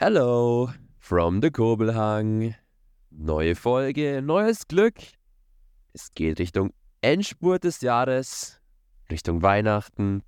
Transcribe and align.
Hello 0.00 0.70
from 1.00 1.42
the 1.42 1.50
Kurbelhang. 1.50 2.54
Neue 3.10 3.56
Folge, 3.56 4.22
neues 4.22 4.68
Glück. 4.68 4.94
Es 5.92 6.14
geht 6.14 6.38
Richtung 6.38 6.72
Endspurt 7.00 7.64
des 7.64 7.80
Jahres, 7.80 8.60
Richtung 9.10 9.42
Weihnachten. 9.42 10.22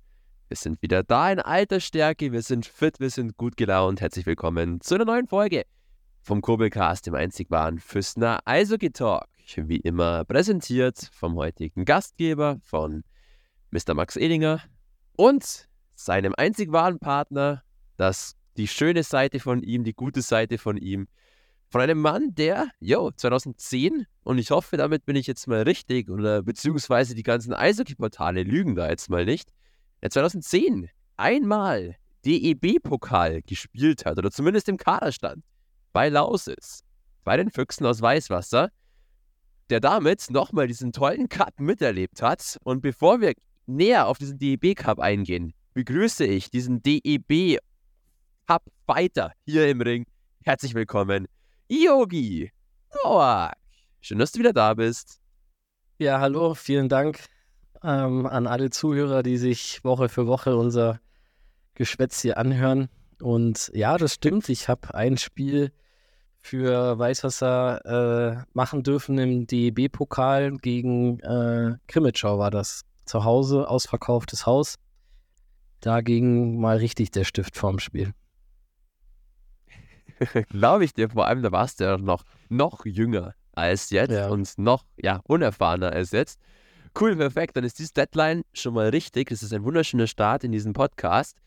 Wir 0.49 0.57
sind 0.57 0.81
wieder 0.81 1.03
da 1.03 1.31
in 1.31 1.39
alter 1.39 1.79
Stärke, 1.79 2.33
wir 2.33 2.41
sind 2.41 2.65
fit, 2.65 2.99
wir 2.99 3.09
sind 3.09 3.37
gut 3.37 3.55
gelaunt. 3.55 4.01
Herzlich 4.01 4.25
willkommen 4.25 4.81
zu 4.81 4.95
einer 4.95 5.05
neuen 5.05 5.27
Folge 5.27 5.63
vom 6.21 6.41
Kurbelcast, 6.41 7.07
dem 7.07 7.15
einzig 7.15 7.49
wahren 7.49 7.79
Füssner 7.79 8.41
Eishockey 8.43 8.91
Talk. 8.91 9.29
Wie 9.55 9.77
immer 9.77 10.25
präsentiert 10.25 11.09
vom 11.13 11.37
heutigen 11.37 11.85
Gastgeber, 11.85 12.59
von 12.61 13.05
Mr. 13.69 13.93
Max 13.93 14.17
Edinger 14.17 14.61
und 15.15 15.69
seinem 15.95 16.35
einzig 16.35 16.73
wahren 16.73 16.99
Partner, 16.99 17.63
das 17.95 18.35
die 18.57 18.67
schöne 18.67 19.03
Seite 19.03 19.39
von 19.39 19.63
ihm, 19.63 19.83
die 19.83 19.93
gute 19.93 20.21
Seite 20.21 20.57
von 20.57 20.77
ihm. 20.77 21.07
Von 21.69 21.81
einem 21.81 21.99
Mann, 22.01 22.35
der, 22.35 22.67
jo, 22.79 23.11
2010, 23.11 24.05
und 24.23 24.37
ich 24.37 24.51
hoffe, 24.51 24.75
damit 24.75 25.05
bin 25.05 25.15
ich 25.15 25.25
jetzt 25.25 25.47
mal 25.47 25.61
richtig, 25.61 26.09
oder 26.09 26.43
beziehungsweise 26.43 27.15
die 27.15 27.23
ganzen 27.23 27.53
Eishockey-Portale 27.53 28.43
lügen 28.43 28.75
da 28.75 28.89
jetzt 28.89 29.09
mal 29.09 29.23
nicht, 29.23 29.53
der 30.01 30.09
2010 30.09 30.89
einmal 31.15 31.95
DEB-Pokal 32.25 33.41
gespielt 33.43 34.05
hat, 34.05 34.17
oder 34.17 34.31
zumindest 34.31 34.67
im 34.67 34.77
Kader 34.77 35.11
stand, 35.13 35.43
bei 35.93 36.09
Lausis, 36.09 36.83
bei 37.23 37.37
den 37.37 37.49
Füchsen 37.49 37.85
aus 37.85 38.01
Weißwasser, 38.01 38.69
der 39.69 39.79
damit 39.79 40.29
nochmal 40.29 40.67
diesen 40.67 40.91
tollen 40.91 41.29
Cup 41.29 41.59
miterlebt 41.59 42.21
hat. 42.21 42.59
Und 42.63 42.81
bevor 42.81 43.21
wir 43.21 43.33
näher 43.65 44.07
auf 44.07 44.17
diesen 44.17 44.37
DEB-Cup 44.37 44.99
eingehen, 44.99 45.53
begrüße 45.73 46.25
ich 46.25 46.49
diesen 46.49 46.83
DEB 46.83 47.59
Cup 48.47 48.63
Fighter 48.85 49.31
hier 49.45 49.69
im 49.69 49.81
Ring. 49.81 50.05
Herzlich 50.43 50.73
willkommen, 50.73 51.27
Yogi 51.69 52.51
Noak. 53.03 53.53
Schön, 54.01 54.19
dass 54.19 54.31
du 54.31 54.39
wieder 54.39 54.53
da 54.53 54.73
bist. 54.73 55.19
Ja, 55.99 56.19
hallo, 56.19 56.53
vielen 56.55 56.89
Dank 56.89 57.23
ähm, 57.83 58.25
an 58.25 58.47
alle 58.47 58.69
Zuhörer, 58.69 59.23
die 59.23 59.37
sich 59.37 59.83
Woche 59.83 60.09
für 60.09 60.27
Woche 60.27 60.55
unser 60.55 60.99
Geschwätz 61.75 62.21
hier 62.21 62.37
anhören. 62.37 62.89
Und 63.21 63.71
ja, 63.73 63.97
das 63.97 64.15
stimmt. 64.15 64.49
Ich 64.49 64.67
habe 64.67 64.93
ein 64.95 65.17
Spiel 65.17 65.71
für 66.41 66.97
Weißwasser 66.97 68.39
äh, 68.39 68.43
machen 68.53 68.83
dürfen 68.83 69.17
im 69.17 69.45
DEB-Pokal 69.45 70.57
gegen 70.57 71.19
äh, 71.19 71.75
Krimitschau 71.87 72.39
war 72.39 72.51
das. 72.51 72.81
Zu 73.05 73.23
Hause, 73.23 73.67
ausverkauftes 73.67 74.45
Haus. 74.45 74.75
Da 75.79 76.01
ging 76.01 76.59
mal 76.59 76.77
richtig 76.77 77.11
der 77.11 77.23
Stift 77.23 77.57
vorm 77.57 77.79
Spiel. 77.79 78.13
Glaube 80.49 80.85
ich 80.85 80.93
dir, 80.93 81.09
vor 81.09 81.27
allem, 81.27 81.41
da 81.41 81.51
warst 81.51 81.79
du 81.79 81.85
ja 81.85 81.97
noch, 81.97 82.23
noch 82.49 82.85
jünger 82.85 83.33
als 83.53 83.89
jetzt 83.89 84.11
ja. 84.11 84.29
und 84.29 84.57
noch 84.57 84.85
ja, 84.97 85.21
unerfahrener 85.23 85.91
als 85.91 86.11
jetzt. 86.11 86.39
Cool, 86.99 87.15
perfekt. 87.15 87.55
Dann 87.55 87.63
ist 87.63 87.79
diese 87.79 87.93
Deadline 87.93 88.43
schon 88.53 88.73
mal 88.73 88.89
richtig. 88.89 89.29
Das 89.29 89.43
ist 89.43 89.53
ein 89.53 89.63
wunderschöner 89.63 90.07
Start 90.07 90.43
in 90.43 90.51
diesem 90.51 90.73
Podcast. 90.73 91.37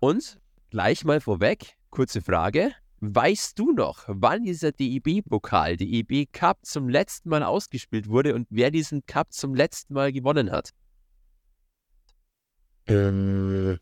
Und 0.00 0.38
gleich 0.70 1.04
mal 1.04 1.20
vorweg, 1.20 1.76
kurze 1.90 2.22
Frage. 2.22 2.72
Weißt 3.00 3.58
du 3.58 3.72
noch, 3.72 4.04
wann 4.06 4.44
dieser 4.44 4.72
DEB-Pokal, 4.72 5.76
DEB 5.76 6.32
Cup 6.32 6.64
zum 6.64 6.88
letzten 6.88 7.28
Mal 7.28 7.42
ausgespielt 7.42 8.08
wurde 8.08 8.34
und 8.34 8.46
wer 8.50 8.70
diesen 8.70 9.04
Cup 9.04 9.32
zum 9.32 9.54
letzten 9.54 9.94
Mal 9.94 10.12
gewonnen 10.12 10.50
hat? 10.50 10.70
Ähm, 12.86 13.78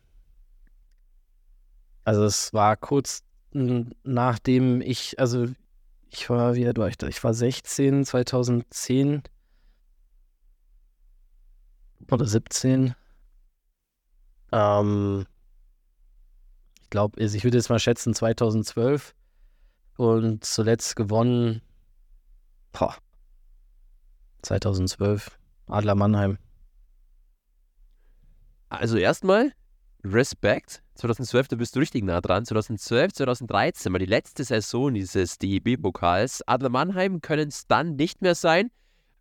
also 2.03 2.25
es 2.25 2.51
war 2.53 2.75
kurz 2.75 3.23
nachdem 3.53 4.81
ich, 4.81 5.19
also 5.19 5.47
ich 6.09 6.29
war, 6.29 6.55
wie 6.55 6.67
alt 6.67 6.77
war 6.77 6.87
ich 6.87 6.97
da? 6.97 7.07
Ich 7.07 7.23
war 7.23 7.33
16, 7.33 8.05
2010 8.05 9.23
oder 12.11 12.25
17. 12.25 12.95
Ähm, 14.51 15.25
ich 16.81 16.89
glaube, 16.89 17.19
also 17.19 17.35
ich 17.35 17.43
würde 17.43 17.57
jetzt 17.57 17.69
mal 17.69 17.79
schätzen 17.79 18.13
2012 18.13 19.15
und 19.97 20.43
zuletzt 20.43 20.95
gewonnen, 20.95 21.61
boah, 22.71 22.95
2012, 24.43 25.39
Adler 25.67 25.95
Mannheim. 25.95 26.37
Also 28.69 28.97
erstmal 28.97 29.53
Respekt. 30.03 30.82
2012, 30.95 31.47
da 31.47 31.55
bist 31.55 31.75
du 31.75 31.79
richtig 31.79 32.03
nah 32.03 32.21
dran. 32.21 32.45
2012, 32.45 33.13
2013 33.13 33.91
war 33.91 33.99
die 33.99 34.05
letzte 34.05 34.43
Saison 34.43 34.93
dieses 34.93 35.37
DEB-Pokals. 35.39 36.43
Adler 36.47 36.69
Mannheim 36.69 37.21
können 37.21 37.49
es 37.49 37.67
dann 37.67 37.95
nicht 37.95 38.21
mehr 38.21 38.35
sein, 38.35 38.69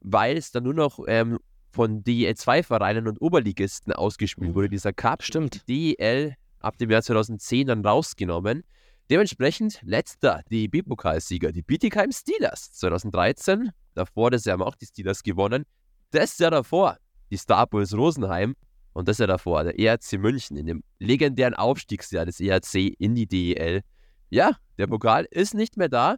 weil 0.00 0.36
es 0.36 0.50
dann 0.50 0.64
nur 0.64 0.74
noch 0.74 1.00
ähm, 1.06 1.38
von 1.70 2.04
DEL2-Vereinen 2.04 3.08
und 3.08 3.20
Oberligisten 3.20 3.92
ausgespielt 3.92 4.54
wurde. 4.54 4.68
Dieser 4.68 4.92
Cup, 4.92 5.22
stimmt. 5.22 5.66
DEL 5.68 6.36
ab 6.60 6.76
dem 6.78 6.90
Jahr 6.90 7.02
2010 7.02 7.68
dann 7.68 7.84
rausgenommen. 7.84 8.64
Dementsprechend 9.10 9.80
letzter 9.82 10.42
DEB-Pokalsieger, 10.50 11.52
die 11.52 11.62
Bietigheim 11.62 12.12
Steelers 12.12 12.72
2013. 12.72 13.70
Davor 13.94 14.30
das 14.30 14.44
Jahr 14.44 14.54
haben 14.58 14.62
auch 14.62 14.76
die 14.76 14.86
Steelers 14.86 15.22
gewonnen. 15.22 15.64
Das 16.10 16.38
Jahr 16.38 16.50
davor 16.50 16.98
die 17.30 17.36
Star 17.36 17.66
Bulls 17.66 17.96
Rosenheim 17.96 18.54
und 18.92 19.08
das 19.08 19.18
Jahr 19.18 19.28
davor, 19.28 19.64
der 19.64 19.78
ERC 19.78 20.18
München 20.18 20.56
in 20.56 20.66
dem 20.66 20.82
legendären 20.98 21.54
Aufstiegsjahr 21.54 22.26
des 22.26 22.40
ERC 22.40 22.94
in 22.98 23.14
die 23.14 23.26
DEL. 23.26 23.82
Ja, 24.30 24.56
der 24.78 24.86
Pokal 24.86 25.26
ist 25.30 25.54
nicht 25.54 25.76
mehr 25.76 25.88
da. 25.88 26.16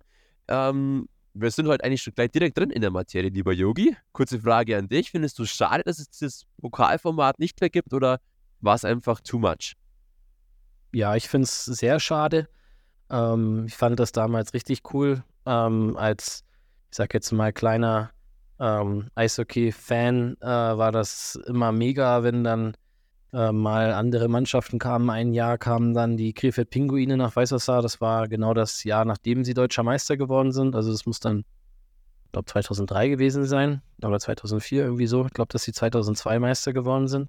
Ähm, 0.49 1.09
wir 1.35 1.51
sind 1.51 1.67
heute 1.67 1.85
eigentlich 1.85 2.03
schon 2.03 2.15
gleich 2.15 2.31
direkt 2.31 2.57
drin 2.57 2.71
in 2.71 2.81
der 2.81 2.91
Materie, 2.91 3.31
lieber 3.31 3.53
Yogi. 3.53 3.97
Kurze 4.13 4.41
Frage 4.41 4.77
an 4.77 4.89
dich. 4.89 5.11
Findest 5.11 5.39
du 5.39 5.45
schade, 5.45 5.83
dass 5.83 5.99
es 5.99 6.09
dieses 6.09 6.47
Pokalformat 6.61 7.39
nicht 7.41 7.61
mehr 7.61 7.71
gibt 7.71 7.93
oder 7.93 8.21
war 8.61 8.77
es 8.77 8.85
einfach 8.85 9.21
too 9.21 9.39
much? 9.39 9.75
Ja, 10.93 11.17
ich 11.17 11.29
finde 11.29 11.45
es 11.45 11.65
sehr 11.65 11.99
schade. 11.99 12.49
Ähm, 13.11 13.65
ich 13.67 13.75
fand 13.75 13.99
das 13.99 14.13
damals 14.13 14.55
richtig 14.55 14.83
cool, 14.95 15.25
ähm, 15.45 15.97
als, 15.97 16.45
ich 16.91 16.97
sag 16.97 17.13
jetzt 17.13 17.33
mal, 17.33 17.53
kleiner 17.53 18.14
ähm, 18.61 19.09
Eishockey-Fan 19.15 20.37
äh, 20.41 20.47
war 20.47 20.93
das 20.93 21.37
immer 21.47 21.73
mega, 21.73 22.23
wenn 22.23 22.45
dann 22.45 22.77
äh, 23.33 23.51
mal 23.51 23.93
andere 23.93 24.29
Mannschaften 24.29 24.79
kamen. 24.79 25.11
Ein 25.11 25.33
Jahr 25.33 25.59
kamen 25.59 25.93
dann 25.93 26.17
die 26.17 26.33
Krefeld 26.33 26.71
Pinguine 26.71 27.17
nach 27.17 27.35
Weißwasser. 27.35 27.83
Das 27.83 28.01
war 28.01 28.29
genau 28.29 28.55
das 28.55 28.85
Jahr, 28.85 29.05
nachdem 29.05 29.45
sie 29.45 29.55
deutscher 29.55 29.83
Meister 29.83 30.17
geworden 30.17 30.53
sind. 30.53 30.77
Also 30.77 30.93
das 30.93 31.05
muss 31.05 31.19
dann, 31.21 31.45
ich 32.27 32.33
glaube, 32.33 32.47
2003 32.47 33.09
gewesen 33.09 33.45
sein 33.45 33.83
oder 34.03 34.21
2004 34.21 34.85
irgendwie 34.85 35.07
so. 35.09 35.27
Ich 35.27 35.33
glaube, 35.33 35.53
dass 35.53 35.65
sie 35.65 35.73
2002 35.73 36.39
Meister 36.39 36.73
geworden 36.73 37.09
sind. 37.09 37.29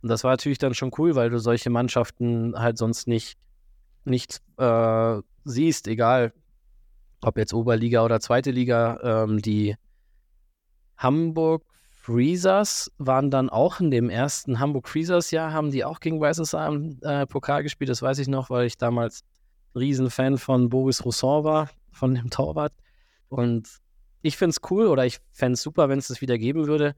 Und 0.00 0.08
das 0.08 0.24
war 0.24 0.30
natürlich 0.30 0.58
dann 0.58 0.74
schon 0.74 0.92
cool, 0.96 1.14
weil 1.14 1.28
du 1.28 1.38
solche 1.38 1.70
Mannschaften 1.70 2.54
halt 2.56 2.78
sonst 2.78 3.06
nicht, 3.06 3.36
nicht 4.04 4.40
äh, 4.56 5.20
siehst, 5.44 5.88
egal 5.88 6.32
ob 7.20 7.36
jetzt 7.36 7.52
Oberliga 7.52 8.04
oder 8.04 8.20
zweite 8.20 8.50
Liga, 8.50 9.24
ähm, 9.24 9.42
die 9.42 9.76
Hamburg 10.98 11.62
Freezers 12.02 12.90
waren 12.98 13.30
dann 13.30 13.50
auch 13.50 13.80
in 13.80 13.90
dem 13.90 14.10
ersten 14.10 14.58
Hamburg 14.58 14.88
Freezers-Jahr, 14.88 15.52
haben 15.52 15.70
die 15.70 15.84
auch 15.84 16.00
gegen 16.00 16.20
Weißes 16.20 16.54
im 16.54 16.98
äh, 17.02 17.26
Pokal 17.26 17.62
gespielt. 17.62 17.90
Das 17.90 18.02
weiß 18.02 18.18
ich 18.18 18.28
noch, 18.28 18.50
weil 18.50 18.66
ich 18.66 18.78
damals 18.78 19.24
Riesenfan 19.74 20.38
von 20.38 20.68
Boris 20.68 21.04
Rousson 21.04 21.44
war, 21.44 21.70
von 21.92 22.14
dem 22.14 22.30
Torwart. 22.30 22.72
Und 23.28 23.68
ich 24.22 24.36
finde 24.36 24.50
es 24.50 24.70
cool 24.70 24.86
oder 24.86 25.06
ich 25.06 25.18
fände 25.32 25.54
es 25.54 25.62
super, 25.62 25.88
wenn 25.88 25.98
es 25.98 26.08
das 26.08 26.20
wieder 26.20 26.38
geben 26.38 26.66
würde. 26.66 26.94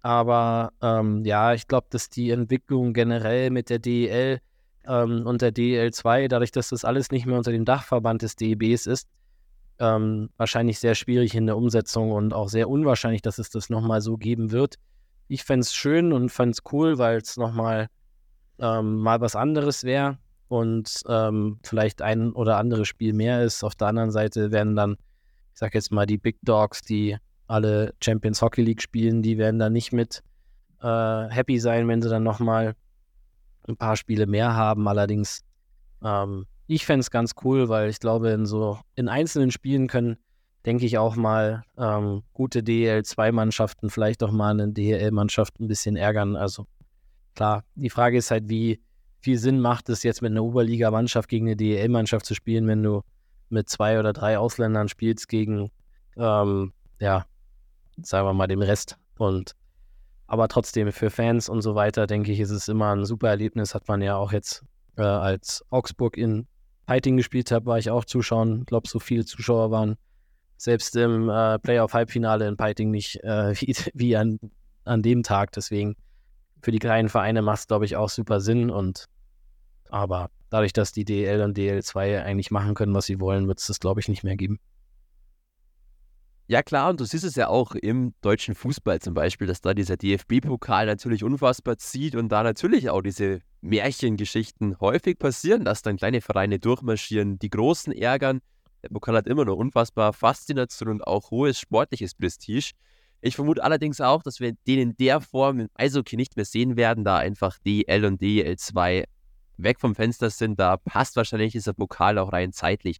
Aber 0.00 0.72
ähm, 0.82 1.24
ja, 1.24 1.52
ich 1.52 1.68
glaube, 1.68 1.86
dass 1.90 2.08
die 2.08 2.30
Entwicklung 2.30 2.92
generell 2.92 3.50
mit 3.50 3.70
der 3.70 3.78
DEL 3.78 4.40
ähm, 4.86 5.26
und 5.26 5.42
der 5.42 5.52
DEL 5.52 5.92
2, 5.92 6.28
dadurch, 6.28 6.52
dass 6.52 6.70
das 6.70 6.84
alles 6.84 7.10
nicht 7.10 7.26
mehr 7.26 7.36
unter 7.36 7.52
dem 7.52 7.64
Dachverband 7.64 8.22
des 8.22 8.36
DEBs 8.36 8.86
ist, 8.86 9.08
ähm, 9.78 10.30
wahrscheinlich 10.36 10.78
sehr 10.78 10.94
schwierig 10.94 11.34
in 11.34 11.46
der 11.46 11.56
Umsetzung 11.56 12.12
und 12.12 12.32
auch 12.32 12.48
sehr 12.48 12.68
unwahrscheinlich, 12.68 13.22
dass 13.22 13.38
es 13.38 13.50
das 13.50 13.70
nochmal 13.70 14.00
so 14.00 14.16
geben 14.16 14.50
wird. 14.50 14.76
Ich 15.28 15.44
fände 15.44 15.62
es 15.62 15.74
schön 15.74 16.12
und 16.12 16.30
fände 16.30 16.52
es 16.52 16.72
cool, 16.72 16.98
weil 16.98 17.18
es 17.18 17.36
nochmal 17.36 17.88
ähm, 18.58 18.96
mal 18.96 19.20
was 19.20 19.36
anderes 19.36 19.84
wäre 19.84 20.18
und 20.48 21.02
ähm, 21.08 21.58
vielleicht 21.62 22.02
ein 22.02 22.32
oder 22.32 22.56
andere 22.56 22.84
Spiel 22.84 23.12
mehr 23.12 23.42
ist. 23.42 23.64
Auf 23.64 23.74
der 23.74 23.88
anderen 23.88 24.10
Seite 24.10 24.50
werden 24.52 24.76
dann, 24.76 24.92
ich 25.52 25.58
sag 25.58 25.74
jetzt 25.74 25.92
mal, 25.92 26.06
die 26.06 26.18
Big 26.18 26.38
Dogs, 26.42 26.82
die 26.82 27.16
alle 27.48 27.94
Champions 28.02 28.42
Hockey 28.42 28.62
League 28.62 28.82
spielen, 28.82 29.22
die 29.22 29.38
werden 29.38 29.58
dann 29.58 29.72
nicht 29.72 29.92
mit 29.92 30.22
äh, 30.80 31.28
happy 31.28 31.58
sein, 31.58 31.88
wenn 31.88 32.02
sie 32.02 32.08
dann 32.08 32.22
nochmal 32.22 32.74
ein 33.68 33.76
paar 33.76 33.96
Spiele 33.96 34.26
mehr 34.26 34.54
haben. 34.54 34.88
Allerdings 34.88 35.42
ähm, 36.04 36.46
ich 36.66 36.86
fände 36.86 37.00
es 37.00 37.10
ganz 37.10 37.34
cool, 37.44 37.68
weil 37.68 37.88
ich 37.90 38.00
glaube, 38.00 38.30
in 38.30 38.46
so 38.46 38.78
in 38.94 39.08
einzelnen 39.08 39.50
Spielen 39.50 39.86
können, 39.86 40.16
denke 40.64 40.84
ich, 40.84 40.98
auch 40.98 41.14
mal 41.16 41.62
ähm, 41.78 42.22
gute 42.32 42.60
DL2-Mannschaften 42.60 43.88
vielleicht 43.88 44.22
auch 44.22 44.32
mal 44.32 44.50
eine 44.50 44.72
DL-Mannschaft 44.72 45.60
ein 45.60 45.68
bisschen 45.68 45.96
ärgern. 45.96 46.34
Also 46.34 46.66
klar, 47.34 47.62
die 47.76 47.90
Frage 47.90 48.18
ist 48.18 48.30
halt, 48.30 48.48
wie 48.48 48.80
viel 49.20 49.38
Sinn 49.38 49.60
macht 49.60 49.88
es 49.88 50.02
jetzt 50.02 50.22
mit 50.22 50.32
einer 50.32 50.42
Oberliga-Mannschaft 50.42 51.28
gegen 51.28 51.46
eine 51.46 51.56
DEL-Mannschaft 51.56 52.26
zu 52.26 52.34
spielen, 52.34 52.66
wenn 52.66 52.82
du 52.82 53.02
mit 53.48 53.68
zwei 53.68 53.98
oder 53.98 54.12
drei 54.12 54.38
Ausländern 54.38 54.88
spielst 54.88 55.28
gegen, 55.28 55.70
ähm, 56.16 56.72
ja, 57.00 57.26
sagen 58.02 58.26
wir 58.26 58.32
mal, 58.34 58.48
dem 58.48 58.62
Rest. 58.62 58.98
Und 59.18 59.54
aber 60.26 60.48
trotzdem 60.48 60.90
für 60.90 61.10
Fans 61.10 61.48
und 61.48 61.62
so 61.62 61.76
weiter, 61.76 62.08
denke 62.08 62.32
ich, 62.32 62.40
ist 62.40 62.50
es 62.50 62.66
immer 62.66 62.94
ein 62.94 63.04
super 63.04 63.28
Erlebnis. 63.28 63.74
Hat 63.74 63.86
man 63.86 64.02
ja 64.02 64.16
auch 64.16 64.32
jetzt, 64.32 64.64
äh, 64.96 65.02
als 65.02 65.64
Augsburg 65.70 66.16
in 66.16 66.48
Heiting 66.88 67.16
gespielt 67.16 67.50
hat, 67.50 67.66
war 67.66 67.78
ich 67.78 67.90
auch 67.90 68.04
zuschauen. 68.04 68.60
Ich 68.60 68.66
glaube, 68.66 68.88
so 68.88 68.98
viele 68.98 69.24
Zuschauer 69.24 69.70
waren 69.70 69.96
selbst 70.56 70.96
im 70.96 71.28
äh, 71.28 71.58
Playoff-Halbfinale 71.58 72.46
in 72.46 72.56
Peiting 72.56 72.90
nicht 72.90 73.22
äh, 73.24 73.54
wie, 73.60 73.74
wie 73.94 74.16
an, 74.16 74.38
an 74.84 75.02
dem 75.02 75.22
Tag. 75.22 75.52
Deswegen 75.52 75.96
für 76.62 76.70
die 76.70 76.78
kleinen 76.78 77.08
Vereine 77.08 77.42
macht 77.42 77.60
es, 77.60 77.66
glaube 77.66 77.84
ich, 77.84 77.96
auch 77.96 78.08
super 78.08 78.40
Sinn. 78.40 78.70
Und 78.70 79.06
aber 79.90 80.30
dadurch, 80.50 80.72
dass 80.72 80.92
die 80.92 81.04
DL 81.04 81.42
und 81.42 81.56
DL2 81.56 82.22
eigentlich 82.22 82.50
machen 82.50 82.74
können, 82.74 82.94
was 82.94 83.06
sie 83.06 83.20
wollen, 83.20 83.48
wird 83.48 83.58
es 83.58 83.66
das, 83.66 83.80
glaube 83.80 84.00
ich, 84.00 84.08
nicht 84.08 84.24
mehr 84.24 84.36
geben. 84.36 84.58
Ja 86.48 86.62
klar, 86.62 86.90
und 86.90 87.00
du 87.00 87.04
siehst 87.04 87.24
es 87.24 87.34
ja 87.34 87.48
auch 87.48 87.74
im 87.74 88.14
deutschen 88.20 88.54
Fußball 88.54 89.00
zum 89.00 89.14
Beispiel, 89.14 89.48
dass 89.48 89.60
da 89.60 89.74
dieser 89.74 89.96
DFB-Pokal 89.96 90.86
natürlich 90.86 91.24
unfassbar 91.24 91.76
zieht 91.76 92.14
und 92.14 92.28
da 92.28 92.44
natürlich 92.44 92.88
auch 92.88 93.02
diese 93.02 93.40
Märchengeschichten 93.66 94.78
häufig 94.80 95.18
passieren, 95.18 95.64
dass 95.64 95.82
dann 95.82 95.96
kleine 95.96 96.20
Vereine 96.20 96.58
durchmarschieren, 96.58 97.38
die 97.38 97.50
Großen 97.50 97.92
ärgern. 97.92 98.40
Der 98.82 98.88
Pokal 98.88 99.16
hat 99.16 99.26
immer 99.26 99.44
noch 99.44 99.56
unfassbar 99.56 100.12
Faszination 100.12 100.88
und 100.88 101.06
auch 101.06 101.30
hohes 101.30 101.58
sportliches 101.58 102.14
Prestige. 102.14 102.72
Ich 103.20 103.34
vermute 103.34 103.64
allerdings 103.64 104.00
auch, 104.00 104.22
dass 104.22 104.40
wir 104.40 104.52
den 104.66 104.78
in 104.78 104.96
der 104.96 105.20
Form 105.20 105.60
im 105.60 105.68
Eishockey 105.74 106.16
nicht 106.16 106.36
mehr 106.36 106.44
sehen 106.44 106.76
werden, 106.76 107.04
da 107.04 107.16
einfach 107.16 107.58
DL 107.58 108.04
und 108.04 108.20
DL2 108.20 109.04
weg 109.56 109.80
vom 109.80 109.94
Fenster 109.94 110.30
sind. 110.30 110.60
Da 110.60 110.76
passt 110.76 111.16
wahrscheinlich 111.16 111.52
dieser 111.52 111.72
Pokal 111.72 112.18
auch 112.18 112.32
rein 112.32 112.52
zeitlich 112.52 112.98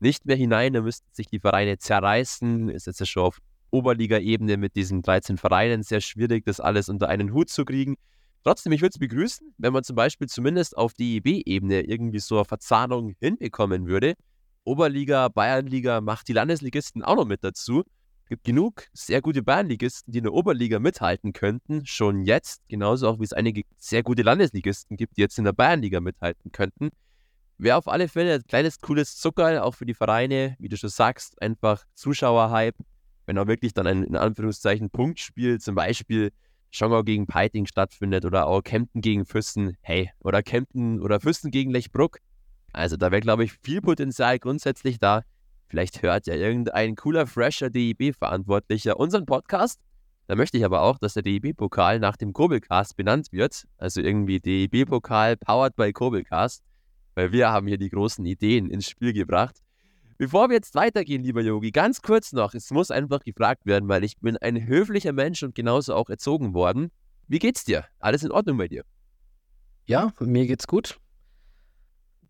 nicht 0.00 0.24
mehr 0.24 0.36
hinein. 0.36 0.72
Da 0.72 0.80
müssten 0.80 1.06
sich 1.12 1.26
die 1.26 1.40
Vereine 1.40 1.78
zerreißen. 1.78 2.68
Ist 2.70 2.86
jetzt 2.86 3.00
ja 3.00 3.06
schon 3.06 3.24
auf 3.24 3.38
Oberliga-Ebene 3.70 4.56
mit 4.56 4.76
diesen 4.76 5.02
13 5.02 5.36
Vereinen 5.36 5.82
sehr 5.82 6.00
schwierig, 6.00 6.44
das 6.44 6.60
alles 6.60 6.88
unter 6.88 7.08
einen 7.08 7.32
Hut 7.32 7.50
zu 7.50 7.64
kriegen. 7.64 7.96
Trotzdem, 8.46 8.70
ich 8.70 8.80
würde 8.80 8.92
es 8.94 9.00
begrüßen, 9.00 9.54
wenn 9.58 9.72
man 9.72 9.82
zum 9.82 9.96
Beispiel 9.96 10.28
zumindest 10.28 10.76
auf 10.76 10.94
DEB-Ebene 10.94 11.80
irgendwie 11.80 12.20
so 12.20 12.36
eine 12.36 12.44
Verzahnung 12.44 13.16
hinbekommen 13.18 13.88
würde. 13.88 14.14
Oberliga, 14.62 15.26
Bayernliga 15.26 16.00
macht 16.00 16.28
die 16.28 16.32
Landesligisten 16.32 17.02
auch 17.02 17.16
noch 17.16 17.24
mit 17.24 17.42
dazu. 17.42 17.82
Es 18.22 18.28
gibt 18.28 18.44
genug 18.44 18.86
sehr 18.92 19.20
gute 19.20 19.42
Bayernligisten, 19.42 20.12
die 20.12 20.18
in 20.18 20.24
der 20.24 20.32
Oberliga 20.32 20.78
mithalten 20.78 21.32
könnten, 21.32 21.86
schon 21.86 22.22
jetzt, 22.22 22.62
genauso 22.68 23.08
auch 23.08 23.18
wie 23.18 23.24
es 23.24 23.32
einige 23.32 23.62
sehr 23.78 24.04
gute 24.04 24.22
Landesligisten 24.22 24.96
gibt, 24.96 25.16
die 25.16 25.22
jetzt 25.22 25.38
in 25.38 25.44
der 25.44 25.52
Bayernliga 25.52 25.98
mithalten 25.98 26.52
könnten. 26.52 26.90
Wäre 27.58 27.78
auf 27.78 27.88
alle 27.88 28.06
Fälle 28.06 28.34
ein 28.34 28.44
kleines, 28.44 28.78
cooles 28.78 29.16
Zuckerl, 29.16 29.58
auch 29.58 29.74
für 29.74 29.86
die 29.86 29.94
Vereine, 29.94 30.54
wie 30.60 30.68
du 30.68 30.76
schon 30.76 30.90
sagst, 30.90 31.42
einfach 31.42 31.84
Zuschauerhype. 31.94 32.78
Wenn 33.26 33.38
auch 33.38 33.48
wirklich 33.48 33.74
dann 33.74 33.88
ein, 33.88 34.04
in 34.04 34.14
Anführungszeichen, 34.14 34.90
Punktspiel, 34.90 35.58
zum 35.58 35.74
Beispiel 35.74 36.30
Schongau 36.70 37.02
gegen 37.02 37.26
Peiting 37.26 37.66
stattfindet 37.66 38.24
oder 38.24 38.46
auch 38.46 38.62
Kempten 38.62 39.00
gegen 39.00 39.24
Füssen, 39.24 39.76
hey, 39.80 40.10
oder 40.20 40.42
Kempten 40.42 41.00
oder 41.00 41.20
Füssen 41.20 41.50
gegen 41.50 41.70
Lechbruck. 41.70 42.18
Also 42.72 42.96
da 42.96 43.10
wäre, 43.10 43.20
glaube 43.20 43.44
ich, 43.44 43.52
viel 43.62 43.80
Potenzial 43.80 44.38
grundsätzlich 44.38 44.98
da. 44.98 45.22
Vielleicht 45.68 46.02
hört 46.02 46.26
ja 46.26 46.34
irgendein 46.34 46.94
cooler, 46.94 47.26
fresher 47.26 47.70
DEB-Verantwortlicher 47.70 48.98
unseren 48.98 49.26
Podcast. 49.26 49.80
Da 50.26 50.34
möchte 50.34 50.58
ich 50.58 50.64
aber 50.64 50.82
auch, 50.82 50.98
dass 50.98 51.14
der 51.14 51.22
DEB-Pokal 51.22 52.00
nach 52.00 52.16
dem 52.16 52.32
Kobelcast 52.32 52.96
benannt 52.96 53.28
wird. 53.32 53.64
Also 53.78 54.00
irgendwie 54.00 54.40
DEB-Pokal 54.40 55.36
powered 55.36 55.76
by 55.76 55.92
Kobelcast 55.92 56.62
weil 57.16 57.32
wir 57.32 57.50
haben 57.50 57.66
hier 57.66 57.78
die 57.78 57.88
großen 57.88 58.24
Ideen 58.24 58.70
ins 58.70 58.88
Spiel 58.88 59.12
gebracht. 59.12 59.56
Bevor 60.18 60.48
wir 60.48 60.56
jetzt 60.56 60.74
weitergehen, 60.74 61.22
lieber 61.22 61.42
Yogi, 61.42 61.70
ganz 61.70 62.00
kurz 62.00 62.32
noch, 62.32 62.54
es 62.54 62.70
muss 62.70 62.90
einfach 62.90 63.22
gefragt 63.22 63.66
werden, 63.66 63.88
weil 63.88 64.02
ich 64.02 64.18
bin 64.18 64.36
ein 64.38 64.66
höflicher 64.66 65.12
Mensch 65.12 65.42
und 65.42 65.54
genauso 65.54 65.94
auch 65.94 66.08
erzogen 66.08 66.54
worden. 66.54 66.90
Wie 67.28 67.38
geht's 67.38 67.64
dir? 67.64 67.84
Alles 67.98 68.22
in 68.22 68.30
Ordnung 68.30 68.56
bei 68.56 68.68
dir? 68.68 68.84
Ja, 69.86 70.12
mir 70.20 70.46
geht's 70.46 70.66
gut. 70.66 70.98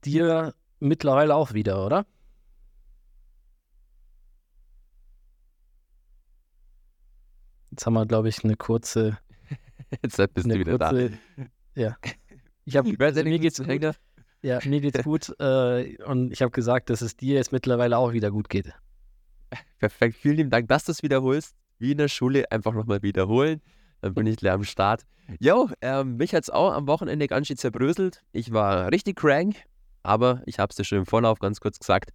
Dir 0.05 0.55
mittlerweile 0.81 1.35
auch 1.35 1.53
wieder, 1.53 1.85
oder? 1.87 2.07
Jetzt 7.71 7.87
haben 7.87 7.95
wir, 7.95 8.07
glaube 8.07 8.29
ich, 8.29 8.43
eine 8.43 8.57
kurze. 8.57 9.19
Jetzt 10.03 10.17
bist 10.35 10.47
du 10.51 10.59
wieder 10.59 10.79
kurze, 10.79 11.11
da. 11.37 11.45
Ja. 11.81 11.97
Ich 12.65 12.77
habe 12.77 12.89
mir 13.25 13.39
geht's 13.39 13.59
gut. 13.63 13.97
Ja, 14.47 14.61
mir 14.65 14.81
geht's 14.81 15.03
gut. 15.03 15.35
Äh, 15.41 16.01
und 16.05 16.31
ich 16.33 16.41
habe 16.41 16.53
gesagt, 16.53 16.89
dass 16.89 17.01
es 17.01 17.17
dir 17.17 17.35
jetzt 17.35 17.51
mittlerweile 17.51 17.99
auch 17.99 18.13
wieder 18.13 18.31
gut 18.31 18.49
geht. 18.49 18.73
Perfekt. 19.81 20.19
Vielen 20.19 20.37
lieben 20.37 20.51
Dank, 20.51 20.69
dass 20.69 20.85
du 20.85 20.93
es 20.93 21.03
wiederholst. 21.03 21.57
Wie 21.81 21.91
in 21.91 21.99
der 21.99 22.07
Schule 22.07 22.45
einfach 22.53 22.73
nochmal 22.73 23.03
wiederholen. 23.03 23.61
Dann 24.03 24.15
bin 24.15 24.25
ich 24.29 24.37
gleich 24.37 24.53
am 24.53 24.63
Start. 24.63 25.03
Jo, 25.41 25.69
ähm, 25.81 26.17
mich 26.17 26.33
hat 26.33 26.45
es 26.45 26.51
auch 26.51 26.73
am 26.73 26.87
Wochenende 26.87 27.27
ganz 27.27 27.49
schön 27.49 27.57
zerbröselt. 27.57 28.23
Ich 28.31 28.53
war 28.53 28.93
richtig 28.93 29.17
crank, 29.17 29.57
aber 30.05 30.43
ich 30.47 30.61
habe 30.61 30.71
es 30.71 30.77
dir 30.77 30.85
schon 30.85 30.99
im 30.99 31.07
Vorlauf 31.07 31.41
ganz 31.41 31.59
kurz 31.59 31.81
gesagt. 31.81 32.11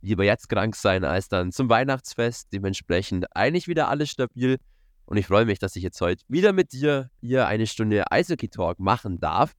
Lieber 0.00 0.24
jetzt 0.24 0.48
krank 0.48 0.74
sein 0.76 1.04
als 1.04 1.28
dann 1.28 1.52
zum 1.52 1.68
Weihnachtsfest. 1.68 2.50
Dementsprechend 2.50 3.26
eigentlich 3.36 3.68
wieder 3.68 3.90
alles 3.90 4.08
stabil. 4.08 4.56
Und 5.04 5.18
ich 5.18 5.26
freue 5.26 5.44
mich, 5.44 5.58
dass 5.58 5.76
ich 5.76 5.82
jetzt 5.82 6.00
heute 6.00 6.24
wieder 6.28 6.54
mit 6.54 6.72
dir 6.72 7.10
hier 7.20 7.46
eine 7.46 7.66
Stunde 7.66 8.10
Eishockey 8.10 8.48
Talk 8.48 8.78
machen 8.80 9.20
darf 9.20 9.54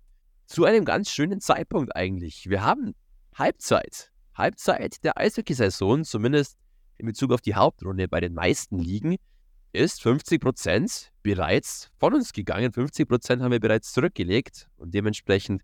zu 0.46 0.66
einem 0.66 0.86
ganz 0.86 1.10
schönen 1.10 1.42
Zeitpunkt 1.42 1.96
eigentlich. 1.96 2.50
Wir 2.50 2.64
haben 2.64 2.96
Halbzeit. 3.34 4.12
Halbzeit 4.34 5.04
der 5.04 5.18
Eishockey-Saison, 5.18 6.04
zumindest 6.04 6.58
in 6.98 7.06
Bezug 7.06 7.32
auf 7.32 7.42
die 7.42 7.56
Hauptrunde 7.56 8.08
bei 8.08 8.20
den 8.20 8.34
meisten 8.34 8.80
Ligen, 8.80 9.18
ist 9.74 10.02
50% 10.02 11.10
bereits 11.24 11.90
von 11.98 12.14
uns 12.14 12.34
gegangen. 12.34 12.72
50% 12.72 13.42
haben 13.42 13.52
wir 13.52 13.60
bereits 13.60 13.92
zurückgelegt 13.92 14.68
und 14.78 14.94
dementsprechend 14.94 15.62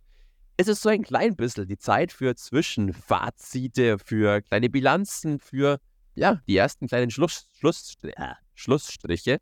ist 0.58 0.68
es 0.68 0.82
so 0.82 0.90
ein 0.90 1.04
klein 1.04 1.36
bisschen 1.36 1.68
die 1.68 1.78
Zeit 1.78 2.12
für 2.12 2.36
Zwischenfazite, 2.36 3.98
für 4.00 4.42
kleine 4.42 4.70
Bilanzen, 4.70 5.40
für 5.40 5.80
ja, 6.14 6.42
die 6.48 6.58
ersten 6.58 6.88
kleinen 6.88 7.10
Schluss, 7.10 7.48
Schluss, 7.58 7.96
äh, 8.04 8.34
Schlussstriche. 8.54 9.40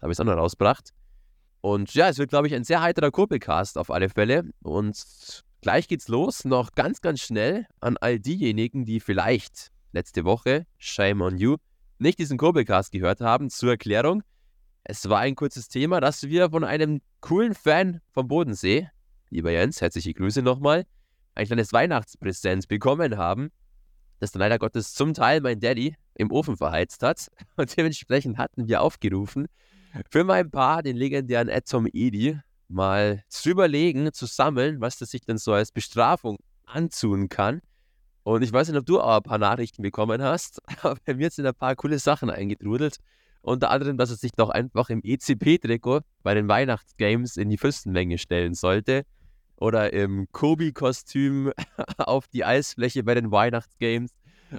Habe 0.00 0.12
ich 0.12 0.16
es 0.16 0.20
auch 0.20 0.24
noch 0.24 0.36
rausgebracht. 0.36 0.90
Und 1.66 1.94
ja, 1.94 2.08
es 2.08 2.18
wird, 2.18 2.30
glaube 2.30 2.46
ich, 2.46 2.54
ein 2.54 2.62
sehr 2.62 2.80
heiterer 2.80 3.10
Kurbelcast 3.10 3.76
auf 3.76 3.90
alle 3.90 4.08
Fälle. 4.08 4.48
Und 4.62 5.42
gleich 5.62 5.88
geht's 5.88 6.06
los. 6.06 6.44
Noch 6.44 6.70
ganz, 6.76 7.00
ganz 7.00 7.20
schnell 7.20 7.66
an 7.80 7.96
all 7.96 8.20
diejenigen, 8.20 8.84
die 8.84 9.00
vielleicht 9.00 9.72
letzte 9.90 10.24
Woche, 10.24 10.66
shame 10.78 11.22
on 11.22 11.38
you, 11.38 11.56
nicht 11.98 12.20
diesen 12.20 12.38
Kurbelcast 12.38 12.92
gehört 12.92 13.20
haben. 13.20 13.50
Zur 13.50 13.70
Erklärung, 13.70 14.22
es 14.84 15.08
war 15.08 15.18
ein 15.18 15.34
kurzes 15.34 15.66
Thema, 15.66 16.00
das 16.00 16.22
wir 16.22 16.50
von 16.50 16.62
einem 16.62 17.00
coolen 17.20 17.52
Fan 17.52 18.00
vom 18.12 18.28
Bodensee, 18.28 18.88
lieber 19.30 19.50
Jens, 19.50 19.80
herzliche 19.80 20.14
Grüße 20.14 20.42
nochmal, 20.42 20.84
ein 21.34 21.46
kleines 21.46 21.72
Weihnachtspräsent 21.72 22.68
bekommen 22.68 23.16
haben, 23.16 23.50
das 24.20 24.30
dann 24.30 24.38
leider 24.38 24.60
Gottes 24.60 24.94
zum 24.94 25.14
Teil 25.14 25.40
mein 25.40 25.58
Daddy 25.58 25.96
im 26.14 26.30
Ofen 26.30 26.56
verheizt 26.56 27.02
hat. 27.02 27.26
Und 27.56 27.76
dementsprechend 27.76 28.38
hatten 28.38 28.68
wir 28.68 28.82
aufgerufen, 28.82 29.48
für 30.10 30.24
mein 30.24 30.50
Paar, 30.50 30.82
den 30.82 30.96
legendären 30.96 31.50
Tom 31.68 31.86
Edi, 31.92 32.38
mal 32.68 33.22
zu 33.28 33.50
überlegen, 33.50 34.12
zu 34.12 34.26
sammeln, 34.26 34.80
was 34.80 34.98
das 34.98 35.10
sich 35.10 35.22
denn 35.22 35.38
so 35.38 35.52
als 35.52 35.72
Bestrafung 35.72 36.38
antun 36.64 37.28
kann. 37.28 37.60
Und 38.22 38.42
ich 38.42 38.52
weiß 38.52 38.68
nicht, 38.68 38.78
ob 38.78 38.86
du 38.86 39.00
auch 39.00 39.18
ein 39.18 39.22
paar 39.22 39.38
Nachrichten 39.38 39.82
bekommen 39.82 40.20
hast, 40.22 40.60
aber 40.82 40.96
bei 41.04 41.14
mir 41.14 41.30
sind 41.30 41.46
ein 41.46 41.54
paar 41.54 41.76
coole 41.76 41.98
Sachen 41.98 42.30
eingetrudelt. 42.30 42.98
Unter 43.40 43.70
anderem, 43.70 43.96
dass 43.96 44.10
er 44.10 44.16
sich 44.16 44.32
doch 44.32 44.50
einfach 44.50 44.90
im 44.90 45.00
ECP-Trikot 45.04 46.00
bei 46.24 46.34
den 46.34 46.48
Weihnachtsgames 46.48 47.36
in 47.36 47.48
die 47.48 47.58
Fürstenmenge 47.58 48.18
stellen 48.18 48.54
sollte. 48.54 49.04
Oder 49.56 49.92
im 49.92 50.26
Kobi-Kostüm 50.32 51.52
auf 51.98 52.26
die 52.26 52.44
Eisfläche 52.44 53.04
bei 53.04 53.14
den 53.14 53.30
Weihnachtsgames 53.30 54.10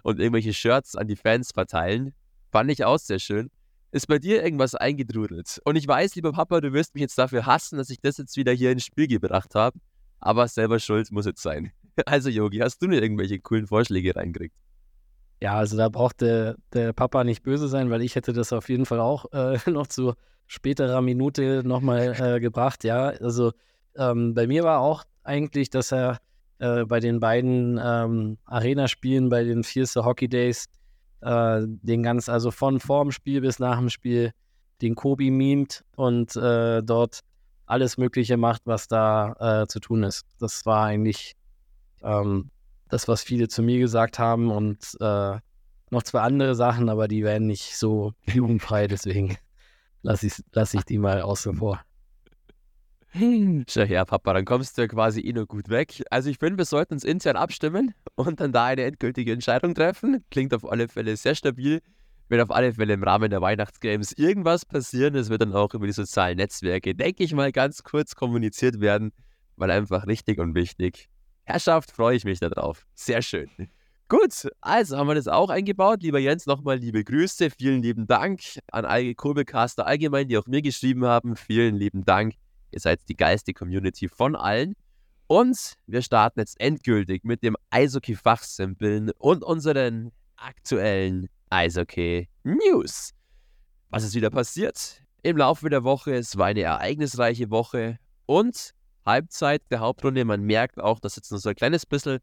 und 0.03 0.19
irgendwelche 0.19 0.53
Shirts 0.53 0.95
an 0.95 1.07
die 1.07 1.17
Fans 1.17 1.51
verteilen. 1.51 2.13
Fand 2.51 2.71
ich 2.71 2.85
auch 2.85 2.97
sehr 2.97 3.19
schön 3.19 3.49
ist 3.91 4.07
bei 4.07 4.19
dir 4.19 4.43
irgendwas 4.43 4.75
eingedrudelt. 4.75 5.61
Und 5.65 5.75
ich 5.75 5.87
weiß, 5.87 6.15
lieber 6.15 6.31
Papa, 6.31 6.61
du 6.61 6.73
wirst 6.73 6.93
mich 6.93 7.01
jetzt 7.01 7.17
dafür 7.17 7.45
hassen, 7.45 7.77
dass 7.77 7.89
ich 7.89 7.99
das 8.01 8.17
jetzt 8.17 8.35
wieder 8.37 8.51
hier 8.51 8.71
ins 8.71 8.85
Spiel 8.85 9.07
gebracht 9.07 9.55
habe. 9.55 9.79
Aber 10.19 10.47
selber 10.47 10.79
schuld 10.79 11.11
muss 11.11 11.25
es 11.25 11.41
sein. 11.41 11.71
Also, 12.05 12.29
Yogi, 12.29 12.59
hast 12.59 12.79
du 12.79 12.87
mir 12.87 13.01
irgendwelche 13.01 13.39
coolen 13.39 13.65
Vorschläge 13.65 14.15
reingekriegt? 14.15 14.55
Ja, 15.41 15.55
also 15.55 15.77
da 15.77 15.89
braucht 15.89 16.21
der, 16.21 16.55
der 16.71 16.93
Papa 16.93 17.23
nicht 17.23 17.41
böse 17.41 17.67
sein, 17.67 17.89
weil 17.89 18.03
ich 18.03 18.15
hätte 18.15 18.33
das 18.33 18.53
auf 18.53 18.69
jeden 18.69 18.85
Fall 18.85 18.99
auch 18.99 19.25
äh, 19.33 19.57
noch 19.69 19.87
zu 19.87 20.13
späterer 20.45 21.01
Minute 21.01 21.63
nochmal 21.65 22.15
äh, 22.19 22.39
gebracht. 22.39 22.83
Ja, 22.83 23.07
also 23.07 23.51
ähm, 23.95 24.35
bei 24.35 24.45
mir 24.45 24.63
war 24.63 24.79
auch 24.79 25.05
eigentlich, 25.23 25.71
dass 25.71 25.91
er 25.91 26.19
äh, 26.59 26.85
bei 26.85 26.99
den 26.99 27.19
beiden 27.19 27.79
ähm, 27.83 28.37
Arena-Spielen, 28.45 29.29
bei 29.29 29.43
den 29.43 29.63
Fierce 29.63 29.97
Hockey 29.97 30.27
Days, 30.27 30.65
äh, 31.21 31.61
den 31.63 32.03
ganz, 32.03 32.29
also 32.29 32.51
von 32.51 32.79
vorm 32.79 33.11
Spiel 33.11 33.41
bis 33.41 33.59
nach 33.59 33.77
dem 33.77 33.89
Spiel, 33.89 34.31
den 34.81 34.95
Kobi 34.95 35.31
mimt 35.31 35.83
und 35.95 36.35
äh, 36.35 36.83
dort 36.83 37.21
alles 37.65 37.97
Mögliche 37.97 38.37
macht, 38.37 38.61
was 38.65 38.87
da 38.87 39.63
äh, 39.63 39.67
zu 39.67 39.79
tun 39.79 40.03
ist. 40.03 40.25
Das 40.39 40.65
war 40.65 40.85
eigentlich 40.85 41.35
ähm, 42.01 42.49
das, 42.89 43.07
was 43.07 43.23
viele 43.23 43.47
zu 43.47 43.61
mir 43.61 43.79
gesagt 43.79 44.19
haben 44.19 44.51
und 44.51 44.97
äh, 45.01 45.37
noch 45.89 46.03
zwei 46.03 46.21
andere 46.21 46.55
Sachen, 46.55 46.89
aber 46.89 47.07
die 47.07 47.23
werden 47.23 47.47
nicht 47.47 47.77
so 47.77 48.13
jugendfrei, 48.25 48.87
deswegen 48.87 49.37
lasse 50.01 50.27
ich, 50.27 50.43
lass 50.53 50.73
ich 50.73 50.83
die 50.83 50.97
mal 50.97 51.21
außen 51.21 51.55
vor. 51.55 51.81
Schau 53.69 53.83
her, 53.83 54.05
Papa, 54.05 54.33
dann 54.33 54.45
kommst 54.45 54.77
du 54.77 54.81
ja 54.81 54.87
quasi 54.87 55.21
eh 55.21 55.33
nur 55.33 55.45
gut 55.45 55.69
weg. 55.69 56.03
Also 56.09 56.29
ich 56.29 56.37
finde, 56.37 56.57
wir 56.57 56.65
sollten 56.65 56.93
uns 56.93 57.03
intern 57.03 57.35
abstimmen 57.35 57.93
und 58.15 58.39
dann 58.39 58.51
da 58.51 58.65
eine 58.65 58.83
endgültige 58.83 59.31
Entscheidung 59.31 59.73
treffen. 59.73 60.23
Klingt 60.29 60.53
auf 60.53 60.69
alle 60.69 60.87
Fälle 60.87 61.15
sehr 61.15 61.35
stabil. 61.35 61.81
Wird 62.29 62.41
auf 62.41 62.51
alle 62.51 62.73
Fälle 62.73 62.93
im 62.93 63.03
Rahmen 63.03 63.29
der 63.29 63.41
Weihnachtsgames 63.41 64.11
irgendwas 64.11 64.65
passieren. 64.65 65.15
Es 65.15 65.29
wird 65.29 65.41
dann 65.41 65.53
auch 65.53 65.73
über 65.73 65.87
die 65.87 65.93
sozialen 65.93 66.37
Netzwerke, 66.37 66.93
denke 66.93 67.23
ich 67.23 67.33
mal, 67.33 67.51
ganz 67.53 67.83
kurz 67.83 68.15
kommuniziert 68.15 68.81
werden, 68.81 69.13
weil 69.55 69.71
einfach 69.71 70.05
richtig 70.07 70.39
und 70.39 70.53
wichtig. 70.53 71.09
Herrschaft, 71.45 71.91
freue 71.91 72.17
ich 72.17 72.25
mich 72.25 72.41
darauf. 72.41 72.85
Sehr 72.93 73.21
schön. 73.21 73.49
Gut, 74.09 74.49
also 74.59 74.97
haben 74.97 75.07
wir 75.07 75.15
das 75.15 75.29
auch 75.29 75.49
eingebaut. 75.49 76.01
Lieber 76.01 76.19
Jens, 76.19 76.45
nochmal 76.45 76.77
liebe 76.77 77.03
Grüße. 77.03 77.49
Vielen 77.49 77.81
lieben 77.81 78.07
Dank 78.07 78.41
an 78.71 78.85
alle 78.85 79.15
Kurbelcaster 79.15 79.87
allgemein, 79.87 80.27
die 80.27 80.37
auch 80.37 80.47
mir 80.47 80.61
geschrieben 80.61 81.05
haben. 81.05 81.37
Vielen 81.37 81.75
lieben 81.75 82.03
Dank. 82.03 82.35
Ihr 82.71 82.79
seid 82.79 82.99
die 83.07 83.15
geilste 83.15 83.53
Community 83.53 84.07
von 84.07 84.35
allen. 84.35 84.73
Und 85.27 85.73
wir 85.87 86.01
starten 86.01 86.39
jetzt 86.39 86.59
endgültig 86.59 87.23
mit 87.23 87.43
dem 87.43 87.57
Eishockey-Fachsimpeln 87.69 89.11
und 89.17 89.43
unseren 89.43 90.11
aktuellen 90.37 91.27
Eishockey-News. 91.49 93.11
Was 93.89 94.03
ist 94.03 94.15
wieder 94.15 94.29
passiert? 94.29 95.01
Im 95.23 95.37
Laufe 95.37 95.69
der 95.69 95.83
Woche, 95.83 96.13
es 96.15 96.37
war 96.37 96.47
eine 96.47 96.61
ereignisreiche 96.61 97.49
Woche 97.49 97.99
und 98.25 98.73
Halbzeit 99.05 99.63
der 99.71 99.79
Hauptrunde. 99.79 100.23
Man 100.25 100.43
merkt 100.43 100.79
auch, 100.79 100.99
dass 100.99 101.15
jetzt 101.15 101.31
noch 101.31 101.39
so 101.39 101.49
ein 101.49 101.55
kleines 101.55 101.85
bisschen 101.85 102.19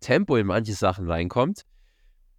Tempo 0.00 0.36
in 0.36 0.46
manche 0.46 0.74
Sachen 0.74 1.10
reinkommt. 1.10 1.62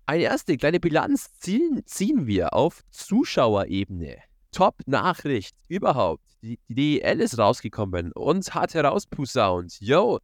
Eine 0.05 0.23
erste 0.23 0.55
kleine 0.57 0.79
Bilanz 0.79 1.33
ziehen, 1.39 1.81
ziehen 1.85 2.27
wir 2.27 2.53
auf 2.53 2.81
Zuschauerebene. 2.91 4.17
Top-Nachricht 4.57 5.55
überhaupt. 5.67 6.23
Die, 6.41 6.57
DEL 6.67 7.21
ist 7.21 7.37
rausgekommen 7.37 8.11
und 8.13 8.55
hat 8.55 8.73
herausposaunt, 8.73 9.79
yo, 9.79 10.17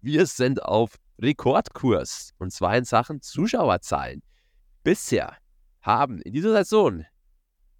wir 0.00 0.26
sind 0.26 0.62
auf 0.62 0.94
Rekordkurs. 1.20 2.30
Und 2.38 2.52
zwar 2.52 2.76
in 2.76 2.84
Sachen 2.84 3.20
Zuschauerzahlen. 3.20 4.22
Bisher 4.84 5.36
haben 5.82 6.22
in 6.22 6.32
dieser 6.34 6.52
Saison 6.52 7.04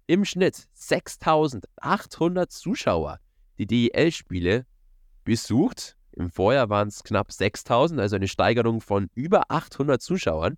im 0.05 0.25
Schnitt 0.25 0.67
6800 0.73 2.51
Zuschauer 2.51 3.21
die 3.57 3.67
DEL-Spiele 3.67 4.65
besucht. 5.23 5.95
Im 6.11 6.29
Vorjahr 6.29 6.67
waren 6.67 6.89
es 6.89 7.05
knapp 7.05 7.31
6000, 7.31 8.01
also 8.01 8.17
eine 8.17 8.27
Steigerung 8.27 8.81
von 8.81 9.09
über 9.15 9.43
800 9.47 10.01
Zuschauern. 10.01 10.57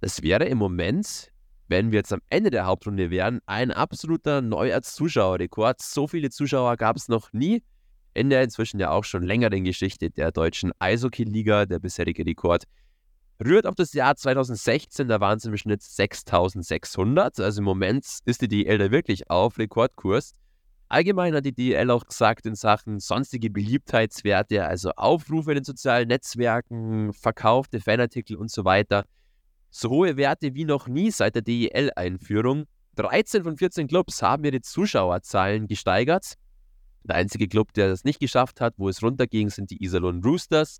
Das 0.00 0.22
wäre 0.22 0.46
im 0.46 0.56
Moment 0.56 1.29
wenn 1.70 1.92
wir 1.92 2.00
jetzt 2.00 2.12
am 2.12 2.20
Ende 2.28 2.50
der 2.50 2.66
Hauptrunde 2.66 3.10
wären, 3.10 3.40
ein 3.46 3.70
absoluter 3.70 4.42
neuer 4.42 4.82
Zuschauerrekord. 4.82 5.80
So 5.80 6.08
viele 6.08 6.28
Zuschauer 6.28 6.76
gab 6.76 6.96
es 6.96 7.08
noch 7.08 7.32
nie 7.32 7.62
in 8.12 8.28
der 8.28 8.42
inzwischen 8.42 8.80
ja 8.80 8.90
auch 8.90 9.04
schon 9.04 9.22
längeren 9.22 9.62
Geschichte 9.62 10.10
der 10.10 10.32
deutschen 10.32 10.72
Eishockey-Liga. 10.80 11.66
Der 11.66 11.78
bisherige 11.78 12.26
Rekord 12.26 12.64
rührt 13.42 13.66
auf 13.66 13.76
das 13.76 13.92
Jahr 13.92 14.16
2016, 14.16 15.06
da 15.06 15.20
waren 15.20 15.38
es 15.38 15.44
im 15.44 15.56
Schnitt 15.56 15.80
6600. 15.82 17.38
Also 17.38 17.60
im 17.60 17.64
Moment 17.64 18.04
ist 18.24 18.42
die 18.42 18.48
DL 18.48 18.78
da 18.78 18.90
wirklich 18.90 19.30
auf 19.30 19.56
Rekordkurs. 19.56 20.32
Allgemein 20.88 21.36
hat 21.36 21.44
die 21.44 21.54
DL 21.54 21.88
auch 21.92 22.04
gesagt 22.04 22.46
in 22.46 22.56
Sachen 22.56 22.98
sonstige 22.98 23.48
Beliebtheitswerte, 23.48 24.66
also 24.66 24.90
Aufrufe 24.96 25.52
in 25.52 25.58
den 25.58 25.64
sozialen 25.64 26.08
Netzwerken, 26.08 27.12
verkaufte 27.12 27.80
Fanartikel 27.80 28.36
und 28.36 28.50
so 28.50 28.64
weiter– 28.64 29.04
so 29.70 29.90
hohe 29.90 30.16
Werte 30.16 30.54
wie 30.54 30.64
noch 30.64 30.88
nie 30.88 31.10
seit 31.10 31.34
der 31.34 31.42
DEL-Einführung. 31.42 32.64
13 32.96 33.44
von 33.44 33.56
14 33.56 33.86
Clubs 33.88 34.20
haben 34.22 34.44
ihre 34.44 34.60
Zuschauerzahlen 34.60 35.66
gesteigert. 35.66 36.34
Der 37.04 37.16
einzige 37.16 37.48
Club, 37.48 37.72
der 37.72 37.88
das 37.88 38.04
nicht 38.04 38.20
geschafft 38.20 38.60
hat, 38.60 38.74
wo 38.76 38.88
es 38.88 39.02
runterging, 39.02 39.48
sind 39.48 39.70
die 39.70 39.82
Iserlohn 39.82 40.22
Roosters. 40.22 40.78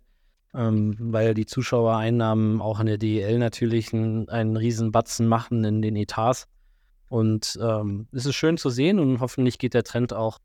ähm, 0.54 0.96
weil 1.00 1.34
die 1.34 1.46
Zuschauereinnahmen 1.46 2.62
auch 2.62 2.80
in 2.80 2.88
der 2.88 2.98
DEL 2.98 3.38
natürlich 3.38 3.94
einen, 3.94 4.28
einen 4.30 4.58
riesen 4.58 4.92
Batzen 4.92 5.28
machen 5.28 5.64
in 5.64 5.82
den 5.82 5.96
Etats. 5.96 6.48
Und 7.10 7.60
ähm, 7.62 8.08
es 8.12 8.26
ist 8.26 8.36
schön 8.36 8.58
zu 8.58 8.70
sehen 8.70 9.00
und 9.00 9.20
hoffentlich 9.20 9.60
geht 9.60 9.74
der 9.74 9.84
Trend 9.84 10.14
auch 10.14 10.40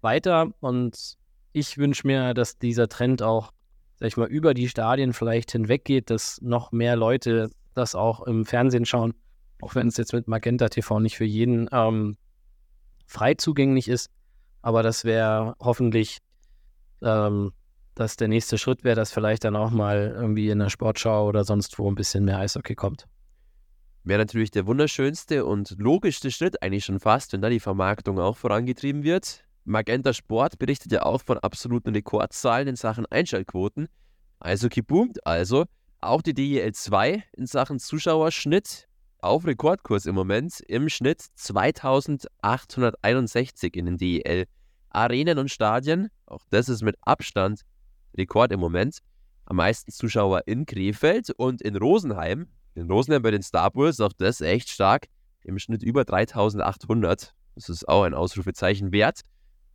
weiter. 0.00 0.52
Und 0.60 1.16
ich 1.52 1.78
wünsche 1.78 2.06
mir, 2.06 2.34
dass 2.34 2.58
dieser 2.58 2.88
Trend 2.88 3.22
auch 3.22 3.52
sag 4.00 4.06
ich 4.08 4.16
mal, 4.16 4.28
über 4.28 4.54
die 4.54 4.68
Stadien 4.68 5.12
vielleicht 5.12 5.52
hinweggeht, 5.52 6.08
dass 6.08 6.40
noch 6.40 6.72
mehr 6.72 6.96
Leute 6.96 7.50
das 7.74 7.94
auch 7.94 8.22
im 8.26 8.46
Fernsehen 8.46 8.86
schauen, 8.86 9.12
auch 9.60 9.74
wenn 9.74 9.88
es 9.88 9.98
jetzt 9.98 10.14
mit 10.14 10.26
Magenta 10.26 10.68
TV 10.70 11.00
nicht 11.00 11.16
für 11.16 11.24
jeden 11.24 11.68
ähm, 11.70 12.16
frei 13.06 13.34
zugänglich 13.34 13.88
ist. 13.88 14.08
Aber 14.62 14.82
das 14.82 15.04
wäre 15.04 15.54
hoffentlich, 15.60 16.18
ähm, 17.02 17.52
dass 17.94 18.16
der 18.16 18.28
nächste 18.28 18.56
Schritt 18.56 18.84
wäre, 18.84 18.96
dass 18.96 19.12
vielleicht 19.12 19.44
dann 19.44 19.56
auch 19.56 19.70
mal 19.70 20.14
irgendwie 20.16 20.48
in 20.48 20.58
der 20.58 20.70
Sportschau 20.70 21.28
oder 21.28 21.44
sonst 21.44 21.78
wo 21.78 21.90
ein 21.90 21.94
bisschen 21.94 22.24
mehr 22.24 22.38
Eishockey 22.38 22.74
kommt. 22.74 23.06
Wäre 24.02 24.20
natürlich 24.20 24.50
der 24.50 24.66
wunderschönste 24.66 25.44
und 25.44 25.76
logischste 25.78 26.30
Schritt 26.30 26.62
eigentlich 26.62 26.86
schon 26.86 27.00
fast, 27.00 27.34
wenn 27.34 27.42
da 27.42 27.50
die 27.50 27.60
Vermarktung 27.60 28.18
auch 28.18 28.38
vorangetrieben 28.38 29.02
wird. 29.02 29.44
Magenta 29.64 30.12
Sport 30.12 30.58
berichtet 30.58 30.92
ja 30.92 31.02
auch 31.02 31.22
von 31.22 31.38
absoluten 31.38 31.94
Rekordzahlen 31.94 32.68
in 32.68 32.76
Sachen 32.76 33.06
Einschaltquoten. 33.06 33.88
Eishockey 34.40 34.82
boomt 34.82 35.26
also. 35.26 35.64
Auch 36.00 36.22
die 36.22 36.34
DEL 36.34 36.72
2 36.72 37.22
in 37.36 37.46
Sachen 37.46 37.78
Zuschauerschnitt 37.78 38.88
auf 39.18 39.46
Rekordkurs 39.46 40.06
im 40.06 40.14
Moment. 40.14 40.60
Im 40.66 40.88
Schnitt 40.88 41.22
2861 41.34 43.76
in 43.76 43.84
den 43.86 43.98
DEL 43.98 44.46
Arenen 44.88 45.38
und 45.38 45.50
Stadien. 45.50 46.08
Auch 46.26 46.44
das 46.50 46.68
ist 46.68 46.82
mit 46.82 46.96
Abstand 47.02 47.62
Rekord 48.16 48.52
im 48.52 48.60
Moment. 48.60 48.98
Am 49.44 49.56
meisten 49.56 49.92
Zuschauer 49.92 50.42
in 50.46 50.66
Krefeld 50.66 51.30
und 51.36 51.62
in 51.62 51.76
Rosenheim. 51.76 52.48
In 52.74 52.90
Rosenheim 52.90 53.22
bei 53.22 53.30
den 53.30 53.42
Star 53.42 53.70
Bulls, 53.70 54.00
auch 54.00 54.12
das 54.12 54.40
echt 54.40 54.68
stark. 54.68 55.06
Im 55.42 55.58
Schnitt 55.58 55.82
über 55.82 56.04
3800. 56.04 57.34
Das 57.54 57.68
ist 57.68 57.88
auch 57.88 58.04
ein 58.04 58.14
Ausrufezeichen 58.14 58.92
wert. 58.92 59.20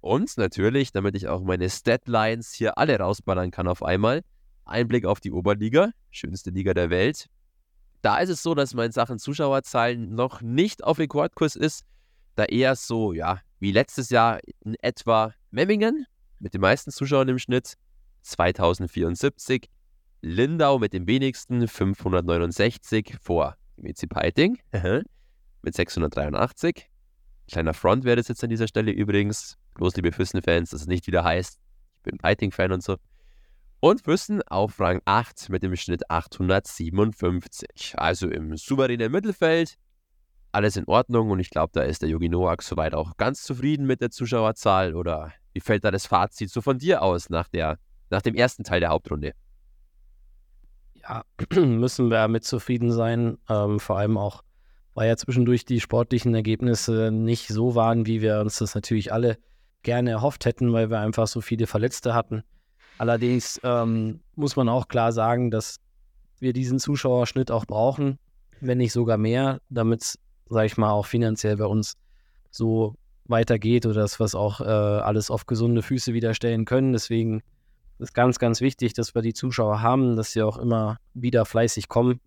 Und 0.05 0.37
natürlich, 0.37 0.91
damit 0.91 1.15
ich 1.15 1.27
auch 1.27 1.41
meine 1.41 1.67
Statlines 1.67 2.53
hier 2.53 2.77
alle 2.77 2.99
rausballern 2.99 3.49
kann 3.49 3.67
auf 3.67 3.81
einmal, 3.81 4.21
Einblick 4.63 5.03
auf 5.03 5.19
die 5.19 5.31
Oberliga, 5.31 5.93
schönste 6.11 6.51
Liga 6.51 6.75
der 6.75 6.91
Welt. 6.91 7.25
Da 8.03 8.19
ist 8.19 8.29
es 8.29 8.43
so, 8.43 8.53
dass 8.53 8.75
man 8.75 8.85
in 8.85 8.91
Sachen 8.91 9.17
Zuschauerzahlen 9.17 10.13
noch 10.13 10.41
nicht 10.41 10.83
auf 10.83 10.99
Rekordkurs 10.99 11.55
ist, 11.55 11.85
da 12.35 12.43
eher 12.43 12.75
so, 12.75 13.13
ja, 13.13 13.41
wie 13.57 13.71
letztes 13.71 14.11
Jahr 14.11 14.41
in 14.63 14.75
etwa 14.75 15.33
Memmingen 15.49 16.05
mit 16.37 16.53
den 16.53 16.61
meisten 16.61 16.91
Zuschauern 16.91 17.29
im 17.29 17.39
Schnitt 17.39 17.73
2074, 18.21 19.71
Lindau 20.21 20.77
mit 20.77 20.93
den 20.93 21.07
wenigsten 21.07 21.67
569 21.67 23.15
vor 23.19 23.57
WC 23.77 24.05
Peiting 24.05 24.59
mit 25.63 25.73
683. 25.73 26.91
Kleiner 27.47 27.73
Front 27.73 28.03
wäre 28.03 28.17
das 28.17 28.27
jetzt 28.27 28.43
an 28.43 28.51
dieser 28.51 28.67
Stelle 28.67 28.91
übrigens. 28.91 29.57
Bloß, 29.75 29.95
liebe 29.97 30.11
Füssen-Fans, 30.11 30.69
dass 30.69 30.81
es 30.81 30.87
nicht 30.87 31.05
wieder 31.05 31.23
heißt, 31.23 31.59
bin 32.03 32.17
Fighting-Fan 32.19 32.71
und 32.71 32.81
so. 32.81 32.95
Und 33.81 34.01
Füssen 34.01 34.41
auf 34.43 34.79
Rang 34.79 35.01
8 35.05 35.49
mit 35.49 35.61
dem 35.61 35.75
Schnitt 35.75 36.09
857. 36.09 37.93
Also 37.97 38.29
im 38.29 38.55
souveränen 38.57 39.11
Mittelfeld. 39.11 39.75
Alles 40.53 40.77
in 40.77 40.85
Ordnung 40.87 41.29
und 41.29 41.39
ich 41.41 41.49
glaube, 41.49 41.71
da 41.73 41.81
ist 41.81 42.01
der 42.01 42.09
Yogi 42.09 42.29
Noak 42.29 42.63
soweit 42.63 42.95
auch 42.95 43.17
ganz 43.17 43.43
zufrieden 43.43 43.85
mit 43.85 43.99
der 43.99 44.09
Zuschauerzahl. 44.09 44.95
Oder 44.95 45.33
wie 45.53 45.59
fällt 45.59 45.83
da 45.83 45.91
das 45.91 46.07
Fazit 46.07 46.49
so 46.49 46.61
von 46.61 46.79
dir 46.79 47.01
aus 47.01 47.29
nach, 47.29 47.49
der, 47.49 47.77
nach 48.09 48.21
dem 48.21 48.35
ersten 48.35 48.63
Teil 48.63 48.79
der 48.79 48.89
Hauptrunde? 48.89 49.33
Ja, 50.93 51.23
müssen 51.53 52.09
wir 52.09 52.29
mit 52.29 52.45
zufrieden 52.45 52.91
sein. 52.91 53.37
Ähm, 53.49 53.81
vor 53.81 53.97
allem 53.97 54.17
auch, 54.17 54.41
weil 54.93 55.09
ja 55.09 55.17
zwischendurch 55.17 55.65
die 55.65 55.81
sportlichen 55.81 56.33
Ergebnisse 56.33 57.11
nicht 57.11 57.49
so 57.49 57.75
waren, 57.75 58.05
wie 58.05 58.21
wir 58.21 58.39
uns 58.39 58.57
das 58.59 58.73
natürlich 58.73 59.11
alle 59.11 59.37
gerne 59.85 60.09
erhofft 60.09 60.43
hätten, 60.43 60.73
weil 60.73 60.89
wir 60.89 60.99
einfach 60.99 61.27
so 61.27 61.39
viele 61.39 61.67
Verletzte 61.67 62.13
hatten. 62.13 62.43
Allerdings 62.97 63.59
ähm, 63.63 64.19
muss 64.35 64.57
man 64.57 64.67
auch 64.67 64.89
klar 64.89 65.13
sagen, 65.13 65.51
dass 65.51 65.77
wir 66.39 66.51
diesen 66.51 66.79
Zuschauerschnitt 66.79 67.51
auch 67.51 67.65
brauchen, 67.65 68.19
wenn 68.59 68.79
nicht 68.79 68.91
sogar 68.91 69.17
mehr, 69.17 69.61
damit 69.69 70.01
es, 70.01 70.19
sage 70.49 70.65
ich 70.65 70.77
mal, 70.77 70.91
auch 70.91 71.05
finanziell 71.05 71.57
bei 71.57 71.65
uns 71.65 71.93
so 72.51 72.95
weitergeht 73.25 73.85
oder 73.85 74.01
dass 74.01 74.19
wir 74.19 74.25
es 74.25 74.35
auch 74.35 74.61
äh, 74.61 74.65
alles 74.65 75.31
auf 75.31 75.45
gesunde 75.45 75.81
Füße 75.81 76.13
wieder 76.13 76.33
stellen 76.33 76.65
können. 76.65 76.93
Deswegen 76.93 77.41
ist 77.99 78.13
ganz, 78.13 78.39
ganz 78.39 78.61
wichtig, 78.61 78.93
dass 78.93 79.15
wir 79.15 79.21
die 79.21 79.33
Zuschauer 79.33 79.81
haben, 79.81 80.15
dass 80.15 80.31
sie 80.31 80.41
auch 80.41 80.57
immer 80.57 80.97
wieder 81.13 81.45
fleißig 81.45 81.87
kommen. 81.87 82.19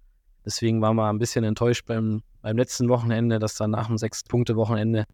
Deswegen 0.45 0.81
waren 0.81 0.97
wir 0.97 1.09
ein 1.09 1.19
bisschen 1.19 1.45
enttäuscht 1.45 1.87
beim, 1.87 2.23
beim 2.41 2.57
letzten 2.57 2.89
Wochenende, 2.89 3.39
dass 3.39 3.55
dann 3.55 3.71
nach 3.71 3.89
dem 3.89 3.99
Sechs-Punkte-Wochenende 3.99 5.05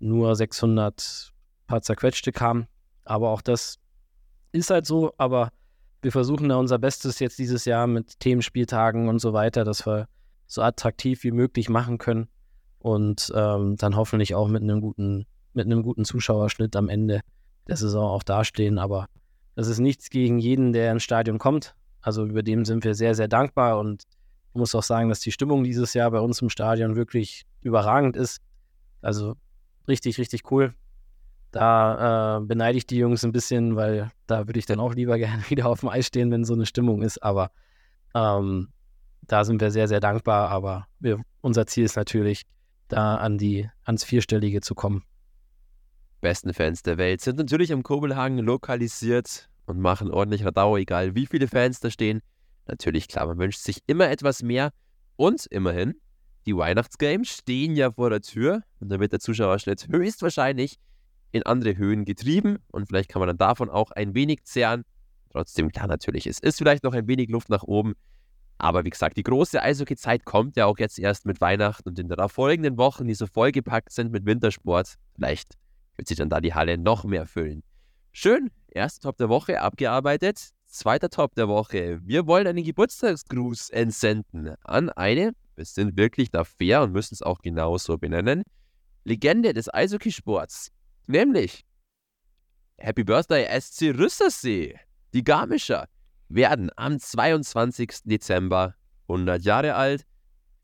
nur 0.00 0.34
600 0.34 1.32
paar 1.66 1.82
zerquetschte 1.82 2.32
kamen. 2.32 2.66
Aber 3.04 3.30
auch 3.30 3.42
das 3.42 3.78
ist 4.52 4.70
halt 4.70 4.86
so. 4.86 5.12
Aber 5.18 5.50
wir 6.02 6.12
versuchen 6.12 6.48
da 6.48 6.56
unser 6.56 6.78
Bestes 6.78 7.18
jetzt 7.18 7.38
dieses 7.38 7.64
Jahr 7.64 7.86
mit 7.86 8.18
Themenspieltagen 8.20 9.08
und 9.08 9.20
so 9.20 9.32
weiter, 9.32 9.64
dass 9.64 9.86
wir 9.86 10.08
so 10.46 10.62
attraktiv 10.62 11.24
wie 11.24 11.30
möglich 11.30 11.68
machen 11.68 11.98
können 11.98 12.28
und 12.78 13.32
ähm, 13.34 13.76
dann 13.76 13.96
hoffentlich 13.96 14.34
auch 14.34 14.48
mit 14.48 14.62
einem 14.62 14.80
guten, 14.80 15.26
mit 15.54 15.66
einem 15.66 15.82
guten 15.82 16.04
Zuschauerschnitt 16.04 16.76
am 16.76 16.88
Ende 16.88 17.20
der 17.68 17.76
Saison 17.76 18.10
auch 18.10 18.22
dastehen. 18.22 18.78
Aber 18.78 19.06
das 19.54 19.68
ist 19.68 19.78
nichts 19.78 20.10
gegen 20.10 20.38
jeden, 20.38 20.72
der 20.72 20.92
ins 20.92 21.04
Stadion 21.04 21.38
kommt. 21.38 21.74
Also 22.00 22.26
über 22.26 22.42
dem 22.42 22.64
sind 22.64 22.84
wir 22.84 22.94
sehr, 22.94 23.14
sehr 23.14 23.28
dankbar 23.28 23.78
und 23.78 24.02
ich 24.54 24.58
muss 24.58 24.74
auch 24.74 24.82
sagen, 24.82 25.08
dass 25.08 25.20
die 25.20 25.32
Stimmung 25.32 25.64
dieses 25.64 25.94
Jahr 25.94 26.10
bei 26.10 26.20
uns 26.20 26.42
im 26.42 26.50
Stadion 26.50 26.96
wirklich 26.96 27.44
überragend 27.62 28.16
ist. 28.16 28.40
Also 29.00 29.36
richtig, 29.88 30.18
richtig 30.18 30.50
cool. 30.50 30.74
Da 31.52 32.38
äh, 32.38 32.44
beneide 32.44 32.78
ich 32.78 32.86
die 32.86 32.96
Jungs 32.96 33.24
ein 33.24 33.32
bisschen, 33.32 33.76
weil 33.76 34.10
da 34.26 34.46
würde 34.48 34.58
ich 34.58 34.66
dann 34.66 34.80
auch 34.80 34.94
lieber 34.94 35.18
gerne 35.18 35.42
wieder 35.48 35.66
auf 35.66 35.80
dem 35.80 35.90
Eis 35.90 36.06
stehen, 36.06 36.30
wenn 36.30 36.44
so 36.44 36.54
eine 36.54 36.66
Stimmung 36.66 37.02
ist. 37.02 37.22
Aber 37.22 37.50
ähm, 38.14 38.68
da 39.22 39.44
sind 39.44 39.60
wir 39.60 39.70
sehr, 39.70 39.86
sehr 39.86 40.00
dankbar. 40.00 40.48
Aber 40.48 40.86
wir, 40.98 41.20
unser 41.42 41.66
Ziel 41.66 41.84
ist 41.84 41.96
natürlich, 41.96 42.42
da 42.88 43.16
an 43.16 43.38
die, 43.38 43.68
ans 43.84 44.04
Vierstellige 44.04 44.60
zu 44.60 44.74
kommen. 44.74 45.04
Besten 46.20 46.54
Fans 46.54 46.82
der 46.82 46.98
Welt 46.98 47.20
sind 47.20 47.38
natürlich 47.38 47.72
am 47.72 47.82
Kobelhang 47.82 48.38
lokalisiert 48.38 49.48
und 49.66 49.80
machen 49.80 50.10
ordentlich 50.10 50.44
Radau, 50.44 50.76
egal 50.76 51.14
wie 51.14 51.26
viele 51.26 51.48
Fans 51.48 51.80
da 51.80 51.90
stehen. 51.90 52.20
Natürlich, 52.66 53.08
klar, 53.08 53.26
man 53.26 53.38
wünscht 53.38 53.60
sich 53.60 53.78
immer 53.86 54.08
etwas 54.08 54.42
mehr. 54.42 54.72
Und 55.16 55.46
immerhin, 55.46 55.94
die 56.46 56.56
Weihnachtsgames 56.56 57.28
stehen 57.28 57.76
ja 57.76 57.90
vor 57.90 58.10
der 58.10 58.20
Tür 58.20 58.62
und 58.80 58.88
da 58.88 59.00
wird 59.00 59.12
der 59.12 59.20
Zuschauerschnitt 59.20 59.88
höchstwahrscheinlich 59.88 60.78
in 61.32 61.42
andere 61.44 61.76
Höhen 61.76 62.04
getrieben 62.04 62.58
und 62.70 62.86
vielleicht 62.86 63.08
kann 63.08 63.20
man 63.20 63.26
dann 63.26 63.38
davon 63.38 63.70
auch 63.70 63.90
ein 63.90 64.14
wenig 64.14 64.44
zehren. 64.44 64.84
Trotzdem, 65.30 65.72
klar, 65.72 65.86
natürlich, 65.86 66.26
es 66.26 66.38
ist 66.38 66.58
vielleicht 66.58 66.84
noch 66.84 66.92
ein 66.92 67.08
wenig 67.08 67.30
Luft 67.30 67.48
nach 67.48 67.62
oben. 67.62 67.94
Aber 68.58 68.84
wie 68.84 68.90
gesagt, 68.90 69.16
die 69.16 69.22
große 69.22 69.60
Eishockey-Zeit 69.60 70.24
kommt 70.24 70.56
ja 70.56 70.66
auch 70.66 70.78
jetzt 70.78 70.98
erst 70.98 71.26
mit 71.26 71.40
Weihnachten 71.40 71.88
und 71.88 71.98
in 71.98 72.08
den 72.08 72.28
folgenden 72.28 72.76
Wochen, 72.76 73.08
die 73.08 73.14
so 73.14 73.26
vollgepackt 73.26 73.90
sind 73.92 74.12
mit 74.12 74.24
Wintersport. 74.24 74.94
Vielleicht 75.16 75.54
wird 75.96 76.06
sich 76.06 76.18
dann 76.18 76.28
da 76.28 76.40
die 76.40 76.54
Halle 76.54 76.78
noch 76.78 77.04
mehr 77.04 77.26
füllen. 77.26 77.64
Schön, 78.12 78.50
erster 78.68 79.08
Top 79.08 79.16
der 79.16 79.30
Woche 79.30 79.60
abgearbeitet. 79.60 80.50
Zweiter 80.66 81.10
Top 81.10 81.34
der 81.34 81.48
Woche. 81.48 82.00
Wir 82.04 82.26
wollen 82.26 82.46
einen 82.46 82.62
Geburtstagsgruß 82.62 83.70
entsenden 83.70 84.54
an 84.64 84.90
eine, 84.90 85.32
wir 85.56 85.64
sind 85.64 85.96
wirklich 85.96 86.30
da 86.30 86.44
fair 86.44 86.82
und 86.82 86.92
müssen 86.92 87.14
es 87.14 87.22
auch 87.22 87.38
genauso 87.40 87.98
benennen, 87.98 88.42
Legende 89.04 89.52
des 89.52 89.72
Eishockeysports. 89.72 90.70
Nämlich 91.06 91.64
Happy 92.78 93.04
Birthday 93.04 93.46
SC 93.60 93.96
Rüssersee. 93.96 94.78
Die 95.12 95.22
Garmischer 95.22 95.88
werden 96.28 96.70
am 96.76 96.98
22. 96.98 98.02
Dezember 98.04 98.74
100 99.08 99.42
Jahre 99.44 99.74
alt, 99.74 100.06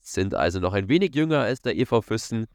sind 0.00 0.34
also 0.34 0.58
noch 0.58 0.72
ein 0.72 0.88
wenig 0.88 1.14
jünger 1.14 1.40
als 1.40 1.60
der 1.60 1.76
EV 1.76 2.02
Füssen. 2.02 2.46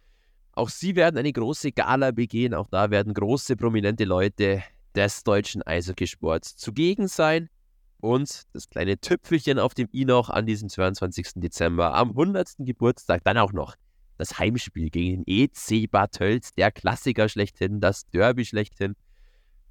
Auch 0.54 0.70
sie 0.70 0.96
werden 0.96 1.18
eine 1.18 1.32
große 1.32 1.72
Gala 1.72 2.12
begehen. 2.12 2.54
Auch 2.54 2.68
da 2.68 2.90
werden 2.92 3.14
große 3.14 3.56
prominente 3.56 4.06
Leute 4.06 4.64
des 4.96 5.24
deutschen 5.24 5.62
Eishockeysports 5.64 6.56
zugegen 6.58 7.08
sein. 7.08 7.50
Und 8.00 8.44
das 8.54 8.70
kleine 8.70 9.00
Tüpfelchen 9.00 9.60
auf 9.60 9.74
dem 9.74 9.88
i 9.94 10.04
noch 10.04 10.30
an 10.30 10.46
diesem 10.46 10.68
22. 10.68 11.36
Dezember, 11.36 11.94
am 11.94 12.10
100. 12.10 12.56
Geburtstag, 12.60 13.24
dann 13.24 13.38
auch 13.38 13.54
noch 13.54 13.76
das 14.24 14.40
Heimspiel 14.40 14.90
gegen 14.90 15.26
den 15.26 15.50
EC 15.52 15.92
Bad 15.92 16.14
Tölz, 16.14 16.54
der 16.54 16.72
Klassiker 16.72 17.28
schlechthin, 17.28 17.82
das 17.82 18.10
Derby 18.10 18.46
schlechthin. 18.46 18.96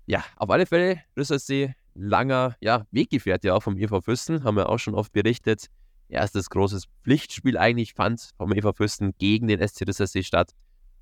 Ja, 0.07 0.25
auf 0.37 0.51
alle 0.51 0.67
Fälle, 0.67 1.01
Rüssersee, 1.17 1.75
langer 1.95 2.57
ja, 2.61 2.87
Weggefährte 2.91 3.55
auch 3.55 3.63
vom 3.63 3.79
EV 3.79 4.03
Füssen, 4.03 4.45
haben 4.45 4.57
wir 4.57 4.69
auch 4.69 4.79
schon 4.79 4.95
oft 4.95 5.13
berichtet. 5.13 5.67
Erstes 6.09 6.51
großes 6.51 6.85
Pflichtspiel 7.03 7.57
eigentlich 7.57 7.95
fand 7.95 8.33
vom 8.37 8.53
EV 8.53 8.73
Füssen 8.77 9.15
gegen 9.17 9.49
den 9.49 9.67
SC 9.67 9.89
Rüssersee 9.89 10.23
statt. 10.23 10.53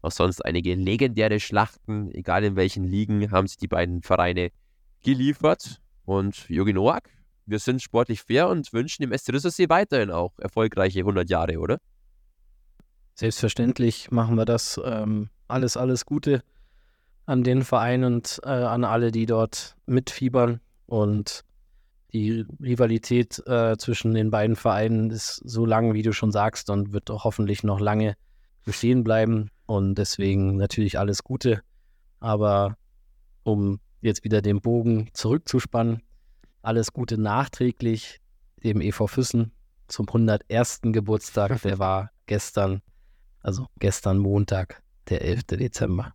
Auch 0.02 0.12
sonst 0.12 0.44
einige 0.44 0.76
legendäre 0.76 1.40
Schlachten, 1.40 2.12
egal 2.12 2.44
in 2.44 2.54
welchen 2.54 2.84
Ligen, 2.84 3.32
haben 3.32 3.48
sich 3.48 3.58
die 3.58 3.68
beiden 3.68 4.02
Vereine 4.02 4.50
geliefert. 5.02 5.80
Und 6.04 6.48
Jogi 6.48 6.72
Noak, 6.72 7.10
wir 7.46 7.58
sind 7.58 7.82
sportlich 7.82 8.22
fair 8.22 8.48
und 8.48 8.72
wünschen 8.72 9.02
dem 9.02 9.16
SC 9.16 9.32
Rüssersee 9.32 9.68
weiterhin 9.68 10.12
auch 10.12 10.38
erfolgreiche 10.38 11.00
100 11.00 11.28
Jahre, 11.28 11.58
oder? 11.58 11.78
Selbstverständlich 13.20 14.10
machen 14.10 14.36
wir 14.36 14.46
das. 14.46 14.80
Ähm, 14.82 15.28
alles, 15.46 15.76
alles 15.76 16.06
Gute 16.06 16.42
an 17.26 17.44
den 17.44 17.64
Verein 17.64 18.02
und 18.02 18.40
äh, 18.44 18.48
an 18.48 18.82
alle, 18.82 19.12
die 19.12 19.26
dort 19.26 19.76
mitfiebern. 19.84 20.60
Und 20.86 21.44
die 22.14 22.46
Rivalität 22.62 23.46
äh, 23.46 23.76
zwischen 23.76 24.14
den 24.14 24.30
beiden 24.30 24.56
Vereinen 24.56 25.10
ist 25.10 25.42
so 25.44 25.66
lang, 25.66 25.92
wie 25.92 26.00
du 26.00 26.14
schon 26.14 26.32
sagst, 26.32 26.70
und 26.70 26.94
wird 26.94 27.10
auch 27.10 27.24
hoffentlich 27.24 27.62
noch 27.62 27.78
lange 27.78 28.16
bestehen 28.64 29.04
bleiben. 29.04 29.50
Und 29.66 29.96
deswegen 29.96 30.56
natürlich 30.56 30.98
alles 30.98 31.22
Gute. 31.22 31.60
Aber 32.20 32.78
um 33.42 33.80
jetzt 34.00 34.24
wieder 34.24 34.40
den 34.40 34.62
Bogen 34.62 35.10
zurückzuspannen, 35.12 36.00
alles 36.62 36.94
Gute 36.94 37.18
nachträglich 37.18 38.18
dem 38.64 38.80
EV 38.80 39.08
Füssen 39.08 39.52
zum 39.88 40.08
101. 40.08 40.80
Geburtstag. 40.84 41.60
Der 41.60 41.78
war 41.78 42.12
gestern 42.24 42.80
also 43.42 43.66
gestern 43.78 44.18
Montag, 44.18 44.82
der 45.08 45.22
11. 45.22 45.44
Dezember. 45.58 46.14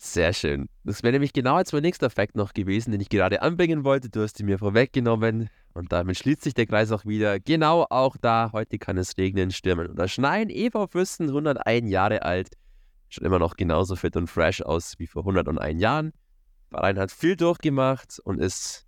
Sehr 0.00 0.32
schön. 0.32 0.68
Das 0.84 1.02
wäre 1.02 1.12
nämlich 1.12 1.32
genau 1.32 1.56
als 1.56 1.72
mein 1.72 1.82
nächster 1.82 2.08
Fakt 2.08 2.36
noch 2.36 2.54
gewesen, 2.54 2.92
den 2.92 3.00
ich 3.00 3.08
gerade 3.08 3.42
anbringen 3.42 3.82
wollte. 3.82 4.08
Du 4.08 4.22
hast 4.22 4.38
ihn 4.38 4.46
mir 4.46 4.58
vorweggenommen 4.60 5.50
und 5.74 5.90
damit 5.92 6.16
schließt 6.16 6.42
sich 6.42 6.54
der 6.54 6.66
Kreis 6.66 6.92
auch 6.92 7.04
wieder. 7.04 7.40
Genau 7.40 7.84
auch 7.90 8.16
da. 8.16 8.50
Heute 8.52 8.78
kann 8.78 8.96
es 8.96 9.18
regnen, 9.18 9.50
stürmen 9.50 9.88
oder 9.88 10.06
schneien. 10.06 10.50
Eva 10.50 10.86
Fürsten, 10.86 11.26
101 11.26 11.90
Jahre 11.90 12.22
alt. 12.22 12.50
Schon 13.08 13.24
immer 13.24 13.40
noch 13.40 13.56
genauso 13.56 13.96
fit 13.96 14.16
und 14.16 14.28
fresh 14.28 14.62
aus 14.62 14.94
wie 14.98 15.08
vor 15.08 15.22
101 15.22 15.80
Jahren. 15.80 16.12
Verein 16.70 16.98
hat 16.98 17.10
viel 17.10 17.34
durchgemacht 17.34 18.20
und 18.22 18.38
ist 18.38 18.86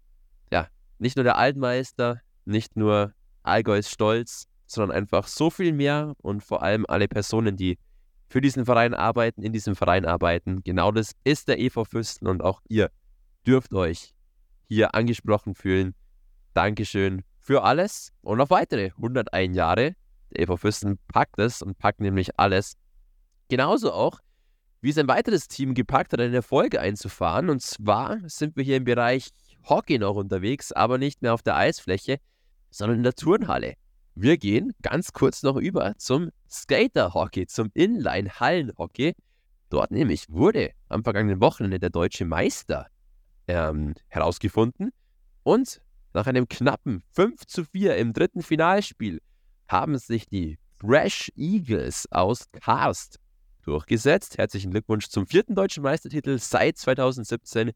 ja 0.53 0.69
nicht 0.99 1.17
nur 1.17 1.25
der 1.25 1.39
Altmeister, 1.39 2.21
nicht 2.45 2.77
nur 2.77 3.15
Allgäus 3.43 3.91
Stolz, 3.91 4.47
sondern 4.71 4.97
einfach 4.97 5.27
so 5.27 5.51
viel 5.51 5.73
mehr 5.73 6.15
und 6.19 6.45
vor 6.45 6.63
allem 6.63 6.87
alle 6.89 7.09
Personen, 7.09 7.57
die 7.57 7.79
für 8.29 8.41
diesen 8.41 8.65
Verein 8.65 8.95
arbeiten, 8.95 9.43
in 9.43 9.53
diesem 9.53 9.75
Verein 9.75 10.05
arbeiten. 10.05 10.63
Genau 10.63 10.93
das 10.93 11.13
ist 11.25 11.49
der 11.49 11.59
EV 11.59 11.85
Fürsten 11.85 12.29
und 12.29 12.43
auch 12.43 12.61
ihr 12.69 12.91
dürft 13.45 13.75
euch 13.75 14.15
hier 14.69 14.95
angesprochen 14.95 15.57
fühlen. 15.57 15.95
Dankeschön 16.55 17.25
für 17.41 17.65
alles 17.65 18.13
und 18.23 18.39
noch 18.39 18.51
weitere 18.51 18.93
101 18.97 19.57
Jahre. 19.57 19.97
Der 20.31 20.43
EV 20.43 20.57
Fürsten 20.57 20.99
packt 21.09 21.41
es 21.41 21.63
und 21.63 21.77
packt 21.77 22.01
nämlich 22.01 22.39
alles. 22.39 22.77
Genauso 23.49 23.93
auch, 23.93 24.21
wie 24.83 24.91
es 24.91 24.99
ein 24.99 25.09
weiteres 25.09 25.49
Team 25.49 25.75
gepackt 25.75 26.13
hat, 26.13 26.21
eine 26.21 26.37
Erfolge 26.37 26.81
einzufahren. 26.81 27.51
Und 27.51 27.61
zwar 27.61 28.19
sind 28.27 28.55
wir 28.57 28.63
hier 28.63 28.77
im 28.77 28.85
Bereich 28.85 29.31
Hockey 29.69 29.99
noch 29.99 30.15
unterwegs, 30.15 30.71
aber 30.71 30.97
nicht 30.97 31.23
mehr 31.23 31.35
auf 31.35 31.43
der 31.43 31.57
Eisfläche, 31.57 32.21
sondern 32.71 32.99
in 32.99 33.03
der 33.03 33.15
Turnhalle. 33.15 33.75
Wir 34.23 34.37
gehen 34.37 34.75
ganz 34.83 35.15
kurz 35.15 35.43
noch 35.43 35.57
über 35.57 35.97
zum 35.97 36.31
Skater-Hockey, 36.47 37.47
zum 37.47 37.71
Inline-Hallen-Hockey. 37.73 39.15
Dort 39.71 39.93
nämlich 39.93 40.27
wurde 40.29 40.73
am 40.91 41.03
vergangenen 41.05 41.41
Wochenende 41.41 41.79
der 41.79 41.89
deutsche 41.89 42.27
Meister 42.27 42.89
ähm, 43.49 43.95
herausgefunden. 44.09 44.91
Und 45.43 45.81
nach 46.13 46.27
einem 46.27 46.49
knappen 46.49 47.03
5 47.13 47.47
zu 47.47 47.65
4 47.65 47.97
im 47.97 48.13
dritten 48.13 48.43
Finalspiel 48.43 49.23
haben 49.69 49.97
sich 49.97 50.27
die 50.27 50.59
Fresh 50.79 51.33
Eagles 51.35 52.07
aus 52.13 52.45
Karst 52.53 53.21
durchgesetzt. 53.63 54.37
Herzlichen 54.37 54.71
Glückwunsch 54.71 55.09
zum 55.09 55.27
vierten 55.27 55.55
deutschen 55.55 55.83
Meistertitel 55.83 56.39
seit 56.39 56.77
2017 56.77 57.71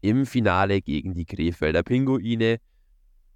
im 0.00 0.24
Finale 0.24 0.80
gegen 0.80 1.12
die 1.12 1.26
Krefelder 1.26 1.82
Pinguine. 1.82 2.58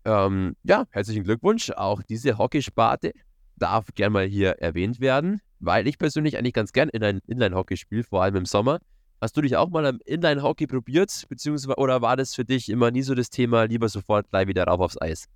Ähm, 0.04 0.56
ja, 0.62 0.86
herzlichen 0.90 1.24
Glückwunsch. 1.24 1.70
Auch 1.70 2.02
diese 2.02 2.38
Hockeysparte 2.38 3.12
darf 3.56 3.88
gern 3.94 4.12
mal 4.12 4.26
hier 4.26 4.50
erwähnt 4.60 5.00
werden, 5.00 5.40
weil 5.60 5.86
ich 5.86 5.98
persönlich 5.98 6.36
eigentlich 6.36 6.52
ganz 6.52 6.72
gern 6.72 6.88
in 6.88 7.02
ein 7.02 7.20
Inline-Hockey 7.26 7.76
spiele, 7.76 8.04
vor 8.04 8.22
allem 8.22 8.36
im 8.36 8.46
Sommer. 8.46 8.80
Hast 9.20 9.36
du 9.36 9.40
dich 9.40 9.56
auch 9.56 9.70
mal 9.70 9.86
am 9.86 10.00
Inline-Hockey 10.04 10.66
probiert, 10.66 11.24
beziehungsweise 11.28 11.76
oder 11.76 12.02
war 12.02 12.16
das 12.16 12.34
für 12.34 12.44
dich 12.44 12.68
immer 12.68 12.90
nie 12.90 13.02
so 13.02 13.14
das 13.14 13.30
Thema, 13.30 13.64
lieber 13.64 13.88
sofort 13.88 14.28
gleich 14.30 14.48
wieder 14.48 14.64
rauf 14.64 14.80
aufs 14.80 15.00
Eis? 15.00 15.28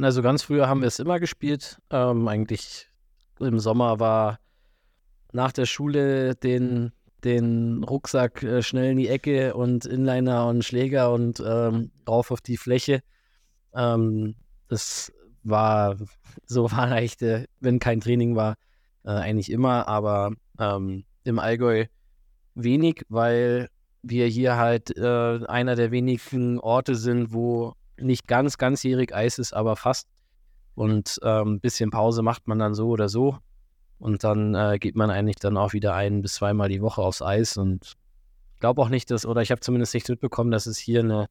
Also 0.00 0.22
ganz 0.22 0.42
früher 0.42 0.68
haben 0.68 0.80
wir 0.80 0.88
es 0.88 1.00
immer 1.00 1.18
gespielt. 1.18 1.78
Ähm, 1.90 2.28
eigentlich 2.28 2.88
im 3.40 3.58
Sommer 3.58 3.98
war 3.98 4.38
nach 5.32 5.52
der 5.52 5.66
Schule 5.66 6.34
den, 6.36 6.92
den 7.24 7.84
Rucksack 7.84 8.42
äh, 8.42 8.62
schnell 8.62 8.92
in 8.92 8.98
die 8.98 9.08
Ecke 9.08 9.54
und 9.54 9.86
Inliner 9.86 10.46
und 10.46 10.64
Schläger 10.64 11.12
und 11.12 11.42
ähm, 11.44 11.90
rauf 12.08 12.30
auf 12.30 12.40
die 12.40 12.56
Fläche. 12.56 13.02
Ähm, 13.74 14.34
das 14.68 15.12
war, 15.42 15.96
so 16.46 16.70
war 16.70 16.90
eigentlich, 16.90 17.20
äh, 17.22 17.46
wenn 17.60 17.78
kein 17.78 18.00
Training 18.00 18.36
war, 18.36 18.56
äh, 19.04 19.10
eigentlich 19.10 19.50
immer, 19.50 19.88
aber 19.88 20.32
ähm, 20.58 21.04
im 21.24 21.38
Allgäu 21.38 21.86
wenig, 22.54 23.02
weil 23.08 23.68
wir 24.02 24.26
hier 24.26 24.56
halt 24.56 24.96
äh, 24.96 25.40
einer 25.46 25.76
der 25.76 25.90
wenigen 25.90 26.58
Orte 26.58 26.94
sind, 26.94 27.32
wo 27.32 27.74
nicht 27.98 28.26
ganz 28.26 28.58
ganzjährig 28.58 29.14
Eis 29.14 29.38
ist, 29.38 29.52
aber 29.52 29.76
fast. 29.76 30.08
Und 30.74 31.18
ein 31.22 31.48
ähm, 31.48 31.60
bisschen 31.60 31.90
Pause 31.90 32.22
macht 32.22 32.48
man 32.48 32.58
dann 32.58 32.74
so 32.74 32.88
oder 32.88 33.08
so. 33.08 33.38
Und 34.00 34.24
dann 34.24 34.54
äh, 34.54 34.78
geht 34.78 34.96
man 34.96 35.10
eigentlich 35.10 35.36
dann 35.36 35.56
auch 35.56 35.74
wieder 35.74 35.94
ein 35.94 36.22
bis 36.22 36.34
zweimal 36.34 36.70
die 36.70 36.80
Woche 36.80 37.02
aufs 37.02 37.20
Eis. 37.20 37.56
Und 37.58 37.96
ich 38.54 38.60
glaube 38.60 38.80
auch 38.80 38.88
nicht, 38.88 39.10
dass, 39.10 39.26
oder 39.26 39.42
ich 39.42 39.50
habe 39.50 39.60
zumindest 39.60 39.92
nicht 39.94 40.08
mitbekommen, 40.08 40.50
dass 40.50 40.66
es 40.66 40.78
hier 40.78 41.00
eine, 41.00 41.26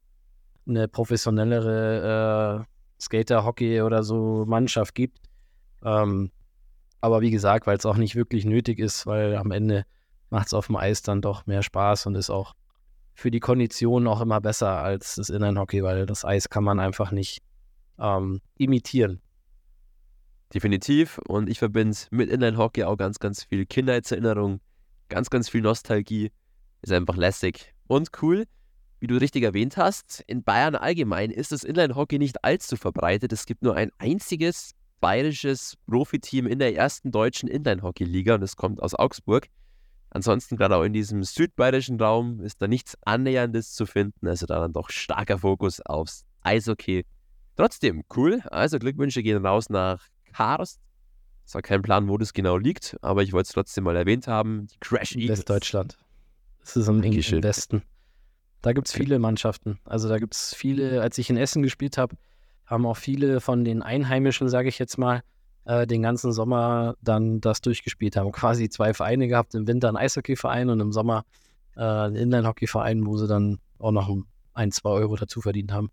eine 0.68 0.86
professionellere 0.86 2.64
äh, 2.64 3.02
Skater, 3.02 3.44
Hockey 3.44 3.82
oder 3.82 4.04
so 4.04 4.44
Mannschaft 4.46 4.94
gibt. 4.94 5.18
Ähm, 5.84 6.30
aber 7.00 7.20
wie 7.22 7.32
gesagt, 7.32 7.66
weil 7.66 7.76
es 7.76 7.86
auch 7.86 7.96
nicht 7.96 8.14
wirklich 8.14 8.44
nötig 8.44 8.78
ist, 8.78 9.04
weil 9.04 9.36
am 9.36 9.50
Ende 9.50 9.84
macht 10.28 10.46
es 10.46 10.54
auf 10.54 10.66
dem 10.66 10.76
Eis 10.76 11.02
dann 11.02 11.22
doch 11.22 11.46
mehr 11.46 11.62
Spaß 11.62 12.06
und 12.06 12.14
ist 12.14 12.30
auch 12.30 12.54
für 13.14 13.32
die 13.32 13.40
Kondition 13.40 14.06
auch 14.06 14.20
immer 14.20 14.40
besser 14.40 14.78
als 14.78 15.16
das 15.16 15.28
Inline-Hockey, 15.28 15.82
weil 15.82 16.06
das 16.06 16.24
Eis 16.24 16.48
kann 16.48 16.62
man 16.62 16.78
einfach 16.78 17.10
nicht 17.10 17.42
ähm, 17.98 18.40
imitieren. 18.56 19.20
Definitiv. 20.52 21.18
Und 21.26 21.48
ich 21.48 21.58
verbinde 21.58 21.96
mit 22.10 22.30
Inline-Hockey 22.30 22.84
auch 22.84 22.96
ganz, 22.96 23.18
ganz 23.18 23.44
viel 23.44 23.66
Kindheitserinnerung, 23.66 24.60
ganz, 25.08 25.30
ganz 25.30 25.48
viel 25.48 25.60
Nostalgie. 25.60 26.32
Ist 26.82 26.92
einfach 26.92 27.16
lässig 27.16 27.74
und 27.86 28.10
cool. 28.22 28.46
Wie 29.00 29.06
du 29.06 29.16
richtig 29.16 29.44
erwähnt 29.44 29.76
hast, 29.76 30.22
in 30.26 30.42
Bayern 30.42 30.74
allgemein 30.74 31.30
ist 31.30 31.52
das 31.52 31.64
Inline-Hockey 31.64 32.18
nicht 32.18 32.44
allzu 32.44 32.76
verbreitet. 32.76 33.32
Es 33.32 33.46
gibt 33.46 33.62
nur 33.62 33.74
ein 33.74 33.90
einziges 33.98 34.72
bayerisches 35.00 35.76
Profiteam 35.86 36.46
in 36.46 36.58
der 36.58 36.76
ersten 36.76 37.10
deutschen 37.10 37.48
Inline-Hockey-Liga 37.48 38.34
und 38.34 38.42
es 38.42 38.56
kommt 38.56 38.82
aus 38.82 38.94
Augsburg. 38.94 39.46
Ansonsten, 40.10 40.56
gerade 40.56 40.76
auch 40.76 40.82
in 40.82 40.92
diesem 40.92 41.22
südbayerischen 41.22 42.00
Raum, 42.00 42.40
ist 42.40 42.60
da 42.60 42.68
nichts 42.68 42.98
Annäherndes 43.04 43.72
zu 43.72 43.86
finden. 43.86 44.26
Also 44.26 44.44
da 44.46 44.60
dann 44.60 44.72
doch 44.72 44.90
starker 44.90 45.38
Fokus 45.38 45.80
aufs 45.80 46.24
Eishockey. 46.42 47.06
Trotzdem, 47.56 48.02
cool. 48.16 48.40
Also 48.50 48.78
Glückwünsche 48.78 49.22
gehen 49.22 49.46
raus 49.46 49.70
nach 49.70 50.08
Karst. 50.32 50.80
Es 51.44 51.54
war 51.54 51.62
kein 51.62 51.82
Plan, 51.82 52.08
wo 52.08 52.16
das 52.16 52.32
genau 52.32 52.56
liegt, 52.56 52.96
aber 53.02 53.22
ich 53.22 53.32
wollte 53.32 53.48
es 53.48 53.52
trotzdem 53.52 53.84
mal 53.84 53.96
erwähnt 53.96 54.28
haben. 54.28 54.68
Die 54.68 54.78
Crash 54.78 55.16
Eagles. 55.16 55.38
Westdeutschland. 55.38 55.98
Das 56.60 56.76
ist 56.76 56.88
im, 56.88 57.02
im 57.02 57.42
Westen. 57.42 57.82
Da 58.62 58.72
gibt 58.72 58.88
es 58.88 58.92
viele 58.92 59.18
Mannschaften. 59.18 59.78
Also 59.84 60.08
da 60.08 60.18
gibt 60.18 60.34
es 60.34 60.54
viele, 60.54 61.00
als 61.00 61.18
ich 61.18 61.30
in 61.30 61.36
Essen 61.36 61.62
gespielt 61.62 61.98
habe, 61.98 62.16
haben 62.66 62.86
auch 62.86 62.96
viele 62.96 63.40
von 63.40 63.64
den 63.64 63.82
Einheimischen, 63.82 64.48
sage 64.48 64.68
ich 64.68 64.78
jetzt 64.78 64.98
mal, 64.98 65.22
äh, 65.64 65.86
den 65.86 66.02
ganzen 66.02 66.32
Sommer 66.32 66.94
dann 67.02 67.40
das 67.40 67.60
durchgespielt 67.62 68.16
haben. 68.16 68.32
Quasi 68.32 68.68
zwei 68.68 68.94
Vereine 68.94 69.28
gehabt, 69.28 69.54
im 69.54 69.66
Winter 69.66 69.88
ein 69.88 69.96
Eishockeyverein 69.96 70.68
und 70.68 70.80
im 70.80 70.92
Sommer 70.92 71.24
äh, 71.76 71.80
einen 71.80 72.16
Inline-Hockeyverein, 72.16 73.06
wo 73.06 73.16
sie 73.16 73.26
dann 73.26 73.58
auch 73.78 73.92
noch 73.92 74.14
ein, 74.52 74.72
zwei 74.72 74.90
Euro 74.90 75.16
dazu 75.16 75.40
verdient 75.40 75.72
haben. 75.72 75.90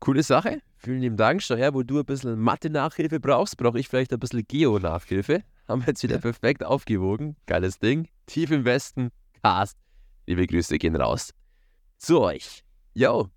Coole 0.00 0.22
Sache. 0.22 0.62
Vielen 0.76 1.00
lieben 1.00 1.16
Dank. 1.16 1.42
Schau 1.42 1.56
her, 1.56 1.74
wo 1.74 1.82
du 1.82 1.98
ein 1.98 2.04
bisschen 2.04 2.38
Mathe-Nachhilfe 2.38 3.20
brauchst, 3.20 3.56
brauche 3.56 3.78
ich 3.78 3.88
vielleicht 3.88 4.12
ein 4.12 4.20
bisschen 4.20 4.46
Geo-Nachhilfe. 4.46 5.42
Haben 5.66 5.82
wir 5.82 5.88
jetzt 5.88 6.02
wieder 6.02 6.16
ja. 6.16 6.20
perfekt 6.20 6.64
aufgewogen. 6.64 7.36
Geiles 7.46 7.78
Ding. 7.78 8.08
Tief 8.26 8.50
im 8.50 8.64
Westen. 8.64 9.10
Cast. 9.42 9.76
Liebe 10.26 10.46
Grüße 10.46 10.78
gehen 10.78 10.96
raus. 10.96 11.34
Zu 11.98 12.20
euch. 12.20 12.62
Yo, 12.94 13.28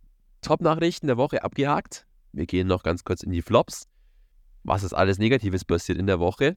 Top-Nachrichten 0.41 1.07
der 1.07 1.17
Woche 1.17 1.43
abgehakt. 1.43 2.05
Wir 2.31 2.45
gehen 2.45 2.67
noch 2.67 2.83
ganz 2.83 3.03
kurz 3.03 3.23
in 3.23 3.31
die 3.31 3.41
Flops. 3.41 3.87
Was 4.63 4.83
ist 4.83 4.93
alles 4.93 5.17
Negatives 5.17 5.65
passiert 5.65 5.97
in 5.97 6.07
der 6.07 6.19
Woche? 6.19 6.55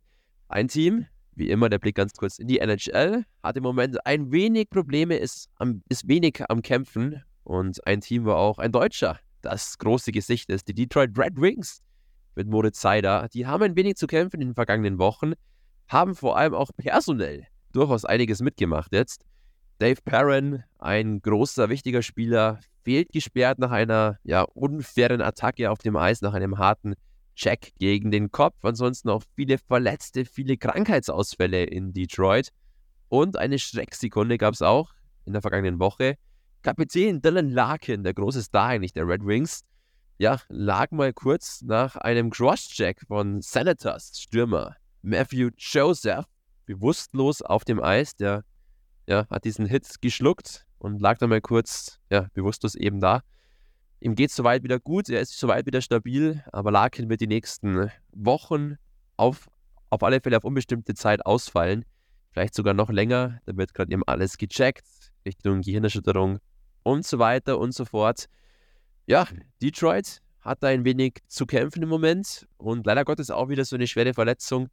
Ein 0.49 0.69
Team, 0.69 1.07
wie 1.35 1.51
immer 1.51 1.69
der 1.69 1.79
Blick 1.79 1.97
ganz 1.97 2.13
kurz 2.13 2.39
in 2.39 2.47
die 2.47 2.59
NHL, 2.59 3.25
hat 3.43 3.57
im 3.57 3.63
Moment 3.63 4.07
ein 4.07 4.31
wenig 4.31 4.71
Probleme, 4.71 5.17
ist, 5.17 5.49
am, 5.57 5.83
ist 5.89 6.07
wenig 6.07 6.43
am 6.49 6.63
Kämpfen. 6.63 7.23
Und 7.43 7.87
ein 7.87 8.01
Team 8.01 8.25
war 8.25 8.37
auch 8.37 8.59
ein 8.59 8.73
Deutscher, 8.73 9.19
das 9.45 9.79
große 9.79 10.13
Gesicht 10.13 10.51
ist, 10.51 10.69
die 10.69 10.75
Detroit 10.75 11.19
Red 11.19 11.41
Wings 11.41 11.83
mit 12.35 12.49
Moritz 12.49 12.81
Seider. 12.81 13.29
Die 13.33 13.47
haben 13.47 13.63
ein 13.63 13.77
wenig 13.77 13.97
zu 13.97 14.07
kämpfen 14.07 14.41
in 14.41 14.49
den 14.49 14.55
vergangenen 14.55 14.99
Wochen, 14.99 15.33
haben 15.89 16.15
vor 16.15 16.37
allem 16.37 16.55
auch 16.55 16.71
personell 16.77 17.47
durchaus 17.73 18.05
einiges 18.05 18.41
mitgemacht 18.41 18.93
jetzt. 18.93 19.25
Dave 19.79 20.01
Perrin, 20.05 20.63
ein 20.79 21.21
großer, 21.21 21.69
wichtiger 21.69 22.03
Spieler, 22.03 22.61
fehlt 22.85 23.13
gesperrt 23.13 23.59
nach 23.59 23.71
einer 23.71 24.19
ja, 24.23 24.43
unfairen 24.43 25.21
Attacke 25.21 25.71
auf 25.71 25.79
dem 25.79 25.97
Eis, 25.97 26.23
nach 26.23 26.35
einem 26.35 26.59
harten 26.59 26.95
Check 27.35 27.73
gegen 27.79 28.11
den 28.11 28.31
Kopf. 28.31 28.57
Ansonsten 28.63 29.11
auch 29.11 29.23
viele 29.35 29.59
Verletzte, 29.59 30.25
viele 30.25 30.57
Krankheitsausfälle 30.57 31.65
in 31.65 31.93
Detroit. 31.93 32.51
Und 33.09 33.37
eine 33.37 33.59
Schrecksekunde 33.59 34.39
gab 34.39 34.55
es 34.55 34.63
auch 34.63 34.93
in 35.25 35.33
der 35.33 35.43
vergangenen 35.43 35.79
Woche. 35.81 36.17
Kapitän 36.65 37.21
Dylan 37.21 37.51
Larkin, 37.51 38.05
der 38.05 38.15
große 38.15 38.43
Star 38.43 38.69
eigentlich 38.69 38.95
der 38.95 39.07
Red 39.07 39.23
Wings, 39.23 39.65
ja, 40.17 40.41
lag 40.49 40.93
mal 40.93 41.13
kurz 41.13 41.61
nach 41.61 41.97
einem 41.97 42.31
Crosscheck 42.31 43.03
von 43.07 43.43
Senators 43.43 44.19
Stürmer 44.19 44.75
Matthew 45.03 45.51
Joseph 45.59 46.25
bewusstlos 46.65 47.43
auf 47.43 47.67
dem 47.67 47.83
Eis. 47.83 48.17
Der 48.17 48.45
ja, 49.07 49.29
hat 49.29 49.45
diesen 49.45 49.67
Hit 49.67 50.01
geschluckt 50.01 50.65
und 50.79 51.03
lag 51.03 51.19
dann 51.19 51.29
mal 51.29 51.43
kurz 51.43 52.01
ja, 52.11 52.29
bewusstlos 52.33 52.77
eben 52.77 52.99
da. 52.99 53.21
Ihm 54.01 54.15
geht 54.15 54.31
es 54.31 54.37
soweit 54.37 54.63
wieder 54.63 54.81
gut, 54.81 55.11
er 55.11 55.21
ist 55.21 55.39
soweit 55.39 55.67
wieder 55.67 55.83
stabil, 55.83 56.43
aber 56.51 56.71
Larkin 56.71 57.11
wird 57.11 57.21
die 57.21 57.27
nächsten 57.27 57.91
Wochen 58.13 58.77
auf, 59.19 59.51
auf 59.91 60.03
alle 60.03 60.19
Fälle 60.23 60.39
auf 60.39 60.45
unbestimmte 60.45 60.95
Zeit 60.95 61.27
ausfallen. 61.27 61.85
Vielleicht 62.31 62.55
sogar 62.55 62.73
noch 62.73 62.89
länger. 62.89 63.41
Da 63.45 63.55
wird 63.55 63.75
gerade 63.75 63.93
eben 63.93 64.03
alles 64.07 64.39
gecheckt, 64.39 64.87
Richtung 65.27 65.61
Gehirnerschütterung 65.61 66.41
und 66.85 67.05
so 67.05 67.19
weiter 67.19 67.59
und 67.59 67.75
so 67.75 67.85
fort. 67.85 68.27
Ja, 69.07 69.27
Detroit 69.61 70.21
hat 70.41 70.63
da 70.63 70.69
ein 70.69 70.85
wenig 70.85 71.19
zu 71.27 71.47
kämpfen 71.47 71.83
im 71.83 71.89
Moment 71.89 72.47
und 72.59 72.87
leider 72.87 73.05
Gottes 73.05 73.31
auch 73.31 73.49
wieder 73.49 73.65
so 73.65 73.75
eine 73.75 73.89
schwere 73.89 74.15
Verletzung 74.15 74.69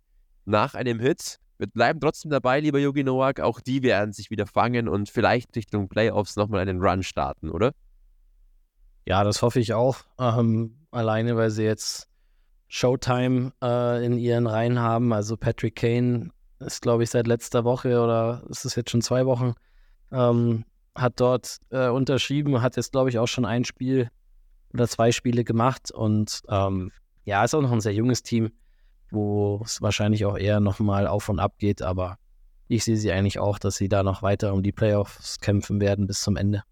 nach 0.46 0.76
einem 0.76 1.00
Hit. 1.00 1.38
Wir 1.58 1.68
bleiben 1.68 2.00
trotzdem 2.00 2.32
dabei, 2.32 2.60
lieber 2.60 2.80
Yogi 2.80 3.04
Noak. 3.04 3.40
Auch 3.40 3.60
die 3.60 3.84
werden 3.84 4.14
sich 4.14 4.30
wieder 4.30 4.48
fangen 4.48 4.88
und 4.88 5.10
vielleicht 5.10 5.56
Richtung 5.56 5.90
Playoffs 5.90 6.36
nochmal 6.36 6.62
einen 6.62 6.82
Run 6.82 7.04
starten, 7.04 7.50
oder? 7.50 7.72
Ja, 9.08 9.24
das 9.24 9.42
hoffe 9.42 9.60
ich 9.60 9.74
auch. 9.74 9.98
Ähm, 10.20 10.86
alleine, 10.92 11.36
weil 11.38 11.50
sie 11.50 11.64
jetzt 11.64 12.08
Showtime 12.68 13.54
äh, 13.62 14.06
in 14.06 14.18
ihren 14.18 14.48
Reihen 14.48 14.80
haben. 14.80 15.14
Also 15.14 15.38
Patrick 15.38 15.76
Kane 15.76 16.32
ist, 16.60 16.82
glaube 16.82 17.04
ich, 17.04 17.10
seit 17.10 17.28
letzter 17.28 17.64
Woche 17.64 18.02
oder 18.02 18.44
ist 18.50 18.66
es 18.66 18.76
jetzt 18.76 18.92
schon 18.92 19.02
zwei 19.02 19.26
Wochen, 19.26 19.54
ähm, 20.12 20.64
hat 20.96 21.20
dort 21.20 21.58
äh, 21.70 21.88
unterschrieben, 21.88 22.62
hat 22.62 22.76
jetzt, 22.76 22.92
glaube 22.92 23.10
ich, 23.10 23.20
auch 23.20 23.28
schon 23.28 23.46
ein 23.46 23.64
Spiel 23.66 24.10
oder 24.74 24.88
zwei 24.88 25.12
Spiele 25.12 25.44
gemacht. 25.44 25.92
Und 25.92 26.42
ähm, 26.50 26.92
ja, 27.26 27.44
ist 27.44 27.54
auch 27.54 27.62
noch 27.62 27.72
ein 27.72 27.82
sehr 27.82 27.94
junges 27.94 28.24
Team 28.24 28.52
wo 29.12 29.62
es 29.64 29.82
wahrscheinlich 29.82 30.26
auch 30.26 30.38
eher 30.38 30.60
nochmal 30.60 31.06
auf 31.06 31.30
und 31.30 31.40
ab 31.40 31.58
geht, 31.58 31.82
aber 31.82 32.18
ich 32.68 32.86
sehe 32.86 32.96
sie 32.96 33.12
eigentlich 33.12 33.40
auch, 33.40 33.60
dass 33.60 33.76
sie 33.76 33.90
da 33.90 34.02
noch 34.02 34.24
weiter 34.24 34.54
um 34.54 34.64
die 34.64 34.72
Playoffs 34.72 35.40
kämpfen 35.40 35.82
werden 35.82 36.08
bis 36.08 36.22
zum 36.22 36.38
Ende. 36.38 36.64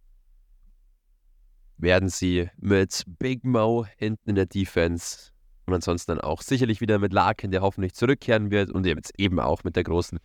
Werden 1.77 2.10
sie 2.10 2.49
mit 2.58 3.03
Big 3.19 3.43
Mo 3.43 3.86
hinten 3.97 4.29
in 4.29 4.36
der 4.36 4.45
Defense 4.45 5.32
und 5.65 5.73
ansonsten 5.73 6.13
dann 6.13 6.21
auch 6.21 6.41
sicherlich 6.41 6.82
wieder 6.82 6.99
mit 6.99 7.13
Larkin, 7.13 7.51
der 7.51 7.62
hoffentlich 7.62 7.93
zurückkehren 7.93 8.51
wird 8.51 8.71
und 8.71 8.86
jetzt 8.86 9.13
eben 9.17 9.39
auch 9.39 9.63
mit 9.63 9.75
der 9.75 9.84
großen 9.84 10.19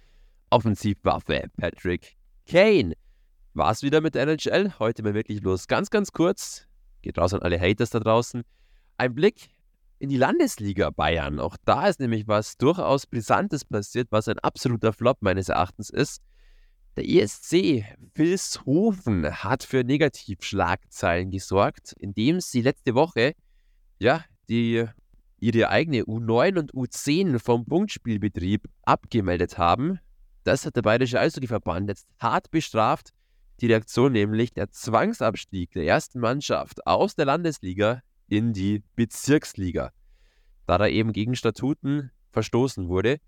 Offensivwaffe 0.51 1.49
Patrick 1.57 2.17
Kane. 2.47 2.95
War 3.57 3.71
es 3.71 3.85
wieder 3.85 4.01
mit 4.01 4.17
der 4.17 4.27
NHL? 4.27 4.75
Heute 4.81 5.05
mal 5.05 5.15
wirklich 5.15 5.41
bloß 5.41 5.69
ganz, 5.69 5.89
ganz 5.89 6.11
kurz. 6.11 6.67
Geht 7.03 7.19
raus 7.19 7.33
an 7.35 7.43
alle 7.43 7.61
Haters 7.61 7.91
da 7.91 8.01
draußen. 8.01 8.43
Ein 8.97 9.15
Blick 9.15 9.49
in 10.01 10.09
die 10.09 10.17
Landesliga 10.17 10.91
Bayern. 10.91 11.39
Auch 11.39 11.57
da 11.65 11.87
ist 11.87 12.01
nämlich 12.01 12.27
was 12.27 12.57
durchaus 12.57 13.07
Brisantes 13.07 13.65
passiert, 13.65 14.09
was 14.11 14.27
ein 14.27 14.41
absoluter 14.41 14.93
Flop 14.93 15.19
meines 15.21 15.51
Erachtens 15.51 15.89
ist. 15.89 16.21
Der 16.97 17.09
ESC 17.09 17.85
Vilshofen 18.17 19.31
hat 19.45 19.63
für 19.63 19.85
Negativschlagzeilen 19.85 21.31
gesorgt, 21.31 21.95
indem 22.01 22.41
sie 22.41 22.61
letzte 22.61 22.97
Woche 22.97 23.35
ja, 24.01 24.25
die, 24.49 24.85
ihre 25.39 25.69
eigene 25.69 26.03
U9 26.03 26.59
und 26.59 26.73
U10 26.73 27.39
vom 27.39 27.67
Punktspielbetrieb 27.67 28.69
abgemeldet 28.83 29.59
haben. 29.59 30.01
Das 30.43 30.67
hat 30.67 30.75
der 30.75 30.83
Bayerische 30.83 31.21
Eishockeyverband 31.21 31.89
jetzt 31.89 32.09
hart 32.19 32.51
bestraft. 32.51 33.13
Die 33.61 33.67
Reaktion 33.67 34.13
nämlich 34.13 34.53
der 34.53 34.71
Zwangsabstieg 34.71 35.73
der 35.73 35.85
ersten 35.85 36.21
Mannschaft 36.21 36.87
aus 36.87 37.15
der 37.15 37.27
Landesliga 37.27 38.01
in 38.29 38.53
die 38.53 38.83
Bezirksliga, 38.97 39.93
da 40.67 40.79
da 40.79 40.89
eben 40.89 41.13
gegen 41.13 41.37
Statuten 41.37 42.11
verstoßen 42.33 42.89
wurde. 42.89 43.19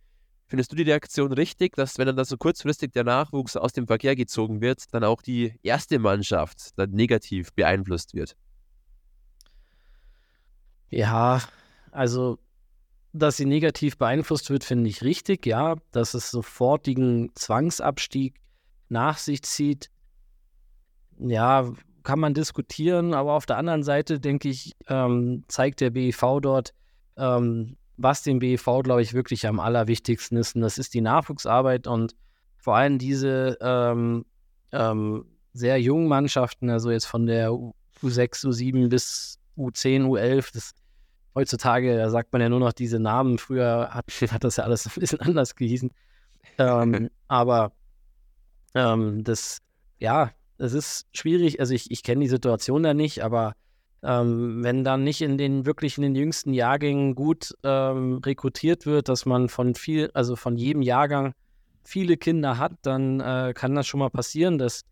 Findest 0.48 0.70
du 0.70 0.76
die 0.76 0.84
Reaktion 0.84 1.32
richtig, 1.32 1.74
dass 1.74 1.98
wenn 1.98 2.06
dann 2.06 2.24
so 2.24 2.36
kurzfristig 2.36 2.92
der 2.92 3.04
Nachwuchs 3.04 3.56
aus 3.56 3.72
dem 3.72 3.86
Verkehr 3.86 4.14
gezogen 4.14 4.60
wird, 4.60 4.84
dann 4.92 5.02
auch 5.02 5.22
die 5.22 5.58
erste 5.62 5.98
Mannschaft 5.98 6.70
dann 6.76 6.90
negativ 6.90 7.52
beeinflusst 7.52 8.14
wird? 8.14 8.36
Ja, 10.88 11.42
also, 11.90 12.38
dass 13.12 13.36
sie 13.36 13.44
negativ 13.44 13.98
beeinflusst 13.98 14.50
wird, 14.50 14.62
finde 14.62 14.88
ich 14.88 15.02
richtig, 15.02 15.46
ja. 15.46 15.76
Dass 15.90 16.14
es 16.14 16.30
sofortigen 16.30 17.32
Zwangsabstieg 17.34 18.40
nach 18.88 19.18
sich 19.18 19.42
zieht, 19.42 19.90
ja, 21.18 21.70
kann 22.02 22.20
man 22.20 22.34
diskutieren, 22.34 23.14
aber 23.14 23.32
auf 23.32 23.46
der 23.46 23.58
anderen 23.58 23.82
Seite, 23.82 24.20
denke 24.20 24.48
ich, 24.48 24.72
ähm, 24.88 25.44
zeigt 25.48 25.80
der 25.80 25.90
BEV 25.90 26.40
dort, 26.40 26.72
ähm, 27.16 27.76
was 27.96 28.22
dem 28.22 28.38
BEV, 28.38 28.82
glaube 28.82 29.02
ich, 29.02 29.14
wirklich 29.14 29.46
am 29.46 29.58
allerwichtigsten 29.58 30.36
ist. 30.38 30.54
Und 30.54 30.62
das 30.62 30.78
ist 30.78 30.94
die 30.94 31.00
Nachwuchsarbeit 31.00 31.86
und 31.86 32.14
vor 32.58 32.76
allem 32.76 32.98
diese 32.98 33.58
ähm, 33.60 34.24
ähm, 34.72 35.24
sehr 35.52 35.80
jungen 35.80 36.08
Mannschaften, 36.08 36.70
also 36.70 36.90
jetzt 36.90 37.06
von 37.06 37.26
der 37.26 37.50
U6, 37.50 38.46
U7 38.46 38.88
bis 38.88 39.38
U10, 39.56 40.04
U11, 40.06 40.52
das 40.52 40.74
heutzutage, 41.34 41.96
da 41.96 42.10
sagt 42.10 42.32
man 42.32 42.42
ja 42.42 42.48
nur 42.48 42.60
noch 42.60 42.72
diese 42.72 42.98
Namen. 42.98 43.38
Früher 43.38 43.90
hat, 43.92 44.06
hat 44.30 44.44
das 44.44 44.56
ja 44.56 44.64
alles 44.64 44.86
ein 44.86 45.00
bisschen 45.00 45.20
anders 45.20 45.54
gehießen. 45.54 45.90
Ähm, 46.58 47.10
aber 47.28 47.72
ähm, 48.74 49.24
das, 49.24 49.58
ja, 49.98 50.30
es 50.58 50.72
ist 50.72 51.06
schwierig. 51.12 51.60
Also 51.60 51.74
ich, 51.74 51.90
ich 51.90 52.02
kenne 52.02 52.22
die 52.22 52.28
Situation 52.28 52.82
da 52.82 52.94
nicht, 52.94 53.22
aber 53.22 53.54
ähm, 54.02 54.62
wenn 54.62 54.84
dann 54.84 55.04
nicht 55.04 55.22
in 55.22 55.38
den 55.38 55.66
wirklich 55.66 55.96
in 55.96 56.02
den 56.02 56.14
jüngsten 56.14 56.52
Jahrgängen 56.52 57.14
gut 57.14 57.54
ähm, 57.64 58.18
rekrutiert 58.24 58.86
wird, 58.86 59.08
dass 59.08 59.26
man 59.26 59.48
von 59.48 59.74
viel, 59.74 60.10
also 60.14 60.36
von 60.36 60.56
jedem 60.56 60.82
Jahrgang 60.82 61.32
viele 61.84 62.16
Kinder 62.16 62.58
hat, 62.58 62.72
dann 62.82 63.20
äh, 63.20 63.52
kann 63.54 63.74
das 63.74 63.86
schon 63.86 64.00
mal 64.00 64.10
passieren, 64.10 64.58
dass 64.58 64.82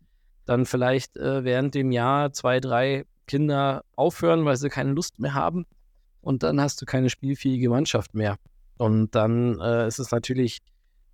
dann 0.45 0.65
vielleicht 0.65 1.17
äh, 1.17 1.43
während 1.43 1.75
dem 1.75 1.91
Jahr 1.91 2.31
zwei, 2.33 2.59
drei 2.59 3.05
Kinder 3.27 3.83
aufhören, 3.95 4.45
weil 4.45 4.57
sie 4.57 4.69
keine 4.69 4.91
Lust 4.91 5.19
mehr 5.19 5.33
haben. 5.33 5.65
Und 6.21 6.43
dann 6.43 6.59
hast 6.59 6.81
du 6.81 6.85
keine 6.85 7.09
spielfähige 7.09 7.69
Mannschaft 7.69 8.13
mehr. 8.13 8.37
Und 8.77 9.15
dann 9.15 9.59
äh, 9.59 9.87
ist 9.87 9.99
es 9.99 10.11
natürlich 10.11 10.59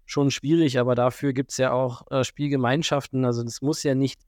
schon 0.06 0.32
schwierig, 0.32 0.80
aber 0.80 0.96
dafür 0.96 1.34
gibt 1.34 1.52
es 1.52 1.58
ja 1.58 1.72
auch 1.72 2.10
äh, 2.12 2.24
Spielgemeinschaften. 2.24 3.26
Also 3.26 3.44
es 3.44 3.62
muss 3.62 3.84
ja 3.84 3.96
nicht 3.96 4.20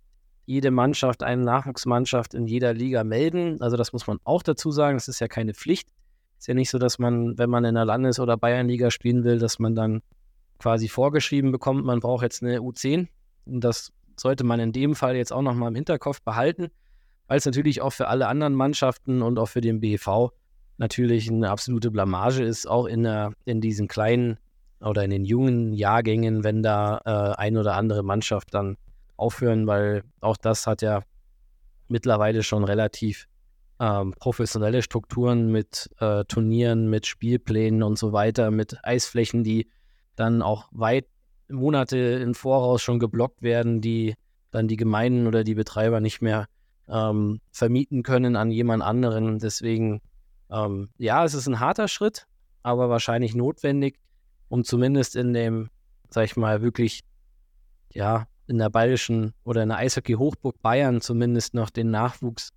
jede 0.45 0.71
Mannschaft 0.71 1.23
eine 1.23 1.43
Nachwuchsmannschaft 1.43 2.33
in 2.33 2.47
jeder 2.47 2.73
Liga 2.73 3.03
melden. 3.03 3.61
Also 3.61 3.77
das 3.77 3.93
muss 3.93 4.07
man 4.07 4.19
auch 4.23 4.43
dazu 4.43 4.71
sagen. 4.71 4.97
Das 4.97 5.07
ist 5.07 5.19
ja 5.19 5.27
keine 5.27 5.53
Pflicht. 5.53 5.89
Ist 6.37 6.47
ja 6.47 6.53
nicht 6.53 6.69
so, 6.69 6.77
dass 6.77 6.99
man, 6.99 7.37
wenn 7.37 7.49
man 7.49 7.63
in 7.63 7.75
der 7.75 7.85
Landes- 7.85 8.19
oder 8.19 8.35
Bayernliga 8.35 8.91
spielen 8.91 9.23
will, 9.23 9.39
dass 9.39 9.59
man 9.59 9.75
dann 9.75 10.01
quasi 10.59 10.87
vorgeschrieben 10.87 11.51
bekommt, 11.51 11.85
man 11.85 11.99
braucht 11.99 12.23
jetzt 12.23 12.43
eine 12.43 12.59
U10. 12.59 13.07
Und 13.45 13.61
das 13.63 13.91
sollte 14.17 14.43
man 14.43 14.59
in 14.59 14.71
dem 14.71 14.95
Fall 14.95 15.15
jetzt 15.15 15.31
auch 15.31 15.41
nochmal 15.41 15.69
im 15.69 15.75
Hinterkopf 15.75 16.21
behalten, 16.21 16.67
weil 17.27 17.37
es 17.37 17.45
natürlich 17.45 17.81
auch 17.81 17.91
für 17.91 18.07
alle 18.07 18.27
anderen 18.27 18.53
Mannschaften 18.53 19.21
und 19.21 19.39
auch 19.39 19.47
für 19.47 19.61
den 19.61 19.79
BEV 19.79 20.31
natürlich 20.77 21.29
eine 21.29 21.49
absolute 21.49 21.91
Blamage 21.91 22.43
ist, 22.43 22.67
auch 22.67 22.85
in, 22.85 23.03
der, 23.03 23.33
in 23.45 23.61
diesen 23.61 23.87
kleinen 23.87 24.37
oder 24.81 25.03
in 25.03 25.11
den 25.11 25.25
jungen 25.25 25.73
Jahrgängen, 25.73 26.43
wenn 26.43 26.61
da 26.61 27.01
äh, 27.05 27.39
ein 27.39 27.57
oder 27.57 27.75
andere 27.75 28.03
Mannschaft 28.03 28.53
dann 28.53 28.77
aufhören, 29.23 29.67
weil 29.67 30.03
auch 30.19 30.37
das 30.37 30.67
hat 30.67 30.81
ja 30.81 31.01
mittlerweile 31.87 32.43
schon 32.43 32.65
relativ 32.65 33.27
ähm, 33.79 34.13
professionelle 34.19 34.81
Strukturen 34.81 35.51
mit 35.51 35.89
äh, 35.99 36.25
Turnieren, 36.25 36.89
mit 36.89 37.07
Spielplänen 37.07 37.83
und 37.83 37.97
so 37.97 38.11
weiter, 38.13 38.51
mit 38.51 38.77
Eisflächen, 38.83 39.43
die 39.43 39.69
dann 40.15 40.41
auch 40.41 40.67
weit 40.71 41.05
Monate 41.49 41.97
im 41.97 42.35
Voraus 42.35 42.81
schon 42.81 42.99
geblockt 42.99 43.41
werden, 43.41 43.81
die 43.81 44.15
dann 44.51 44.67
die 44.67 44.77
Gemeinden 44.77 45.27
oder 45.27 45.43
die 45.43 45.55
Betreiber 45.55 45.99
nicht 46.01 46.21
mehr 46.21 46.47
ähm, 46.87 47.39
vermieten 47.51 48.03
können 48.03 48.35
an 48.35 48.51
jemand 48.51 48.83
anderen. 48.83 49.39
Deswegen, 49.39 50.01
ähm, 50.51 50.89
ja, 50.97 51.23
es 51.23 51.33
ist 51.33 51.47
ein 51.47 51.59
harter 51.59 51.87
Schritt, 51.87 52.27
aber 52.61 52.89
wahrscheinlich 52.89 53.35
notwendig, 53.35 53.99
um 54.49 54.63
zumindest 54.63 55.15
in 55.15 55.33
dem, 55.33 55.69
sag 56.09 56.25
ich 56.25 56.35
mal, 56.35 56.61
wirklich, 56.61 57.01
ja, 57.91 58.27
in 58.47 58.57
der 58.57 58.69
bayerischen 58.69 59.33
oder 59.43 59.63
in 59.63 59.69
der 59.69 59.77
Eishockey-Hochburg 59.77 60.61
Bayern 60.61 61.01
zumindest 61.01 61.53
noch 61.53 61.69
den 61.69 61.91
Nachwuchs 61.91 62.51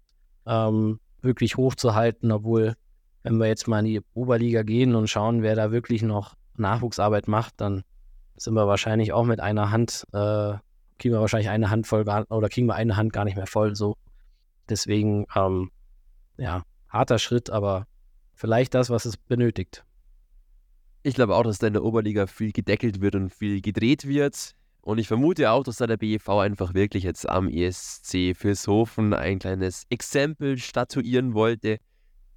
ähm, 0.46 1.00
wirklich 1.22 1.56
hochzuhalten, 1.56 2.32
obwohl, 2.32 2.74
wenn 3.22 3.38
wir 3.38 3.46
jetzt 3.46 3.68
mal 3.68 3.80
in 3.80 3.84
die 3.86 4.00
Oberliga 4.14 4.62
gehen 4.62 4.94
und 4.94 5.08
schauen, 5.08 5.42
wer 5.42 5.54
da 5.54 5.70
wirklich 5.70 6.02
noch 6.02 6.34
Nachwuchsarbeit 6.56 7.28
macht, 7.28 7.54
dann 7.60 7.82
sind 8.36 8.54
wir 8.54 8.66
wahrscheinlich 8.66 9.12
auch 9.12 9.24
mit 9.24 9.40
einer 9.40 9.70
Hand, 9.70 10.06
äh, 10.12 10.54
kriegen 10.98 11.14
wir 11.14 11.20
wahrscheinlich 11.20 11.50
eine 11.50 11.70
Hand 11.70 11.86
voll 11.86 12.04
gar, 12.04 12.30
oder 12.30 12.48
kriegen 12.48 12.66
wir 12.66 12.74
eine 12.74 12.96
Hand 12.96 13.12
gar 13.12 13.24
nicht 13.24 13.36
mehr 13.36 13.46
voll. 13.46 13.74
So. 13.74 13.96
Deswegen, 14.68 15.26
ähm, 15.34 15.70
ja, 16.36 16.62
harter 16.88 17.18
Schritt, 17.18 17.50
aber 17.50 17.86
vielleicht 18.34 18.74
das, 18.74 18.90
was 18.90 19.04
es 19.04 19.16
benötigt. 19.16 19.84
Ich 21.02 21.14
glaube 21.14 21.36
auch, 21.36 21.44
dass 21.44 21.58
da 21.58 21.68
in 21.68 21.72
der 21.72 21.84
Oberliga 21.84 22.26
viel 22.26 22.52
gedeckelt 22.52 23.00
wird 23.00 23.14
und 23.14 23.32
viel 23.32 23.60
gedreht 23.60 24.06
wird. 24.06 24.54
Und 24.86 24.98
ich 24.98 25.08
vermute 25.08 25.50
auch, 25.50 25.64
dass 25.64 25.78
da 25.78 25.88
der 25.88 25.96
BEV 25.96 26.28
einfach 26.28 26.72
wirklich 26.72 27.02
jetzt 27.02 27.28
am 27.28 27.48
ESC 27.48 28.40
Vilshofen 28.40 29.14
ein 29.14 29.40
kleines 29.40 29.82
Exempel 29.90 30.58
statuieren 30.58 31.34
wollte. 31.34 31.78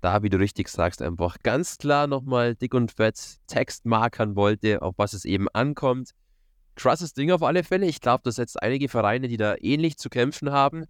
Da, 0.02 0.24
wie 0.24 0.30
du 0.30 0.40
richtig 0.40 0.68
sagst, 0.68 1.04
einfach 1.04 1.38
ganz 1.44 1.78
klar 1.78 2.08
nochmal 2.08 2.56
dick 2.56 2.74
und 2.74 2.92
fett 2.92 3.38
Text 3.46 3.86
markern 3.86 4.36
wollte, 4.36 4.82
auf 4.82 4.96
was 4.98 5.14
es 5.14 5.26
eben 5.26 5.48
ankommt. 5.50 6.16
Krasses 6.74 7.14
Ding 7.14 7.30
auf 7.30 7.44
alle 7.44 7.64
Fälle. 7.64 7.86
Ich 7.86 8.02
glaube, 8.02 8.24
dass 8.24 8.38
jetzt 8.38 8.60
einige 8.60 8.90
Vereine, 8.90 9.28
die 9.28 9.38
da 9.38 9.54
ähnlich 9.62 10.00
zu 10.00 10.10
kämpfen 10.10 10.52
haben, 10.52 10.86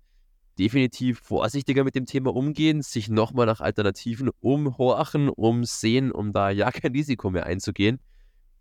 definitiv 0.57 1.19
vorsichtiger 1.19 1.83
mit 1.83 1.93
dem 1.93 2.05
Thema 2.05 2.33
umgehen, 2.33 2.81
sich 2.83 3.09
nochmal 3.09 3.47
nach 3.47 3.59
Alternativen 3.59 4.29
umhorchen, 4.39 5.27
umsehen, 5.27 6.13
um 6.13 6.31
da 6.31 6.51
ja 6.51 6.71
kein 6.71 6.93
Risiko 6.93 7.29
mehr 7.31 7.45
einzugehen. 7.45 7.99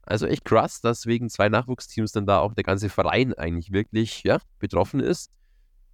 Also 0.08 0.26
echt 0.26 0.46
krass, 0.46 0.80
dass 0.80 1.04
wegen 1.04 1.28
zwei 1.28 1.50
Nachwuchsteams 1.50 2.12
dann 2.12 2.24
da 2.24 2.38
auch 2.38 2.54
der 2.54 2.64
ganze 2.64 2.88
Verein 2.88 3.34
eigentlich 3.34 3.72
wirklich 3.72 4.22
ja, 4.22 4.38
betroffen 4.58 5.00
ist. 5.00 5.30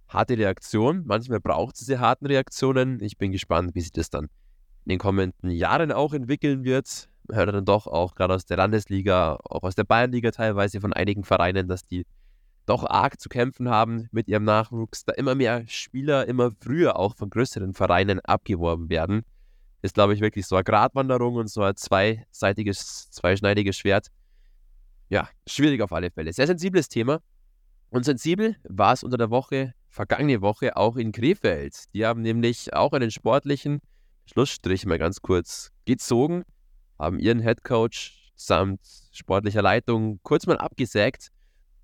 Harte 0.07 0.37
Reaktion. 0.37 1.03
Manchmal 1.05 1.41
braucht 1.41 1.75
es 1.75 1.81
diese 1.81 1.99
harten 1.99 2.25
Reaktionen. 2.25 3.03
Ich 3.03 3.17
bin 3.17 3.33
gespannt, 3.33 3.75
wie 3.75 3.81
sich 3.81 3.91
das 3.91 4.09
dann 4.09 4.29
in 4.85 4.91
den 4.91 4.99
kommenden 4.99 5.51
Jahren 5.51 5.91
auch 5.91 6.13
entwickeln 6.13 6.63
wird. 6.63 7.09
Man 7.27 7.37
hört 7.37 7.53
dann 7.53 7.65
doch 7.65 7.87
auch 7.87 8.15
gerade 8.15 8.35
aus 8.35 8.45
der 8.45 8.55
Landesliga, 8.55 9.37
auch 9.43 9.63
aus 9.63 9.75
der 9.75 9.83
Bayernliga 9.83 10.31
teilweise 10.31 10.79
von 10.79 10.93
einigen 10.93 11.25
Vereinen, 11.25 11.67
dass 11.67 11.85
die 11.85 12.05
doch 12.65 12.85
arg 12.85 13.19
zu 13.19 13.27
kämpfen 13.27 13.67
haben 13.67 14.07
mit 14.13 14.29
ihrem 14.29 14.45
Nachwuchs, 14.45 15.03
da 15.03 15.11
immer 15.11 15.35
mehr 15.35 15.67
Spieler 15.67 16.25
immer 16.25 16.51
früher 16.61 16.97
auch 16.97 17.17
von 17.17 17.29
größeren 17.29 17.73
Vereinen 17.73 18.21
abgeworben 18.21 18.87
werden 18.89 19.25
ist, 19.85 19.93
glaube 19.95 20.13
ich, 20.13 20.21
wirklich 20.21 20.45
so 20.45 20.55
eine 20.55 20.63
Gratwanderung 20.63 21.35
und 21.35 21.49
so 21.49 21.61
ein 21.61 21.75
zweiseitiges, 21.75 23.09
zweischneidiges 23.11 23.77
Schwert. 23.77 24.07
Ja, 25.09 25.29
schwierig 25.47 25.81
auf 25.81 25.93
alle 25.93 26.11
Fälle. 26.11 26.33
Sehr 26.33 26.47
sensibles 26.47 26.89
Thema. 26.89 27.21
Und 27.89 28.03
sensibel 28.03 28.57
war 28.63 28.93
es 28.93 29.03
unter 29.03 29.17
der 29.17 29.29
Woche, 29.29 29.73
vergangene 29.87 30.41
Woche, 30.41 30.75
auch 30.75 30.97
in 30.97 31.11
Krefeld. 31.11 31.85
Die 31.93 32.05
haben 32.05 32.21
nämlich 32.21 32.73
auch 32.73 32.91
einen 32.93 33.11
sportlichen 33.11 33.79
Schlussstrich 34.25 34.85
mal 34.85 34.97
ganz 34.97 35.21
kurz 35.21 35.71
gezogen, 35.85 36.43
haben 36.99 37.19
ihren 37.19 37.39
Headcoach 37.39 38.31
samt 38.35 38.81
sportlicher 39.13 39.61
Leitung 39.61 40.19
kurz 40.23 40.45
mal 40.45 40.57
abgesägt 40.57 41.29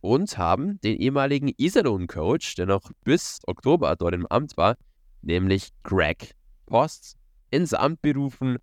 und 0.02 0.38
haben 0.38 0.82
den 0.82 0.98
ehemaligen 0.98 1.54
Iserlohn-Coach, 1.56 2.56
der 2.56 2.66
noch 2.66 2.92
bis 3.04 3.40
Oktober 3.46 3.96
dort 3.96 4.14
im 4.14 4.26
Amt 4.28 4.58
war, 4.58 4.76
nämlich 5.22 5.70
Greg 5.84 6.36
Post, 6.66 7.16
ins 7.52 7.74
Amt 7.74 8.02
berufen. 8.02 8.58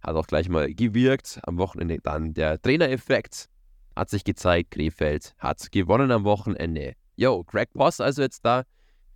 Hat 0.00 0.14
auch 0.14 0.26
gleich 0.26 0.48
mal 0.48 0.72
gewirkt. 0.72 1.40
Am 1.42 1.58
Wochenende 1.58 1.98
dann 2.02 2.34
der 2.34 2.60
Trainereffekt 2.60 3.48
hat 3.96 4.10
sich 4.10 4.22
gezeigt. 4.22 4.70
Krefeld 4.70 5.34
hat 5.38 5.72
gewonnen 5.72 6.12
am 6.12 6.24
Wochenende. 6.24 6.92
yo, 7.16 7.42
Greg 7.44 7.72
Boss 7.72 8.00
also 8.00 8.22
jetzt 8.22 8.44
da 8.44 8.64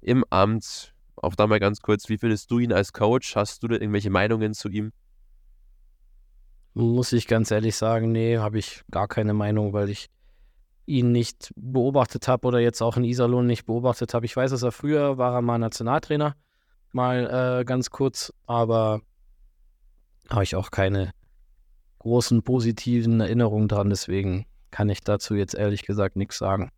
im 0.00 0.24
Amt. 0.30 0.94
Auch 1.16 1.34
da 1.34 1.46
mal 1.46 1.60
ganz 1.60 1.80
kurz, 1.80 2.08
wie 2.08 2.16
findest 2.16 2.50
du 2.50 2.58
ihn 2.58 2.72
als 2.72 2.92
Coach? 2.92 3.36
Hast 3.36 3.62
du 3.62 3.68
da 3.68 3.74
irgendwelche 3.74 4.10
Meinungen 4.10 4.54
zu 4.54 4.70
ihm? 4.70 4.90
Muss 6.72 7.12
ich 7.12 7.26
ganz 7.26 7.50
ehrlich 7.50 7.76
sagen, 7.76 8.10
nee, 8.10 8.38
habe 8.38 8.58
ich 8.58 8.82
gar 8.90 9.06
keine 9.06 9.34
Meinung, 9.34 9.72
weil 9.72 9.90
ich 9.90 10.08
ihn 10.86 11.12
nicht 11.12 11.52
beobachtet 11.56 12.26
habe 12.26 12.48
oder 12.48 12.58
jetzt 12.58 12.80
auch 12.80 12.96
in 12.96 13.04
Iserlohn 13.04 13.46
nicht 13.46 13.66
beobachtet 13.66 14.14
habe. 14.14 14.24
Ich 14.24 14.36
weiß, 14.36 14.50
dass 14.50 14.62
er 14.62 14.72
früher 14.72 15.18
war 15.18 15.34
er 15.34 15.42
mal 15.42 15.58
Nationaltrainer, 15.58 16.36
mal 16.92 17.60
äh, 17.60 17.64
ganz 17.64 17.90
kurz, 17.90 18.32
aber 18.46 19.00
habe 20.30 20.44
ich 20.44 20.56
auch 20.56 20.70
keine 20.70 21.12
großen 21.98 22.42
positiven 22.42 23.20
Erinnerungen 23.20 23.68
dran, 23.68 23.90
deswegen 23.90 24.46
kann 24.70 24.88
ich 24.88 25.00
dazu 25.00 25.34
jetzt 25.34 25.54
ehrlich 25.54 25.82
gesagt 25.82 26.16
nichts 26.16 26.38
sagen. 26.38 26.70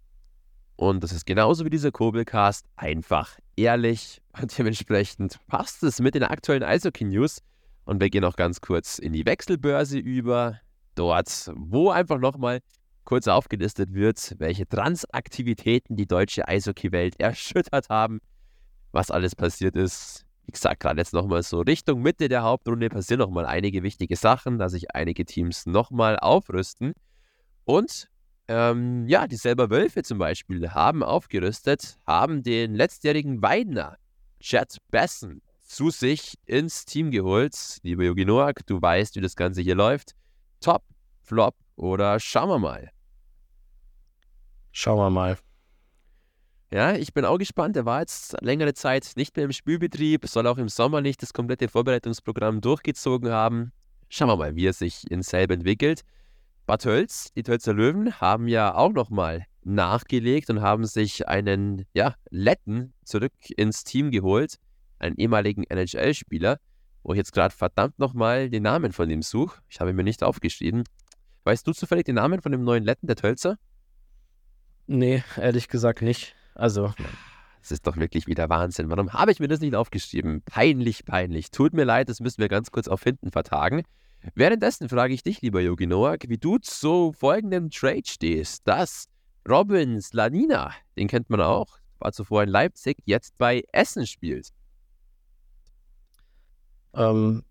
Und 0.76 1.04
das 1.04 1.12
ist 1.12 1.26
genauso 1.26 1.64
wie 1.64 1.70
dieser 1.70 1.92
Kobelcast, 1.92 2.66
einfach 2.76 3.38
ehrlich 3.56 4.20
und 4.40 4.56
dementsprechend 4.56 5.38
passt 5.46 5.82
es 5.82 6.00
mit 6.00 6.14
den 6.14 6.24
aktuellen 6.24 6.62
Eishockey-News. 6.62 7.38
Und 7.84 8.00
wir 8.00 8.10
gehen 8.10 8.24
auch 8.24 8.36
ganz 8.36 8.60
kurz 8.60 8.98
in 8.98 9.12
die 9.12 9.26
Wechselbörse 9.26 9.98
über. 9.98 10.58
Dort, 10.94 11.50
wo 11.54 11.90
einfach 11.90 12.18
nochmal 12.18 12.60
kurz 13.04 13.26
aufgelistet 13.26 13.94
wird, 13.94 14.34
welche 14.38 14.68
Transaktivitäten 14.68 15.96
die 15.96 16.06
deutsche 16.06 16.46
Eishockey-Welt 16.46 17.18
erschüttert 17.18 17.88
haben, 17.88 18.20
was 18.92 19.10
alles 19.10 19.34
passiert 19.34 19.74
ist. 19.74 20.24
Wie 20.44 20.52
gesagt, 20.52 20.80
gerade 20.80 21.00
jetzt 21.00 21.12
nochmal 21.12 21.42
so 21.42 21.60
Richtung 21.60 22.02
Mitte 22.02 22.28
der 22.28 22.42
Hauptrunde 22.42 22.88
passieren 22.88 23.20
nochmal 23.20 23.46
einige 23.46 23.82
wichtige 23.82 24.16
Sachen, 24.16 24.58
da 24.58 24.68
sich 24.68 24.94
einige 24.94 25.24
Teams 25.24 25.66
nochmal 25.66 26.18
aufrüsten. 26.18 26.94
Und 27.64 28.08
ähm, 28.48 29.06
ja, 29.06 29.26
die 29.28 29.36
selber 29.36 29.70
Wölfe 29.70 30.02
zum 30.02 30.18
Beispiel 30.18 30.70
haben 30.70 31.02
aufgerüstet, 31.02 31.96
haben 32.06 32.42
den 32.42 32.74
letztjährigen 32.74 33.40
Weidner, 33.40 33.96
Chad 34.40 34.78
Besson, 34.90 35.40
zu 35.60 35.90
sich 35.90 36.34
ins 36.44 36.84
Team 36.84 37.10
geholt. 37.10 37.78
Lieber 37.82 38.04
Yogi 38.04 38.24
Noak, 38.24 38.66
du 38.66 38.82
weißt, 38.82 39.16
wie 39.16 39.20
das 39.20 39.36
Ganze 39.36 39.62
hier 39.62 39.76
läuft. 39.76 40.14
Top, 40.60 40.82
Flop 41.22 41.54
oder 41.76 42.18
schauen 42.20 42.48
wir 42.48 42.58
mal. 42.58 42.90
Schauen 44.72 44.98
wir 44.98 45.10
mal. 45.10 45.38
Ja, 46.72 46.94
ich 46.94 47.12
bin 47.12 47.26
auch 47.26 47.36
gespannt. 47.36 47.76
Er 47.76 47.84
war 47.84 48.00
jetzt 48.00 48.34
längere 48.40 48.72
Zeit 48.72 49.12
nicht 49.16 49.36
mehr 49.36 49.44
im 49.44 49.52
Spielbetrieb, 49.52 50.26
soll 50.26 50.46
auch 50.46 50.56
im 50.56 50.70
Sommer 50.70 51.02
nicht 51.02 51.20
das 51.20 51.34
komplette 51.34 51.68
Vorbereitungsprogramm 51.68 52.62
durchgezogen 52.62 53.30
haben. 53.30 53.72
Schauen 54.08 54.28
wir 54.28 54.36
mal, 54.36 54.56
wie 54.56 54.66
er 54.66 54.72
sich 54.72 55.10
in 55.10 55.22
Selb 55.22 55.50
entwickelt. 55.50 56.00
Bad 56.64 56.80
Tölz, 56.82 57.30
die 57.34 57.42
Tölzer 57.42 57.74
Löwen, 57.74 58.18
haben 58.22 58.48
ja 58.48 58.74
auch 58.74 58.92
nochmal 58.92 59.44
nachgelegt 59.64 60.48
und 60.48 60.62
haben 60.62 60.86
sich 60.86 61.28
einen 61.28 61.84
ja, 61.92 62.14
Letten 62.30 62.94
zurück 63.04 63.34
ins 63.54 63.84
Team 63.84 64.10
geholt, 64.10 64.56
einen 64.98 65.16
ehemaligen 65.16 65.64
NHL-Spieler, 65.64 66.58
wo 67.02 67.12
ich 67.12 67.18
jetzt 67.18 67.32
gerade 67.32 67.54
verdammt 67.54 67.98
nochmal 67.98 68.48
den 68.48 68.62
Namen 68.62 68.92
von 68.92 69.10
ihm 69.10 69.20
suche. 69.20 69.60
Ich 69.68 69.78
habe 69.78 69.90
ihn 69.90 69.96
mir 69.96 70.04
nicht 70.04 70.22
aufgeschrieben. 70.22 70.84
Weißt 71.44 71.66
du 71.66 71.72
zufällig 71.72 72.06
den 72.06 72.14
Namen 72.14 72.40
von 72.40 72.50
dem 72.50 72.64
neuen 72.64 72.82
Letten 72.84 73.08
der 73.08 73.16
Tölzer? 73.16 73.58
Nee, 74.86 75.22
ehrlich 75.36 75.68
gesagt 75.68 76.00
nicht. 76.00 76.34
Also. 76.54 76.92
Das 77.60 77.70
ist 77.70 77.86
doch 77.86 77.96
wirklich 77.96 78.26
wieder 78.26 78.48
Wahnsinn. 78.48 78.90
Warum 78.90 79.12
habe 79.12 79.30
ich 79.30 79.38
mir 79.38 79.46
das 79.46 79.60
nicht 79.60 79.76
aufgeschrieben? 79.76 80.42
Peinlich, 80.44 81.04
peinlich. 81.04 81.52
Tut 81.52 81.74
mir 81.74 81.84
leid, 81.84 82.08
das 82.08 82.18
müssen 82.18 82.40
wir 82.40 82.48
ganz 82.48 82.72
kurz 82.72 82.88
auf 82.88 83.04
hinten 83.04 83.30
vertagen. 83.30 83.84
Währenddessen 84.34 84.88
frage 84.88 85.14
ich 85.14 85.22
dich, 85.22 85.42
lieber 85.42 85.60
Yogi 85.60 85.86
Noak, 85.86 86.28
wie 86.28 86.38
du 86.38 86.58
zu 86.58 87.12
folgendem 87.12 87.70
Trade 87.70 88.02
stehst. 88.04 88.62
Das 88.66 89.08
Robin 89.48 90.00
Slanina, 90.00 90.72
den 90.96 91.08
kennt 91.08 91.30
man 91.30 91.40
auch, 91.40 91.78
war 91.98 92.12
zuvor 92.12 92.42
in 92.42 92.48
Leipzig, 92.48 92.98
jetzt 93.04 93.36
bei 93.38 93.62
Essen 93.72 94.06
spielt. 94.06 94.50
Ähm, 96.94 97.44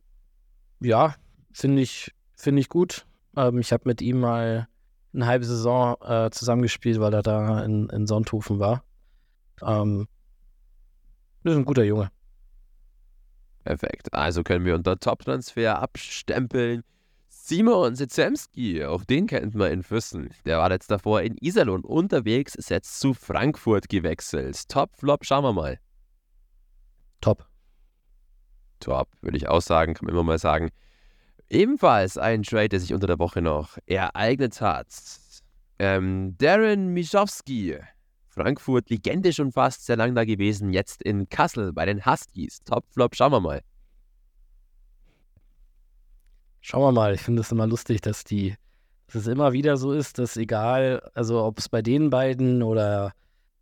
ja, 0.79 1.15
finde 1.51 1.81
ich, 1.81 2.13
find 2.35 2.59
ich 2.59 2.69
gut. 2.69 3.05
Ähm, 3.35 3.59
ich 3.59 3.71
habe 3.71 3.83
mit 3.85 4.01
ihm 4.01 4.19
mal 4.19 4.67
eine 5.13 5.25
halbe 5.25 5.45
Saison 5.45 5.95
äh, 6.01 6.29
zusammengespielt, 6.31 6.99
weil 6.99 7.13
er 7.13 7.21
da 7.21 7.63
in, 7.63 7.89
in 7.89 8.07
Sonthofen 8.07 8.59
war. 8.59 8.83
Ähm, 9.63 10.07
das 11.43 11.53
ist 11.53 11.59
ein 11.59 11.65
guter 11.65 11.83
Junge. 11.83 12.11
Perfekt. 13.63 14.13
Also 14.13 14.43
können 14.43 14.65
wir 14.65 14.75
unter 14.75 14.99
Top-Transfer 14.99 15.79
abstempeln. 15.79 16.83
Simon 17.27 17.95
Sezemski, 17.95 18.85
auch 18.85 19.03
den 19.03 19.27
kennt 19.27 19.55
man 19.55 19.71
in 19.71 19.83
Füssen. 19.83 20.29
Der 20.45 20.59
war 20.59 20.71
jetzt 20.71 20.91
davor 20.91 21.21
in 21.21 21.37
Iserlohn 21.37 21.81
unterwegs, 21.81 22.55
ist 22.55 22.69
jetzt 22.69 22.99
zu 22.99 23.13
Frankfurt 23.13 23.89
gewechselt. 23.89 24.69
Top, 24.69 24.95
Flop, 24.95 25.25
schauen 25.25 25.43
wir 25.43 25.53
mal. 25.53 25.79
Top. 27.19 27.47
Top, 28.79 29.09
würde 29.21 29.37
ich 29.37 29.47
auch 29.47 29.61
sagen, 29.61 29.93
kann 29.93 30.05
man 30.05 30.13
immer 30.13 30.23
mal 30.23 30.39
sagen. 30.39 30.69
Ebenfalls 31.49 32.17
ein 32.17 32.43
Trade, 32.43 32.69
der 32.69 32.79
sich 32.79 32.93
unter 32.93 33.07
der 33.07 33.19
Woche 33.19 33.41
noch 33.41 33.77
ereignet 33.85 34.61
hat. 34.61 34.87
Ähm, 35.79 36.37
Darren 36.37 36.93
Mischowski 36.93 37.77
Frankfurt, 38.31 38.89
Legende 38.89 39.33
schon 39.33 39.51
fast, 39.51 39.85
sehr 39.85 39.97
lang 39.97 40.15
da 40.15 40.23
gewesen, 40.23 40.71
jetzt 40.71 41.01
in 41.03 41.27
Kassel 41.27 41.73
bei 41.73 41.85
den 41.85 42.05
Huskies. 42.05 42.63
Top 42.63 42.85
Flop, 42.89 43.13
schauen 43.15 43.33
wir 43.33 43.41
mal. 43.41 43.61
Schauen 46.61 46.81
wir 46.81 46.91
mal, 46.93 47.13
ich 47.13 47.21
finde 47.21 47.41
es 47.41 47.51
immer 47.51 47.67
lustig, 47.67 47.99
dass 48.01 48.23
die, 48.23 48.55
dass 49.07 49.23
es 49.23 49.27
immer 49.27 49.51
wieder 49.51 49.75
so 49.75 49.91
ist, 49.91 50.17
dass 50.17 50.37
egal, 50.37 51.01
also 51.13 51.43
ob 51.43 51.59
es 51.59 51.67
bei 51.67 51.81
den 51.81 52.09
beiden 52.09 52.63
oder 52.63 53.11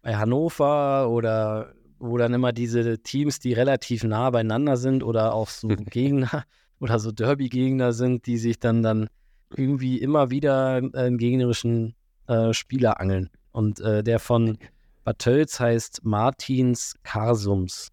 bei 0.03 0.15
Hannover 0.15 1.09
oder 1.09 1.73
wo 1.97 2.17
dann 2.17 2.33
immer 2.33 2.53
diese 2.53 2.99
Teams, 2.99 3.39
die 3.39 3.53
relativ 3.53 4.03
nah 4.03 4.29
beieinander 4.29 4.77
sind 4.77 5.03
oder 5.03 5.33
auch 5.33 5.49
so 5.49 5.67
Gegner 5.89 6.43
oder 6.79 6.99
so 6.99 7.11
Derby-Gegner 7.11 7.91
sind, 7.93 8.27
die 8.27 8.37
sich 8.37 8.59
dann 8.59 8.83
dann 8.83 9.09
irgendwie 9.55 9.97
immer 9.97 10.29
wieder 10.29 10.75
einen 10.93 11.17
gegnerischen 11.17 11.95
äh, 12.27 12.53
Spieler 12.53 12.99
angeln. 12.99 13.31
Und 13.51 13.79
äh, 13.79 14.03
der 14.03 14.19
von 14.19 14.57
Bad 15.03 15.19
Tölz 15.19 15.59
heißt 15.59 16.03
Martins 16.03 16.95
Karsums. 17.03 17.89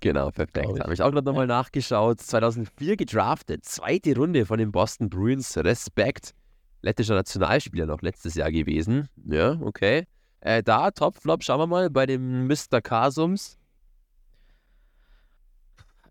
Genau, 0.00 0.30
perfekt. 0.30 0.80
Habe 0.80 0.94
ich 0.94 1.02
auch 1.02 1.10
gerade 1.10 1.26
nochmal 1.26 1.48
ja. 1.48 1.56
nachgeschaut. 1.56 2.20
2004 2.20 2.96
gedraftet, 2.96 3.64
zweite 3.64 4.14
Runde 4.14 4.46
von 4.46 4.58
den 4.58 4.70
Boston 4.70 5.10
Bruins. 5.10 5.56
Respekt. 5.56 6.34
Lettischer 6.82 7.14
Nationalspieler 7.14 7.86
noch 7.86 8.02
letztes 8.02 8.34
Jahr 8.34 8.52
gewesen. 8.52 9.08
Ja, 9.26 9.58
okay. 9.60 10.06
Äh, 10.40 10.62
da, 10.62 10.92
Top 10.92 11.16
Flop, 11.16 11.42
schauen 11.42 11.58
wir 11.58 11.66
mal 11.66 11.90
bei 11.90 12.06
dem 12.06 12.46
Mr. 12.46 12.80
Kasums. 12.80 13.58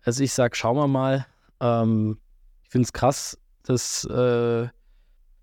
Also 0.02 0.22
ich 0.22 0.32
sag, 0.32 0.54
schauen 0.54 0.76
wir 0.76 0.88
mal. 0.88 1.26
Ähm, 1.60 2.18
ich 2.62 2.70
finde 2.70 2.84
es 2.84 2.92
krass, 2.92 3.38
dass 3.62 4.04
äh, 4.04 4.68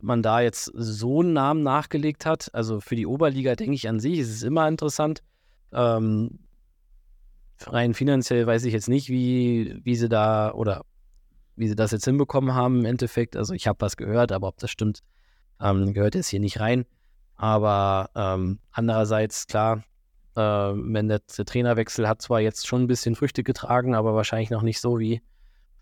man 0.05 0.21
da 0.21 0.39
jetzt 0.39 0.71
so 0.73 1.21
einen 1.21 1.33
Namen 1.33 1.63
nachgelegt 1.63 2.25
hat. 2.25 2.49
Also 2.53 2.79
für 2.79 2.95
die 2.95 3.07
Oberliga 3.07 3.55
denke 3.55 3.73
ich 3.73 3.89
an 3.89 3.99
sich 3.99 4.19
ist 4.19 4.29
es 4.29 4.43
immer 4.43 4.67
interessant. 4.67 5.21
Ähm, 5.73 6.39
rein 7.61 7.93
finanziell 7.93 8.45
weiß 8.47 8.65
ich 8.65 8.73
jetzt 8.73 8.87
nicht, 8.87 9.09
wie, 9.09 9.79
wie 9.83 9.95
sie 9.95 10.07
da 10.07 10.53
oder 10.53 10.85
wie 11.55 11.67
sie 11.67 11.75
das 11.75 11.91
jetzt 11.91 12.05
hinbekommen 12.05 12.53
haben 12.53 12.79
im 12.79 12.85
Endeffekt. 12.85 13.35
Also 13.35 13.53
ich 13.53 13.67
habe 13.67 13.81
was 13.81 13.97
gehört, 13.97 14.31
aber 14.31 14.47
ob 14.47 14.57
das 14.57 14.69
stimmt, 14.69 14.99
ähm, 15.59 15.93
gehört 15.93 16.15
jetzt 16.15 16.29
hier 16.29 16.39
nicht 16.39 16.59
rein. 16.59 16.85
Aber 17.35 18.09
ähm, 18.15 18.59
andererseits, 18.71 19.47
klar, 19.47 19.83
äh, 20.35 20.41
wenn 20.41 21.07
der, 21.07 21.21
der, 21.37 21.45
Trainerwechsel 21.45 22.07
hat 22.07 22.21
zwar 22.21 22.41
jetzt 22.41 22.67
schon 22.67 22.83
ein 22.83 22.87
bisschen 22.87 23.15
Früchte 23.15 23.43
getragen, 23.43 23.95
aber 23.95 24.13
wahrscheinlich 24.13 24.49
noch 24.49 24.61
nicht 24.61 24.79
so, 24.79 24.99
wie 24.99 25.21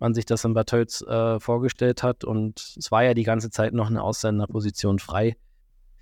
man 0.03 0.13
sich 0.13 0.25
das 0.25 0.43
in 0.43 0.53
Bad 0.53 0.67
Tölz 0.67 1.01
äh, 1.01 1.39
vorgestellt 1.39 2.03
hat. 2.03 2.25
Und 2.25 2.75
es 2.77 2.91
war 2.91 3.03
ja 3.03 3.13
die 3.13 3.23
ganze 3.23 3.49
Zeit 3.49 3.73
noch 3.73 3.89
eine 3.89 4.03
Ausländerposition 4.03 4.99
frei. 4.99 5.35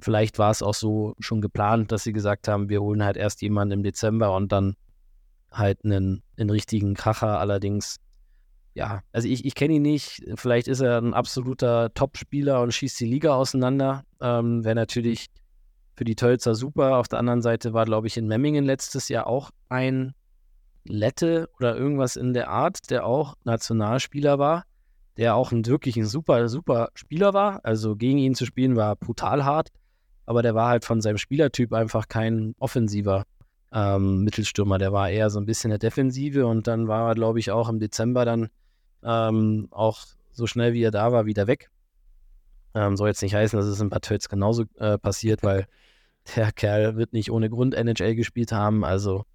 Vielleicht 0.01 0.39
war 0.39 0.49
es 0.49 0.63
auch 0.63 0.73
so 0.73 1.13
schon 1.19 1.39
geplant, 1.39 1.91
dass 1.91 2.03
sie 2.03 2.11
gesagt 2.11 2.47
haben, 2.47 2.67
wir 2.67 2.81
holen 2.81 3.05
halt 3.05 3.15
erst 3.15 3.43
jemanden 3.43 3.73
im 3.73 3.83
Dezember 3.83 4.35
und 4.35 4.51
dann 4.51 4.75
halt 5.51 5.85
einen, 5.85 6.23
einen 6.37 6.49
richtigen 6.49 6.95
Kracher. 6.95 7.39
Allerdings, 7.39 7.97
ja, 8.73 9.03
also 9.11 9.27
ich, 9.27 9.45
ich 9.45 9.53
kenne 9.53 9.75
ihn 9.75 9.83
nicht. 9.83 10.23
Vielleicht 10.33 10.67
ist 10.67 10.81
er 10.81 10.97
ein 10.97 11.13
absoluter 11.13 11.93
Top-Spieler 11.93 12.63
und 12.63 12.73
schießt 12.73 12.99
die 12.99 13.05
Liga 13.05 13.35
auseinander. 13.35 14.03
Ähm, 14.19 14.65
Wäre 14.65 14.75
natürlich 14.75 15.27
für 15.95 16.05
die 16.05 16.15
Tölzer 16.15 16.55
super. 16.55 16.97
Auf 16.97 17.07
der 17.07 17.19
anderen 17.19 17.43
Seite 17.43 17.73
war, 17.73 17.85
glaube 17.85 18.07
ich, 18.07 18.17
in 18.17 18.27
Memmingen 18.27 18.65
letztes 18.65 19.09
Jahr 19.09 19.27
auch 19.27 19.51
ein 19.69 20.15
Lette 20.83 21.49
oder 21.57 21.75
irgendwas 21.75 22.15
in 22.15 22.33
der 22.33 22.49
Art, 22.49 22.89
der 22.89 23.05
auch 23.05 23.35
Nationalspieler 23.43 24.39
war, 24.39 24.65
der 25.17 25.35
auch 25.35 25.51
ein 25.51 25.65
wirklich 25.65 25.97
ein 25.97 26.05
super, 26.05 26.47
super 26.49 26.89
Spieler 26.93 27.33
war. 27.33 27.63
Also 27.63 27.95
gegen 27.95 28.17
ihn 28.17 28.35
zu 28.35 28.45
spielen 28.45 28.75
war 28.75 28.95
brutal 28.95 29.45
hart, 29.45 29.69
aber 30.25 30.41
der 30.41 30.55
war 30.55 30.69
halt 30.69 30.85
von 30.85 31.01
seinem 31.01 31.17
Spielertyp 31.17 31.73
einfach 31.73 32.07
kein 32.07 32.55
offensiver 32.59 33.25
ähm, 33.73 34.23
Mittelstürmer. 34.23 34.77
Der 34.77 34.91
war 34.91 35.09
eher 35.09 35.29
so 35.29 35.39
ein 35.39 35.45
bisschen 35.45 35.69
der 35.69 35.79
Defensive 35.79 36.45
und 36.45 36.67
dann 36.67 36.87
war 36.87 37.09
er, 37.09 37.15
glaube 37.15 37.39
ich, 37.39 37.51
auch 37.51 37.69
im 37.69 37.79
Dezember 37.79 38.25
dann 38.25 38.49
ähm, 39.03 39.67
auch 39.71 39.99
so 40.31 40.47
schnell 40.47 40.73
wie 40.73 40.83
er 40.83 40.91
da 40.91 41.11
war, 41.11 41.25
wieder 41.25 41.47
weg. 41.47 41.69
Ähm, 42.73 42.95
soll 42.95 43.09
jetzt 43.09 43.21
nicht 43.21 43.35
heißen, 43.35 43.57
dass 43.57 43.67
es 43.67 43.81
in 43.81 43.89
Bad 43.89 44.03
Tölz 44.03 44.29
genauso 44.29 44.63
äh, 44.77 44.97
passiert, 44.97 45.43
weil 45.43 45.67
der 46.35 46.51
Kerl 46.51 46.95
wird 46.95 47.13
nicht 47.13 47.31
ohne 47.31 47.49
Grund 47.49 47.75
NHL 47.75 48.15
gespielt 48.15 48.51
haben. 48.51 48.85
Also 48.85 49.25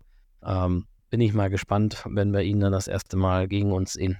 ähm, 0.44 0.86
bin 1.10 1.20
ich 1.20 1.32
mal 1.32 1.50
gespannt, 1.50 2.04
wenn 2.08 2.32
wir 2.32 2.42
ihn 2.42 2.60
dann 2.60 2.72
das 2.72 2.88
erste 2.88 3.16
Mal 3.16 3.48
gegen 3.48 3.72
uns 3.72 3.94
sehen. 3.94 4.18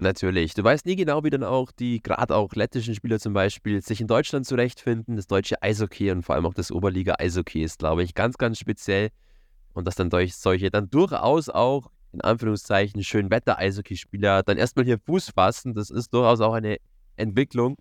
Natürlich. 0.00 0.54
Du 0.54 0.62
weißt 0.62 0.86
nie 0.86 0.94
genau, 0.94 1.24
wie 1.24 1.30
dann 1.30 1.42
auch 1.42 1.72
die, 1.72 2.00
gerade 2.00 2.36
auch 2.36 2.54
lettischen 2.54 2.94
Spieler 2.94 3.18
zum 3.18 3.32
Beispiel, 3.32 3.82
sich 3.82 4.00
in 4.00 4.06
Deutschland 4.06 4.46
zurechtfinden. 4.46 5.16
Das 5.16 5.26
deutsche 5.26 5.60
Eishockey 5.60 6.12
und 6.12 6.22
vor 6.22 6.36
allem 6.36 6.46
auch 6.46 6.54
das 6.54 6.70
Oberliga-Eishockey 6.70 7.62
ist, 7.62 7.80
glaube 7.80 8.04
ich, 8.04 8.14
ganz, 8.14 8.38
ganz 8.38 8.58
speziell. 8.58 9.08
Und 9.72 9.86
dass 9.86 9.96
dann 9.96 10.08
durch 10.08 10.36
solche 10.36 10.70
dann 10.70 10.88
durchaus 10.88 11.48
auch, 11.48 11.90
in 12.12 12.20
Anführungszeichen, 12.20 13.02
schön 13.02 13.30
Wetter-Eishockey-Spieler 13.30 14.44
dann 14.44 14.56
erstmal 14.56 14.84
hier 14.84 14.98
Fuß 15.00 15.30
fassen, 15.30 15.74
das 15.74 15.90
ist 15.90 16.14
durchaus 16.14 16.40
auch 16.40 16.54
eine 16.54 16.78
Entwicklung. 17.16 17.76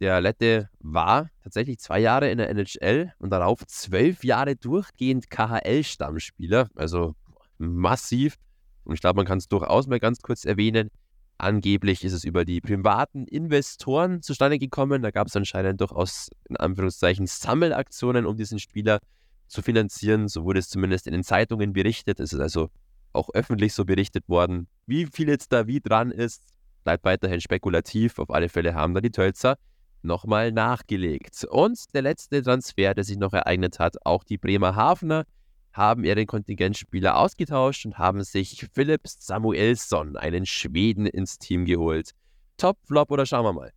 Der 0.00 0.20
Lette 0.20 0.68
war 0.80 1.30
tatsächlich 1.44 1.78
zwei 1.78 2.00
Jahre 2.00 2.28
in 2.28 2.38
der 2.38 2.50
NHL 2.50 3.12
und 3.18 3.30
darauf 3.30 3.64
zwölf 3.68 4.24
Jahre 4.24 4.56
durchgehend 4.56 5.30
KHL-Stammspieler, 5.30 6.70
also 6.74 7.14
massiv. 7.62 8.36
Und 8.84 8.94
ich 8.94 9.00
glaube, 9.00 9.16
man 9.16 9.26
kann 9.26 9.38
es 9.38 9.48
durchaus 9.48 9.86
mal 9.86 10.00
ganz 10.00 10.20
kurz 10.20 10.44
erwähnen. 10.44 10.90
Angeblich 11.38 12.04
ist 12.04 12.12
es 12.12 12.24
über 12.24 12.44
die 12.44 12.60
privaten 12.60 13.26
Investoren 13.26 14.22
zustande 14.22 14.58
gekommen. 14.58 15.02
Da 15.02 15.10
gab 15.10 15.28
es 15.28 15.36
anscheinend 15.36 15.80
durchaus 15.80 16.30
in 16.48 16.56
Anführungszeichen 16.56 17.26
Sammelaktionen, 17.26 18.26
um 18.26 18.36
diesen 18.36 18.58
Spieler 18.58 19.00
zu 19.48 19.62
finanzieren. 19.62 20.28
So 20.28 20.44
wurde 20.44 20.60
es 20.60 20.68
zumindest 20.68 21.06
in 21.06 21.12
den 21.12 21.24
Zeitungen 21.24 21.72
berichtet. 21.72 22.20
Es 22.20 22.32
ist 22.32 22.40
also 22.40 22.68
auch 23.12 23.30
öffentlich 23.34 23.74
so 23.74 23.84
berichtet 23.84 24.28
worden. 24.28 24.68
Wie 24.86 25.06
viel 25.06 25.28
jetzt 25.28 25.52
da 25.52 25.66
wie 25.66 25.80
dran 25.80 26.10
ist, 26.10 26.42
bleibt 26.84 27.04
weiterhin 27.04 27.40
spekulativ. 27.40 28.18
Auf 28.18 28.30
alle 28.30 28.48
Fälle 28.48 28.74
haben 28.74 28.94
da 28.94 29.00
die 29.00 29.10
Tölzer 29.10 29.56
nochmal 30.02 30.52
nachgelegt. 30.52 31.44
Und 31.50 31.94
der 31.94 32.02
letzte 32.02 32.42
Transfer, 32.42 32.94
der 32.94 33.04
sich 33.04 33.18
noch 33.18 33.32
ereignet 33.32 33.78
hat, 33.78 33.96
auch 34.04 34.24
die 34.24 34.38
Bremer 34.38 34.74
Hafner 34.74 35.24
haben 35.72 36.04
ihren 36.04 36.26
Kontingentspieler 36.26 37.16
ausgetauscht 37.16 37.86
und 37.86 37.98
haben 37.98 38.22
sich 38.24 38.66
Philips 38.74 39.16
Samuelsson, 39.20 40.16
einen 40.16 40.46
Schweden, 40.46 41.06
ins 41.06 41.38
Team 41.38 41.64
geholt. 41.64 42.12
Top, 42.56 42.78
Flop 42.86 43.10
oder 43.10 43.26
schauen 43.26 43.44
wir 43.44 43.52
mal? 43.52 43.72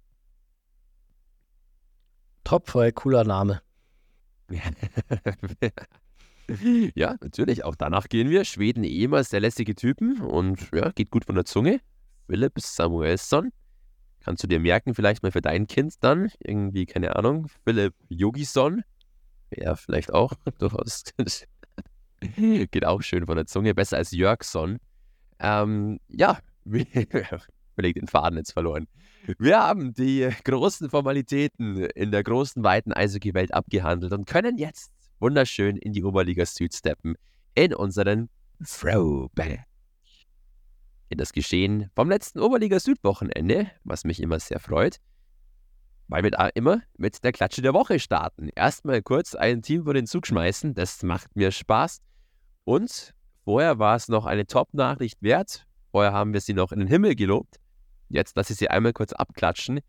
Top, 2.43 2.69
voll 2.69 2.91
cooler 2.91 3.23
Name. 3.23 3.61
ja, 6.95 7.15
natürlich, 7.21 7.63
auch 7.63 7.75
danach 7.75 8.07
gehen 8.07 8.29
wir. 8.29 8.45
Schweden 8.45 8.83
ehemals 8.83 9.29
sehr 9.29 9.39
lässige 9.39 9.73
Typen 9.75 10.21
und 10.21 10.69
ja, 10.73 10.91
geht 10.91 11.09
gut 11.09 11.25
von 11.25 11.35
der 11.35 11.45
Zunge. 11.45 11.79
Philips 12.27 12.75
Samuelsson. 12.75 13.51
Kannst 14.19 14.43
du 14.43 14.47
dir 14.47 14.59
merken, 14.59 14.95
vielleicht 14.95 15.23
mal 15.23 15.31
für 15.31 15.41
dein 15.41 15.67
Kind 15.67 15.95
dann? 16.01 16.31
Irgendwie, 16.39 16.85
keine 16.85 17.15
Ahnung, 17.15 17.47
Philipp 17.63 17.93
Yogisson. 18.09 18.83
Ja, 19.51 19.75
vielleicht 19.75 20.13
auch 20.13 20.33
durchaus 20.59 21.03
Geht 22.71 22.85
auch 22.85 23.01
schön 23.01 23.25
von 23.25 23.35
der 23.35 23.45
Zunge. 23.45 23.73
Besser 23.73 23.97
als 23.97 24.11
Jörgson. 24.11 24.79
Ähm, 25.39 25.99
ja, 26.07 26.39
völlig 27.75 27.95
den 27.95 28.07
Faden 28.07 28.37
jetzt 28.37 28.53
verloren. 28.53 28.87
Wir 29.39 29.59
haben 29.59 29.93
die 29.93 30.29
großen 30.43 30.89
Formalitäten 30.89 31.77
in 31.77 32.11
der 32.11 32.23
großen, 32.23 32.63
weiten 32.63 32.93
Eishockey-Welt 32.93 33.53
abgehandelt 33.53 34.13
und 34.13 34.25
können 34.25 34.57
jetzt 34.57 34.91
wunderschön 35.19 35.77
in 35.77 35.93
die 35.93 36.03
Oberliga 36.03 36.45
Süd 36.45 36.73
steppen 36.73 37.15
in 37.55 37.73
unseren 37.73 38.29
Throwback. 38.63 39.61
In 41.09 41.17
das 41.17 41.33
Geschehen 41.33 41.89
vom 41.95 42.09
letzten 42.09 42.39
Oberliga 42.39 42.79
Süd-Wochenende, 42.79 43.71
was 43.83 44.03
mich 44.03 44.21
immer 44.21 44.39
sehr 44.39 44.59
freut, 44.59 44.99
weil 46.07 46.23
wir 46.23 46.51
immer 46.55 46.81
mit 46.97 47.23
der 47.23 47.31
Klatsche 47.31 47.61
der 47.61 47.73
Woche 47.73 47.99
starten. 47.99 48.49
Erstmal 48.55 49.01
kurz 49.01 49.35
ein 49.35 49.61
Team 49.61 49.83
vor 49.83 49.93
den 49.93 50.05
Zug 50.05 50.27
schmeißen, 50.27 50.73
das 50.73 51.03
macht 51.03 51.35
mir 51.35 51.51
Spaß. 51.51 52.01
Und 52.63 53.13
vorher 53.43 53.79
war 53.79 53.95
es 53.95 54.07
noch 54.07 54.25
eine 54.25 54.45
Top-Nachricht 54.45 55.21
wert. 55.21 55.65
Vorher 55.91 56.13
haben 56.13 56.33
wir 56.33 56.41
sie 56.41 56.53
noch 56.53 56.71
in 56.71 56.79
den 56.79 56.87
Himmel 56.87 57.15
gelobt. 57.15 57.55
Jetzt 58.09 58.35
lasse 58.35 58.53
ich 58.53 58.59
sie 58.59 58.69
einmal 58.69 58.93
kurz 58.93 59.13
abklatschen. 59.13 59.79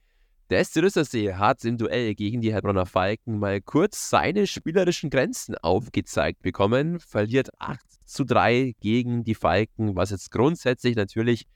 Der 0.49 0.65
SC 0.65 0.77
Rüssersee 0.77 1.35
hat 1.35 1.65
im 1.65 1.77
Duell 1.77 2.15
gegen 2.15 2.41
die 2.41 2.55
Heilbronner 2.55 2.87
Falken 2.87 3.41
mal 3.41 3.61
kurz 3.61 4.11
seine 4.11 4.47
spielerischen 4.47 5.11
Grenzen 5.11 5.57
aufgezeigt 5.57 6.41
bekommen. 6.43 7.01
Verliert 7.01 7.51
8 7.59 7.81
zu 8.05 8.25
3 8.25 8.75
gegen 8.81 9.25
die 9.25 9.35
Falken, 9.35 9.97
was 9.97 10.11
jetzt 10.11 10.31
grundsätzlich 10.31 10.95
natürlich 10.95 11.47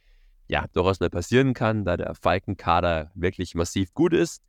ja 0.48 0.66
durchaus 0.72 0.98
mal 0.98 1.08
passieren 1.08 1.54
kann, 1.54 1.84
da 1.84 1.96
der 1.96 2.16
Falkenkader 2.16 3.12
wirklich 3.14 3.54
massiv 3.54 3.94
gut 3.94 4.12
ist. 4.12 4.42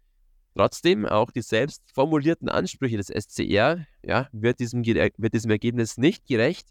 Trotzdem, 0.56 1.06
auch 1.06 1.32
die 1.32 1.42
selbst 1.42 1.82
formulierten 1.94 2.50
Ansprüche 2.50 2.98
des 2.98 3.08
SCR 3.08 3.86
ja, 4.04 4.28
wird, 4.32 4.60
diesem, 4.60 4.84
wird 4.86 5.34
diesem 5.34 5.52
Ergebnis 5.52 5.98
nicht 5.98 6.26
gerecht. 6.26 6.68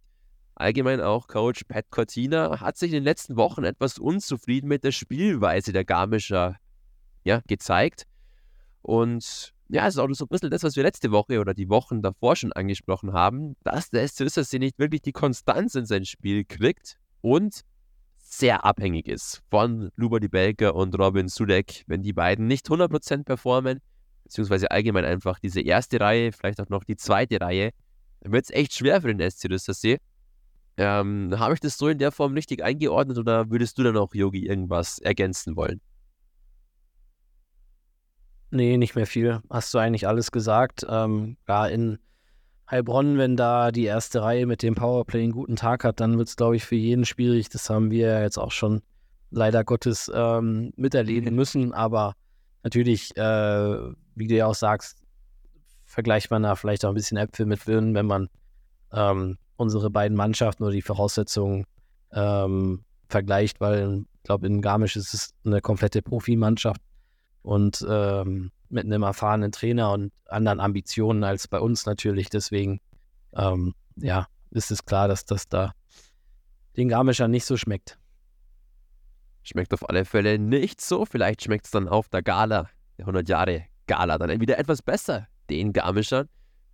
Allgemein 0.54 1.00
auch 1.00 1.26
Coach 1.26 1.64
Pat 1.64 1.90
Cortina 1.90 2.60
hat 2.60 2.76
sich 2.76 2.90
in 2.90 2.96
den 2.96 3.04
letzten 3.04 3.36
Wochen 3.36 3.64
etwas 3.64 3.98
unzufrieden 3.98 4.68
mit 4.68 4.84
der 4.84 4.92
Spielweise 4.92 5.72
der 5.72 5.86
Garmischer 5.86 6.56
ja, 7.24 7.40
gezeigt. 7.46 8.06
Und 8.82 9.54
ja, 9.68 9.86
es 9.86 9.94
ist 9.94 9.98
auch 9.98 10.08
so 10.12 10.24
ein 10.24 10.28
bisschen 10.28 10.50
das, 10.50 10.62
was 10.62 10.76
wir 10.76 10.82
letzte 10.82 11.12
Woche 11.12 11.40
oder 11.40 11.54
die 11.54 11.70
Wochen 11.70 12.02
davor 12.02 12.36
schon 12.36 12.52
angesprochen 12.52 13.12
haben, 13.12 13.56
dass 13.62 13.88
der 13.88 14.06
SC 14.06 14.22
Rüstersee 14.22 14.58
nicht 14.58 14.78
wirklich 14.78 15.00
die 15.00 15.12
Konstanz 15.12 15.74
in 15.74 15.86
sein 15.86 16.04
Spiel 16.04 16.44
kriegt 16.44 16.98
und 17.22 17.62
sehr 18.30 18.64
abhängig 18.64 19.08
ist 19.08 19.42
von 19.50 19.90
Luba 19.96 20.20
Di 20.20 20.28
Belke 20.28 20.72
und 20.72 20.96
Robin 20.96 21.28
Sudek. 21.28 21.82
Wenn 21.88 22.02
die 22.02 22.12
beiden 22.12 22.46
nicht 22.46 22.68
100% 22.68 23.24
performen, 23.24 23.80
beziehungsweise 24.22 24.70
allgemein 24.70 25.04
einfach 25.04 25.40
diese 25.40 25.60
erste 25.60 25.98
Reihe, 25.98 26.30
vielleicht 26.30 26.60
auch 26.60 26.68
noch 26.68 26.84
die 26.84 26.96
zweite 26.96 27.40
Reihe, 27.40 27.72
dann 28.20 28.32
wird 28.32 28.44
es 28.44 28.50
echt 28.50 28.74
schwer 28.74 29.02
für 29.02 29.12
den 29.12 29.30
SC 29.30 29.50
Rüstersee. 29.50 29.98
Ähm, 30.76 31.34
Habe 31.38 31.54
ich 31.54 31.60
das 31.60 31.76
so 31.76 31.88
in 31.88 31.98
der 31.98 32.12
Form 32.12 32.34
richtig 32.34 32.62
eingeordnet 32.62 33.18
oder 33.18 33.50
würdest 33.50 33.76
du 33.78 33.82
dann 33.82 33.96
auch, 33.96 34.14
Yogi, 34.14 34.46
irgendwas 34.46 35.00
ergänzen 35.00 35.56
wollen? 35.56 35.80
Nee, 38.52 38.76
nicht 38.76 38.94
mehr 38.94 39.06
viel. 39.06 39.40
Hast 39.50 39.74
du 39.74 39.78
eigentlich 39.78 40.06
alles 40.06 40.30
gesagt. 40.30 40.86
Ähm, 40.88 41.36
ja, 41.48 41.66
in 41.66 41.98
Heilbronn, 42.70 43.18
wenn 43.18 43.36
da 43.36 43.72
die 43.72 43.84
erste 43.84 44.22
Reihe 44.22 44.46
mit 44.46 44.62
dem 44.62 44.74
Powerplay 44.74 45.24
einen 45.24 45.32
guten 45.32 45.56
Tag 45.56 45.82
hat, 45.82 46.00
dann 46.00 46.18
wird 46.18 46.28
es, 46.28 46.36
glaube 46.36 46.56
ich, 46.56 46.64
für 46.64 46.76
jeden 46.76 47.04
schwierig. 47.04 47.48
Das 47.48 47.68
haben 47.68 47.90
wir 47.90 48.22
jetzt 48.22 48.38
auch 48.38 48.52
schon 48.52 48.82
leider 49.30 49.64
Gottes 49.64 50.10
ähm, 50.14 50.72
miterleben 50.76 51.34
müssen. 51.34 51.72
Aber 51.72 52.14
natürlich, 52.62 53.16
äh, 53.16 53.78
wie 54.14 54.28
du 54.28 54.36
ja 54.36 54.46
auch 54.46 54.54
sagst, 54.54 54.98
vergleicht 55.84 56.30
man 56.30 56.44
da 56.44 56.54
vielleicht 56.54 56.84
auch 56.84 56.90
ein 56.90 56.94
bisschen 56.94 57.18
Äpfel 57.18 57.46
mit 57.46 57.64
Birnen, 57.64 57.94
wenn 57.94 58.06
man 58.06 58.28
ähm, 58.92 59.36
unsere 59.56 59.90
beiden 59.90 60.16
Mannschaften 60.16 60.62
oder 60.62 60.72
die 60.72 60.82
Voraussetzungen 60.82 61.66
ähm, 62.12 62.84
vergleicht, 63.08 63.60
weil 63.60 64.04
ich 64.14 64.22
glaube, 64.22 64.46
in 64.46 64.62
Garmisch 64.62 64.96
ist 64.96 65.12
es 65.12 65.30
eine 65.44 65.60
komplette 65.60 66.02
Profimannschaft 66.02 66.80
und 67.42 67.84
ähm, 67.88 68.52
mit 68.70 68.84
einem 68.84 69.02
erfahrenen 69.02 69.52
Trainer 69.52 69.92
und 69.92 70.12
anderen 70.26 70.60
Ambitionen 70.60 71.24
als 71.24 71.48
bei 71.48 71.58
uns 71.58 71.86
natürlich. 71.86 72.30
Deswegen, 72.30 72.80
ähm, 73.34 73.74
ja, 73.96 74.26
ist 74.50 74.70
es 74.70 74.84
klar, 74.84 75.08
dass 75.08 75.24
das 75.24 75.48
da 75.48 75.72
den 76.76 76.88
Garmischern 76.88 77.30
nicht 77.30 77.44
so 77.44 77.56
schmeckt. 77.56 77.98
Schmeckt 79.42 79.74
auf 79.74 79.88
alle 79.88 80.04
Fälle 80.04 80.38
nicht 80.38 80.80
so. 80.80 81.04
Vielleicht 81.04 81.42
schmeckt 81.42 81.66
es 81.66 81.70
dann 81.70 81.88
auf 81.88 82.08
der 82.08 82.22
Gala, 82.22 82.68
der 82.98 83.04
100 83.04 83.28
Jahre 83.28 83.64
Gala, 83.86 84.18
dann 84.18 84.40
wieder 84.40 84.58
etwas 84.58 84.82
besser 84.82 85.26
den 85.48 85.72
Garmischern. 85.72 86.28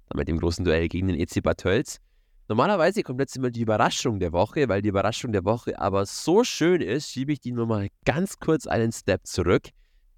Dann 0.08 0.18
mit 0.18 0.28
dem 0.28 0.38
großen 0.38 0.64
Duell 0.64 0.88
gegen 0.88 1.08
den 1.08 1.18
EC 1.18 1.42
Bad 1.42 1.58
Tölz. 1.58 2.00
Normalerweise 2.48 3.02
kommt 3.02 3.20
jetzt 3.20 3.36
immer 3.36 3.50
die 3.50 3.62
Überraschung 3.62 4.20
der 4.20 4.32
Woche, 4.32 4.68
weil 4.68 4.82
die 4.82 4.90
Überraschung 4.90 5.32
der 5.32 5.44
Woche 5.44 5.78
aber 5.80 6.06
so 6.06 6.44
schön 6.44 6.80
ist, 6.80 7.10
schiebe 7.10 7.32
ich 7.32 7.40
die 7.40 7.50
nur 7.50 7.66
mal 7.66 7.88
ganz 8.04 8.38
kurz 8.38 8.68
einen 8.68 8.92
Step 8.92 9.26
zurück 9.26 9.70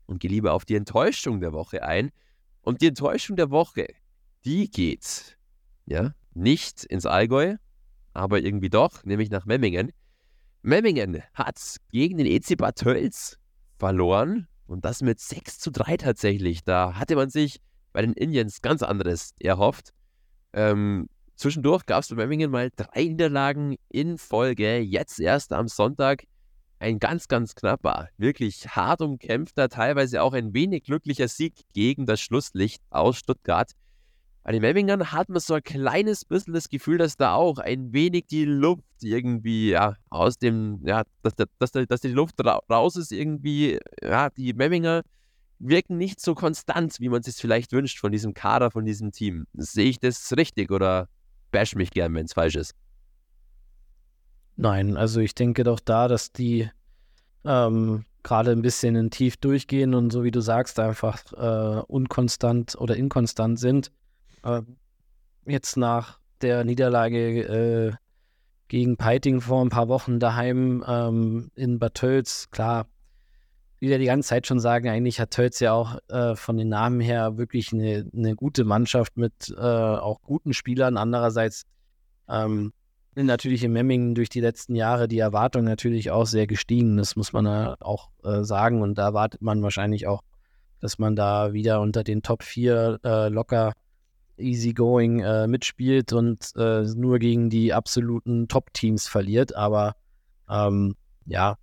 und 0.08 0.18
gehe 0.20 0.30
lieber 0.30 0.54
auf 0.54 0.64
die 0.64 0.74
Enttäuschung 0.74 1.40
der 1.40 1.52
Woche 1.52 1.84
ein. 1.84 2.10
Und 2.62 2.80
die 2.80 2.88
Enttäuschung 2.88 3.36
der 3.36 3.50
Woche, 3.50 3.86
die 4.44 4.68
geht, 4.68 5.38
ja, 5.86 6.12
nicht 6.34 6.84
ins 6.84 7.06
Allgäu, 7.06 7.56
aber 8.14 8.40
irgendwie 8.40 8.70
doch, 8.70 9.04
nämlich 9.04 9.30
nach 9.30 9.44
Memmingen. 9.44 9.92
Memmingen 10.62 11.22
hat 11.34 11.76
gegen 11.90 12.18
den 12.18 12.26
EC 12.26 12.56
Bad 12.56 12.76
Tölz 12.76 13.38
verloren 13.78 14.48
und 14.66 14.84
das 14.84 15.02
mit 15.02 15.20
6 15.20 15.58
zu 15.58 15.70
3 15.70 15.98
tatsächlich. 15.98 16.64
Da 16.64 16.94
hatte 16.94 17.14
man 17.14 17.30
sich 17.30 17.60
bei 17.92 18.02
den 18.02 18.14
Indians 18.14 18.60
ganz 18.60 18.82
anderes 18.82 19.34
erhofft. 19.38 19.92
Ähm, 20.52 21.08
zwischendurch 21.36 21.86
gab 21.86 22.02
es 22.02 22.08
bei 22.08 22.16
Memmingen 22.16 22.50
mal 22.50 22.70
drei 22.74 23.04
Niederlagen 23.04 23.76
in 23.88 24.18
Folge. 24.18 24.78
Jetzt 24.78 25.20
erst 25.20 25.52
am 25.52 25.68
Sonntag 25.68 26.24
ein 26.78 26.98
ganz, 26.98 27.28
ganz 27.28 27.54
knapper, 27.54 28.08
wirklich 28.16 28.68
hart 28.68 29.00
umkämpfter, 29.00 29.68
teilweise 29.68 30.22
auch 30.22 30.32
ein 30.32 30.54
wenig 30.54 30.84
glücklicher 30.84 31.28
Sieg 31.28 31.54
gegen 31.72 32.06
das 32.06 32.20
Schlusslicht 32.20 32.82
aus 32.90 33.18
Stuttgart. 33.18 33.72
Bei 34.44 34.52
den 34.52 34.62
Memmingern 34.62 35.12
hat 35.12 35.28
man 35.28 35.40
so 35.40 35.54
ein 35.54 35.62
kleines 35.62 36.24
bisschen 36.24 36.54
das 36.54 36.70
Gefühl, 36.70 36.96
dass 36.96 37.16
da 37.16 37.34
auch 37.34 37.58
ein 37.58 37.92
wenig 37.92 38.28
die 38.28 38.46
Luft 38.46 38.82
irgendwie 39.02 39.70
ja, 39.70 39.94
aus 40.08 40.38
dem, 40.38 40.80
ja, 40.86 41.02
dass, 41.22 41.34
dass, 41.58 41.72
dass, 41.72 42.00
die 42.00 42.08
Luft 42.08 42.36
raus 42.44 42.96
ist 42.96 43.12
irgendwie. 43.12 43.78
Ja, 44.02 44.30
die 44.30 44.54
Memminger 44.54 45.02
wirken 45.58 45.98
nicht 45.98 46.20
so 46.20 46.34
konstant, 46.34 46.98
wie 46.98 47.10
man 47.10 47.20
es 47.20 47.38
vielleicht 47.38 47.72
wünscht 47.72 47.98
von 47.98 48.10
diesem 48.10 48.32
Kader, 48.32 48.70
von 48.70 48.86
diesem 48.86 49.12
Team. 49.12 49.46
Sehe 49.52 49.90
ich 49.90 49.98
das 49.98 50.34
richtig 50.34 50.70
oder 50.70 51.08
bash 51.50 51.74
mich 51.74 51.90
gern, 51.90 52.14
wenn 52.14 52.24
es 52.24 52.32
falsch 52.32 52.54
ist? 52.54 52.74
Nein, 54.60 54.96
also 54.96 55.20
ich 55.20 55.36
denke 55.36 55.62
doch 55.62 55.78
da, 55.78 56.08
dass 56.08 56.32
die 56.32 56.68
ähm, 57.44 58.04
gerade 58.24 58.50
ein 58.50 58.60
bisschen 58.60 58.96
in 58.96 59.08
tief 59.08 59.36
durchgehen 59.36 59.94
und 59.94 60.10
so 60.12 60.24
wie 60.24 60.32
du 60.32 60.40
sagst, 60.40 60.80
einfach 60.80 61.32
äh, 61.32 61.80
unkonstant 61.86 62.74
oder 62.76 62.96
inkonstant 62.96 63.60
sind. 63.60 63.92
Äh, 64.42 64.62
jetzt 65.46 65.76
nach 65.76 66.18
der 66.42 66.64
Niederlage 66.64 67.40
äh, 67.40 67.92
gegen 68.66 68.96
Peiting 68.96 69.40
vor 69.40 69.64
ein 69.64 69.68
paar 69.68 69.86
Wochen 69.86 70.18
daheim 70.18 70.84
ähm, 70.88 71.52
in 71.54 71.78
Bad 71.78 71.94
Tölz, 71.94 72.50
klar, 72.50 72.88
wie 73.78 73.90
wir 73.90 74.00
die 74.00 74.06
ganze 74.06 74.30
Zeit 74.30 74.48
schon 74.48 74.58
sagen, 74.58 74.88
eigentlich 74.88 75.20
hat 75.20 75.30
Tölz 75.30 75.60
ja 75.60 75.72
auch 75.72 75.98
äh, 76.08 76.34
von 76.34 76.56
den 76.56 76.68
Namen 76.68 76.98
her 76.98 77.38
wirklich 77.38 77.72
eine, 77.72 78.10
eine 78.12 78.34
gute 78.34 78.64
Mannschaft 78.64 79.16
mit 79.16 79.54
äh, 79.56 79.62
auch 79.62 80.20
guten 80.22 80.52
Spielern. 80.52 80.96
Andererseits 80.96 81.62
ähm, 82.28 82.72
natürlich 83.26 83.64
in 83.64 83.72
Memmingen 83.72 84.14
durch 84.14 84.28
die 84.28 84.40
letzten 84.40 84.74
Jahre 84.74 85.08
die 85.08 85.18
Erwartungen 85.18 85.66
natürlich 85.66 86.10
auch 86.10 86.26
sehr 86.26 86.46
gestiegen. 86.46 86.96
Das 86.96 87.16
muss 87.16 87.32
man 87.32 87.46
auch 87.46 88.10
äh, 88.24 88.42
sagen. 88.44 88.82
Und 88.82 88.96
da 88.96 89.06
erwartet 89.06 89.42
man 89.42 89.62
wahrscheinlich 89.62 90.06
auch, 90.06 90.22
dass 90.80 90.98
man 90.98 91.16
da 91.16 91.52
wieder 91.52 91.80
unter 91.80 92.04
den 92.04 92.22
Top 92.22 92.42
4 92.42 93.00
äh, 93.04 93.28
locker 93.28 93.72
easygoing 94.36 95.20
äh, 95.20 95.46
mitspielt 95.46 96.12
und 96.12 96.52
äh, 96.56 96.82
nur 96.82 97.18
gegen 97.18 97.50
die 97.50 97.72
absoluten 97.72 98.48
Top-Teams 98.48 99.08
verliert. 99.08 99.54
Aber 99.54 99.96
ähm, 100.48 100.94
ja, 101.26 101.56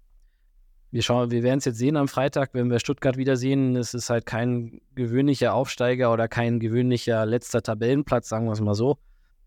wir 0.91 1.01
wir 1.03 1.43
werden 1.43 1.59
es 1.59 1.65
jetzt 1.65 1.77
sehen 1.77 1.97
am 1.97 2.07
Freitag, 2.07 2.53
wenn 2.53 2.69
wir 2.69 2.79
Stuttgart 2.79 3.17
wiedersehen. 3.17 3.75
Es 3.75 3.93
ist 3.93 4.09
halt 4.09 4.25
kein 4.25 4.79
gewöhnlicher 4.93 5.53
Aufsteiger 5.53 6.13
oder 6.13 6.27
kein 6.27 6.59
gewöhnlicher 6.59 7.25
letzter 7.25 7.61
Tabellenplatz, 7.61 8.29
sagen 8.29 8.45
wir 8.45 8.53
es 8.53 8.61
mal 8.61 8.75
so. 8.75 8.97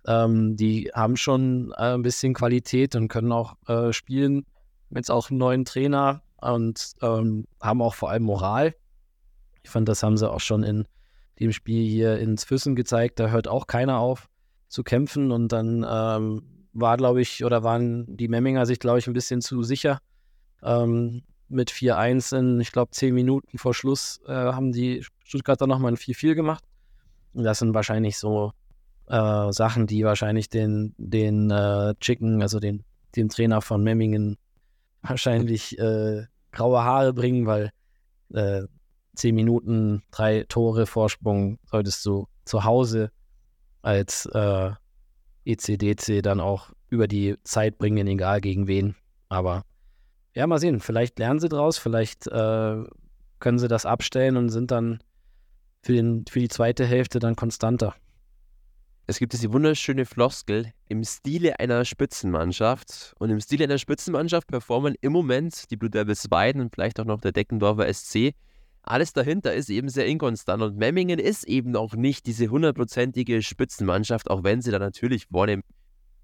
Ähm, 0.09 0.56
die 0.56 0.90
haben 0.94 1.18
schon 1.18 1.72
äh, 1.72 1.94
ein 1.94 2.02
bisschen 2.02 2.32
Qualität 2.32 2.96
und 2.96 3.09
können 3.09 3.30
auch 3.30 3.56
äh, 3.68 3.92
spielen. 3.92 4.46
Jetzt 4.88 5.11
auch 5.11 5.28
einen 5.28 5.38
neuen 5.38 5.64
Trainer 5.66 6.22
und 6.40 6.92
ähm, 7.02 7.44
haben 7.61 7.82
auch 7.82 7.94
vor 7.94 8.11
allem 8.11 8.22
Moral. 8.22 8.74
Ich 9.62 9.70
fand, 9.70 9.86
das 9.86 10.02
haben 10.02 10.16
sie 10.16 10.30
auch 10.30 10.40
schon 10.40 10.62
in 10.62 10.86
dem 11.40 11.52
Spiel 11.52 11.86
hier 11.86 12.18
ins 12.18 12.44
Füssen 12.44 12.74
gezeigt. 12.74 13.20
Da 13.20 13.28
hört 13.28 13.48
auch 13.48 13.66
keiner 13.66 13.98
auf 13.98 14.30
zu 14.68 14.82
kämpfen 14.82 15.30
und 15.30 15.52
dann 15.52 15.84
ähm, 15.86 16.42
war, 16.72 16.96
glaube 16.96 17.20
ich, 17.20 17.44
oder 17.44 17.62
waren 17.62 18.16
die 18.16 18.28
Memminger 18.28 18.64
sich, 18.64 18.78
glaube 18.78 19.00
ich, 19.00 19.06
ein 19.09 19.12
bisschen 19.12 19.42
zu 19.42 19.62
sicher. 19.62 20.00
Ähm, 20.62 21.22
mit 21.50 21.70
4-1 21.70 22.38
in, 22.38 22.61
ich 22.61 22.72
glaube, 22.72 22.92
10 22.92 23.14
Minuten 23.14 23.59
vor 23.59 23.74
Schluss 23.74 24.20
äh, 24.26 24.32
haben 24.32 24.72
die 24.72 25.04
Stuttgarter 25.24 25.66
nochmal 25.66 25.92
ein 25.92 25.98
4-4 25.98 26.34
gemacht. 26.34 26.64
Und 27.34 27.44
das 27.44 27.59
sind 27.59 27.74
wahrscheinlich 27.74 28.16
so 28.16 28.52
äh, 29.09 29.52
Sachen, 29.52 29.86
die 29.86 30.04
wahrscheinlich 30.04 30.48
den, 30.48 30.94
den 30.98 31.50
äh, 31.50 31.94
Chicken, 32.00 32.42
also 32.42 32.61
den, 32.61 32.84
den 33.16 33.28
Trainer 33.28 33.61
von 33.61 33.82
Memmingen, 33.82 34.36
wahrscheinlich 35.02 35.78
äh, 35.78 36.24
graue 36.52 36.82
Haare 36.82 37.12
bringen, 37.12 37.46
weil 37.46 37.70
äh, 38.32 38.62
zehn 39.14 39.34
Minuten, 39.34 40.02
drei 40.11 40.44
Tore 40.48 40.86
Vorsprung 40.86 41.59
solltest 41.64 42.04
du 42.06 42.26
zu 42.44 42.64
Hause 42.64 43.11
als 43.82 44.26
äh, 44.26 44.70
ECDC 45.44 46.22
dann 46.22 46.40
auch 46.40 46.70
über 46.90 47.09
die 47.09 47.36
Zeit 47.44 47.78
bringen, 47.78 48.06
egal 48.06 48.40
gegen 48.40 48.66
wen. 48.66 48.94
Aber 49.28 49.64
ja, 50.34 50.46
mal 50.46 50.59
sehen. 50.59 50.80
Vielleicht 50.80 51.18
lernen 51.18 51.40
sie 51.40 51.48
draus, 51.48 51.78
vielleicht 51.78 52.26
äh, 52.26 52.84
können 53.40 53.59
sie 53.59 53.68
das 53.68 53.86
abstellen 53.86 54.36
und 54.36 54.50
sind 54.50 54.70
dann 54.70 55.02
für, 55.82 55.94
den, 55.94 56.24
für 56.28 56.40
die 56.40 56.48
zweite 56.48 56.86
Hälfte 56.86 57.18
dann 57.18 57.36
konstanter. 57.36 57.94
Es 59.11 59.18
gibt 59.18 59.32
diese 59.32 59.50
wunderschöne 59.54 60.04
Floskel 60.04 60.70
im 60.86 61.02
Stile 61.02 61.59
einer 61.61 61.86
Spitzenmannschaft. 61.86 63.14
Und 63.18 63.30
im 63.30 63.40
Stile 63.40 63.64
einer 63.64 63.78
Spitzenmannschaft 63.78 64.46
performen 64.48 64.96
im 65.00 65.12
Moment 65.12 65.70
die 65.70 65.78
Blue 65.78 65.88
Devils 65.88 66.30
Weiden 66.30 66.61
und 66.61 66.74
vielleicht 66.74 67.00
auch 67.00 67.06
noch 67.06 67.22
der 67.22 67.32
Deckendorfer 67.32 67.90
SC. 67.90 68.34
Alles 68.82 69.14
dahinter 69.14 69.54
ist 69.54 69.70
eben 69.70 69.88
sehr 69.88 70.04
inkonstant 70.04 70.62
und 70.62 70.76
Memmingen 70.76 71.18
ist 71.18 71.44
eben 71.44 71.74
auch 71.74 71.94
nicht 71.94 72.26
diese 72.26 72.48
hundertprozentige 72.48 73.40
Spitzenmannschaft, 73.40 74.28
auch 74.28 74.44
wenn 74.44 74.61
sie 74.61 74.72
da 74.72 74.78
natürlich 74.78 75.28
vorne 75.28 75.62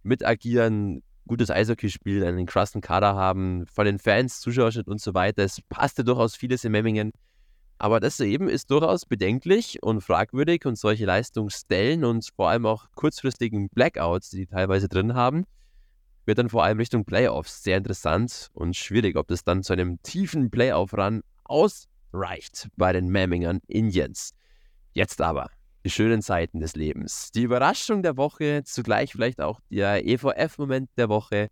mit 0.03 0.22
agieren, 0.22 1.03
gutes 1.26 1.51
Eishockey 1.51 1.89
spielen, 1.89 2.22
einen 2.22 2.45
krassen 2.45 2.82
Kader 2.82 3.14
haben, 3.14 3.64
von 3.66 3.87
den 3.87 3.99
Fans, 3.99 4.41
Zuschauerschnitt 4.41 4.89
und 4.89 5.01
so 5.01 5.14
weiter. 5.14 5.43
Es 5.43 5.62
passte 5.70 6.05
durchaus 6.05 6.37
vieles 6.37 6.64
in 6.64 6.72
Memmingen. 6.72 7.12
Aber 7.85 8.01
das 8.01 8.18
eben 8.20 8.49
ist 8.49 8.70
durchaus 8.70 9.05
bedenklich 9.05 9.82
und 9.82 10.01
fragwürdig 10.01 10.64
und 10.64 10.78
solche 10.78 11.05
Leistungsstellen 11.05 12.07
und 12.07 12.26
vor 12.35 12.49
allem 12.49 12.64
auch 12.64 12.87
kurzfristigen 12.95 13.68
Blackouts, 13.68 14.30
die 14.30 14.39
die 14.39 14.47
teilweise 14.47 14.89
drin 14.89 15.12
haben, 15.12 15.45
wird 16.24 16.39
dann 16.39 16.49
vor 16.49 16.64
allem 16.64 16.78
Richtung 16.78 17.05
Playoffs 17.05 17.62
sehr 17.62 17.76
interessant 17.76 18.49
und 18.55 18.74
schwierig, 18.74 19.16
ob 19.16 19.28
das 19.28 19.45
dann 19.45 19.62
zu 19.62 19.74
einem 19.74 20.03
tiefen 20.03 20.51
Playoff-Run 20.51 21.20
aus 21.45 21.87
reicht 22.14 22.68
bei 22.78 22.95
den 22.95 23.09
Memmingern 23.09 23.61
Indians. 23.66 24.30
Jetzt 24.95 25.20
aber 25.20 25.51
die 25.85 25.91
schönen 25.91 26.22
Zeiten 26.22 26.61
des 26.61 26.76
Lebens. 26.76 27.32
Die 27.32 27.43
Überraschung 27.43 28.03
der 28.03 28.16
Woche, 28.16 28.62
zugleich 28.64 29.12
vielleicht 29.12 29.43
auch 29.43 29.61
der 29.70 30.07
EVF-Moment 30.07 30.89
der 30.97 31.11
Woche. 31.11 31.49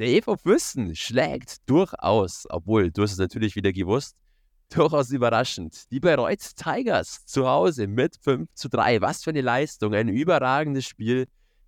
Der 0.00 0.08
EV 0.08 0.34
Fürsten 0.36 0.96
schlägt 0.96 1.58
durchaus, 1.70 2.48
obwohl 2.50 2.90
du 2.90 3.02
hast 3.02 3.12
es 3.12 3.18
natürlich 3.18 3.54
wieder 3.54 3.72
gewusst, 3.72 4.16
durchaus 4.70 5.10
überraschend. 5.10 5.90
Die 5.90 6.00
Bayreuth 6.00 6.56
Tigers 6.56 7.24
zu 7.26 7.46
Hause 7.48 7.86
mit 7.86 8.16
5 8.22 8.48
zu 8.54 8.68
3. 8.68 9.00
Was 9.00 9.22
für 9.24 9.30
eine 9.30 9.40
Leistung, 9.40 9.94
ein 9.94 10.08
überragendes 10.08 10.86
Spiel. 10.86 11.26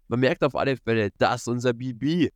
Man 0.09 0.21
merkt 0.21 0.43
auf 0.45 0.55
alle 0.55 0.77
Fälle, 0.77 1.11
dass 1.19 1.47
unser 1.47 1.73
BB 1.73 2.31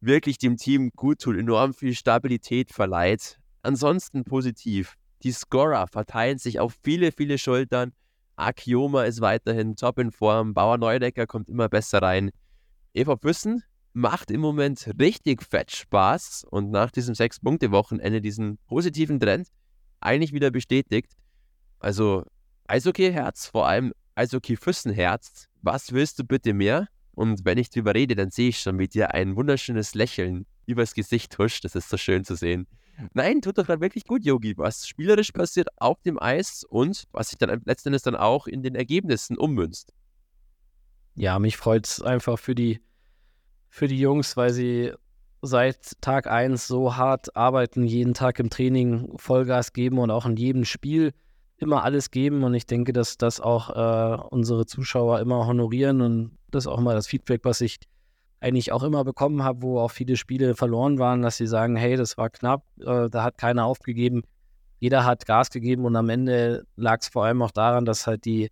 wirklich 0.00 0.38
dem 0.38 0.56
Team 0.56 0.90
gut 0.94 1.20
tut, 1.20 1.36
enorm 1.36 1.74
viel 1.74 1.94
Stabilität 1.94 2.72
verleiht. 2.72 3.38
Ansonsten 3.62 4.24
positiv. 4.24 4.94
Die 5.22 5.32
Scorer 5.32 5.86
verteilen 5.88 6.38
sich 6.38 6.60
auf 6.60 6.76
viele, 6.82 7.12
viele 7.12 7.38
Schultern. 7.38 7.92
Akioma 8.36 9.04
ist 9.04 9.20
weiterhin 9.20 9.74
top 9.74 9.98
in 9.98 10.12
Form. 10.12 10.54
Bauer 10.54 10.78
Neudecker 10.78 11.26
kommt 11.26 11.48
immer 11.48 11.68
besser 11.68 12.00
rein. 12.00 12.30
Eva 12.94 13.16
Füssen 13.16 13.64
macht 13.92 14.30
im 14.30 14.40
Moment 14.40 14.88
richtig 15.00 15.42
fett 15.42 15.72
Spaß 15.72 16.44
und 16.48 16.70
nach 16.70 16.92
diesem 16.92 17.16
Sechs-Punkte-Wochenende 17.16 18.20
diesen 18.20 18.58
positiven 18.68 19.18
Trend 19.18 19.48
eigentlich 20.00 20.32
wieder 20.32 20.50
bestätigt. 20.50 21.12
Also 21.78 22.24
Eishockey-Herz, 22.66 23.46
vor 23.46 23.66
allem 23.66 23.92
Eishockey-Füssen-Herz. 24.14 25.48
Was 25.62 25.92
willst 25.92 26.18
du 26.18 26.24
bitte 26.24 26.52
mehr? 26.52 26.88
Und 27.12 27.44
wenn 27.44 27.58
ich 27.58 27.70
drüber 27.70 27.94
rede, 27.94 28.14
dann 28.14 28.30
sehe 28.30 28.50
ich 28.50 28.60
schon 28.60 28.76
mit 28.76 28.94
dir 28.94 29.14
ein 29.14 29.36
wunderschönes 29.36 29.94
Lächeln 29.94 30.46
übers 30.66 30.94
Gesicht 30.94 31.36
huscht. 31.38 31.64
Das 31.64 31.74
ist 31.74 31.88
so 31.88 31.96
schön 31.96 32.24
zu 32.24 32.36
sehen. 32.36 32.66
Nein, 33.14 33.40
tut 33.40 33.58
doch 33.58 33.66
gerade 33.66 33.80
wirklich 33.80 34.04
gut, 34.04 34.24
Yogi. 34.24 34.56
Was 34.56 34.86
spielerisch 34.86 35.32
passiert 35.32 35.68
auf 35.76 36.00
dem 36.02 36.20
Eis 36.20 36.64
und 36.64 37.04
was 37.12 37.30
sich 37.30 37.38
dann 37.38 37.62
letztendlich 37.64 38.02
dann 38.02 38.16
auch 38.16 38.46
in 38.46 38.62
den 38.62 38.74
Ergebnissen 38.74 39.36
ummünzt. 39.36 39.92
Ja, 41.14 41.38
mich 41.38 41.56
freut 41.56 41.86
es 41.86 42.02
einfach 42.02 42.38
für 42.38 42.54
die, 42.54 42.80
für 43.68 43.88
die 43.88 43.98
Jungs, 43.98 44.36
weil 44.36 44.52
sie 44.52 44.92
seit 45.42 46.00
Tag 46.00 46.26
1 46.26 46.66
so 46.66 46.96
hart 46.96 47.36
arbeiten, 47.36 47.84
jeden 47.84 48.14
Tag 48.14 48.38
im 48.38 48.50
Training 48.50 49.12
Vollgas 49.16 49.72
geben 49.72 49.98
und 49.98 50.10
auch 50.10 50.26
in 50.26 50.36
jedem 50.36 50.64
Spiel 50.64 51.12
immer 51.58 51.84
alles 51.84 52.10
geben. 52.10 52.44
Und 52.44 52.54
ich 52.54 52.66
denke, 52.66 52.92
dass 52.92 53.18
das 53.18 53.40
auch 53.40 53.70
äh, 53.70 54.22
unsere 54.30 54.66
Zuschauer 54.66 55.20
immer 55.20 55.46
honorieren 55.46 56.00
und 56.00 56.38
das 56.50 56.64
ist 56.64 56.68
auch 56.68 56.80
mal 56.80 56.94
das 56.94 57.06
Feedback, 57.06 57.44
was 57.44 57.60
ich 57.60 57.78
eigentlich 58.40 58.72
auch 58.72 58.82
immer 58.82 59.04
bekommen 59.04 59.42
habe, 59.42 59.62
wo 59.62 59.80
auch 59.80 59.90
viele 59.90 60.16
Spiele 60.16 60.54
verloren 60.54 60.98
waren, 60.98 61.22
dass 61.22 61.36
sie 61.36 61.46
sagen, 61.46 61.76
hey, 61.76 61.96
das 61.96 62.16
war 62.16 62.30
knapp, 62.30 62.62
äh, 62.80 63.08
da 63.10 63.24
hat 63.24 63.38
keiner 63.38 63.64
aufgegeben, 63.64 64.22
jeder 64.78 65.04
hat 65.04 65.26
Gas 65.26 65.50
gegeben 65.50 65.84
und 65.84 65.96
am 65.96 66.08
Ende 66.08 66.64
lag 66.76 67.00
es 67.00 67.08
vor 67.08 67.24
allem 67.24 67.42
auch 67.42 67.50
daran, 67.50 67.84
dass 67.84 68.06
halt 68.06 68.24
die 68.24 68.50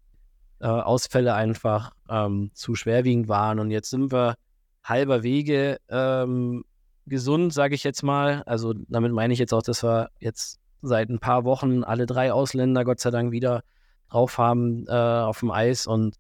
äh, 0.59 0.67
Ausfälle 0.67 1.35
einfach 1.35 1.93
ähm, 2.09 2.51
zu 2.53 2.75
schwerwiegend 2.75 3.29
waren 3.29 3.61
und 3.61 3.71
jetzt 3.71 3.91
sind 3.91 4.13
wir 4.13 4.35
halber 4.83 5.23
Wege 5.23 5.79
ähm, 5.89 6.65
gesund, 7.07 7.53
sage 7.53 7.75
ich 7.75 7.85
jetzt 7.85 8.03
mal. 8.03 8.43
Also 8.47 8.75
damit 8.89 9.13
meine 9.13 9.33
ich 9.33 9.39
jetzt 9.39 9.55
auch, 9.55 9.63
dass 9.63 9.83
wir 9.83 10.11
jetzt 10.21 10.59
seit 10.83 11.09
ein 11.09 11.19
paar 11.19 11.45
Wochen 11.45 11.85
alle 11.85 12.07
drei 12.07 12.33
Ausländer 12.33 12.85
Gott 12.85 13.01
sei 13.01 13.11
Dank 13.11 13.33
wieder 13.33 13.63
drauf 14.11 14.39
haben 14.39 14.87
äh, 14.87 14.93
auf 14.93 15.41
dem 15.41 15.51
Eis 15.51 15.87
und 15.87 16.17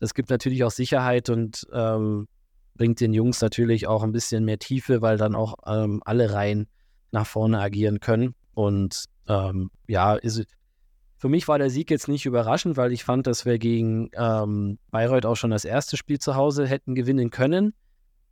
das 0.00 0.14
gibt 0.14 0.30
natürlich 0.30 0.64
auch 0.64 0.70
Sicherheit 0.70 1.28
und 1.28 1.66
ähm, 1.72 2.26
bringt 2.74 3.00
den 3.00 3.12
Jungs 3.12 3.42
natürlich 3.42 3.86
auch 3.86 4.02
ein 4.02 4.12
bisschen 4.12 4.44
mehr 4.46 4.58
Tiefe, 4.58 5.02
weil 5.02 5.18
dann 5.18 5.34
auch 5.34 5.54
ähm, 5.66 6.02
alle 6.04 6.32
Reihen 6.32 6.66
nach 7.12 7.26
vorne 7.26 7.60
agieren 7.60 8.00
können. 8.00 8.34
Und 8.54 9.04
ähm, 9.28 9.70
ja, 9.86 10.14
ist, 10.14 10.44
für 11.18 11.28
mich 11.28 11.46
war 11.46 11.58
der 11.58 11.68
Sieg 11.68 11.90
jetzt 11.90 12.08
nicht 12.08 12.24
überraschend, 12.24 12.78
weil 12.78 12.92
ich 12.92 13.04
fand, 13.04 13.26
dass 13.26 13.44
wir 13.44 13.58
gegen 13.58 14.10
ähm, 14.14 14.78
Bayreuth 14.90 15.26
auch 15.26 15.34
schon 15.36 15.50
das 15.50 15.66
erste 15.66 15.98
Spiel 15.98 16.18
zu 16.18 16.34
Hause 16.34 16.66
hätten 16.66 16.94
gewinnen 16.94 17.28
können. 17.28 17.74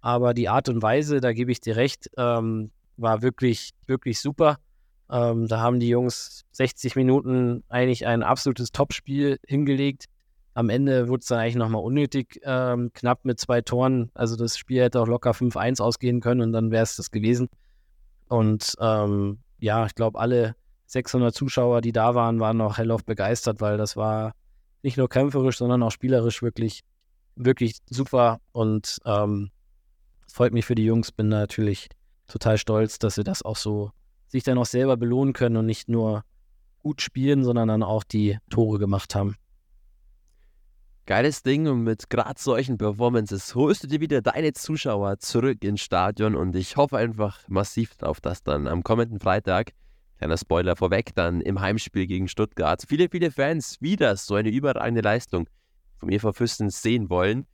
Aber 0.09 0.33
die 0.33 0.49
Art 0.49 0.71
und 0.71 0.81
Weise, 0.81 1.21
da 1.21 1.35
gebe 1.35 1.53
ich 1.53 1.61
dir 1.61 1.77
recht, 1.77 2.11
ähm, 2.17 2.71
war 2.97 3.21
wirklich, 3.21 3.73
wirklich 3.87 4.21
super. 4.21 4.57
Ähm, 5.11 5.49
da 5.49 5.61
haben 5.61 5.81
die 5.81 5.89
Jungs 5.91 6.47
60 6.53 6.97
Minuten 6.97 7.63
eigentlich 7.69 8.07
ein 8.07 8.23
absolutes 8.23 8.73
Topspiel 8.73 9.39
hingelegt. 9.47 10.07
Am 10.55 10.71
Ende 10.71 11.09
wurde 11.09 11.21
es 11.21 11.27
dann 11.27 11.41
eigentlich 11.41 11.57
nochmal 11.57 11.83
unnötig 11.83 12.41
ähm, 12.43 12.91
knapp 12.95 13.27
mit 13.27 13.39
zwei 13.39 13.61
Toren. 13.61 14.11
Also 14.15 14.35
das 14.37 14.57
Spiel 14.57 14.81
hätte 14.81 14.99
auch 14.99 15.07
locker 15.07 15.33
5-1 15.33 15.83
ausgehen 15.83 16.23
können 16.23 16.41
und 16.41 16.55
dann 16.55 16.71
wäre 16.71 16.85
es 16.85 16.97
das 16.97 17.11
gewesen. 17.11 17.51
Und 18.29 18.77
ähm, 18.81 19.41
ja, 19.59 19.85
ich 19.85 19.95
glaube, 19.95 20.19
alle 20.19 20.57
600 20.87 21.35
Zuschauer, 21.35 21.83
die 21.83 21.93
da 21.93 22.15
waren, 22.15 22.41
waren 22.41 22.63
auch 22.63 22.79
hellauf 22.79 23.05
begeistert, 23.05 23.61
weil 23.61 23.77
das 23.77 23.95
war 23.95 24.33
nicht 24.83 24.97
nur 24.97 25.11
kämpferisch, 25.11 25.59
sondern 25.59 25.83
auch 25.83 25.93
spielerisch 25.93 26.41
wirklich, 26.41 26.81
wirklich 27.37 27.77
super. 27.91 28.41
Und 28.53 29.01
ähm, 29.05 29.51
freut 30.33 30.53
mich 30.53 30.65
für 30.65 30.75
die 30.75 30.85
Jungs. 30.85 31.13
Bin 31.13 31.29
natürlich 31.29 31.89
total 32.27 32.59
stolz, 32.59 32.99
dass 32.99 33.17
sie 33.17 33.25
das 33.25 33.43
auch 33.43 33.57
so 33.57 33.91
sich 34.29 34.43
dann 34.43 34.59
auch 34.59 34.67
selber 34.67 34.97
belohnen 34.97 35.33
können 35.33 35.57
und 35.57 35.67
nicht 35.67 35.89
nur 35.89 36.25
gut 36.79 37.01
spielen, 37.01 37.45
sondern 37.45 37.69
dann 37.69 37.83
auch 37.83 38.05
die 38.05 38.39
Tore 38.51 38.79
gemacht 38.79 39.15
haben. 39.15 39.37
Geiles 41.07 41.43
Ding 41.43 41.67
und 41.69 41.85
mit 41.85 42.11
gerade 42.11 42.39
solchen 42.39 42.77
Performances 42.77 43.55
holst 43.55 43.83
du 43.83 43.87
dir 43.89 44.01
wieder 44.01 44.21
deine 44.21 44.53
Zuschauer 44.53 45.19
zurück 45.19 45.65
ins 45.65 45.81
Stadion 45.81 46.37
und 46.37 46.55
ich 46.55 46.77
hoffe 46.77 46.99
einfach 46.99 47.49
massiv 47.49 47.97
darauf, 47.97 48.21
dass 48.21 48.43
dann 48.43 48.69
am 48.69 48.83
kommenden 48.83 49.19
Freitag, 49.19 49.73
kleiner 50.19 50.37
Spoiler 50.37 50.77
vorweg, 50.77 51.15
dann 51.15 51.41
im 51.41 51.63
Heimspiel 51.63 52.07
gegen 52.07 52.29
Stuttgart 52.29 52.85
viele, 52.87 53.09
viele 53.09 53.31
Fans 53.31 53.81
wieder 53.81 54.17
so 54.17 54.35
eine 54.35 54.51
überragende 54.51 55.01
Leistung 55.01 55.49
vom 55.97 56.11
EV 56.11 56.33
Füssen 56.35 56.69
sehen 56.69 57.09
wollen. 57.09 57.47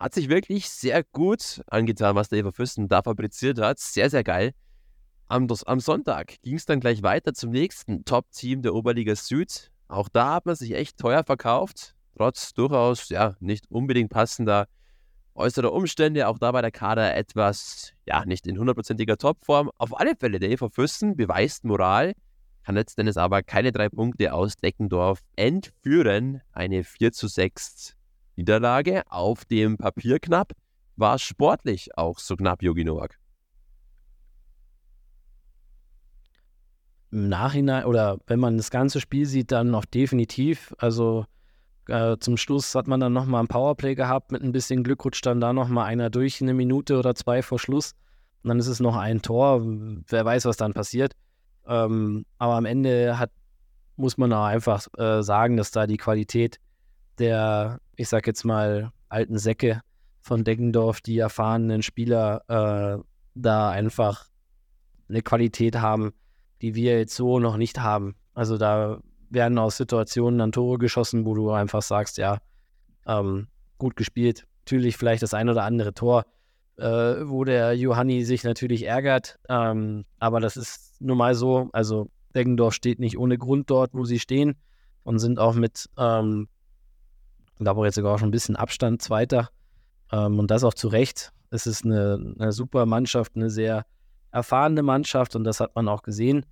Hat 0.00 0.14
sich 0.14 0.28
wirklich 0.28 0.68
sehr 0.68 1.04
gut 1.04 1.62
angetan, 1.68 2.16
was 2.16 2.28
der 2.28 2.40
EV 2.40 2.50
Füssen 2.52 2.88
da 2.88 3.02
fabriziert 3.02 3.60
hat. 3.60 3.78
Sehr, 3.78 4.10
sehr 4.10 4.24
geil. 4.24 4.52
Am, 5.28 5.46
am 5.66 5.78
Sonntag 5.78 6.42
ging 6.42 6.56
es 6.56 6.66
dann 6.66 6.80
gleich 6.80 7.04
weiter 7.04 7.34
zum 7.34 7.50
nächsten 7.50 8.04
Top-Team 8.04 8.62
der 8.62 8.74
Oberliga 8.74 9.14
Süd. 9.14 9.70
Auch 9.86 10.08
da 10.08 10.34
hat 10.34 10.46
man 10.46 10.56
sich 10.56 10.72
echt 10.72 10.98
teuer 10.98 11.22
verkauft 11.22 11.94
trotz 12.20 12.52
durchaus 12.52 13.08
ja 13.08 13.34
nicht 13.40 13.70
unbedingt 13.70 14.10
passender 14.10 14.66
äußerer 15.34 15.72
Umstände, 15.72 16.28
auch 16.28 16.38
da 16.38 16.52
war 16.52 16.60
der 16.60 16.70
Kader 16.70 17.16
etwas, 17.16 17.94
ja, 18.04 18.26
nicht 18.26 18.46
in 18.46 18.58
hundertprozentiger 18.58 19.16
Topform. 19.16 19.70
Auf 19.78 19.98
alle 19.98 20.14
Fälle, 20.16 20.38
der 20.38 20.50
EV 20.50 20.68
Fürsten 20.70 21.16
beweist 21.16 21.64
Moral, 21.64 22.12
kann 22.62 22.74
letztendlich 22.74 23.16
aber 23.16 23.42
keine 23.42 23.72
drei 23.72 23.88
Punkte 23.88 24.34
aus 24.34 24.56
Deckendorf 24.56 25.20
entführen. 25.34 26.42
Eine 26.52 26.84
4 26.84 27.12
zu 27.12 27.26
6 27.26 27.96
Niederlage 28.40 29.02
auf 29.06 29.44
dem 29.44 29.76
Papier 29.76 30.18
knapp, 30.18 30.52
war 30.96 31.18
sportlich 31.18 31.96
auch 31.96 32.18
so 32.18 32.36
knapp, 32.36 32.62
Jogi 32.62 32.84
Nowak. 32.84 33.18
Im 37.10 37.28
Nachhinein 37.28 37.84
oder 37.84 38.18
wenn 38.26 38.40
man 38.40 38.56
das 38.56 38.70
ganze 38.70 39.00
Spiel 39.00 39.26
sieht, 39.26 39.52
dann 39.52 39.70
noch 39.70 39.84
definitiv. 39.84 40.74
Also 40.78 41.26
äh, 41.88 42.16
zum 42.18 42.36
Schluss 42.36 42.74
hat 42.74 42.86
man 42.86 43.00
dann 43.00 43.12
nochmal 43.12 43.42
ein 43.42 43.48
Powerplay 43.48 43.94
gehabt. 43.94 44.32
Mit 44.32 44.42
ein 44.42 44.52
bisschen 44.52 44.84
Glück 44.84 45.04
rutscht 45.04 45.26
dann 45.26 45.40
da 45.40 45.52
nochmal 45.52 45.86
einer 45.86 46.08
durch, 46.08 46.40
eine 46.40 46.54
Minute 46.54 46.98
oder 46.98 47.14
zwei 47.14 47.42
vor 47.42 47.58
Schluss. 47.58 47.92
Und 48.42 48.48
dann 48.48 48.58
ist 48.58 48.68
es 48.68 48.80
noch 48.80 48.96
ein 48.96 49.22
Tor. 49.22 49.60
Wer 49.62 50.24
weiß, 50.24 50.44
was 50.44 50.56
dann 50.56 50.72
passiert. 50.72 51.14
Ähm, 51.66 52.24
aber 52.38 52.54
am 52.54 52.64
Ende 52.64 53.18
hat, 53.18 53.32
muss 53.96 54.16
man 54.16 54.32
auch 54.32 54.44
einfach 54.44 54.86
äh, 54.96 55.22
sagen, 55.22 55.56
dass 55.56 55.72
da 55.72 55.86
die 55.86 55.98
Qualität 55.98 56.58
der, 57.20 57.80
ich 57.96 58.08
sag 58.08 58.26
jetzt 58.26 58.44
mal, 58.44 58.92
alten 59.08 59.38
Säcke 59.38 59.82
von 60.20 60.44
Deggendorf, 60.44 61.00
die 61.00 61.18
erfahrenen 61.18 61.82
Spieler, 61.82 62.42
äh, 62.48 63.02
da 63.34 63.70
einfach 63.70 64.26
eine 65.08 65.22
Qualität 65.22 65.76
haben, 65.76 66.12
die 66.62 66.74
wir 66.74 66.98
jetzt 66.98 67.14
so 67.14 67.38
noch 67.38 67.56
nicht 67.56 67.80
haben. 67.80 68.16
Also 68.34 68.58
da 68.58 69.00
werden 69.30 69.58
aus 69.58 69.76
Situationen 69.76 70.38
dann 70.38 70.52
Tore 70.52 70.78
geschossen, 70.78 71.24
wo 71.24 71.34
du 71.34 71.50
einfach 71.50 71.82
sagst, 71.82 72.18
ja, 72.18 72.38
ähm, 73.06 73.48
gut 73.78 73.96
gespielt. 73.96 74.46
Natürlich 74.64 74.96
vielleicht 74.96 75.22
das 75.22 75.34
ein 75.34 75.48
oder 75.48 75.64
andere 75.64 75.94
Tor, 75.94 76.24
äh, 76.76 76.84
wo 76.84 77.44
der 77.44 77.74
Johanni 77.74 78.24
sich 78.24 78.44
natürlich 78.44 78.84
ärgert, 78.84 79.38
ähm, 79.48 80.04
aber 80.18 80.40
das 80.40 80.56
ist 80.56 81.00
nun 81.00 81.18
mal 81.18 81.34
so. 81.34 81.68
Also 81.72 82.08
Deggendorf 82.34 82.74
steht 82.74 83.00
nicht 83.00 83.18
ohne 83.18 83.38
Grund 83.38 83.70
dort, 83.70 83.94
wo 83.94 84.04
sie 84.04 84.18
stehen 84.18 84.56
und 85.02 85.18
sind 85.18 85.38
auch 85.38 85.54
mit, 85.54 85.86
ähm, 85.98 86.48
war 87.66 87.84
jetzt 87.84 87.94
sogar 87.94 88.14
auch 88.14 88.18
schon 88.18 88.28
ein 88.28 88.32
bisschen 88.32 88.56
Abstand 88.56 89.02
Zweiter 89.02 89.50
ähm, 90.12 90.38
und 90.38 90.50
das 90.50 90.64
auch 90.64 90.74
zu 90.74 90.88
Recht. 90.88 91.32
Es 91.50 91.66
ist 91.66 91.84
eine, 91.84 92.34
eine 92.38 92.52
super 92.52 92.86
Mannschaft, 92.86 93.36
eine 93.36 93.50
sehr 93.50 93.84
erfahrene 94.30 94.82
Mannschaft 94.82 95.34
und 95.34 95.44
das 95.44 95.60
hat 95.60 95.74
man 95.74 95.88
auch 95.88 96.02
gesehen. 96.02 96.46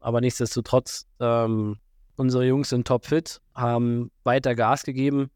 Aber 0.00 0.20
nichtsdestotrotz 0.20 1.06
ähm, 1.20 1.78
Unsere 2.16 2.46
Jungs 2.46 2.68
sind 2.68 2.86
topfit, 2.86 3.40
haben 3.54 4.10
weiter 4.22 4.54
Gas 4.54 4.84
gegeben. 4.84 5.30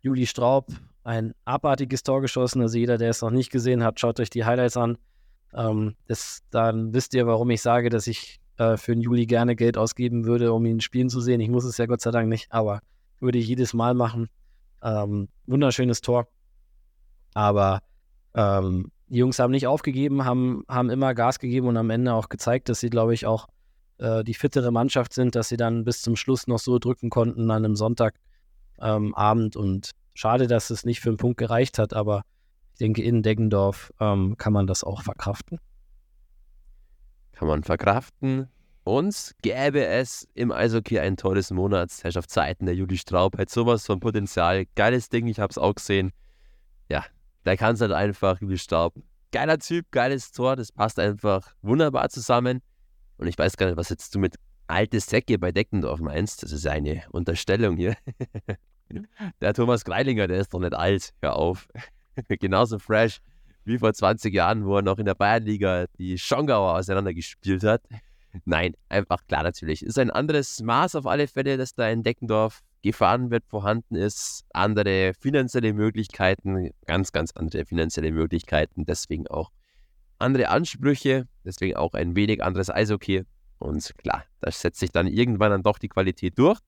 Juli 0.00 0.26
Straub 0.26 0.68
ein 1.04 1.34
abartiges 1.44 2.02
Tor 2.02 2.20
geschossen. 2.22 2.60
Also 2.62 2.78
jeder, 2.78 2.98
der 2.98 3.10
es 3.10 3.22
noch 3.22 3.30
nicht 3.30 3.50
gesehen 3.50 3.84
hat, 3.84 4.00
schaut 4.00 4.18
euch 4.18 4.30
die 4.30 4.44
Highlights 4.44 4.76
an. 4.76 4.98
Ähm, 5.54 5.94
das, 6.08 6.40
dann 6.50 6.92
wisst 6.92 7.14
ihr, 7.14 7.26
warum 7.26 7.50
ich 7.50 7.62
sage, 7.62 7.88
dass 7.88 8.06
ich 8.06 8.40
äh, 8.56 8.76
für 8.76 8.94
den 8.94 9.02
Juli 9.02 9.26
gerne 9.26 9.54
Geld 9.54 9.76
ausgeben 9.76 10.24
würde, 10.24 10.52
um 10.52 10.64
ihn 10.66 10.80
spielen 10.80 11.08
zu 11.08 11.20
sehen. 11.20 11.40
Ich 11.40 11.50
muss 11.50 11.64
es 11.64 11.76
ja 11.78 11.86
Gott 11.86 12.00
sei 12.00 12.10
Dank 12.10 12.28
nicht, 12.28 12.50
aber 12.50 12.80
würde 13.20 13.38
ich 13.38 13.46
jedes 13.46 13.74
Mal 13.74 13.94
machen. 13.94 14.28
Ähm, 14.84 15.28
wunderschönes 15.46 16.00
Tor. 16.02 16.28
Aber 17.34 17.80
ähm, 18.34 18.92
die 19.08 19.18
Jungs 19.18 19.38
haben 19.38 19.50
nicht 19.50 19.66
aufgegeben, 19.66 20.24
haben, 20.24 20.64
haben 20.68 20.90
immer 20.90 21.14
Gas 21.14 21.38
gegeben 21.38 21.66
und 21.68 21.76
am 21.76 21.90
Ende 21.90 22.12
auch 22.14 22.28
gezeigt, 22.28 22.68
dass 22.68 22.80
sie, 22.80 22.90
glaube 22.90 23.14
ich, 23.14 23.26
auch 23.26 23.48
äh, 23.98 24.22
die 24.24 24.34
fittere 24.34 24.70
Mannschaft 24.70 25.12
sind, 25.12 25.34
dass 25.34 25.48
sie 25.48 25.56
dann 25.56 25.84
bis 25.84 26.02
zum 26.02 26.16
Schluss 26.16 26.46
noch 26.46 26.58
so 26.58 26.78
drücken 26.78 27.10
konnten 27.10 27.50
an 27.50 27.64
einem 27.64 27.76
Sonntagabend. 27.76 28.14
Ähm, 28.80 29.60
und 29.60 29.90
schade, 30.14 30.46
dass 30.46 30.70
es 30.70 30.84
nicht 30.84 31.00
für 31.00 31.10
einen 31.10 31.18
Punkt 31.18 31.38
gereicht 31.38 31.78
hat, 31.78 31.94
aber 31.94 32.22
ich 32.72 32.78
denke, 32.78 33.02
in 33.02 33.22
Deggendorf 33.22 33.92
ähm, 34.00 34.36
kann 34.36 34.52
man 34.52 34.66
das 34.66 34.84
auch 34.84 35.02
verkraften. 35.02 35.60
Kann 37.32 37.48
man 37.48 37.62
verkraften. 37.62 38.48
Uns 38.84 39.34
gäbe 39.40 39.86
es 39.86 40.28
im 40.34 40.52
Eishockey 40.52 40.98
ein 40.98 41.16
Tor 41.16 41.34
des 41.34 41.50
Monats. 41.50 42.04
Herrschaft 42.04 42.30
Zeiten, 42.30 42.66
der 42.66 42.74
Juli 42.74 42.98
Straub 42.98 43.38
hat 43.38 43.48
sowas 43.48 43.86
von 43.86 43.98
Potenzial. 43.98 44.66
Geiles 44.74 45.08
Ding, 45.08 45.26
ich 45.26 45.40
habe 45.40 45.50
es 45.50 45.56
auch 45.56 45.74
gesehen. 45.74 46.12
Ja, 46.90 47.02
der 47.46 47.56
kann 47.56 47.76
es 47.76 47.80
halt 47.80 47.92
einfach, 47.92 48.42
Juli 48.42 48.58
Straub. 48.58 48.94
Geiler 49.32 49.58
Typ, 49.58 49.90
geiles 49.90 50.32
Tor, 50.32 50.56
das 50.56 50.70
passt 50.70 50.98
einfach 50.98 51.54
wunderbar 51.62 52.10
zusammen. 52.10 52.60
Und 53.16 53.26
ich 53.26 53.38
weiß 53.38 53.56
gar 53.56 53.66
nicht, 53.66 53.78
was 53.78 53.88
jetzt 53.88 54.14
du 54.14 54.18
mit 54.18 54.36
alte 54.66 55.00
Säcke 55.00 55.38
bei 55.38 55.50
Deckendorf 55.50 56.00
meinst. 56.00 56.42
Das 56.42 56.52
ist 56.52 56.66
eine 56.66 57.04
Unterstellung 57.10 57.78
hier. 57.78 57.96
der 59.40 59.54
Thomas 59.54 59.86
Greilinger, 59.86 60.28
der 60.28 60.40
ist 60.40 60.52
doch 60.52 60.60
nicht 60.60 60.74
alt. 60.74 61.14
Hör 61.22 61.36
auf. 61.36 61.68
Genauso 62.28 62.78
fresh 62.78 63.20
wie 63.64 63.78
vor 63.78 63.94
20 63.94 64.34
Jahren, 64.34 64.66
wo 64.66 64.76
er 64.76 64.82
noch 64.82 64.98
in 64.98 65.06
der 65.06 65.14
Bayernliga 65.14 65.86
die 65.96 66.18
Schongauer 66.18 66.74
auseinandergespielt 66.74 67.64
hat. 67.64 67.80
Nein, 68.44 68.74
einfach 68.88 69.26
klar 69.26 69.42
natürlich. 69.42 69.84
Ist 69.84 69.98
ein 69.98 70.10
anderes 70.10 70.60
Maß 70.60 70.96
auf 70.96 71.06
alle 71.06 71.28
Fälle, 71.28 71.56
dass 71.56 71.74
da 71.74 71.88
in 71.88 72.02
Deckendorf 72.02 72.60
gefahren 72.82 73.30
wird, 73.30 73.44
vorhanden 73.46 73.94
ist. 73.94 74.44
Andere 74.52 75.12
finanzielle 75.18 75.72
Möglichkeiten, 75.72 76.70
ganz, 76.86 77.12
ganz 77.12 77.32
andere 77.32 77.64
finanzielle 77.64 78.12
Möglichkeiten. 78.12 78.84
Deswegen 78.84 79.26
auch 79.26 79.50
andere 80.18 80.48
Ansprüche, 80.48 81.26
deswegen 81.44 81.76
auch 81.76 81.94
ein 81.94 82.14
wenig 82.16 82.42
anderes 82.42 82.70
Eishockey. 82.70 83.24
Und 83.58 83.96
klar, 83.98 84.24
da 84.40 84.50
setzt 84.50 84.80
sich 84.80 84.90
dann 84.90 85.06
irgendwann 85.06 85.50
dann 85.50 85.62
doch 85.62 85.78
die 85.78 85.88
Qualität 85.88 86.38
durch. 86.38 86.58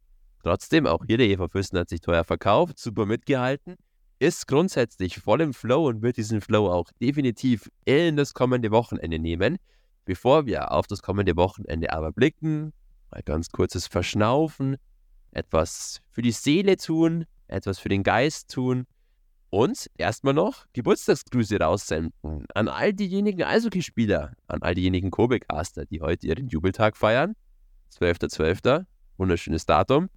Trotzdem, 0.42 0.86
auch 0.86 1.04
hier 1.06 1.18
der 1.18 1.28
EV 1.28 1.48
Fürsten 1.48 1.78
hat 1.78 1.88
sich 1.88 2.00
teuer 2.00 2.24
verkauft, 2.24 2.78
super 2.78 3.04
mitgehalten, 3.04 3.76
ist 4.18 4.46
grundsätzlich 4.46 5.18
voll 5.18 5.40
im 5.40 5.52
Flow 5.52 5.88
und 5.88 6.02
wird 6.02 6.16
diesen 6.16 6.40
Flow 6.40 6.70
auch 6.70 6.90
definitiv 7.00 7.68
in 7.84 8.16
das 8.16 8.32
kommende 8.32 8.70
Wochenende 8.70 9.18
nehmen. 9.18 9.58
Bevor 10.06 10.46
wir 10.46 10.70
auf 10.70 10.86
das 10.86 11.02
kommende 11.02 11.36
Wochenende 11.36 11.92
aber 11.92 12.12
blicken, 12.12 12.72
mal 13.10 13.22
ganz 13.24 13.50
kurzes 13.50 13.88
Verschnaufen, 13.88 14.76
etwas 15.32 16.00
für 16.12 16.22
die 16.22 16.30
Seele 16.30 16.76
tun, 16.76 17.26
etwas 17.48 17.80
für 17.80 17.88
den 17.88 18.04
Geist 18.04 18.50
tun 18.50 18.86
und 19.50 19.90
erstmal 19.98 20.32
noch 20.32 20.66
Geburtstagsgrüße 20.74 21.58
raussenden 21.58 22.46
an 22.54 22.68
all 22.68 22.92
diejenigen 22.92 23.42
Eishockeyspieler, 23.42 24.34
an 24.46 24.62
all 24.62 24.76
diejenigen 24.76 25.10
Kobe-Caster, 25.10 25.86
die 25.86 26.00
heute 26.00 26.28
ihren 26.28 26.48
Jubeltag 26.48 26.96
feiern. 26.96 27.34
12.12. 27.92 28.62
.12., 28.62 28.86
wunderschönes 29.16 29.66
Datum. 29.66 30.08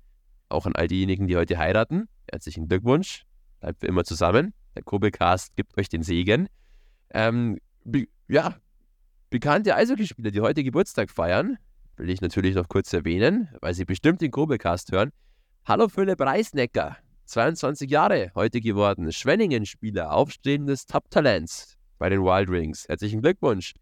Auch 0.49 0.67
an 0.67 0.75
all 0.75 0.87
diejenigen, 0.87 1.27
die 1.27 1.35
heute 1.35 1.57
heiraten. 1.57 2.09
Herzlichen 2.29 2.67
Glückwunsch. 2.67 3.25
Bleibt 3.59 3.79
für 3.79 3.87
immer 3.87 4.03
zusammen. 4.03 4.53
Der 4.75 4.83
Kobe-Cast 4.83 5.55
gibt 5.55 5.75
euch 5.79 5.89
den 5.89 6.03
Segen. 6.03 6.47
Ähm, 7.11 7.57
ja, 8.27 8.55
bekannte 9.29 9.75
Eishockeyspieler, 9.75 10.31
die 10.31 10.41
heute 10.41 10.63
Geburtstag 10.63 11.11
feiern, 11.11 11.57
will 11.97 12.09
ich 12.09 12.21
natürlich 12.21 12.55
noch 12.55 12.67
kurz 12.67 12.91
erwähnen, 12.93 13.49
weil 13.61 13.73
sie 13.73 13.85
bestimmt 13.85 14.21
den 14.21 14.31
Kobe-Cast 14.31 14.91
hören. 14.91 15.11
Hallo 15.65 15.87
Philipp 15.87 16.19
Reisnecker, 16.19 16.97
22 17.25 17.91
Jahre 17.91 18.31
heute 18.33 18.59
geworden. 18.59 19.11
Schwenningen-Spieler, 19.11 20.11
aufstrebendes 20.11 20.87
Top-Talent 20.87 21.77
bei 21.99 22.09
den 22.09 22.21
Wild 22.21 22.49
Wings. 22.49 22.87
Herzlichen 22.87 23.21
Glückwunsch. 23.21 23.73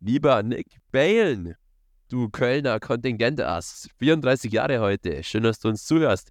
Lieber 0.00 0.42
Nick 0.42 0.66
Balen, 0.92 1.54
du 2.08 2.28
Kölner 2.28 2.78
Kontingentass, 2.78 3.88
34 3.98 4.52
Jahre 4.52 4.78
heute. 4.80 5.22
Schön, 5.24 5.42
dass 5.42 5.58
du 5.58 5.68
uns 5.68 5.84
zuhörst. 5.84 6.30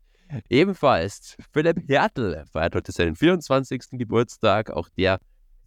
Ebenfalls 0.49 1.35
Philipp 1.51 1.89
Hertel 1.89 2.45
feiert 2.51 2.75
heute 2.75 2.91
seinen 2.91 3.15
24. 3.15 3.81
Geburtstag. 3.91 4.69
Auch 4.69 4.87
der 4.97 5.19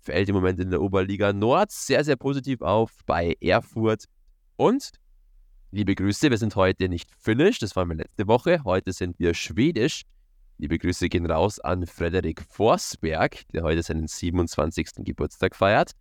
fällt 0.08 0.30
im 0.30 0.34
Moment 0.34 0.58
in 0.58 0.70
der 0.70 0.80
Oberliga 0.80 1.34
Nord 1.34 1.70
sehr, 1.70 2.02
sehr 2.02 2.16
positiv 2.16 2.62
auf 2.62 2.92
bei 3.04 3.36
Erfurt. 3.42 4.04
Und 4.56 4.90
liebe 5.70 5.94
Grüße, 5.94 6.30
wir 6.30 6.38
sind 6.38 6.56
heute 6.56 6.88
nicht 6.88 7.10
finnisch, 7.18 7.58
das 7.58 7.76
waren 7.76 7.90
wir 7.90 7.96
letzte 7.96 8.26
Woche. 8.26 8.64
Heute 8.64 8.92
sind 8.92 9.18
wir 9.18 9.34
schwedisch. 9.34 10.04
Liebe 10.56 10.78
Grüße 10.78 11.10
gehen 11.10 11.30
raus 11.30 11.60
an 11.60 11.86
Frederik 11.86 12.40
Forsberg, 12.40 13.46
der 13.52 13.64
heute 13.64 13.82
seinen 13.82 14.06
27. 14.06 15.04
Geburtstag 15.04 15.54
feiert. 15.54 15.92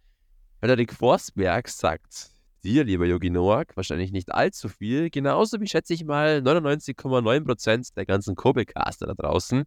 Frederik 0.61 0.93
Forsberg 0.93 1.67
sagt 1.67 2.29
dir, 2.63 2.85
lieber 2.85 3.05
Yogi 3.05 3.29
Noak, 3.29 3.75
wahrscheinlich 3.75 4.13
nicht 4.13 4.33
allzu 4.33 4.69
viel, 4.69 5.09
genauso 5.09 5.59
wie 5.59 5.67
schätze 5.67 5.93
ich 5.93 6.05
mal 6.05 6.37
99,9% 6.37 7.93
der 7.93 8.05
ganzen 8.05 8.35
Kobe-Caster 8.35 9.05
da 9.05 9.15
draußen. 9.15 9.65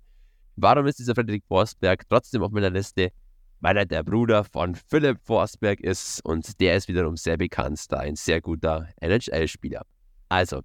Warum 0.57 0.87
ist 0.87 0.99
dieser 0.99 1.15
Frederik 1.15 1.45
Forsberg 1.47 2.09
trotzdem 2.09 2.43
auf 2.43 2.53
meiner 2.53 2.71
Liste? 2.71 3.13
Weil 3.61 3.77
er 3.77 3.87
der 3.87 4.03
Bruder 4.03 4.45
von 4.45 4.75
Philipp 4.75 5.19
Forsberg 5.23 5.81
ist 5.81 6.25
und 6.25 6.61
der 6.61 6.77
ist 6.77 6.89
wiederum 6.89 7.17
sehr 7.17 7.37
bekannt, 7.37 7.93
da 7.93 7.99
ein 7.99 8.17
sehr 8.17 8.41
guter 8.41 8.89
NHL-Spieler. 9.01 9.85
Also, 10.29 10.63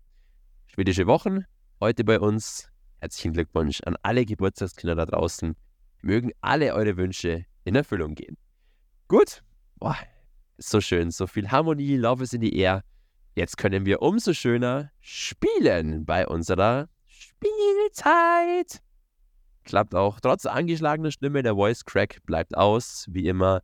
schwedische 0.68 1.06
Wochen, 1.08 1.46
heute 1.80 2.04
bei 2.04 2.20
uns. 2.20 2.70
Herzlichen 3.00 3.34
Glückwunsch 3.34 3.82
an 3.86 3.96
alle 4.02 4.26
Geburtstagskinder 4.26 4.96
da 4.96 5.06
draußen. 5.06 5.56
Mögen 6.02 6.32
alle 6.42 6.74
eure 6.74 6.98
Wünsche 6.98 7.46
in 7.66 7.76
Erfüllung 7.76 8.16
gehen. 8.16 8.38
Gut, 9.08 9.44
Boah, 9.78 9.98
so 10.58 10.80
schön, 10.80 11.12
so 11.12 11.28
viel 11.28 11.52
Harmonie, 11.52 11.98
Love 11.98 12.24
is 12.24 12.34
in 12.34 12.42
the 12.42 12.58
air. 12.58 12.84
Jetzt 13.36 13.58
können 13.58 13.86
wir 13.86 14.02
umso 14.02 14.34
schöner 14.34 14.90
spielen 15.02 16.06
bei 16.06 16.26
unserer 16.26 16.88
Spielzeit. 17.06 18.82
Klappt 19.66 19.96
auch 19.96 20.20
trotz 20.20 20.46
angeschlagener 20.46 21.12
Stimme, 21.12 21.44
der 21.44 21.56
Voice 21.56 21.84
Crack 21.86 22.20
bleibt 22.26 22.56
aus, 22.56 23.06
wie 23.10 23.28
immer. 23.28 23.62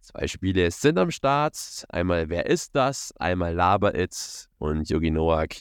Zwei 0.00 0.26
Spiele 0.26 0.70
sind 0.70 0.98
am 0.98 1.10
Start. 1.10 1.84
Einmal 1.90 2.30
Wer 2.30 2.46
ist 2.46 2.74
das? 2.74 3.12
Einmal 3.18 3.54
Laber 3.54 3.94
It 3.94 4.48
und 4.58 4.88
Yogi 4.88 5.10
Noak 5.10 5.56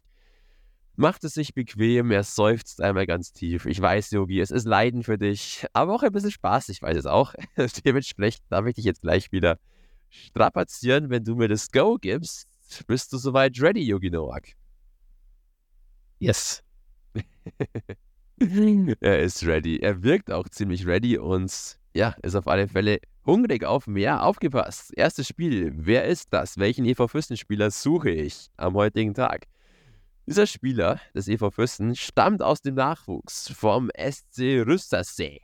macht 0.99 1.23
es 1.23 1.33
sich 1.33 1.53
bequem, 1.53 2.11
er 2.11 2.23
seufzt 2.23 2.81
einmal 2.81 3.07
ganz 3.07 3.31
tief. 3.31 3.65
Ich 3.65 3.79
weiß, 3.79 4.11
Yogi, 4.11 4.41
es 4.41 4.51
ist 4.51 4.65
Leiden 4.65 5.03
für 5.03 5.17
dich, 5.17 5.65
aber 5.71 5.95
auch 5.95 6.03
ein 6.03 6.11
bisschen 6.11 6.31
Spaß, 6.31 6.67
ich 6.69 6.81
weiß 6.81 6.97
es 6.97 7.05
auch. 7.05 7.33
Dementsprechend 7.85 8.43
darf 8.49 8.65
ich 8.65 8.75
dich 8.75 8.83
jetzt 8.83 9.01
gleich 9.01 9.31
wieder 9.31 9.57
strapazieren, 10.09 11.09
wenn 11.09 11.23
du 11.23 11.35
mir 11.35 11.47
das 11.47 11.71
Go 11.71 11.95
gibst. 11.95 12.49
Bist 12.85 13.13
du 13.13 13.17
soweit 13.17 13.59
ready, 13.61 13.81
Yogi 13.81 14.11
Noak? 14.11 14.49
Yes. 16.19 16.61
er 19.01 19.19
ist 19.19 19.45
ready. 19.45 19.77
Er 19.77 20.03
wirkt 20.03 20.31
auch 20.31 20.47
ziemlich 20.49 20.85
ready 20.85 21.17
und 21.17 21.77
ja, 21.93 22.15
ist 22.21 22.35
auf 22.35 22.47
alle 22.47 22.67
Fälle 22.67 22.99
hungrig 23.25 23.63
auf 23.65 23.87
mehr. 23.87 24.23
Aufgepasst. 24.23 24.93
Erstes 24.95 25.27
Spiel. 25.27 25.71
Wer 25.75 26.05
ist 26.05 26.33
das? 26.33 26.57
Welchen 26.57 26.85
EV 26.85 27.07
Fürstenspieler 27.07 27.71
suche 27.71 28.09
ich 28.09 28.49
am 28.57 28.75
heutigen 28.75 29.13
Tag? 29.13 29.45
Dieser 30.25 30.45
Spieler 30.47 31.01
des 31.15 31.27
EV 31.27 31.51
Fürsten 31.51 31.95
stammt 31.95 32.41
aus 32.41 32.61
dem 32.61 32.75
Nachwuchs 32.75 33.51
vom 33.51 33.89
SC 33.97 34.63
Rüstersee. 34.65 35.41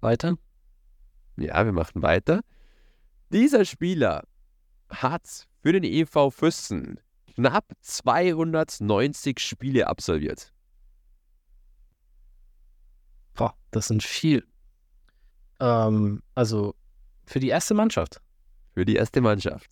Weiter? 0.00 0.36
Ja, 1.36 1.64
wir 1.64 1.72
machen 1.72 2.02
weiter. 2.02 2.42
Dieser 3.30 3.64
Spieler 3.64 4.24
hat 5.02 5.46
für 5.62 5.72
den 5.72 5.84
EV 5.84 6.30
Füssen 6.30 7.00
knapp 7.34 7.72
290 7.80 9.38
Spiele 9.40 9.86
absolviert. 9.86 10.52
Boah, 13.34 13.54
das 13.70 13.88
sind 13.88 14.02
viel. 14.02 14.46
Ähm, 15.60 16.22
also 16.34 16.74
für 17.26 17.40
die 17.40 17.48
erste 17.48 17.74
Mannschaft. 17.74 18.20
Für 18.74 18.84
die 18.84 18.96
erste 18.96 19.20
Mannschaft. 19.20 19.70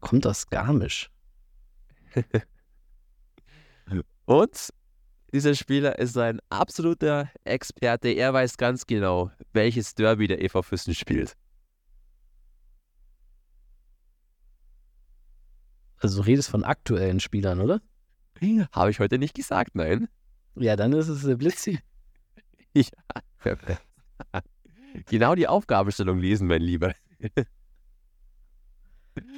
Kommt 0.00 0.26
aus 0.26 0.48
Garmisch. 0.48 1.10
Und 4.24 4.72
dieser 5.32 5.54
Spieler 5.54 5.98
ist 5.98 6.16
ein 6.18 6.40
absoluter 6.50 7.30
Experte. 7.44 8.08
Er 8.08 8.32
weiß 8.32 8.56
ganz 8.58 8.86
genau, 8.86 9.30
welches 9.52 9.94
Derby 9.94 10.28
der 10.28 10.42
EV 10.42 10.62
Füssen 10.62 10.94
spielt. 10.94 11.36
Also 15.96 16.20
du 16.20 16.26
redest 16.26 16.50
von 16.50 16.64
aktuellen 16.64 17.20
Spielern, 17.20 17.60
oder? 17.60 17.80
Habe 18.72 18.90
ich 18.90 18.98
heute 18.98 19.18
nicht 19.18 19.34
gesagt, 19.34 19.74
nein. 19.74 20.08
Ja, 20.56 20.76
dann 20.76 20.92
ist 20.92 21.08
es 21.08 21.22
der 21.22 21.36
Blitzi. 21.36 21.78
ja, 22.74 22.84
genau 25.08 25.34
die 25.34 25.46
Aufgabenstellung 25.46 26.18
lesen, 26.18 26.48
mein 26.48 26.60
Lieber. 26.60 26.92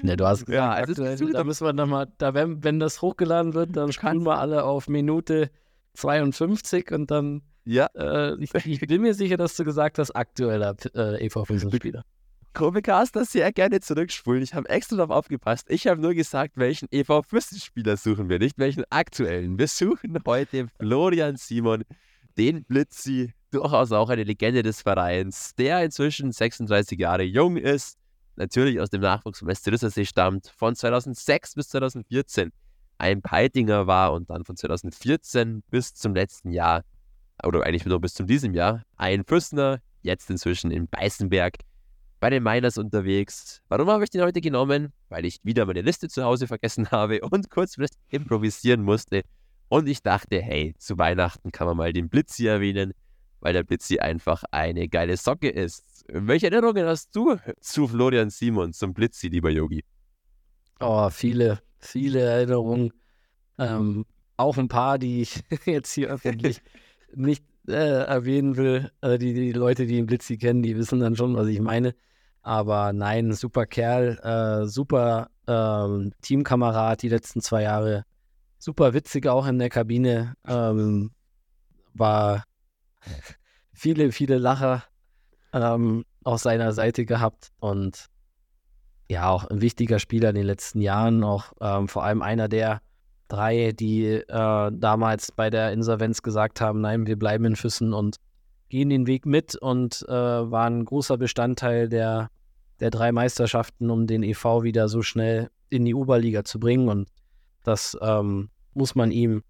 Ne, 0.03 0.17
du 0.17 0.27
hast 0.27 0.47
gesagt, 0.47 0.55
ja, 0.55 0.73
aktuell, 0.73 1.33
da 1.33 1.45
müssen 1.45 1.67
wir 1.67 1.73
nochmal, 1.73 2.11
da 2.19 2.33
wenn, 2.33 2.65
wenn 2.65 2.81
das 2.81 3.03
hochgeladen 3.03 3.55
wird, 3.55 3.77
dann 3.77 3.93
spulen 3.93 4.25
wir 4.25 4.39
alle 4.39 4.65
auf 4.65 4.89
Minute 4.89 5.51
52 5.95 6.91
und 6.93 7.11
dann, 7.11 7.43
ja. 7.65 7.87
Äh, 7.95 8.37
ich, 8.43 8.55
ich, 8.55 8.81
bin 8.81 9.03
mir 9.03 9.15
sicher, 9.15 9.37
dass 9.37 9.57
du 9.57 9.65
gesagt 9.65 9.99
hast, 9.99 10.11
aktueller 10.13 10.77
äh, 10.95 11.27
EV-Spieler. 11.27 12.05
Chromecaster 12.53 13.25
sehr 13.25 13.51
gerne 13.53 13.81
zurückspulen. 13.81 14.43
Ich 14.43 14.55
habe 14.55 14.69
extra 14.69 14.97
darauf 14.97 15.11
aufgepasst. 15.11 15.67
Ich 15.71 15.89
habe 15.89 16.01
nur 16.01 16.15
gesagt, 16.15 16.57
welchen 16.57 16.87
EV-Spieler 16.93 17.97
suchen 17.97 18.29
wir, 18.29 18.39
nicht 18.39 18.59
welchen 18.59 18.85
aktuellen. 18.91 19.59
Wir 19.59 19.67
suchen 19.67 20.17
heute 20.25 20.69
Florian 20.79 21.37
Simon, 21.37 21.85
den 22.39 22.65
Blitzi, 22.65 23.33
durchaus 23.51 23.91
auch 23.91 24.09
eine 24.09 24.23
Legende 24.23 24.63
des 24.63 24.83
Vereins, 24.83 25.55
der 25.57 25.83
inzwischen 25.85 26.31
36 26.31 26.99
Jahre 26.99 27.25
jung 27.25 27.57
ist 27.57 27.99
natürlich 28.37 28.81
aus 28.81 28.91
dem 28.91 29.01
Nachwuchs 29.01 29.39
vom 29.39 29.55
SC 29.55 29.69
Rüssersee 29.69 30.05
stammt, 30.05 30.53
von 30.57 30.75
2006 30.75 31.55
bis 31.55 31.69
2014 31.69 32.51
ein 33.05 33.21
Peitinger 33.21 33.87
war 33.87 34.15
und 34.15 34.31
dann 34.31 34.45
von 34.45 34.57
2014 34.57 35.63
bis 35.71 35.93
zum 35.93 36.15
letzten 36.15 36.51
Jahr, 36.51 36.85
oder 37.43 37.63
eigentlich 37.65 37.85
nur 37.85 38.01
bis 38.01 38.15
zum 38.15 38.27
diesem 38.27 38.55
Jahr, 38.55 38.83
ein 38.97 39.25
Fürstner, 39.25 39.81
jetzt 40.01 40.31
inzwischen 40.31 40.71
in 40.71 40.89
Beißenberg 40.89 41.57
bei 42.19 42.31
den 42.31 42.43
Miners 42.43 42.79
unterwegs. 42.79 43.61
Warum 43.69 43.91
habe 43.91 44.05
ich 44.05 44.11
den 44.11 44.23
heute 44.23 44.41
genommen? 44.41 44.95
Weil 45.11 45.27
ich 45.27 45.39
wieder 45.43 45.67
meine 45.67 45.83
Liste 45.83 46.09
zu 46.09 46.25
Hause 46.25 46.47
vergessen 46.47 46.91
habe 46.91 47.21
und 47.21 47.51
kurzfristig 47.51 48.01
improvisieren 48.09 48.83
musste. 48.83 49.23
Und 49.69 49.87
ich 49.87 50.03
dachte, 50.03 50.41
hey, 50.41 50.75
zu 50.79 50.97
Weihnachten 50.97 51.53
kann 51.53 51.67
man 51.67 51.77
mal 51.77 51.93
den 51.93 52.09
Blitzi 52.09 52.47
erwähnen, 52.47 52.95
weil 53.41 53.53
der 53.53 53.65
Blitzi 53.65 53.99
einfach 53.99 54.45
eine 54.51 54.89
geile 54.89 55.19
Socke 55.19 55.51
ist. 55.51 56.07
Welche 56.09 56.51
Erinnerungen 56.51 56.87
hast 56.87 57.15
du 57.15 57.37
zu 57.61 57.87
Florian 57.87 58.31
Simon, 58.31 58.73
zum 58.73 58.95
Blitzi, 58.95 59.29
lieber 59.29 59.51
Yogi? 59.51 59.85
Oh, 60.81 61.11
viele, 61.11 61.61
viele 61.87 62.21
Erinnerungen. 62.21 62.93
Ähm, 63.59 64.07
auch 64.37 64.59
ein 64.59 64.69
paar, 64.69 64.99
die 64.99 65.23
ich 65.23 65.43
jetzt 65.67 65.93
hier 65.93 66.09
öffentlich 66.09 66.61
nicht 67.15 67.45
äh, 67.69 68.05
erwähnen 68.05 68.57
will. 68.57 68.91
Also 69.01 69.19
die, 69.19 69.35
die 69.35 69.53
Leute, 69.53 69.87
die 69.87 69.97
den 69.97 70.07
Blitzi 70.07 70.37
kennen, 70.37 70.63
die 70.63 70.77
wissen 70.77 71.01
dann 71.01 71.17
schon, 71.17 71.37
was 71.37 71.47
ich 71.49 71.61
meine. 71.61 71.95
Aber 72.43 72.93
nein, 72.93 73.33
super 73.33 73.67
Kerl, 73.67 74.19
äh, 74.23 74.67
super 74.67 75.31
ähm, 75.47 76.13
Teamkamerad 76.21 77.03
die 77.03 77.09
letzten 77.09 77.41
zwei 77.41 77.63
Jahre. 77.63 78.05
Super 78.59 78.95
witzig 78.95 79.27
auch 79.27 79.47
in 79.47 79.59
der 79.59 79.71
Kabine. 79.71 80.35
Ähm, 80.47 81.13
war 81.95 82.45
viele, 83.73 84.13
viele 84.13 84.39
Lacher 84.39 84.85
ähm, 85.53 86.05
auf 86.23 86.41
seiner 86.41 86.73
Seite 86.73 87.05
gehabt 87.05 87.51
und 87.61 88.07
ja, 89.09 89.29
auch 89.29 89.45
ein 89.45 89.61
wichtiger 89.61 89.99
Spieler 89.99 90.31
in 90.31 90.37
den 90.37 90.47
letzten 90.47 90.81
Jahren, 90.81 91.25
auch 91.25 91.53
ähm, 91.61 91.89
vor 91.89 92.05
allem 92.05 92.23
einer 92.23 92.49
der 92.49 92.81
drei, 93.29 93.73
die 93.73 94.07
äh, 94.07 94.71
damals 94.73 95.33
bei 95.33 95.51
der 95.51 95.73
Insolvenz 95.73 96.23
gesagt 96.23 96.61
haben, 96.61 96.81
nein, 96.81 97.07
wir 97.07 97.19
bleiben 97.19 97.45
in 97.45 97.57
Füssen 97.57 97.93
und 97.93 98.17
gehen 98.69 98.91
den 98.91 99.07
Weg 99.07 99.27
mit 99.27 99.57
und 99.57 100.05
äh, 100.09 100.13
waren 100.13 100.81
ein 100.81 100.85
großer 100.85 101.17
Bestandteil 101.17 101.89
der, 101.89 102.31
der 102.81 102.91
drei 102.91 103.13
Meisterschaften, 103.13 103.91
um 103.91 104.07
den 104.07 104.23
EV 104.23 104.63
wieder 104.63 104.89
so 104.89 105.03
schnell 105.03 105.51
in 105.69 105.85
die 105.85 105.95
Oberliga 105.95 106.45
zu 106.45 106.59
bringen. 106.59 106.89
Und 106.89 107.09
das 107.63 107.97
ähm, 108.01 108.51
muss 108.75 108.95
man 108.95 109.11
ihm 109.11 109.43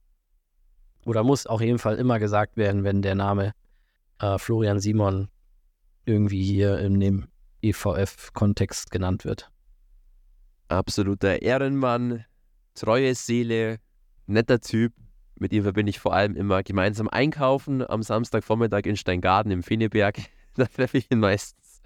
oder 1.07 1.23
muss 1.23 1.47
auf 1.47 1.61
jeden 1.61 1.79
Fall 1.79 1.97
immer 1.97 2.19
gesagt 2.19 2.57
werden, 2.57 2.85
wenn 2.85 3.03
der 3.03 3.15
Name 3.15 3.53
äh, 4.21 4.39
Florian 4.39 4.81
Simon 4.81 5.29
irgendwie 6.07 6.43
hier 6.43 6.79
in 6.79 7.01
dem 7.01 7.27
EVF-Kontext 7.65 8.91
genannt 8.91 9.25
wird. 9.25 9.51
Absoluter 10.69 11.43
Ehrenmann, 11.43 12.25
treue 12.75 13.15
Seele, 13.15 13.79
netter 14.27 14.61
Typ. 14.61 14.93
Mit 15.37 15.53
ihm 15.53 15.63
verbinde 15.63 15.91
ich 15.91 15.99
vor 15.99 16.15
allem 16.15 16.37
immer 16.37 16.63
gemeinsam 16.63 17.09
einkaufen 17.09 17.89
am 17.89 18.03
Samstagvormittag 18.03 18.87
in 18.87 18.97
Steingarten 18.97 19.51
im 19.51 19.63
Feneberg. 19.63 20.19
Da 20.57 20.67
treffe 20.67 20.99
ich 20.99 21.11
ihn 21.11 21.19
meistens. 21.19 21.83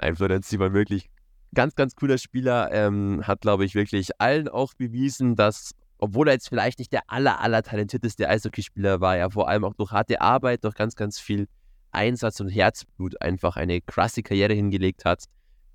Nein, 0.00 0.14
Florenz 0.14 0.48
Simon 0.48 0.72
wirklich 0.72 1.10
ganz, 1.52 1.74
ganz 1.74 1.96
cooler 1.96 2.18
Spieler. 2.18 2.70
Ähm, 2.72 3.22
hat, 3.26 3.40
glaube 3.40 3.64
ich, 3.64 3.74
wirklich 3.74 4.20
allen 4.20 4.48
auch 4.48 4.74
bewiesen, 4.74 5.34
dass, 5.34 5.72
obwohl 5.98 6.28
er 6.28 6.34
jetzt 6.34 6.48
vielleicht 6.48 6.78
nicht 6.78 6.92
der 6.92 7.02
aller, 7.08 7.40
aller 7.40 7.64
talentierteste 7.64 8.28
Eishockeyspieler 8.28 9.00
war, 9.00 9.16
er 9.16 9.30
vor 9.30 9.48
allem 9.48 9.64
auch 9.64 9.74
durch 9.74 9.90
harte 9.90 10.20
Arbeit, 10.20 10.64
durch 10.64 10.74
ganz, 10.74 10.94
ganz 10.94 11.18
viel 11.18 11.48
Einsatz 11.92 12.40
und 12.40 12.48
Herzblut 12.48 13.20
einfach 13.20 13.56
eine 13.56 13.80
krasse 13.80 14.22
Karriere 14.22 14.54
hingelegt 14.54 15.04
hat. 15.04 15.24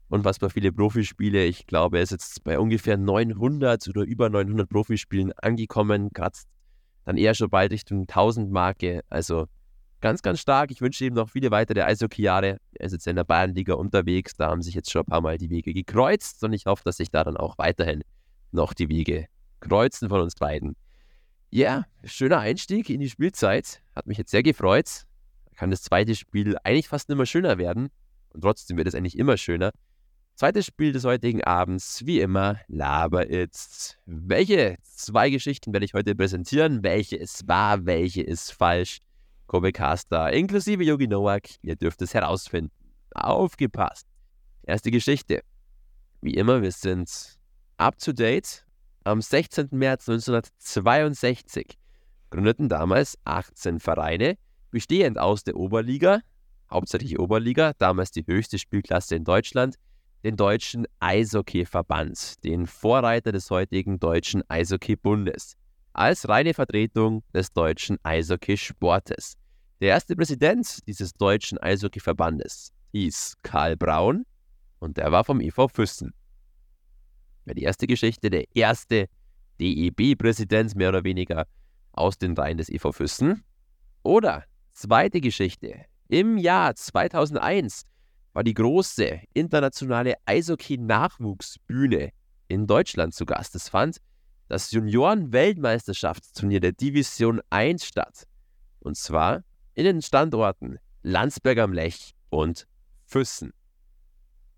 Unfassbar 0.10 0.50
viele 0.50 0.72
Profispiele. 0.72 1.46
Ich 1.46 1.68
glaube, 1.68 1.98
er 1.98 2.04
ist 2.04 2.12
jetzt 2.12 2.44
bei 2.44 2.60
ungefähr 2.60 2.98
900 2.98 3.88
oder 3.90 4.04
über 4.04 4.30
900 4.30 4.70
Profispielen 4.70 5.34
angekommen. 5.34 6.10
Gerade 6.14 6.38
dann 7.06 7.18
eher 7.18 7.34
schon 7.34 7.50
bald 7.50 7.72
Richtung 7.72 8.02
1000 8.02 8.52
Marke. 8.52 9.02
Also 9.10 9.48
ganz, 10.02 10.22
ganz 10.22 10.40
stark. 10.40 10.72
Ich 10.72 10.82
wünsche 10.82 11.06
ihm 11.06 11.14
noch 11.14 11.30
viele 11.30 11.52
weitere 11.52 11.82
Eishockey-Jahre. 11.82 12.58
Er 12.74 12.86
ist 12.86 12.94
jetzt 12.94 13.08
in 13.08 13.16
der 13.16 13.24
Bayernliga 13.24 13.74
unterwegs. 13.74 14.36
Da 14.36 14.50
haben 14.50 14.62
sich 14.62 14.76
jetzt 14.76 14.92
schon 14.92 15.02
ein 15.02 15.06
paar 15.08 15.22
Mal 15.22 15.38
die 15.38 15.50
Wege 15.50 15.74
gekreuzt 15.74 16.44
und 16.44 16.54
ich 16.54 16.66
hoffe, 16.66 16.84
dass 16.86 16.98
sich 16.98 17.10
da 17.10 17.24
dann 17.24 17.38
auch 17.38 17.58
weiterhin 17.58 18.04
noch 18.52 18.74
die 18.74 18.90
Wege 18.90 19.28
kreuzen 19.60 20.10
von 20.10 20.22
uns 20.22 20.36
beiden. 20.36 20.76
Ja, 21.50 21.86
schöner 22.04 22.40
Einstieg 22.40 22.90
in 22.90 23.00
die 23.00 23.10
Spielzeit. 23.10 23.82
Hat 23.96 24.06
mich 24.06 24.18
jetzt 24.18 24.32
sehr 24.32 24.44
gefreut. 24.44 25.07
Kann 25.58 25.72
das 25.72 25.82
zweite 25.82 26.16
Spiel 26.16 26.56
eigentlich 26.64 26.88
fast 26.88 27.10
immer 27.10 27.26
schöner 27.26 27.58
werden. 27.58 27.90
Und 28.30 28.42
trotzdem 28.42 28.78
wird 28.78 28.88
es 28.88 28.96
eigentlich 28.96 29.18
immer 29.18 29.36
schöner. 29.36 29.72
Zweites 30.36 30.68
Spiel 30.68 30.92
des 30.92 31.04
heutigen 31.04 31.44
Abends, 31.44 32.06
wie 32.06 32.22
immer, 32.22 32.60
Laber 32.68 33.30
It's. 33.30 33.98
Welche 34.06 34.78
zwei 34.84 35.32
Geschichten 35.32 35.74
werde 35.74 35.86
ich 35.86 35.96
heute 35.96 36.14
präsentieren? 36.14 36.84
Welche 36.84 37.16
ist 37.16 37.48
wahr, 37.48 37.88
welche 37.88 38.22
ist 38.22 38.54
falsch? 38.54 39.00
Kobe 39.48 39.72
Caster 39.72 40.32
inklusive 40.32 40.84
Yogi 40.84 41.08
Nowak, 41.08 41.50
ihr 41.64 41.76
dürft 41.76 42.04
es 42.04 42.14
herausfinden. 42.14 42.72
Aufgepasst. 43.16 44.06
Erste 44.64 44.92
Geschichte. 44.92 45.42
Wie 46.22 46.36
immer, 46.36 46.62
wir 46.62 46.72
sind 46.72 47.40
up 47.78 47.98
to 47.98 48.14
date. 48.14 48.64
Am 49.06 49.22
16. 49.22 49.70
März 49.72 50.08
1962 50.08 51.80
gründeten 52.30 52.70
damals 52.70 53.18
18 53.24 53.80
Vereine, 53.80 54.38
bestehend 54.78 55.18
aus 55.18 55.44
der 55.44 55.56
Oberliga, 55.56 56.22
hauptsächlich 56.70 57.18
Oberliga, 57.18 57.74
damals 57.80 58.12
die 58.12 58.24
höchste 58.28 58.60
Spielklasse 58.60 59.16
in 59.16 59.24
Deutschland, 59.24 59.74
den 60.24 60.36
Deutschen 60.36 60.86
Eishockeyverband, 61.00 62.44
den 62.44 62.68
Vorreiter 62.68 63.32
des 63.32 63.50
heutigen 63.50 64.00
Deutschen 64.00 64.44
Eishockeybundes 64.48 65.56
als 65.94 66.30
reine 66.30 66.54
Vertretung 66.54 67.24
des 67.34 67.52
deutschen 67.52 67.98
Eishockeysportes. 68.04 69.34
Der 69.82 69.90
erste 69.90 70.16
Präsident 70.16 70.88
dieses 70.88 71.12
deutschen 71.14 71.58
Eishockeyverbandes 71.58 72.72
hieß 72.92 73.34
Karl 73.42 73.76
Braun 73.78 74.28
und 74.78 74.98
der 74.98 75.12
war 75.12 75.24
vom 75.24 75.42
EV 75.42 75.70
Füssen. 75.74 76.14
Ja, 77.46 77.56
die 77.56 77.64
erste 77.64 77.88
Geschichte, 77.88 78.30
der 78.30 78.44
erste 78.54 79.08
DEB-Präsident 79.60 80.76
mehr 80.76 80.90
oder 80.90 81.04
weniger 81.04 81.48
aus 81.94 82.20
den 82.20 82.36
Reihen 82.36 82.60
des 82.60 82.70
EV 82.70 82.92
Füssen. 82.92 83.44
Oder 84.04 84.46
zweite 84.78 85.22
Geschichte, 85.22 85.86
im 86.08 86.38
Jahr 86.38 86.76
2001 86.76 87.82
war 88.34 88.44
die 88.44 88.54
große 88.54 89.22
internationale 89.34 90.14
Eishockey-Nachwuchsbühne 90.26 92.12
in 92.48 92.68
Deutschland 92.68 93.16
zu 93.16 93.26
Gast. 93.26 93.56
Es 93.56 93.70
fand 93.70 93.98
das 94.48 94.70
Junioren-Weltmeisterschaftsturnier 94.72 96.60
der 96.60 96.74
Division 96.74 97.42
1 97.50 97.86
statt. 97.86 98.28
Und 98.80 98.96
zwar 98.96 99.44
in 99.74 99.86
den 99.86 100.04
Standorten 100.04 100.78
Landsberg 101.02 101.58
am 101.58 101.74
Lech 101.74 102.14
und 102.30 102.68
Füssen. 103.06 103.54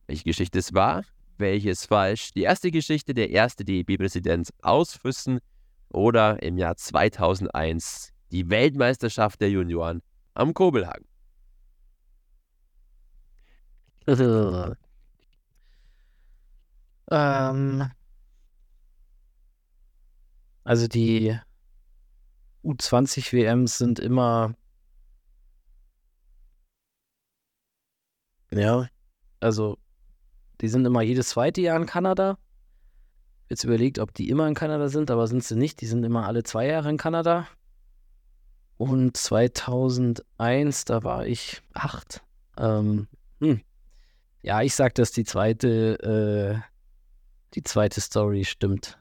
Welche 0.08 0.26
Geschichte 0.26 0.60
es 0.60 0.74
war, 0.74 1.06
welche 1.38 1.70
ist 1.70 1.86
falsch? 1.86 2.34
Die 2.34 2.42
erste 2.42 2.72
Geschichte, 2.72 3.14
der 3.14 3.30
erste 3.30 3.64
DEB-Präsident 3.64 4.50
aus 4.62 4.96
Füssen 4.96 5.40
oder 5.88 6.44
im 6.44 6.58
Jahr 6.58 6.76
2001 6.76 8.12
die 8.32 8.50
Weltmeisterschaft 8.50 9.42
der 9.42 9.50
Junioren 9.50 10.02
am 10.34 10.54
Kobelhang. 10.54 11.06
ähm, 17.12 17.92
also 20.64 20.88
die 20.88 21.38
U20-WMs 22.64 23.78
sind 23.78 24.00
immer, 24.00 24.56
ja, 28.52 28.88
also 29.40 29.78
die 30.62 30.68
sind 30.68 30.86
immer 30.86 31.02
jedes 31.02 31.30
zweite 31.30 31.62
Jahr 31.62 31.78
in 31.78 31.86
Kanada. 31.86 32.38
Jetzt 33.50 33.64
überlegt, 33.64 34.00
ob 34.00 34.14
die 34.14 34.30
immer 34.30 34.48
in 34.48 34.54
Kanada 34.54 34.90
sind, 34.90 35.10
aber 35.10 35.26
sind 35.28 35.44
sie 35.44 35.56
nicht. 35.56 35.82
Die 35.82 35.88
sind 35.88 36.04
immer 36.04 36.28
alle 36.28 36.44
zwei 36.44 36.68
Jahre 36.68 36.90
in 36.90 36.98
Kanada. 36.98 37.48
Und 38.80 39.18
2001, 39.18 40.86
da 40.86 41.04
war 41.04 41.28
ich 41.28 41.62
acht. 41.74 42.24
Ähm, 42.58 43.10
hm. 43.42 43.60
Ja, 44.42 44.62
ich 44.62 44.74
sag, 44.74 44.96
dass 44.96 45.12
die 45.12 45.26
zweite, 45.26 46.00
äh, 46.02 46.62
die 47.56 47.64
zweite 47.64 48.00
Story 48.00 48.46
stimmt. 48.46 48.98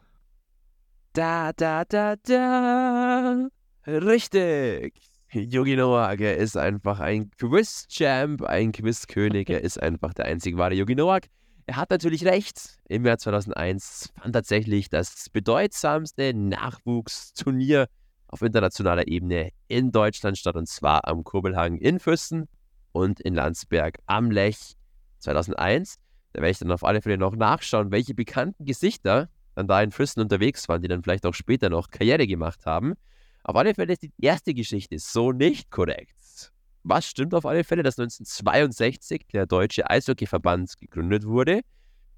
Da, 1.12 1.52
da, 1.52 1.84
da, 1.84 2.16
da. 2.16 3.48
Richtig. 3.86 4.94
Yogi 5.30 5.76
Noak, 5.76 6.18
ist 6.22 6.56
einfach 6.56 6.98
ein 6.98 7.30
Quiz-Champ, 7.38 8.42
ein 8.42 8.72
Quiz-König. 8.72 9.48
Er 9.48 9.62
ist 9.62 9.80
einfach 9.80 10.12
der 10.12 10.24
einzig 10.24 10.56
wahre 10.56 10.74
Yogi 10.74 10.96
Noak. 10.96 11.26
Er 11.66 11.76
hat 11.76 11.90
natürlich 11.90 12.24
recht. 12.24 12.80
Im 12.88 13.06
Jahr 13.06 13.18
2001 13.18 14.12
fand 14.20 14.32
tatsächlich 14.32 14.90
das 14.90 15.28
bedeutsamste 15.30 16.34
Nachwuchsturnier 16.34 17.86
auf 18.28 18.42
internationaler 18.42 19.08
Ebene 19.08 19.50
in 19.66 19.90
Deutschland 19.90 20.38
statt, 20.38 20.56
und 20.56 20.68
zwar 20.68 21.06
am 21.08 21.24
Kurbelhang 21.24 21.76
in 21.78 21.98
Füssen 21.98 22.48
und 22.92 23.20
in 23.20 23.34
Landsberg 23.34 23.98
am 24.06 24.30
Lech 24.30 24.76
2001. 25.18 25.96
Da 26.32 26.42
werde 26.42 26.50
ich 26.50 26.58
dann 26.58 26.70
auf 26.70 26.84
alle 26.84 27.02
Fälle 27.02 27.18
noch 27.18 27.34
nachschauen, 27.34 27.90
welche 27.90 28.14
bekannten 28.14 28.64
Gesichter 28.64 29.28
dann 29.54 29.66
da 29.66 29.82
in 29.82 29.90
Füssen 29.90 30.20
unterwegs 30.20 30.68
waren, 30.68 30.82
die 30.82 30.88
dann 30.88 31.02
vielleicht 31.02 31.26
auch 31.26 31.34
später 31.34 31.70
noch 31.70 31.90
Karriere 31.90 32.26
gemacht 32.26 32.64
haben. 32.66 32.94
Auf 33.42 33.56
alle 33.56 33.74
Fälle 33.74 33.94
ist 33.94 34.02
die 34.02 34.12
erste 34.20 34.54
Geschichte 34.54 34.98
so 34.98 35.32
nicht 35.32 35.70
korrekt. 35.70 36.52
Was 36.84 37.06
stimmt 37.06 37.34
auf 37.34 37.44
alle 37.44 37.64
Fälle, 37.64 37.82
dass 37.82 37.98
1962 37.98 39.26
der 39.32 39.46
Deutsche 39.46 39.88
Eishockeyverband 39.90 40.78
gegründet 40.78 41.24
wurde, 41.24 41.62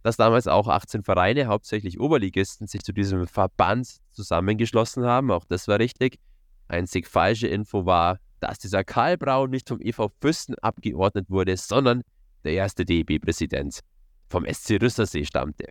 dass 0.02 0.16
damals 0.16 0.46
auch 0.46 0.68
18 0.68 1.02
Vereine, 1.02 1.46
hauptsächlich 1.46 2.00
Oberligisten, 2.00 2.66
sich 2.66 2.82
zu 2.82 2.92
diesem 2.92 3.26
Verband 3.26 3.98
zusammengeschlossen 4.12 5.04
haben. 5.04 5.30
Auch 5.30 5.44
das 5.44 5.68
war 5.68 5.78
richtig. 5.78 6.18
Einzig 6.68 7.06
falsche 7.06 7.48
Info 7.48 7.84
war, 7.84 8.18
dass 8.40 8.58
dieser 8.58 8.84
Karl 8.84 9.18
Braun 9.18 9.50
nicht 9.50 9.68
vom 9.68 9.80
EV 9.80 10.08
Füssen 10.20 10.54
abgeordnet 10.56 11.28
wurde, 11.28 11.56
sondern 11.56 12.02
der 12.44 12.52
erste 12.52 12.84
DEB-Präsident 12.84 13.80
vom 14.28 14.46
SC 14.46 14.80
Rüssersee 14.80 15.24
stammte. 15.24 15.68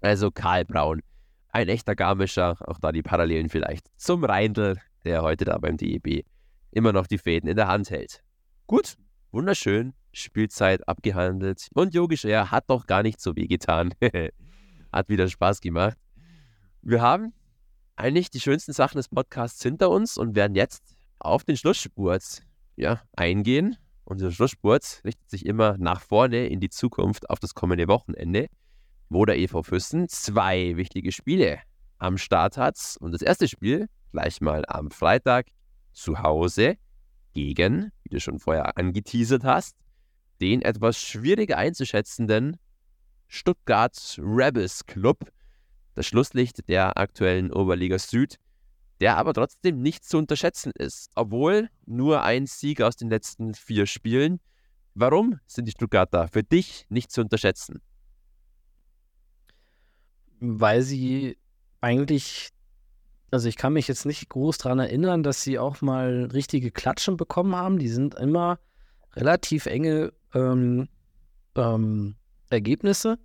Also 0.00 0.30
Karl 0.30 0.64
Braun, 0.64 1.02
ein 1.48 1.68
echter 1.68 1.94
Garmischer, 1.94 2.56
auch 2.68 2.78
da 2.78 2.92
die 2.92 3.02
Parallelen 3.02 3.48
vielleicht 3.48 3.88
zum 3.96 4.24
Reindl, 4.24 4.78
der 5.04 5.22
heute 5.22 5.44
da 5.44 5.58
beim 5.58 5.76
DEB 5.76 6.24
immer 6.70 6.92
noch 6.92 7.06
die 7.06 7.18
Fäden 7.18 7.48
in 7.48 7.56
der 7.56 7.68
Hand 7.68 7.90
hält. 7.90 8.22
Gut, 8.66 8.96
wunderschön, 9.32 9.94
Spielzeit 10.12 10.86
abgehandelt 10.88 11.68
und 11.74 11.94
Yogisch, 11.94 12.24
er 12.24 12.50
hat 12.50 12.64
doch 12.68 12.86
gar 12.86 13.02
nicht 13.02 13.20
so 13.20 13.34
weh 13.36 13.46
getan. 13.46 13.94
hat 14.92 15.08
wieder 15.08 15.28
Spaß 15.28 15.60
gemacht. 15.60 15.96
Wir 16.82 17.00
haben 17.00 17.32
eigentlich 17.96 18.30
die 18.30 18.40
schönsten 18.40 18.72
Sachen 18.72 18.98
des 18.98 19.08
Podcasts 19.08 19.62
hinter 19.62 19.90
uns 19.90 20.18
und 20.18 20.34
werden 20.34 20.54
jetzt 20.54 20.96
auf 21.18 21.44
den 21.44 21.56
Schlussspurt 21.56 22.42
ja, 22.76 23.02
eingehen. 23.16 23.76
Und 24.04 24.20
der 24.20 24.30
Schlussspurt 24.30 25.00
richtet 25.04 25.30
sich 25.30 25.46
immer 25.46 25.78
nach 25.78 26.00
vorne 26.00 26.48
in 26.48 26.60
die 26.60 26.68
Zukunft 26.68 27.30
auf 27.30 27.38
das 27.38 27.54
kommende 27.54 27.88
Wochenende 27.88 28.48
wo 29.12 29.24
der 29.24 29.38
EV 29.38 29.62
Füssen 29.62 30.08
zwei 30.08 30.76
wichtige 30.76 31.12
Spiele 31.12 31.60
am 31.98 32.18
Start 32.18 32.56
hat. 32.56 32.96
Und 33.00 33.12
das 33.12 33.22
erste 33.22 33.46
Spiel 33.46 33.88
gleich 34.10 34.40
mal 34.40 34.64
am 34.68 34.90
Freitag 34.90 35.46
zu 35.92 36.18
Hause 36.18 36.76
gegen, 37.34 37.92
wie 38.02 38.10
du 38.10 38.20
schon 38.20 38.38
vorher 38.38 38.76
angeteasert 38.76 39.44
hast, 39.44 39.76
den 40.42 40.60
etwas 40.60 40.98
schwieriger 40.98 41.56
einzuschätzenden 41.56 42.58
Stuttgart 43.28 43.96
Rebels 44.18 44.84
Club, 44.84 45.32
das 45.94 46.06
Schlusslicht 46.06 46.68
der 46.68 46.98
aktuellen 46.98 47.50
Oberliga 47.50 47.98
Süd, 47.98 48.36
der 49.00 49.16
aber 49.16 49.32
trotzdem 49.32 49.80
nicht 49.80 50.04
zu 50.04 50.18
unterschätzen 50.18 50.72
ist, 50.76 51.10
obwohl 51.14 51.70
nur 51.86 52.22
ein 52.22 52.44
Sieg 52.46 52.82
aus 52.82 52.96
den 52.96 53.08
letzten 53.08 53.54
vier 53.54 53.86
Spielen. 53.86 54.40
Warum 54.94 55.40
sind 55.46 55.66
die 55.66 55.72
Stuttgarter 55.72 56.28
für 56.28 56.42
dich 56.42 56.84
nicht 56.90 57.10
zu 57.10 57.22
unterschätzen? 57.22 57.80
weil 60.42 60.82
sie 60.82 61.38
eigentlich 61.80 62.50
Also 63.30 63.48
ich 63.48 63.56
kann 63.56 63.72
mich 63.72 63.88
jetzt 63.88 64.04
nicht 64.04 64.28
groß 64.28 64.58
daran 64.58 64.80
erinnern, 64.80 65.22
dass 65.22 65.42
sie 65.42 65.58
auch 65.58 65.80
mal 65.80 66.28
richtige 66.32 66.70
Klatschen 66.70 67.16
bekommen 67.16 67.54
haben. 67.56 67.78
Die 67.78 67.88
sind 67.88 68.14
immer 68.16 68.58
relativ 69.14 69.66
enge 69.66 70.12
ähm, 70.34 70.88
ähm, 71.56 72.14
Ergebnisse. 72.50 73.18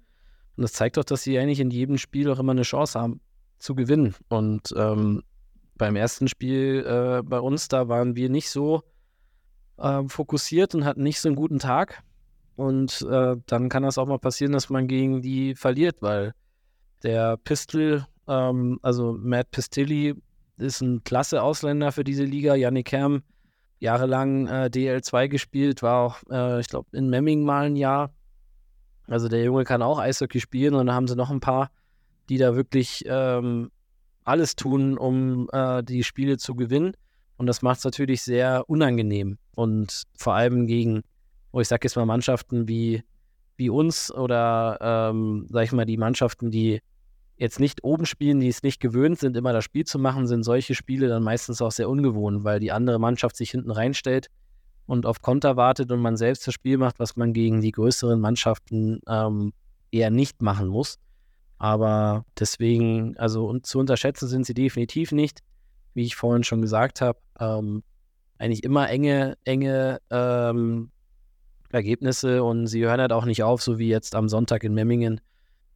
Und 0.56 0.64
das 0.64 0.74
zeigt 0.74 0.98
doch, 0.98 1.04
dass 1.04 1.24
sie 1.24 1.38
eigentlich 1.38 1.60
in 1.60 1.70
jedem 1.70 1.98
Spiel 1.98 2.30
auch 2.32 2.40
immer 2.40 2.52
eine 2.52 2.64
Chance 2.64 3.00
haben 3.00 3.22
zu 3.60 3.76
gewinnen. 3.76 4.16
Und 4.30 4.74
ähm, 4.76 5.24
beim 5.76 5.96
ersten 5.96 6.28
Spiel 6.28 6.86
äh, 6.86 7.22
bei 7.24 7.40
uns, 7.40 7.68
da 7.68 7.88
waren 7.88 8.16
wir 8.16 8.30
nicht 8.30 8.50
so 8.50 8.84
äh, 9.78 10.04
fokussiert 10.08 10.76
und 10.76 10.86
hatten 10.86 11.04
nicht 11.04 11.20
so 11.20 11.30
einen 11.30 11.36
guten 11.36 11.60
Tag. 11.60 12.04
Und 12.56 13.06
äh, 13.10 13.36
dann 13.46 13.70
kann 13.70 13.84
das 13.84 14.00
auch 14.00 14.08
mal 14.08 14.18
passieren, 14.18 14.52
dass 14.52 14.70
man 14.70 14.88
gegen 14.88 15.22
die 15.22 15.54
verliert, 15.54 16.02
weil 16.02 16.34
der 17.04 17.38
Pistol, 17.38 18.06
ähm, 18.28 18.80
also 18.82 19.14
Matt 19.14 19.52
Pistilli, 19.52 20.16
ist 20.58 20.82
ein 20.82 21.04
klasse 21.04 21.44
Ausländer 21.44 21.92
für 21.92 22.04
diese 22.04 22.24
Liga. 22.24 22.56
Yannick 22.56 22.92
Herm, 22.92 23.22
jahrelang 23.80 24.48
äh, 24.48 24.70
DL2 24.74 25.28
gespielt, 25.28 25.84
war 25.84 26.02
auch, 26.02 26.18
äh, 26.30 26.60
ich 26.60 26.68
glaube, 26.68 26.88
in 26.94 27.10
Memming 27.10 27.44
mal 27.44 27.66
ein 27.66 27.76
Jahr. 27.76 28.12
Also 29.08 29.30
der 29.30 29.44
Junge 29.44 29.64
kann 29.64 29.82
auch 29.82 30.00
Eishockey 30.00 30.40
spielen 30.40 30.74
und 30.74 30.88
dann 30.88 30.96
haben 30.96 31.08
sie 31.08 31.16
noch 31.16 31.30
ein 31.30 31.40
paar, 31.40 31.70
die 32.30 32.38
da 32.38 32.56
wirklich 32.56 33.04
ähm, 33.08 33.72
alles 34.24 34.56
tun, 34.56 34.98
um 34.98 35.50
äh, 35.54 35.84
die 35.84 36.04
Spiele 36.04 36.38
zu 36.38 36.56
gewinnen. 36.56 36.94
Und 37.38 37.46
das 37.46 37.62
macht 37.62 37.78
es 37.78 37.86
natürlich 37.86 38.24
sehr 38.24 38.70
unangenehm. 38.70 39.38
Und 39.56 40.04
vor 40.18 40.34
allem 40.34 40.68
gegen, 40.68 41.04
wo 41.52 41.62
ich 41.62 41.68
sage 41.68 41.86
jetzt 41.86 41.96
mal 41.96 42.06
Mannschaften 42.06 42.68
wie, 42.68 43.04
wie 43.56 43.70
uns 43.70 44.12
oder, 44.12 44.78
ähm, 44.82 45.48
sag 45.50 45.64
ich 45.64 45.72
mal, 45.72 45.86
die 45.86 45.98
Mannschaften, 45.98 46.52
die 46.52 46.82
jetzt 47.38 47.60
nicht 47.60 47.84
oben 47.84 48.06
spielen, 48.06 48.40
die 48.40 48.48
es 48.48 48.64
nicht 48.64 48.80
gewöhnt 48.80 49.20
sind, 49.20 49.38
immer 49.38 49.54
das 49.54 49.64
Spiel 49.64 49.86
zu 49.86 50.00
machen, 50.00 50.28
sind 50.28 50.44
solche 50.44 50.76
Spiele 50.76 51.08
dann 51.08 51.24
meistens 51.24 51.62
auch 51.62 51.72
sehr 51.72 51.90
ungewohnt, 51.90 52.44
weil 52.44 52.60
die 52.60 52.72
andere 52.72 53.00
Mannschaft 53.00 53.36
sich 53.36 53.52
hinten 53.52 53.72
reinstellt 53.72 54.28
und 54.88 55.06
auf 55.06 55.22
Konter 55.22 55.56
wartet 55.56 55.92
und 55.92 56.00
man 56.00 56.18
selbst 56.18 56.48
das 56.48 56.54
Spiel 56.54 56.78
macht, 56.78 57.00
was 57.00 57.16
man 57.16 57.34
gegen 57.34 57.62
die 57.62 57.72
größeren 57.72 58.20
Mannschaften 58.20 59.02
ähm, 59.08 59.54
eher 59.92 60.10
nicht 60.10 60.42
machen 60.42 60.68
muss. 60.68 60.98
Aber 61.60 62.26
deswegen, 62.40 63.18
also 63.18 63.48
und 63.48 63.66
zu 63.66 63.80
unterschätzen 63.80 64.28
sind 64.28 64.46
sie 64.46 64.54
definitiv 64.54 65.12
nicht, 65.12 65.42
wie 65.94 66.04
ich 66.04 66.16
vorhin 66.16 66.44
schon 66.44 66.62
gesagt 66.62 67.02
habe. 67.02 67.20
Ähm, 67.40 67.84
eigentlich 68.38 68.64
immer 68.64 68.90
enge, 68.90 69.38
enge 69.44 70.00
ähm, 70.10 70.92
Ergebnisse 71.72 72.44
und 72.44 72.68
sie 72.68 72.86
hören 72.86 73.02
halt 73.02 73.12
auch 73.12 73.26
nicht 73.26 73.44
auf, 73.44 73.62
so 73.62 73.80
wie 73.80 73.90
jetzt 73.90 74.16
am 74.16 74.30
Sonntag 74.30 74.64
in 74.64 74.74
Memmingen 74.74 75.20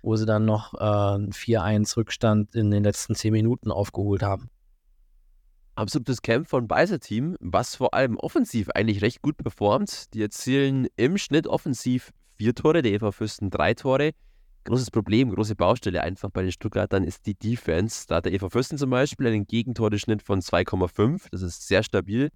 wo 0.02 0.16
sie 0.16 0.26
dann 0.26 0.46
noch 0.46 0.74
äh, 0.74 0.78
einen 0.78 1.32
4-1 1.32 1.98
Rückstand 1.98 2.56
in 2.56 2.72
den 2.72 2.84
letzten 2.84 3.16
10 3.16 3.32
Minuten 3.32 3.72
aufgeholt 3.72 4.24
haben. 4.24 4.50
Absolutes 5.76 6.22
Camp 6.22 6.48
von 6.48 6.68
Beiser 6.68 7.00
Team, 7.00 7.38
was 7.40 7.76
vor 7.76 7.94
allem 7.94 8.18
offensiv 8.18 8.70
eigentlich 8.76 9.02
recht 9.02 9.22
gut 9.22 9.38
performt. 9.38 10.14
Die 10.14 10.22
erzielen 10.22 10.88
im 10.96 11.18
Schnitt 11.18 11.48
offensiv 11.48 12.12
vier 12.36 12.54
Tore, 12.54 12.82
der 12.82 12.94
EV 12.94 13.12
Fürsten 13.12 13.50
drei 13.50 13.74
Tore. 13.74 14.12
Großes 14.64 14.92
Problem, 14.92 15.32
große 15.32 15.56
Baustelle 15.56 16.04
einfach 16.04 16.30
bei 16.30 16.44
den 16.44 16.52
Stuttgartern 16.52 17.04
ist 17.04 17.26
die 17.26 17.34
Defense. 17.34 18.06
Da 18.08 18.18
hat 18.18 18.26
der 18.26 18.34
EV 18.34 18.50
Fürsten 18.50 18.78
zum 18.78 18.90
Beispiel 18.90 19.28
einen 19.28 19.48
Gegentoreschnitt 19.48 20.22
von 20.22 20.42
2,5. 20.42 21.28
Das 21.32 21.42
ist 21.42 21.68
sehr 21.68 21.84
stabil. 21.84 22.30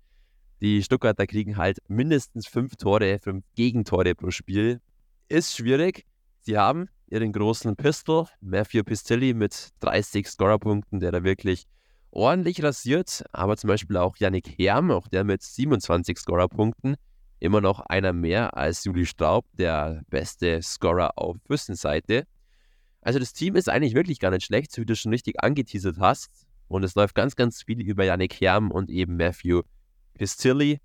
Die 0.62 0.82
Stuttgarter 0.82 1.28
kriegen 1.28 1.58
halt 1.58 1.80
mindestens 1.88 2.48
fünf 2.48 2.78
Tore, 2.78 3.20
fünf 3.20 3.44
Gegentore 3.56 4.16
pro 4.16 4.32
Spiel. 4.32 4.80
Ist 5.28 5.56
schwierig. 5.56 6.06
Sie 6.42 6.58
haben 6.58 6.88
ihren 7.08 7.32
großen 7.32 7.76
Pistol, 7.76 8.28
Matthew 8.42 8.84
Pistilli 8.84 9.34
mit 9.34 9.70
30 9.80 10.28
Scorerpunkten, 10.28 11.00
der 11.00 11.12
da 11.12 11.24
wirklich 11.24 11.66
ordentlich 12.12 12.64
rasiert. 12.64 13.24
Aber 13.32 13.58
zum 13.58 13.68
Beispiel 13.68 13.98
auch 13.98 14.18
Yannick 14.18 14.58
Herm, 14.58 14.92
auch 14.92 15.08
der 15.08 15.24
mit 15.24 15.44
27 15.44 16.18
Scorerpunkten, 16.18 16.96
immer 17.40 17.62
noch 17.62 17.80
einer 17.82 18.14
mehr 18.14 18.58
als 18.58 18.84
Juli 18.86 19.06
Straub, 19.06 19.46
der 19.54 20.02
beste 20.10 20.62
Scorer 20.62 21.18
auf 21.18 21.38
Fürstenseite. 21.46 22.26
Also 23.02 23.20
das 23.20 23.34
Team 23.34 23.56
ist 23.56 23.70
eigentlich 23.70 23.94
wirklich 23.94 24.20
gar 24.20 24.32
nicht 24.32 24.46
schlecht, 24.46 24.72
so 24.72 24.82
wie 24.82 24.86
du 24.86 24.96
schon 24.96 25.12
richtig 25.12 25.44
angeteasert 25.44 25.98
hast. 26.00 26.30
Und 26.68 26.84
es 26.84 26.96
läuft 26.96 27.14
ganz, 27.14 27.36
ganz 27.36 27.62
viel 27.62 27.82
über 27.82 28.04
Yannick 28.04 28.42
Herm 28.42 28.72
und 28.72 28.90
eben 28.90 29.18
Matthew 29.18 29.62
Pistilli 30.16 30.80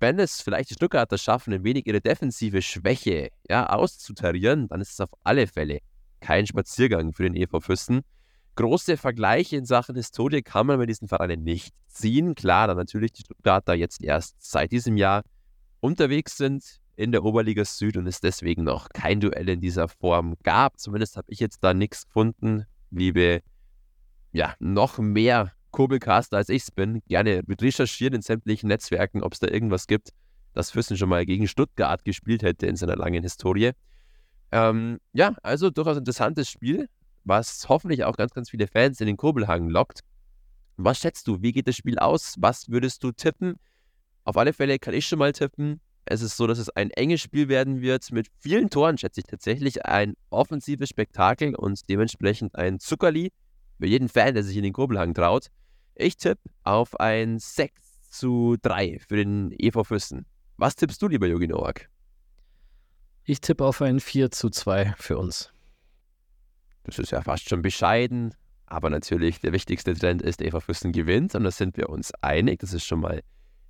wenn 0.00 0.18
es 0.18 0.40
vielleicht 0.40 0.70
die 0.70 0.74
Stuttgarter 0.74 1.18
schaffen, 1.18 1.52
ein 1.52 1.64
wenig 1.64 1.86
ihre 1.86 2.00
defensive 2.00 2.62
Schwäche 2.62 3.30
ja, 3.48 3.68
auszutarieren, 3.68 4.68
dann 4.68 4.80
ist 4.80 4.92
es 4.92 5.00
auf 5.00 5.10
alle 5.22 5.46
Fälle 5.46 5.80
kein 6.20 6.46
Spaziergang 6.46 7.12
für 7.12 7.22
den 7.22 7.36
EV 7.36 7.60
Fürsten. 7.60 8.00
Große 8.56 8.96
Vergleiche 8.96 9.56
in 9.56 9.64
Sachen 9.64 9.94
Historie 9.94 10.42
kann 10.42 10.66
man 10.66 10.78
bei 10.78 10.86
diesen 10.86 11.08
Vereinen 11.08 11.44
nicht 11.44 11.74
ziehen. 11.86 12.34
Klar, 12.34 12.66
da 12.66 12.74
natürlich 12.74 13.12
die 13.12 13.22
Stuttgarter 13.22 13.74
jetzt 13.74 14.02
erst 14.02 14.36
seit 14.38 14.72
diesem 14.72 14.96
Jahr 14.96 15.22
unterwegs 15.80 16.36
sind 16.36 16.80
in 16.96 17.12
der 17.12 17.24
Oberliga 17.24 17.64
Süd 17.64 17.96
und 17.96 18.06
es 18.06 18.20
deswegen 18.20 18.64
noch 18.64 18.88
kein 18.90 19.20
Duell 19.20 19.48
in 19.48 19.60
dieser 19.60 19.88
Form 19.88 20.34
gab. 20.42 20.78
Zumindest 20.78 21.16
habe 21.16 21.28
ich 21.30 21.40
jetzt 21.40 21.64
da 21.64 21.72
nichts 21.72 22.06
gefunden. 22.06 22.66
Liebe, 22.90 23.40
ja, 24.32 24.54
noch 24.58 24.98
mehr 24.98 25.52
Kurbelcaster 25.70 26.36
als 26.36 26.48
ich 26.48 26.62
es 26.62 26.70
bin, 26.70 27.02
gerne 27.08 27.42
mit 27.46 27.62
recherchieren 27.62 28.14
in 28.14 28.22
sämtlichen 28.22 28.68
Netzwerken, 28.68 29.22
ob 29.22 29.32
es 29.32 29.38
da 29.40 29.48
irgendwas 29.48 29.86
gibt, 29.86 30.10
das 30.52 30.70
Füssen 30.70 30.96
schon 30.96 31.08
mal 31.08 31.24
gegen 31.26 31.46
Stuttgart 31.48 32.04
gespielt 32.04 32.42
hätte 32.42 32.66
in 32.66 32.76
seiner 32.76 32.96
langen 32.96 33.22
Historie. 33.22 33.72
Ähm, 34.52 34.98
ja, 35.12 35.34
also 35.42 35.70
durchaus 35.70 35.96
interessantes 35.96 36.50
Spiel, 36.50 36.88
was 37.24 37.68
hoffentlich 37.68 38.04
auch 38.04 38.16
ganz, 38.16 38.32
ganz 38.32 38.50
viele 38.50 38.66
Fans 38.66 39.00
in 39.00 39.06
den 39.06 39.16
Kurbelhang 39.16 39.68
lockt. 39.68 40.00
Was 40.76 40.98
schätzt 40.98 41.28
du? 41.28 41.42
Wie 41.42 41.52
geht 41.52 41.68
das 41.68 41.76
Spiel 41.76 41.98
aus? 41.98 42.34
Was 42.38 42.68
würdest 42.68 43.04
du 43.04 43.12
tippen? 43.12 43.56
Auf 44.24 44.36
alle 44.36 44.52
Fälle 44.52 44.78
kann 44.78 44.94
ich 44.94 45.06
schon 45.06 45.18
mal 45.18 45.32
tippen. 45.32 45.80
Es 46.06 46.22
ist 46.22 46.36
so, 46.36 46.46
dass 46.46 46.58
es 46.58 46.70
ein 46.70 46.90
enges 46.90 47.20
Spiel 47.20 47.48
werden 47.48 47.82
wird 47.82 48.10
mit 48.10 48.28
vielen 48.38 48.70
Toren, 48.70 48.98
schätze 48.98 49.20
ich 49.20 49.26
tatsächlich. 49.26 49.84
Ein 49.84 50.14
offensives 50.30 50.88
Spektakel 50.88 51.54
und 51.54 51.88
dementsprechend 51.88 52.56
ein 52.56 52.80
Zuckerli 52.80 53.30
für 53.78 53.86
jeden 53.86 54.08
Fan, 54.08 54.34
der 54.34 54.42
sich 54.42 54.56
in 54.56 54.62
den 54.62 54.72
Kurbelhang 54.72 55.14
traut. 55.14 55.48
Ich 56.00 56.16
tippe 56.16 56.40
auf 56.64 56.98
ein 56.98 57.38
6 57.38 58.08
zu 58.08 58.56
3 58.62 59.00
für 59.06 59.16
den 59.16 59.52
EV 59.58 59.84
Füssen. 59.84 60.24
Was 60.56 60.74
tippst 60.74 61.02
du, 61.02 61.08
lieber 61.08 61.26
Jogi 61.26 61.46
Nowak? 61.46 61.90
Ich 63.24 63.42
tippe 63.42 63.66
auf 63.66 63.82
ein 63.82 64.00
4 64.00 64.30
zu 64.30 64.48
2 64.48 64.94
für 64.96 65.18
uns. 65.18 65.52
Das 66.84 66.98
ist 66.98 67.10
ja 67.10 67.20
fast 67.20 67.50
schon 67.50 67.60
bescheiden, 67.60 68.34
aber 68.64 68.88
natürlich 68.88 69.40
der 69.40 69.52
wichtigste 69.52 69.94
Trend 69.94 70.22
ist, 70.22 70.40
EV 70.40 70.60
Füssen 70.60 70.92
gewinnt 70.92 71.34
und 71.34 71.44
da 71.44 71.50
sind 71.50 71.76
wir 71.76 71.90
uns 71.90 72.14
einig. 72.22 72.60
Das 72.60 72.72
ist 72.72 72.86
schon 72.86 73.00
mal 73.00 73.20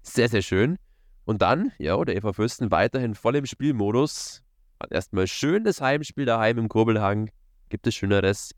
sehr, 0.02 0.28
sehr 0.28 0.42
schön. 0.42 0.76
Und 1.24 1.42
dann, 1.42 1.72
ja, 1.78 2.00
der 2.04 2.14
EV 2.14 2.32
Fürsten 2.32 2.70
weiterhin 2.70 3.16
voll 3.16 3.34
im 3.34 3.46
Spielmodus. 3.46 4.44
Hat 4.80 4.92
erstmal 4.92 5.26
schön 5.26 5.64
das 5.64 5.80
Heimspiel 5.80 6.26
daheim 6.26 6.58
im 6.58 6.68
Kurbelhang. 6.68 7.30
Gibt 7.70 7.88
es 7.88 7.96
Schöneres? 7.96 8.52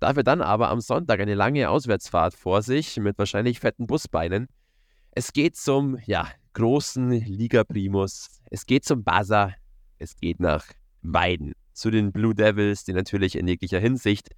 Dafür 0.00 0.22
dann 0.22 0.42
aber 0.42 0.70
am 0.70 0.80
Sonntag 0.80 1.20
eine 1.20 1.34
lange 1.34 1.68
Auswärtsfahrt 1.70 2.34
vor 2.34 2.62
sich 2.62 2.98
mit 2.98 3.18
wahrscheinlich 3.18 3.60
fetten 3.60 3.86
Busbeinen. 3.86 4.48
Es 5.12 5.32
geht 5.32 5.56
zum, 5.56 5.98
ja, 6.06 6.28
großen 6.54 7.10
Liga 7.10 7.64
Primus. 7.64 8.40
Es 8.50 8.66
geht 8.66 8.84
zum 8.84 9.04
Buzzer. 9.04 9.54
Es 9.98 10.16
geht 10.16 10.40
nach 10.40 10.66
Weiden. 11.02 11.52
Zu 11.72 11.90
den 11.90 12.12
Blue 12.12 12.34
Devils, 12.34 12.84
die 12.84 12.92
natürlich 12.92 13.36
in 13.36 13.46
jeglicher 13.48 13.78
Hinsicht 13.78 14.30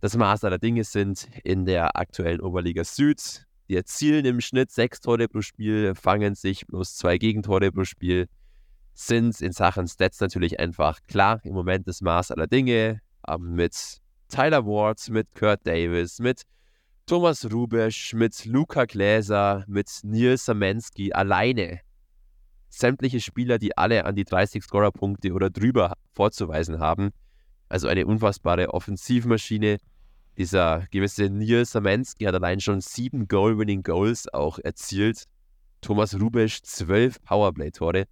das 0.00 0.16
Maß 0.16 0.44
aller 0.44 0.58
Dinge 0.58 0.84
sind 0.84 1.28
in 1.42 1.64
der 1.64 1.96
aktuellen 1.96 2.40
Oberliga 2.40 2.84
Süd. 2.84 3.46
Die 3.68 3.76
erzielen 3.76 4.24
im 4.24 4.40
Schnitt 4.40 4.70
sechs 4.70 5.00
Tore 5.00 5.28
pro 5.28 5.42
Spiel, 5.42 5.94
fangen 5.94 6.34
sich 6.34 6.66
bloß 6.66 6.96
zwei 6.96 7.18
Gegentore 7.18 7.72
pro 7.72 7.84
Spiel, 7.84 8.28
sind 8.94 9.40
in 9.40 9.52
Sachen 9.52 9.88
Stats 9.88 10.20
natürlich 10.20 10.58
einfach 10.60 11.00
klar 11.08 11.40
im 11.44 11.52
Moment 11.52 11.86
das 11.86 12.00
Maß 12.00 12.30
aller 12.30 12.46
Dinge, 12.46 13.00
mit 13.38 13.98
Tyler 14.28 14.64
Ward, 14.66 15.08
mit 15.10 15.34
Kurt 15.34 15.66
Davis, 15.66 16.18
mit 16.18 16.42
Thomas 17.06 17.50
Rubesch, 17.50 18.12
mit 18.12 18.44
Luca 18.44 18.84
Gläser, 18.84 19.64
mit 19.66 19.88
Nils 20.02 20.44
Samensky 20.44 21.12
alleine. 21.12 21.80
Sämtliche 22.68 23.20
Spieler, 23.20 23.58
die 23.58 23.76
alle 23.76 24.04
an 24.04 24.14
die 24.14 24.24
30 24.24 24.62
Scorerpunkte 24.62 25.32
oder 25.32 25.48
drüber 25.48 25.94
vorzuweisen 26.12 26.78
haben. 26.78 27.10
Also 27.68 27.88
eine 27.88 28.06
unfassbare 28.06 28.74
Offensivmaschine. 28.74 29.78
Dieser 30.36 30.86
gewisse 30.90 31.30
Nils 31.30 31.72
Samensky 31.72 32.24
hat 32.24 32.34
allein 32.34 32.60
schon 32.60 32.80
sieben 32.80 33.26
Goal-Winning-Goals 33.26 34.32
auch 34.34 34.58
erzielt. 34.58 35.24
Thomas 35.80 36.14
Rubesch 36.20 36.62
zwölf 36.62 37.22
Powerplay-Tore. 37.22 38.04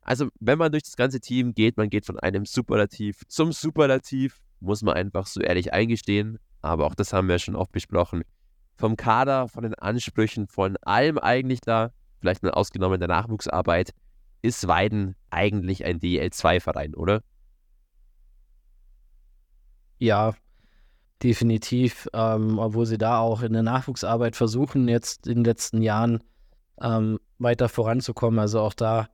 Also, 0.00 0.28
wenn 0.40 0.58
man 0.58 0.72
durch 0.72 0.82
das 0.82 0.96
ganze 0.96 1.20
Team 1.20 1.54
geht, 1.54 1.76
man 1.76 1.88
geht 1.88 2.06
von 2.06 2.18
einem 2.18 2.44
Superlativ 2.44 3.22
zum 3.28 3.52
Superlativ 3.52 4.40
muss 4.62 4.82
man 4.82 4.94
einfach 4.94 5.26
so 5.26 5.40
ehrlich 5.40 5.72
eingestehen. 5.72 6.38
Aber 6.60 6.86
auch 6.86 6.94
das 6.94 7.12
haben 7.12 7.28
wir 7.28 7.38
schon 7.38 7.56
oft 7.56 7.72
besprochen. 7.72 8.22
Vom 8.76 8.96
Kader, 8.96 9.48
von 9.48 9.64
den 9.64 9.74
Ansprüchen, 9.74 10.46
von 10.46 10.76
allem 10.82 11.18
eigentlich 11.18 11.60
da, 11.60 11.90
vielleicht 12.20 12.42
mal 12.42 12.52
ausgenommen 12.52 13.00
der 13.00 13.08
Nachwuchsarbeit, 13.08 13.92
ist 14.40 14.66
Weiden 14.66 15.14
eigentlich 15.30 15.84
ein 15.84 16.00
DL2-Verein, 16.00 16.94
oder? 16.94 17.22
Ja, 19.98 20.34
definitiv, 21.22 22.08
ähm, 22.12 22.58
obwohl 22.58 22.86
sie 22.86 22.98
da 22.98 23.18
auch 23.18 23.42
in 23.42 23.52
der 23.52 23.62
Nachwuchsarbeit 23.62 24.34
versuchen, 24.34 24.88
jetzt 24.88 25.26
in 25.26 25.36
den 25.36 25.44
letzten 25.44 25.82
Jahren 25.82 26.22
ähm, 26.80 27.18
weiter 27.38 27.68
voranzukommen. 27.68 28.40
Also 28.40 28.60
auch 28.60 28.74
da 28.74 29.08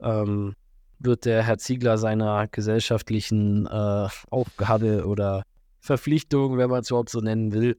ähm, 0.00 0.54
wird 0.98 1.24
der 1.24 1.42
Herr 1.42 1.58
Ziegler 1.58 1.98
seiner 1.98 2.48
gesellschaftlichen 2.48 3.66
äh, 3.66 4.08
Aufgabe 4.30 5.06
oder 5.06 5.42
Verpflichtung, 5.80 6.58
wenn 6.58 6.70
man 6.70 6.80
es 6.80 6.90
überhaupt 6.90 7.10
so 7.10 7.20
nennen 7.20 7.52
will 7.52 7.78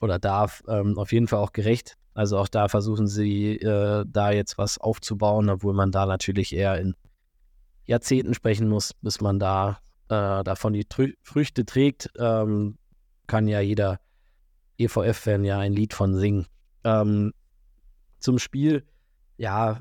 oder 0.00 0.18
darf, 0.18 0.62
ähm, 0.68 0.98
auf 0.98 1.12
jeden 1.12 1.26
Fall 1.26 1.40
auch 1.40 1.52
gerecht. 1.52 1.96
Also 2.14 2.38
auch 2.38 2.48
da 2.48 2.68
versuchen 2.68 3.08
sie, 3.08 3.56
äh, 3.56 4.04
da 4.06 4.30
jetzt 4.30 4.56
was 4.56 4.78
aufzubauen, 4.78 5.50
obwohl 5.50 5.74
man 5.74 5.90
da 5.90 6.06
natürlich 6.06 6.54
eher 6.54 6.78
in 6.78 6.94
Jahrzehnten 7.86 8.34
sprechen 8.34 8.68
muss, 8.68 8.94
bis 8.94 9.20
man 9.20 9.38
da 9.38 9.78
äh, 10.08 10.44
davon 10.44 10.72
die 10.72 10.84
Trü 10.84 11.12
Früchte 11.22 11.64
trägt. 11.64 12.10
Ähm, 12.18 12.78
kann 13.26 13.48
ja 13.48 13.60
jeder 13.60 13.98
EVF-Fan 14.78 15.44
ja 15.44 15.58
ein 15.58 15.72
Lied 15.72 15.92
von 15.92 16.14
singen. 16.14 16.46
Ähm, 16.84 17.32
zum 18.20 18.38
Spiel, 18.38 18.84
ja, 19.36 19.80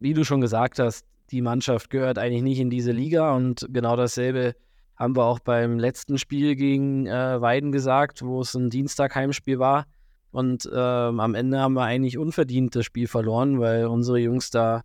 wie 0.00 0.14
du 0.14 0.24
schon 0.24 0.40
gesagt 0.40 0.78
hast, 0.78 1.06
die 1.30 1.42
Mannschaft 1.42 1.90
gehört 1.90 2.18
eigentlich 2.18 2.42
nicht 2.42 2.58
in 2.58 2.70
diese 2.70 2.92
Liga 2.92 3.34
und 3.34 3.66
genau 3.70 3.96
dasselbe 3.96 4.54
haben 4.96 5.14
wir 5.14 5.24
auch 5.24 5.38
beim 5.38 5.78
letzten 5.78 6.18
Spiel 6.18 6.56
gegen 6.56 7.06
äh, 7.06 7.40
Weiden 7.40 7.70
gesagt, 7.70 8.22
wo 8.22 8.40
es 8.40 8.54
ein 8.54 8.68
Dienstag-Heimspiel 8.68 9.58
war. 9.58 9.86
Und 10.32 10.68
ähm, 10.72 11.20
am 11.20 11.34
Ende 11.34 11.60
haben 11.60 11.74
wir 11.74 11.84
eigentlich 11.84 12.18
unverdient 12.18 12.74
das 12.74 12.84
Spiel 12.84 13.06
verloren, 13.06 13.60
weil 13.60 13.86
unsere 13.86 14.18
Jungs 14.18 14.50
da 14.50 14.82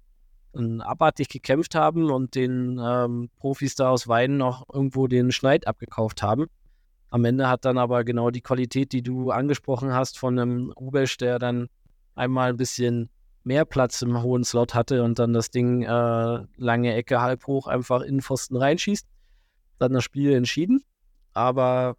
äh, 0.56 0.80
abartig 0.82 1.30
gekämpft 1.30 1.74
haben 1.74 2.12
und 2.12 2.36
den 2.36 2.80
ähm, 2.82 3.30
Profis 3.38 3.76
da 3.76 3.90
aus 3.90 4.08
Weiden 4.08 4.38
noch 4.38 4.66
irgendwo 4.72 5.08
den 5.08 5.32
Schneid 5.32 5.68
abgekauft 5.68 6.22
haben. 6.22 6.46
Am 7.10 7.26
Ende 7.26 7.50
hat 7.50 7.66
dann 7.66 7.78
aber 7.78 8.04
genau 8.04 8.30
die 8.30 8.42
Qualität, 8.42 8.92
die 8.92 9.02
du 9.02 9.32
angesprochen 9.32 9.94
hast, 9.94 10.18
von 10.18 10.38
einem 10.38 10.72
Rubesch, 10.72 11.18
der 11.18 11.40
dann 11.40 11.68
einmal 12.16 12.50
ein 12.50 12.58
bisschen 12.58 13.10
mehr 13.44 13.66
Platz 13.66 14.02
im 14.02 14.22
hohen 14.22 14.44
Slot 14.44 14.74
hatte 14.74 15.04
und 15.04 15.20
dann 15.20 15.34
das 15.34 15.52
Ding 15.52 15.84
äh, 15.84 15.88
lange 16.56 16.94
Ecke 16.94 17.22
halb 17.22 17.46
hoch 17.48 17.68
einfach 17.68 18.02
in 18.02 18.22
Pfosten 18.22 18.56
reinschießt. 18.56 19.08
Dann 19.80 19.94
das 19.94 20.04
Spiel 20.04 20.34
entschieden. 20.34 20.84
Aber 21.34 21.98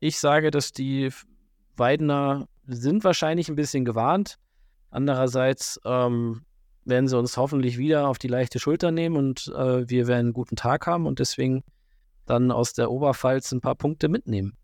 ich 0.00 0.18
sage, 0.18 0.50
dass 0.50 0.72
die 0.72 1.10
Weidener 1.76 2.48
sind 2.66 3.04
wahrscheinlich 3.04 3.48
ein 3.48 3.56
bisschen 3.56 3.84
gewarnt. 3.84 4.36
Andererseits 4.90 5.80
ähm, 5.84 6.42
werden 6.84 7.08
sie 7.08 7.18
uns 7.18 7.36
hoffentlich 7.36 7.78
wieder 7.78 8.08
auf 8.08 8.18
die 8.18 8.28
leichte 8.28 8.58
Schulter 8.58 8.90
nehmen 8.90 9.16
und 9.16 9.48
äh, 9.54 9.88
wir 9.88 10.06
werden 10.06 10.26
einen 10.26 10.32
guten 10.32 10.56
Tag 10.56 10.86
haben 10.86 11.06
und 11.06 11.18
deswegen 11.18 11.62
dann 12.26 12.50
aus 12.50 12.72
der 12.72 12.90
Oberpfalz 12.90 13.52
ein 13.52 13.60
paar 13.60 13.74
Punkte 13.74 14.08
mitnehmen. 14.08 14.56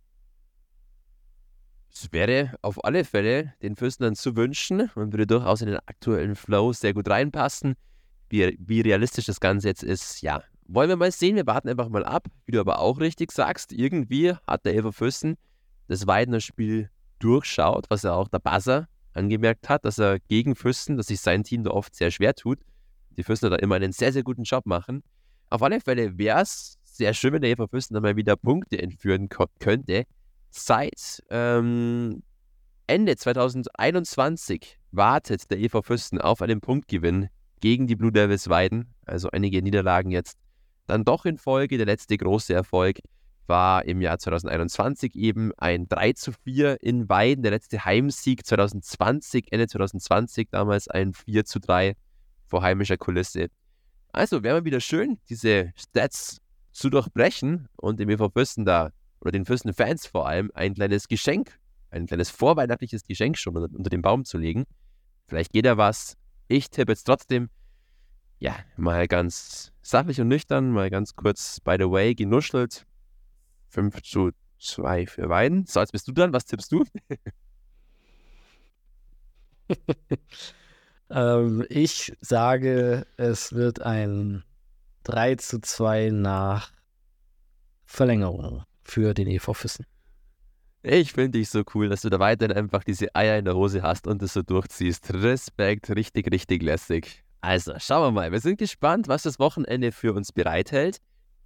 Es 1.96 2.12
wäre 2.12 2.56
auf 2.60 2.84
alle 2.84 3.04
Fälle 3.04 3.54
den 3.62 3.76
Fürsten 3.76 4.02
dann 4.02 4.16
zu 4.16 4.34
wünschen 4.36 4.90
und 4.96 5.12
würde 5.12 5.28
durchaus 5.28 5.60
in 5.60 5.68
den 5.68 5.76
aktuellen 5.76 6.34
Flow 6.34 6.72
sehr 6.72 6.92
gut 6.92 7.08
reinpassen. 7.08 7.76
Wie, 8.28 8.58
wie 8.58 8.80
realistisch 8.80 9.26
das 9.26 9.38
Ganze 9.38 9.68
jetzt 9.68 9.84
ist, 9.84 10.20
ja, 10.20 10.42
wollen 10.66 10.88
wir 10.88 10.96
mal 10.96 11.12
sehen. 11.12 11.36
Wir 11.36 11.46
warten 11.46 11.68
einfach 11.68 11.88
mal 11.88 12.04
ab. 12.04 12.26
Wie 12.46 12.52
du 12.52 12.60
aber 12.60 12.80
auch 12.80 12.98
richtig 12.98 13.30
sagst, 13.30 13.72
irgendwie 13.72 14.32
hat 14.46 14.64
der 14.64 14.74
Elfer 14.74 14.92
Fürsten 14.92 15.36
das 15.86 16.06
Weidener 16.08 16.40
Spiel 16.40 16.90
durchschaut, 17.20 17.86
was 17.90 18.02
ja 18.02 18.12
auch 18.12 18.28
der 18.28 18.40
Buzzer 18.40 18.88
angemerkt 19.12 19.68
hat, 19.68 19.84
dass 19.84 19.98
er 19.98 20.18
gegen 20.18 20.56
Fürsten, 20.56 20.96
dass 20.96 21.06
sich 21.06 21.20
sein 21.20 21.44
Team 21.44 21.62
da 21.62 21.70
oft 21.70 21.94
sehr 21.94 22.10
schwer 22.10 22.34
tut. 22.34 22.58
Die 23.16 23.22
Fürsten 23.22 23.50
da 23.50 23.56
immer 23.56 23.76
einen 23.76 23.92
sehr, 23.92 24.12
sehr 24.12 24.24
guten 24.24 24.42
Job 24.42 24.66
machen. 24.66 25.04
Auf 25.48 25.62
alle 25.62 25.80
Fälle 25.80 26.18
wäre 26.18 26.40
es 26.40 26.76
sehr 26.82 27.14
schön, 27.14 27.34
wenn 27.34 27.42
der 27.42 27.50
Elfer 27.50 27.68
Fürsten 27.68 27.94
dann 27.94 28.02
mal 28.02 28.16
wieder 28.16 28.34
Punkte 28.34 28.82
entführen 28.82 29.28
könnte 29.60 30.06
seit 30.54 31.22
ähm, 31.30 32.22
Ende 32.86 33.16
2021 33.16 34.78
wartet 34.92 35.50
der 35.50 35.58
EV 35.58 35.82
Fürsten 35.82 36.20
auf 36.20 36.42
einen 36.42 36.60
Punktgewinn 36.60 37.28
gegen 37.60 37.86
die 37.86 37.96
Blue 37.96 38.12
Devils 38.12 38.48
Weiden. 38.48 38.94
Also 39.06 39.30
einige 39.30 39.62
Niederlagen 39.62 40.10
jetzt 40.10 40.38
dann 40.86 41.04
doch 41.04 41.24
in 41.24 41.38
Folge. 41.38 41.76
Der 41.76 41.86
letzte 41.86 42.16
große 42.16 42.54
Erfolg 42.54 42.98
war 43.46 43.84
im 43.84 44.00
Jahr 44.00 44.18
2021 44.18 45.14
eben 45.16 45.52
ein 45.56 45.88
3 45.88 46.12
zu 46.12 46.32
4 46.32 46.82
in 46.82 47.08
Weiden. 47.08 47.42
Der 47.42 47.52
letzte 47.52 47.84
Heimsieg 47.84 48.46
2020, 48.46 49.50
Ende 49.50 49.66
2020, 49.66 50.48
damals 50.50 50.88
ein 50.88 51.14
4 51.14 51.44
zu 51.44 51.58
3 51.58 51.94
vor 52.46 52.62
heimischer 52.62 52.96
Kulisse. 52.96 53.48
Also 54.12 54.42
wäre 54.42 54.60
mal 54.60 54.64
wieder 54.64 54.80
schön, 54.80 55.18
diese 55.28 55.72
Stats 55.76 56.38
zu 56.70 56.90
durchbrechen 56.90 57.68
und 57.76 57.98
dem 57.98 58.10
EV 58.10 58.30
Fürsten 58.32 58.64
da 58.64 58.90
oder 59.24 59.32
den 59.32 59.46
Fürstenfans 59.46 60.06
vor 60.06 60.28
allem 60.28 60.50
ein 60.54 60.74
kleines 60.74 61.08
Geschenk, 61.08 61.58
ein 61.90 62.06
kleines 62.06 62.30
vorweihnachtliches 62.30 63.04
Geschenk 63.04 63.38
schon 63.38 63.56
unter, 63.56 63.74
unter 63.74 63.90
den 63.90 64.02
Baum 64.02 64.24
zu 64.24 64.36
legen. 64.38 64.64
Vielleicht 65.26 65.52
geht 65.52 65.64
da 65.64 65.78
was. 65.78 66.16
Ich 66.46 66.68
tippe 66.70 66.92
jetzt 66.92 67.04
trotzdem, 67.04 67.48
ja, 68.38 68.54
mal 68.76 69.08
ganz 69.08 69.72
sachlich 69.80 70.20
und 70.20 70.28
nüchtern, 70.28 70.70
mal 70.70 70.90
ganz 70.90 71.16
kurz, 71.16 71.60
by 71.60 71.76
the 71.78 71.90
way, 71.90 72.14
genuschelt. 72.14 72.84
5 73.68 74.02
zu 74.02 74.30
2 74.60 75.06
für 75.06 75.28
Weiden. 75.28 75.64
So, 75.66 75.80
jetzt 75.80 75.92
bist 75.92 76.06
du 76.06 76.12
dran. 76.12 76.32
Was 76.32 76.44
tippst 76.44 76.70
du? 76.70 76.84
ähm, 81.10 81.64
ich 81.70 82.12
sage, 82.20 83.06
es 83.16 83.54
wird 83.54 83.80
ein 83.80 84.44
3 85.04 85.36
zu 85.36 85.60
2 85.60 86.10
nach 86.10 86.72
Verlängerung 87.86 88.64
für 88.84 89.14
den 89.14 89.26
EV 89.28 89.54
Füssen. 89.54 89.86
Ich 90.82 91.12
finde 91.12 91.38
dich 91.38 91.48
so 91.48 91.62
cool, 91.74 91.88
dass 91.88 92.02
du 92.02 92.10
da 92.10 92.18
weiterhin 92.18 92.54
einfach 92.54 92.84
diese 92.84 93.14
Eier 93.14 93.38
in 93.38 93.46
der 93.46 93.54
Hose 93.54 93.82
hast 93.82 94.06
und 94.06 94.22
es 94.22 94.34
so 94.34 94.42
durchziehst. 94.42 95.14
Respekt, 95.14 95.88
richtig, 95.90 96.30
richtig 96.30 96.62
lässig. 96.62 97.24
Also, 97.40 97.72
schauen 97.78 98.02
wir 98.02 98.10
mal. 98.10 98.32
Wir 98.32 98.40
sind 98.40 98.58
gespannt, 98.58 99.08
was 99.08 99.22
das 99.22 99.38
Wochenende 99.38 99.92
für 99.92 100.12
uns 100.12 100.32
bereithält. 100.32 100.98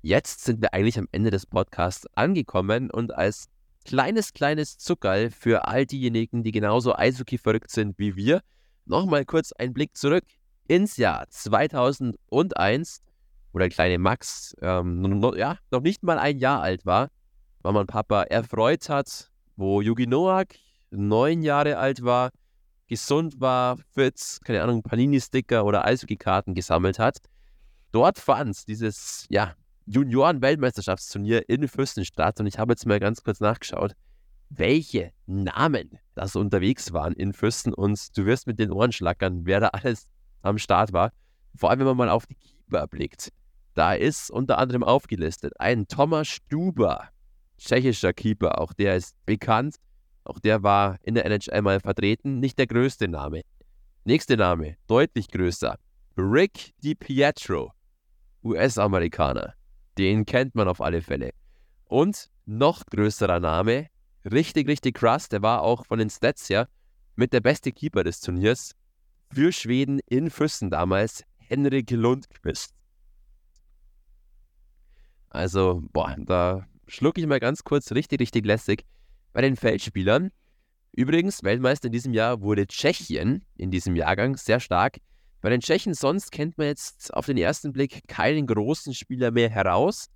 Jetzt 0.02 0.44
sind 0.44 0.60
wir 0.60 0.74
eigentlich 0.74 0.98
am 0.98 1.08
Ende 1.12 1.30
des 1.30 1.46
Podcasts 1.46 2.06
angekommen 2.14 2.90
und 2.90 3.14
als 3.14 3.48
kleines, 3.84 4.32
kleines 4.32 4.76
Zuckerl 4.78 5.30
für 5.30 5.66
all 5.66 5.86
diejenigen, 5.86 6.42
die 6.42 6.52
genauso 6.52 6.94
Eishockey 6.94 7.38
verrückt 7.38 7.70
sind 7.70 7.98
wie 7.98 8.16
wir, 8.16 8.42
nochmal 8.86 9.24
kurz 9.24 9.52
ein 9.52 9.72
Blick 9.72 9.96
zurück 9.96 10.24
ins 10.68 10.96
Jahr 10.96 11.26
2001, 11.30 13.02
wo 13.52 13.58
der 13.58 13.68
kleine 13.68 13.98
Max 13.98 14.54
ähm, 14.60 15.00
noch, 15.00 15.36
ja, 15.36 15.58
noch 15.70 15.80
nicht 15.80 16.02
mal 16.02 16.18
ein 16.18 16.38
Jahr 16.38 16.60
alt 16.60 16.86
war. 16.86 17.08
Mama 17.62 17.80
und 17.80 17.86
Papa 17.86 18.22
erfreut 18.24 18.88
hat, 18.88 19.30
wo 19.56 19.80
Yugi 19.80 20.06
Noak 20.06 20.54
neun 20.90 21.42
Jahre 21.42 21.78
alt 21.78 22.02
war, 22.02 22.30
gesund 22.86 23.40
war, 23.40 23.78
fit, 23.94 24.38
keine 24.44 24.62
Ahnung, 24.62 24.82
Panini-Sticker 24.82 25.64
oder 25.64 25.84
Eishockey-Karten 25.84 26.54
gesammelt 26.54 26.98
hat. 26.98 27.18
Dort 27.92 28.18
fand 28.18 28.66
dieses, 28.68 29.26
ja, 29.28 29.54
Junioren-Weltmeisterschaftsturnier 29.86 31.48
in 31.48 31.68
Fürstenstadt 31.68 32.40
und 32.40 32.46
ich 32.46 32.58
habe 32.58 32.72
jetzt 32.72 32.86
mal 32.86 33.00
ganz 33.00 33.22
kurz 33.22 33.40
nachgeschaut, 33.40 33.94
welche 34.50 35.12
Namen 35.26 35.98
da 36.14 36.26
so 36.26 36.40
unterwegs 36.40 36.92
waren 36.92 37.14
in 37.14 37.32
Fürsten 37.32 37.72
und 37.72 38.16
du 38.16 38.26
wirst 38.26 38.46
mit 38.46 38.58
den 38.58 38.70
Ohren 38.70 38.92
schlackern, 38.92 39.42
wer 39.44 39.60
da 39.60 39.68
alles 39.68 40.06
am 40.42 40.58
Start 40.58 40.92
war. 40.92 41.12
Vor 41.56 41.70
allem, 41.70 41.80
wenn 41.80 41.86
man 41.86 41.96
mal 41.96 42.08
auf 42.10 42.26
die 42.26 42.34
Keeper 42.34 42.86
blickt. 42.86 43.32
Da 43.74 43.94
ist 43.94 44.30
unter 44.30 44.58
anderem 44.58 44.82
aufgelistet 44.82 45.52
ein 45.58 45.86
Thomas 45.88 46.28
Stuber, 46.28 47.08
tschechischer 47.58 48.12
Keeper, 48.12 48.60
auch 48.60 48.72
der 48.72 48.96
ist 48.96 49.14
bekannt. 49.26 49.76
Auch 50.24 50.38
der 50.38 50.62
war 50.62 50.98
in 51.02 51.14
der 51.14 51.26
NHL 51.26 51.62
mal 51.62 51.80
vertreten. 51.80 52.38
Nicht 52.40 52.58
der 52.58 52.66
größte 52.66 53.08
Name. 53.08 53.42
Nächster 54.04 54.36
Name, 54.36 54.76
deutlich 54.86 55.28
größer. 55.28 55.78
Rick 56.16 56.74
DiPietro, 56.82 57.72
US-Amerikaner. 58.42 59.54
Den 59.96 60.24
kennt 60.26 60.54
man 60.54 60.68
auf 60.68 60.80
alle 60.80 61.02
Fälle. 61.02 61.30
Und 61.84 62.30
noch 62.46 62.84
größerer 62.86 63.40
Name, 63.40 63.88
richtig, 64.24 64.68
richtig 64.68 64.96
krass, 64.96 65.28
der 65.28 65.42
war 65.42 65.62
auch 65.62 65.86
von 65.86 65.98
den 65.98 66.10
Stats 66.10 66.48
her 66.48 66.68
mit 67.16 67.32
der 67.32 67.40
beste 67.40 67.72
Keeper 67.72 68.04
des 68.04 68.20
Turniers 68.20 68.72
für 69.32 69.52
Schweden 69.52 70.00
in 70.06 70.30
Füssen 70.30 70.70
damals, 70.70 71.24
Henrik 71.36 71.90
Lundqvist. 71.90 72.74
Also, 75.30 75.82
boah, 75.92 76.16
da 76.18 76.66
schlucke 76.88 77.20
ich 77.20 77.26
mal 77.26 77.40
ganz 77.40 77.62
kurz 77.64 77.92
richtig, 77.92 78.20
richtig 78.20 78.44
lässig 78.44 78.84
bei 79.32 79.42
den 79.42 79.56
Feldspielern. 79.56 80.30
Übrigens, 80.92 81.44
Weltmeister 81.44 81.86
in 81.86 81.92
diesem 81.92 82.12
Jahr 82.12 82.40
wurde 82.40 82.66
Tschechien 82.66 83.44
in 83.56 83.70
diesem 83.70 83.94
Jahrgang 83.94 84.36
sehr 84.36 84.58
stark. 84.58 84.98
Bei 85.40 85.50
den 85.50 85.60
Tschechen 85.60 85.94
sonst 85.94 86.32
kennt 86.32 86.58
man 86.58 86.66
jetzt 86.66 87.14
auf 87.14 87.26
den 87.26 87.36
ersten 87.36 87.72
Blick 87.72 88.08
keinen 88.08 88.46
großen 88.46 88.94
Spieler 88.94 89.30
mehr 89.30 89.48
heraus. 89.48 90.06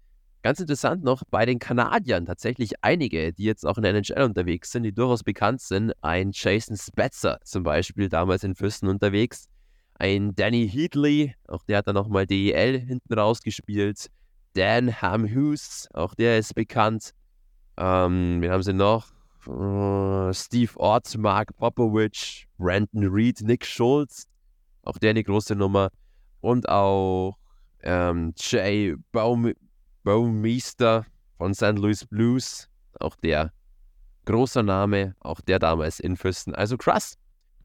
Ganz 0.42 0.58
interessant 0.58 1.04
noch, 1.04 1.22
bei 1.30 1.46
den 1.46 1.60
Kanadiern 1.60 2.26
tatsächlich 2.26 2.72
einige, 2.82 3.32
die 3.32 3.44
jetzt 3.44 3.64
auch 3.64 3.76
in 3.76 3.84
der 3.84 3.94
NHL 3.94 4.22
unterwegs 4.24 4.72
sind, 4.72 4.82
die 4.82 4.92
durchaus 4.92 5.22
bekannt 5.22 5.60
sind. 5.60 5.92
Ein 6.00 6.32
Jason 6.34 6.76
Spetzer 6.76 7.38
zum 7.44 7.62
Beispiel, 7.62 8.08
damals 8.08 8.42
in 8.42 8.56
Fürsten 8.56 8.88
unterwegs. 8.88 9.46
Ein 9.94 10.34
Danny 10.34 10.68
Heatley, 10.68 11.36
auch 11.46 11.62
der 11.62 11.78
hat 11.78 11.86
dann 11.86 11.94
nochmal 11.94 12.26
DEL 12.26 12.80
hinten 12.80 13.14
rausgespielt. 13.14 14.08
Dan 14.54 15.00
Hamhus, 15.00 15.88
auch 15.94 16.14
der 16.14 16.38
ist 16.38 16.54
bekannt. 16.54 17.14
Ähm, 17.76 18.42
wir 18.42 18.52
haben 18.52 18.62
sie 18.62 18.72
noch. 18.72 19.08
Äh, 19.46 20.34
Steve 20.34 20.72
Ott, 20.76 21.16
Mark 21.16 21.56
Popovich, 21.56 22.46
Brandon 22.58 23.06
Reed, 23.08 23.40
Nick 23.42 23.64
Schultz. 23.64 24.26
Auch 24.82 24.98
der 24.98 25.10
eine 25.10 25.24
große 25.24 25.54
Nummer. 25.54 25.90
Und 26.40 26.68
auch 26.68 27.36
ähm, 27.82 28.34
Jay 28.36 28.94
Baum 29.12 29.52
Baumeister 30.04 31.06
von 31.38 31.54
St. 31.54 31.78
Louis 31.78 32.04
Blues. 32.06 32.68
Auch 33.00 33.16
der 33.16 33.52
großer 34.26 34.62
Name. 34.62 35.14
Auch 35.20 35.40
der 35.40 35.58
damals 35.58 36.00
in 36.00 36.16
Füssen. 36.16 36.54
Also 36.54 36.76
krass. 36.76 37.16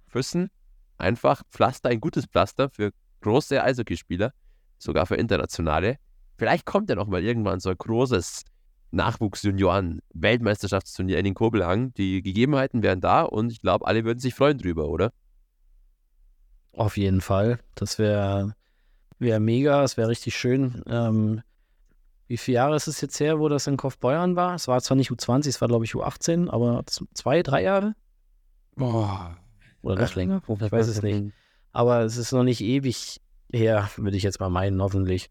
Füssen, 0.07 0.49
einfach 0.97 1.43
Pflaster, 1.51 1.89
ein 1.89 1.99
gutes 1.99 2.25
Pflaster 2.25 2.69
für 2.69 2.91
große 3.21 3.61
Eishockeyspieler. 3.61 4.33
Sogar 4.77 5.05
für 5.05 5.15
internationale. 5.15 5.97
Vielleicht 6.37 6.65
kommt 6.65 6.89
ja 6.89 6.95
noch 6.95 7.07
mal 7.07 7.23
irgendwann 7.23 7.59
so 7.59 7.69
ein 7.69 7.77
großes 7.77 8.45
Nachwuchsjunioren-Weltmeisterschaftsturnier 8.91 11.17
in 11.17 11.25
den 11.25 11.33
Kobelhang. 11.33 11.93
Die 11.95 12.21
Gegebenheiten 12.21 12.83
wären 12.83 13.01
da 13.01 13.23
und 13.23 13.51
ich 13.51 13.59
glaube, 13.61 13.85
alle 13.87 14.05
würden 14.05 14.19
sich 14.19 14.35
freuen 14.35 14.57
drüber, 14.57 14.87
oder? 14.87 15.11
Auf 16.73 16.97
jeden 16.97 17.21
Fall. 17.21 17.59
Das 17.75 17.99
wäre 17.99 18.55
wär 19.19 19.39
mega, 19.39 19.83
es 19.83 19.97
wäre 19.97 20.09
richtig 20.09 20.37
schön. 20.37 20.83
Ähm, 20.87 21.41
wie 22.27 22.37
viele 22.37 22.55
Jahre 22.55 22.75
ist 22.75 22.87
es 22.87 23.01
jetzt 23.01 23.19
her, 23.19 23.39
wo 23.39 23.49
das 23.49 23.67
in 23.67 23.77
Kaufbeuern 23.77 24.35
war? 24.35 24.55
Es 24.55 24.67
war 24.67 24.81
zwar 24.81 24.97
nicht 24.97 25.09
U20, 25.09 25.47
es 25.47 25.61
war 25.61 25.67
glaube 25.67 25.85
ich 25.85 25.93
U18, 25.93 26.49
aber 26.49 26.83
zwei, 27.13 27.41
drei 27.41 27.63
Jahre? 27.63 27.95
Boah. 28.75 29.37
Oder 29.81 30.03
noch 30.03 30.15
länger? 30.15 30.41
Ich 30.47 30.71
weiß 30.71 30.87
es 30.87 31.01
nicht. 31.01 31.33
Aber 31.71 32.01
es 32.01 32.17
ist 32.17 32.31
noch 32.31 32.43
nicht 32.43 32.61
ewig 32.61 33.21
her, 33.51 33.89
würde 33.97 34.17
ich 34.17 34.23
jetzt 34.23 34.39
mal 34.39 34.49
meinen, 34.49 34.81
hoffentlich. 34.81 35.29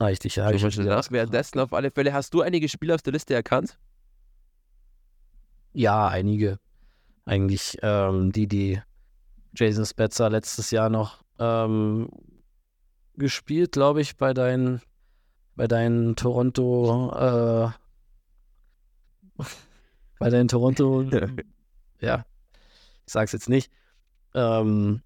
Richtig, 0.00 0.36
ja. 0.36 0.50
Nach. 0.50 1.10
Währenddessen 1.10 1.58
auf 1.58 1.72
alle 1.72 1.90
Fälle, 1.90 2.12
hast 2.12 2.34
du 2.34 2.42
einige 2.42 2.68
Spieler 2.68 2.96
auf 2.96 3.02
der 3.02 3.14
Liste 3.14 3.34
erkannt? 3.34 3.78
Ja, 5.72 6.08
einige. 6.08 6.58
Eigentlich 7.24 7.78
ähm, 7.82 8.30
die, 8.32 8.46
die 8.46 8.80
Jason 9.54 9.86
Spetzer 9.86 10.28
letztes 10.28 10.70
Jahr 10.70 10.90
noch 10.90 11.24
ähm, 11.38 12.10
gespielt, 13.14 13.72
glaube 13.72 14.02
ich, 14.02 14.16
bei 14.16 14.34
deinen, 14.34 14.82
bei 15.54 15.66
deinen 15.66 16.14
Toronto, 16.14 17.10
äh, 17.12 17.70
bei 20.18 20.30
deinen 20.30 20.48
Toronto, 20.48 21.02
ja, 22.00 22.26
ich 23.06 23.12
sag's 23.12 23.32
jetzt 23.32 23.48
nicht. 23.48 23.72
Ähm, 24.34 25.00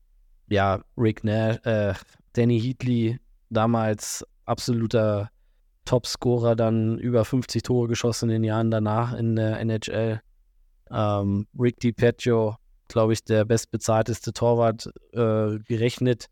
ja, 0.48 0.82
Rick 0.96 1.22
Nash, 1.22 1.58
äh, 1.64 1.94
Danny 2.32 2.60
Heatley, 2.60 3.20
damals 3.50 4.26
absoluter 4.50 5.30
Topscorer, 5.84 6.56
dann 6.56 6.98
über 6.98 7.24
50 7.24 7.62
Tore 7.62 7.88
geschossen 7.88 8.28
in 8.28 8.42
den 8.42 8.44
Jahren 8.44 8.70
danach 8.70 9.14
in 9.14 9.36
der 9.36 9.60
NHL. 9.60 10.20
Ähm, 10.90 11.46
Rick 11.58 11.80
DiPeggio, 11.80 12.56
glaube 12.88 13.12
ich, 13.12 13.24
der 13.24 13.44
bestbezahlteste 13.44 14.32
Torwart 14.32 14.90
äh, 15.12 15.58
gerechnet, 15.60 16.26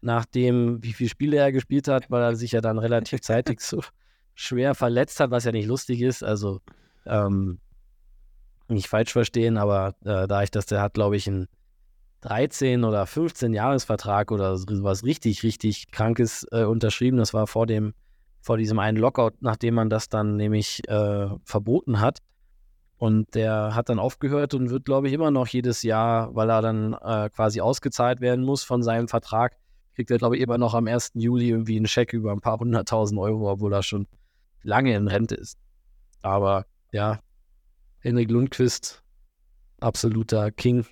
nachdem, 0.00 0.82
wie 0.82 0.92
viele 0.92 1.10
Spiele 1.10 1.36
er 1.36 1.52
gespielt 1.52 1.88
hat, 1.88 2.10
weil 2.10 2.22
er 2.22 2.36
sich 2.36 2.52
ja 2.52 2.60
dann 2.60 2.78
relativ 2.78 3.20
zeitig 3.20 3.60
so 3.60 3.82
schwer 4.34 4.74
verletzt 4.74 5.20
hat, 5.20 5.30
was 5.30 5.44
ja 5.44 5.52
nicht 5.52 5.66
lustig 5.66 6.00
ist. 6.00 6.24
Also 6.24 6.60
ähm, 7.06 7.60
nicht 8.68 8.88
falsch 8.88 9.12
verstehen, 9.12 9.56
aber 9.56 9.94
äh, 10.04 10.26
da 10.26 10.42
ich 10.42 10.50
das, 10.50 10.66
der 10.66 10.82
hat, 10.82 10.94
glaube 10.94 11.16
ich, 11.16 11.26
einen 11.26 11.48
13 12.22 12.84
oder 12.84 13.06
15 13.06 13.54
Jahresvertrag 13.54 14.30
oder 14.32 14.52
was 14.54 15.04
richtig, 15.04 15.42
richtig 15.42 15.90
Krankes 15.90 16.46
äh, 16.50 16.64
unterschrieben. 16.64 17.18
Das 17.18 17.32
war 17.32 17.46
vor 17.46 17.66
dem, 17.66 17.94
vor 18.40 18.56
diesem 18.56 18.78
einen 18.78 18.98
Lockout, 18.98 19.34
nachdem 19.40 19.74
man 19.74 19.90
das 19.90 20.08
dann 20.08 20.36
nämlich 20.36 20.82
äh, 20.88 21.28
verboten 21.44 22.00
hat. 22.00 22.18
Und 22.96 23.36
der 23.36 23.76
hat 23.76 23.88
dann 23.88 24.00
aufgehört 24.00 24.54
und 24.54 24.70
wird, 24.70 24.84
glaube 24.84 25.06
ich, 25.06 25.14
immer 25.14 25.30
noch 25.30 25.46
jedes 25.46 25.84
Jahr, 25.84 26.34
weil 26.34 26.50
er 26.50 26.62
dann 26.62 26.94
äh, 26.94 27.30
quasi 27.30 27.60
ausgezahlt 27.60 28.20
werden 28.20 28.44
muss 28.44 28.64
von 28.64 28.82
seinem 28.82 29.06
Vertrag, 29.06 29.56
kriegt 29.94 30.10
er, 30.10 30.18
glaube 30.18 30.36
ich, 30.36 30.42
immer 30.42 30.58
noch 30.58 30.74
am 30.74 30.88
1. 30.88 31.12
Juli 31.14 31.50
irgendwie 31.50 31.76
einen 31.76 31.86
Scheck 31.86 32.12
über 32.12 32.32
ein 32.32 32.40
paar 32.40 32.58
hunderttausend 32.58 33.20
Euro, 33.20 33.52
obwohl 33.52 33.72
er 33.72 33.84
schon 33.84 34.08
lange 34.64 34.96
in 34.96 35.06
Rente 35.06 35.36
ist. 35.36 35.58
Aber 36.22 36.66
ja, 36.90 37.20
Henrik 38.00 38.30
Lundqvist, 38.32 39.04
absoluter 39.80 40.50
King 40.50 40.84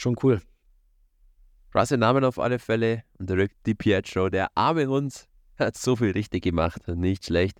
schon 0.00 0.16
cool. 0.22 0.40
Krasse 1.72 1.98
Namen 1.98 2.24
auf 2.24 2.38
alle 2.38 2.58
Fälle. 2.58 3.04
Und 3.18 3.28
der 3.30 3.36
Rick 3.36 3.62
DiPietro, 3.64 4.30
der 4.30 4.48
arme 4.56 4.86
Hund, 4.86 5.28
hat 5.58 5.76
so 5.76 5.96
viel 5.96 6.12
richtig 6.12 6.42
gemacht. 6.42 6.88
Nicht 6.88 7.26
schlecht. 7.26 7.58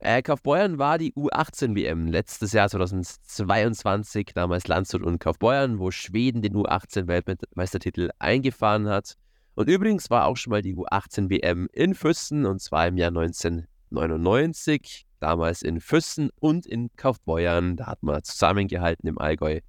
Äh, 0.00 0.22
Kaufbeuern 0.22 0.78
war 0.78 0.98
die 0.98 1.12
U18-WM 1.14 2.08
letztes 2.08 2.52
Jahr 2.52 2.68
2022, 2.68 4.32
damals 4.34 4.68
Landshut 4.68 5.02
und 5.02 5.18
Kaufbeuern, 5.18 5.78
wo 5.78 5.90
Schweden 5.90 6.42
den 6.42 6.54
U18-Weltmeistertitel 6.54 8.10
eingefahren 8.18 8.86
hat. 8.88 9.14
Und 9.54 9.68
übrigens 9.68 10.10
war 10.10 10.26
auch 10.26 10.36
schon 10.36 10.50
mal 10.50 10.62
die 10.62 10.76
U18-WM 10.76 11.68
in 11.72 11.94
Füssen 11.94 12.44
und 12.46 12.60
zwar 12.60 12.86
im 12.86 12.96
Jahr 12.96 13.08
1999, 13.08 15.06
damals 15.20 15.62
in 15.62 15.80
Füssen 15.80 16.30
und 16.38 16.66
in 16.66 16.90
Kaufbeuern. 16.96 17.76
Da 17.76 17.86
hat 17.86 18.02
man 18.02 18.22
zusammengehalten 18.22 19.08
im 19.08 19.18
Allgäu. 19.18 19.60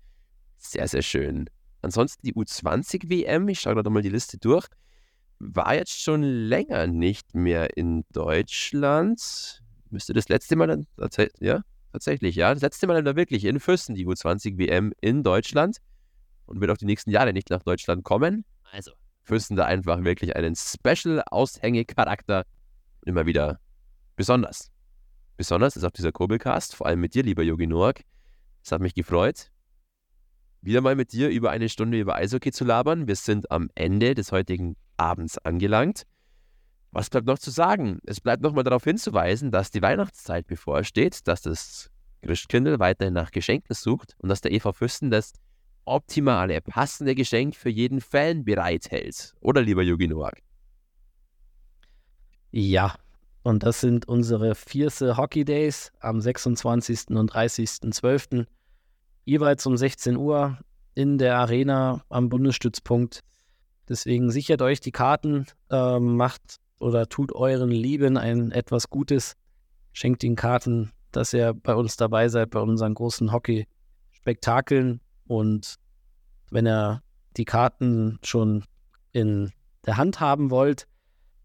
Sehr, 0.58 0.88
sehr 0.88 1.02
schön. 1.02 1.50
Ansonsten 1.82 2.26
die 2.26 2.34
U20-WM, 2.34 3.48
ich 3.48 3.62
schaue 3.62 3.76
gerade 3.76 3.90
mal 3.90 4.02
die 4.02 4.10
Liste 4.10 4.38
durch, 4.38 4.68
war 5.40 5.74
jetzt 5.76 6.02
schon 6.02 6.22
länger 6.22 6.88
nicht 6.88 7.34
mehr 7.34 7.78
in 7.78 8.04
Deutschland. 8.12 9.62
Müsste 9.90 10.14
das 10.14 10.28
letzte 10.28 10.56
Mal 10.56 10.68
dann, 10.68 10.88
ja, 11.40 11.62
tatsächlich, 11.94 12.36
ja, 12.36 12.54
das 12.54 12.62
letzte 12.62 12.88
Mal 12.88 12.96
dann 12.96 13.06
da 13.06 13.16
wirklich 13.16 13.46
in 13.46 13.60
Fürsten 13.60 13.96
die 13.96 14.06
U20-WM 14.06 14.92
in 15.00 15.24
Deutschland 15.24 15.78
und 16.46 16.60
wird 16.60 16.70
auch 16.72 16.78
die 16.78 16.86
nächsten 16.86 17.12
Jahre 17.12 17.32
nicht 17.32 17.50
nach 17.50 17.64
Deutschland 17.64 18.04
kommen. 18.04 18.44
Also, 18.72 18.92
Fürsten 19.24 19.56
da 19.56 19.66
einfach 19.66 20.04
wirklich 20.04 20.36
einen 20.36 20.56
Special-Aushängecharakter 20.56 22.44
immer 23.06 23.26
wieder 23.26 23.60
besonders. 24.18 24.70
Besonders 25.38 25.78
ist 25.78 25.86
auch 25.86 25.92
dieser 25.92 26.12
Kurbelcast, 26.12 26.76
vor 26.76 26.88
allem 26.88 27.00
mit 27.00 27.16
dir, 27.16 27.24
lieber 27.24 27.44
Yogi 27.44 27.68
Noak. 27.68 28.02
Es 28.62 28.74
hat 28.74 28.82
mich 28.82 28.94
gefreut 28.94 29.50
wieder 30.62 30.82
mal 30.82 30.96
mit 30.96 31.14
dir 31.14 31.30
über 31.30 31.52
eine 31.52 31.70
Stunde 31.70 32.00
über 32.00 32.16
Eishockey 32.16 32.52
zu 32.52 32.66
labern. 32.66 33.08
Wir 33.08 33.16
sind 33.16 33.50
am 33.52 33.70
Ende 33.76 34.16
des 34.16 34.32
heutigen 34.32 34.76
Abends 34.98 35.38
angelangt. 35.38 36.04
Was 36.92 37.10
bleibt 37.10 37.28
noch 37.28 37.40
zu 37.40 37.52
sagen? 37.52 38.00
Es 38.06 38.20
bleibt 38.20 38.42
nochmal 38.42 38.64
darauf 38.64 38.84
hinzuweisen, 38.84 39.52
dass 39.52 39.72
die 39.72 39.82
Weihnachtszeit 39.82 40.48
bevorsteht, 40.48 41.28
dass 41.28 41.42
das 41.42 41.92
Christkindl 42.24 42.80
weiterhin 42.80 43.14
nach 43.14 43.32
Geschenken 43.32 43.76
sucht 43.76 44.16
und 44.18 44.30
dass 44.30 44.42
der 44.42 44.52
EV 44.52 44.74
Fürsten 44.74 45.12
das 45.12 45.34
optimale, 45.86 46.62
passende 46.62 47.16
Geschenk 47.16 47.56
für 47.56 47.70
jeden 47.70 48.02
Fan 48.02 48.44
bereithält. 48.44 49.36
Oder 49.40 49.62
lieber 49.62 49.84
Yogi 49.84 50.08
Noak? 50.08 50.42
Ja, 52.52 52.96
und 53.44 53.64
das 53.64 53.82
sind 53.82 54.08
unsere 54.08 54.56
vierte 54.56 55.18
Hockey 55.18 55.46
Days 55.46 55.92
am 56.00 56.20
26. 56.20 57.10
und 57.10 57.32
30.12 57.32 58.46
jeweils 59.26 59.66
um 59.66 59.78
16 59.78 60.18
Uhr 60.18 60.58
in 60.96 61.18
der 61.18 61.38
Arena 61.38 62.04
am 62.10 62.30
Bundesstützpunkt. 62.30 63.22
Deswegen 63.88 64.32
sichert 64.32 64.62
euch 64.62 64.80
die 64.80 64.92
Karten, 64.92 65.46
äh, 65.70 66.00
macht 66.00 66.58
oder 66.80 67.08
tut 67.08 67.34
euren 67.34 67.72
Lieben 67.72 68.18
ein 68.18 68.52
etwas 68.52 68.90
Gutes, 68.90 69.36
schenkt 69.94 70.24
ihnen 70.24 70.36
Karten, 70.36 70.92
dass 71.12 71.34
ihr 71.34 71.54
bei 71.54 71.74
uns 71.74 71.98
dabei 71.98 72.30
seid, 72.30 72.52
bei 72.52 72.60
unseren 72.60 72.94
großen 72.94 73.32
Hockey-Spektakeln. 73.32 75.02
Und 75.28 75.76
wenn 76.52 76.68
ihr 76.68 77.02
die 77.38 77.46
Karten 77.46 78.20
schon 78.24 78.64
in 79.12 79.52
der 79.86 79.98
Hand 79.98 80.20
haben 80.20 80.52
wollt, 80.52 80.88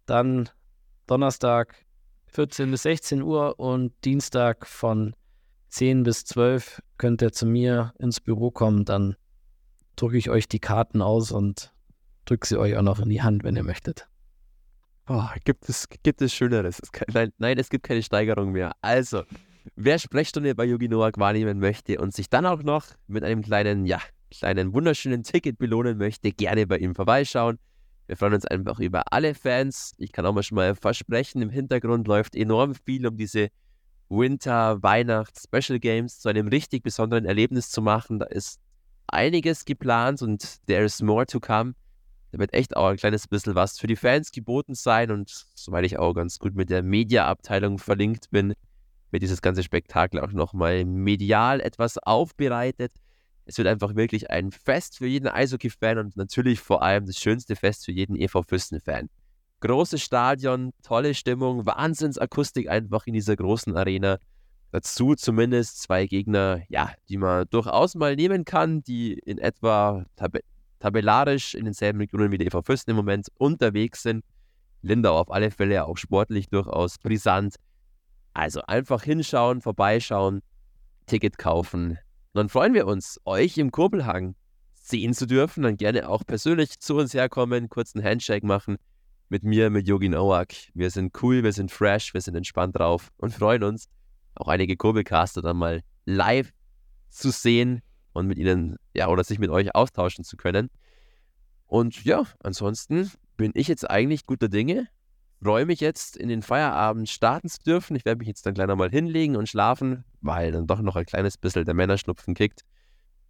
dann 0.07 0.49
Donnerstag 1.07 1.75
14 2.27 2.71
bis 2.71 2.83
16 2.83 3.23
Uhr 3.23 3.59
und 3.59 3.93
Dienstag 4.05 4.67
von 4.67 5.15
10 5.75 6.05
bis 6.05 6.25
12 6.25 6.81
könnt 6.99 7.21
ihr 7.21 7.33
zu 7.33 7.47
mir 7.47 7.95
ins 7.99 8.21
Büro 8.21 8.53
kommen, 8.53 8.85
dann 8.85 9.17
drücke 9.97 10.17
ich 10.17 10.31
euch 10.31 10.47
die 10.47 10.61
Karten 10.61 11.03
aus 11.03 11.33
und 11.33 11.73
drücke 12.27 12.47
sie 12.47 12.57
euch 12.57 12.77
auch 12.77 12.83
noch 12.83 13.01
in 13.01 13.09
die 13.09 13.23
Hand, 13.23 13.43
wenn 13.43 13.57
ihr 13.57 13.65
möchtet. 13.65 14.09
Oh, 15.09 15.25
gibt, 15.45 15.69
es, 15.69 15.89
gibt 16.05 16.23
es 16.23 16.33
Schöneres? 16.33 16.79
Es 16.81 16.93
kann, 16.93 17.09
nein, 17.13 17.33
nein, 17.39 17.59
es 17.59 17.71
gibt 17.71 17.85
keine 17.85 18.05
Steigerung 18.05 18.53
mehr. 18.53 18.71
Also, 18.83 19.25
wer 19.75 19.99
Sprechstunde 19.99 20.55
bei 20.55 20.65
Yogi 20.65 20.89
Noak 20.89 21.19
wahrnehmen 21.19 21.59
möchte 21.59 21.99
und 21.99 22.15
sich 22.15 22.31
dann 22.31 22.47
auch 22.47 22.63
noch 22.63 22.87
mit 23.09 23.25
einem 23.25 23.43
kleinen, 23.43 23.85
ja, 23.85 24.01
kleinen 24.31 24.73
wunderschönen 24.75 25.25
Ticket 25.25 25.59
belohnen 25.59 25.99
möchte, 25.99 26.31
gerne 26.31 26.69
bei 26.69 26.79
ihm 26.79 26.95
vorbeischauen. 26.95 27.59
Wir 28.07 28.17
freuen 28.17 28.35
uns 28.35 28.47
einfach 28.47 28.79
über 28.79 29.13
alle 29.13 29.35
Fans. 29.35 29.93
Ich 29.99 30.13
kann 30.13 30.25
auch 30.25 30.35
mal 30.35 30.45
schon 30.45 30.55
mal 30.55 30.77
versprechen, 30.77 31.43
im 31.43 31.51
Hintergrund 31.51 32.07
läuft 32.07 32.37
enorm 32.37 32.77
viel 32.77 33.09
um 33.09 33.17
diese 33.17 33.49
Winter, 34.09 34.83
Weihnachts, 34.83 35.45
Special 35.45 35.79
Games 35.79 36.21
zu 36.21 36.29
einem 36.29 36.49
richtig 36.49 36.83
besonderen 36.83 37.25
Erlebnis 37.25 37.71
zu 37.71 37.83
machen. 37.83 38.19
Da 38.19 38.27
ist 38.27 38.61
einiges 39.07 39.65
geplant 39.65 40.23
und 40.23 40.67
there 40.67 40.85
is 40.85 41.03
more 41.03 41.27
to 41.27 41.41
come. 41.41 41.75
Da 42.33 42.39
wird 42.39 42.53
echt 42.53 42.77
auch 42.77 42.89
ein 42.89 42.97
kleines 42.97 43.29
bisschen 43.29 43.55
was 43.55 43.79
für 43.79 43.87
die 43.87 43.97
Fans 43.97 44.33
geboten 44.33 44.75
sein 44.75 45.11
und 45.11 45.47
soweit 45.55 45.85
ich 45.85 45.99
auch 45.99 46.15
ganz 46.15 46.39
gut 46.39 46.55
mit 46.55 46.69
der 46.69 46.83
Media-Abteilung 46.83 47.79
verlinkt 47.79 48.31
bin, 48.31 48.55
wird 49.11 49.23
dieses 49.23 49.41
ganze 49.41 49.63
Spektakel 49.63 50.21
auch 50.21 50.33
nochmal 50.33 50.85
medial 50.85 51.61
etwas 51.61 51.99
aufbereitet. 51.99 52.93
Es 53.47 53.59
wird 53.59 53.69
einfach 53.69 53.95
wirklich 53.95 54.31
ein 54.31 54.51
Fest 54.51 54.99
für 54.99 55.07
jeden 55.07 55.29
Eishockey-Fan 55.29 55.99
und 55.99 56.17
natürlich 56.17 56.61
vor 56.61 56.83
allem 56.83 57.07
das 57.07 57.19
schönste 57.19 57.57
Fest 57.57 57.85
für 57.85 57.93
jeden 57.93 58.17
EV 58.17 58.43
Füssen-Fan. 58.43 59.09
Großes 59.65 60.03
Stadion, 60.03 60.73
tolle 60.83 61.15
Stimmung, 61.15 61.65
Wahnsinnsakustik 61.65 62.69
einfach 62.69 63.07
in 63.07 63.15
dieser 63.15 63.35
großen 63.35 63.75
Arena. 63.75 64.19
Dazu 64.73 65.15
zumindest 65.15 65.81
zwei 65.81 66.05
Gegner, 66.05 66.61
ja, 66.69 66.93
die 67.09 67.17
man 67.17 67.47
durchaus 67.49 67.95
mal 67.95 68.15
nehmen 68.15 68.45
kann, 68.45 68.83
die 68.83 69.15
in 69.15 69.39
etwa 69.39 70.05
tab 70.17 70.37
tabellarisch 70.81 71.55
in 71.55 71.65
denselben 71.65 71.99
Regionen 72.01 72.31
wie 72.31 72.37
der 72.37 72.49
EV 72.49 72.61
Füssen 72.63 72.91
im 72.91 72.97
Moment 72.97 73.29
unterwegs 73.39 74.03
sind. 74.03 74.23
Lindau 74.83 75.19
auf 75.19 75.31
alle 75.31 75.51
Fälle 75.51 75.87
auch 75.87 75.97
sportlich 75.97 76.51
durchaus 76.51 76.99
brisant. 76.99 77.57
Also 78.35 78.61
einfach 78.67 79.03
hinschauen, 79.03 79.63
vorbeischauen, 79.63 80.43
Ticket 81.07 81.39
kaufen. 81.39 81.93
Und 81.93 81.99
dann 82.35 82.49
freuen 82.51 82.75
wir 82.75 82.87
uns, 82.87 83.19
euch 83.25 83.57
im 83.57 83.71
Kurbelhang 83.71 84.35
sehen 84.75 85.15
zu 85.15 85.25
dürfen. 85.27 85.63
Dann 85.63 85.79
gerne 85.79 86.07
auch 86.11 86.23
persönlich 86.27 86.81
zu 86.81 86.97
uns 86.97 87.15
herkommen, 87.15 87.71
kurz 87.71 87.95
einen 87.95 88.05
Handshake 88.05 88.47
machen 88.47 88.77
mit 89.29 89.43
mir, 89.43 89.71
mit 89.71 89.89
Yogi 89.89 90.09
Nowak. 90.09 90.55
Wir 90.75 90.91
sind 90.91 91.21
cool, 91.23 91.43
wir 91.43 91.53
sind 91.53 91.71
fresh, 91.71 92.15
wir 92.15 92.21
sind 92.21 92.35
entspannt 92.35 92.79
drauf 92.79 93.11
und 93.17 93.35
freuen 93.35 93.63
uns, 93.63 93.89
auch 94.35 94.49
einige 94.49 94.77
Kurbelcaster 94.77 95.43
dann 95.43 95.57
mal 95.57 95.83
live 96.05 96.53
zu 97.09 97.31
sehen 97.31 97.83
und 98.13 98.27
mit 98.27 98.39
ihnen, 98.39 98.77
ja, 98.95 99.09
oder 99.09 99.25
sich 99.25 99.39
mit 99.39 99.51
euch 99.51 99.75
austauschen 99.75 100.25
zu 100.25 100.37
können. 100.37 100.71
Und 101.67 102.05
ja, 102.05 102.25
ansonsten 102.43 103.11
bin 103.37 103.53
ich 103.55 103.69
jetzt 103.69 103.89
eigentlich 103.89 104.27
guter 104.27 104.49
Dinge. 104.49 104.89
Freue 105.43 105.67
mich 105.67 105.81
jetzt 105.81 106.17
in 106.17 106.29
den 106.29 106.43
Feierabend 106.43 107.09
starten 107.09 107.49
zu 107.49 107.59
dürfen. 107.63 107.97
Ich 107.97 108.05
werde 108.05 108.19
mich 108.19 108.29
jetzt 108.29 108.47
dann 108.47 108.55
gleich 108.55 108.67
nochmal 108.67 108.91
hinlegen 108.91 109.37
und 109.37 109.49
schlafen, 109.49 110.05
weil 110.21 110.53
dann 110.53 110.67
doch 110.67 110.81
noch 110.81 110.97
ein 110.97 111.05
kleines 111.05 111.37
bisschen 111.37 111.65
der 111.65 111.75
Männerschnupfen 111.75 112.35
kickt. 112.35 112.63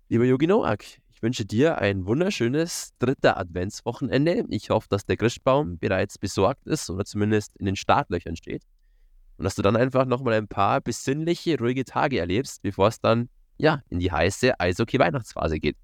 Lieber 0.09 0.25
Yogi 0.25 0.47
Noak, 0.47 0.85
ich 1.15 1.23
wünsche 1.23 1.45
dir 1.45 1.79
ein 1.79 2.07
wunderschönes 2.07 2.93
dritter 2.99 3.39
Adventswochenende. 3.39 4.45
Ich 4.49 4.71
hoffe, 4.71 4.89
dass 4.91 5.07
der 5.07 5.17
Christbaum 5.17 5.79
bereits 5.79 6.19
besorgt 6.19 6.67
ist 6.67 6.91
oder 6.91 7.05
zumindest 7.05 7.57
in 7.57 7.67
den 7.67 7.77
Startlöchern 7.77 8.35
steht. 8.35 8.65
Und 9.37 9.45
dass 9.45 9.55
du 9.55 9.63
dann 9.63 9.77
einfach 9.77 10.07
nochmal 10.07 10.35
ein 10.35 10.49
paar 10.49 10.81
besinnliche, 10.81 11.59
ruhige 11.59 11.85
Tage 11.85 12.19
erlebst, 12.19 12.63
bevor 12.63 12.89
es 12.89 13.01
dann 13.01 13.29
ja 13.59 13.83
in 13.91 14.01
die 14.01 14.11
heiße 14.11 14.59
Eishockey-Weihnachtsphase 14.59 15.61
geht. 15.61 15.77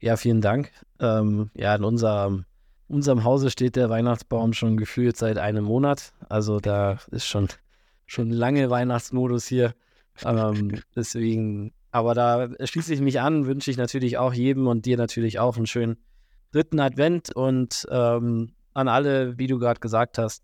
Ja, 0.00 0.16
vielen 0.16 0.42
Dank. 0.42 0.70
Ähm, 1.00 1.50
ja, 1.54 1.74
in 1.74 1.84
unserem, 1.84 2.44
unserem 2.86 3.24
Hause 3.24 3.50
steht 3.50 3.76
der 3.76 3.88
Weihnachtsbaum 3.88 4.52
schon 4.52 4.76
gefühlt 4.76 5.16
seit 5.16 5.38
einem 5.38 5.64
Monat. 5.64 6.12
Also 6.28 6.60
da 6.60 6.98
ist 7.10 7.26
schon, 7.26 7.48
schon 8.06 8.30
lange 8.30 8.68
Weihnachtsmodus 8.68 9.46
hier. 9.46 9.74
Ähm, 10.24 10.82
deswegen, 10.96 11.72
aber 11.90 12.14
da 12.14 12.48
schließe 12.64 12.92
ich 12.92 13.00
mich 13.00 13.20
an, 13.20 13.46
wünsche 13.46 13.70
ich 13.70 13.76
natürlich 13.76 14.18
auch 14.18 14.32
jedem 14.32 14.66
und 14.66 14.86
dir 14.86 14.96
natürlich 14.96 15.38
auch 15.38 15.56
einen 15.56 15.66
schönen 15.66 15.96
dritten 16.52 16.80
Advent 16.80 17.34
und 17.34 17.86
ähm, 17.90 18.52
an 18.74 18.88
alle, 18.88 19.38
wie 19.38 19.46
du 19.46 19.58
gerade 19.58 19.80
gesagt 19.80 20.18
hast, 20.18 20.42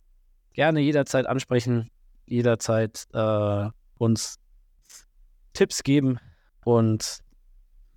gerne 0.53 0.81
jederzeit 0.81 1.27
ansprechen, 1.27 1.91
jederzeit 2.27 3.07
äh, 3.12 3.69
uns 3.99 4.37
Tipps 5.53 5.83
geben 5.83 6.19
und 6.65 7.21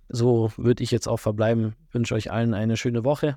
so 0.08 0.52
würde 0.56 0.82
ich 0.82 0.90
jetzt 0.90 1.06
auch 1.06 1.18
verbleiben. 1.18 1.74
Wünsche 1.90 2.14
euch 2.14 2.30
allen 2.30 2.54
eine 2.54 2.76
schöne 2.76 3.04
Woche. 3.04 3.36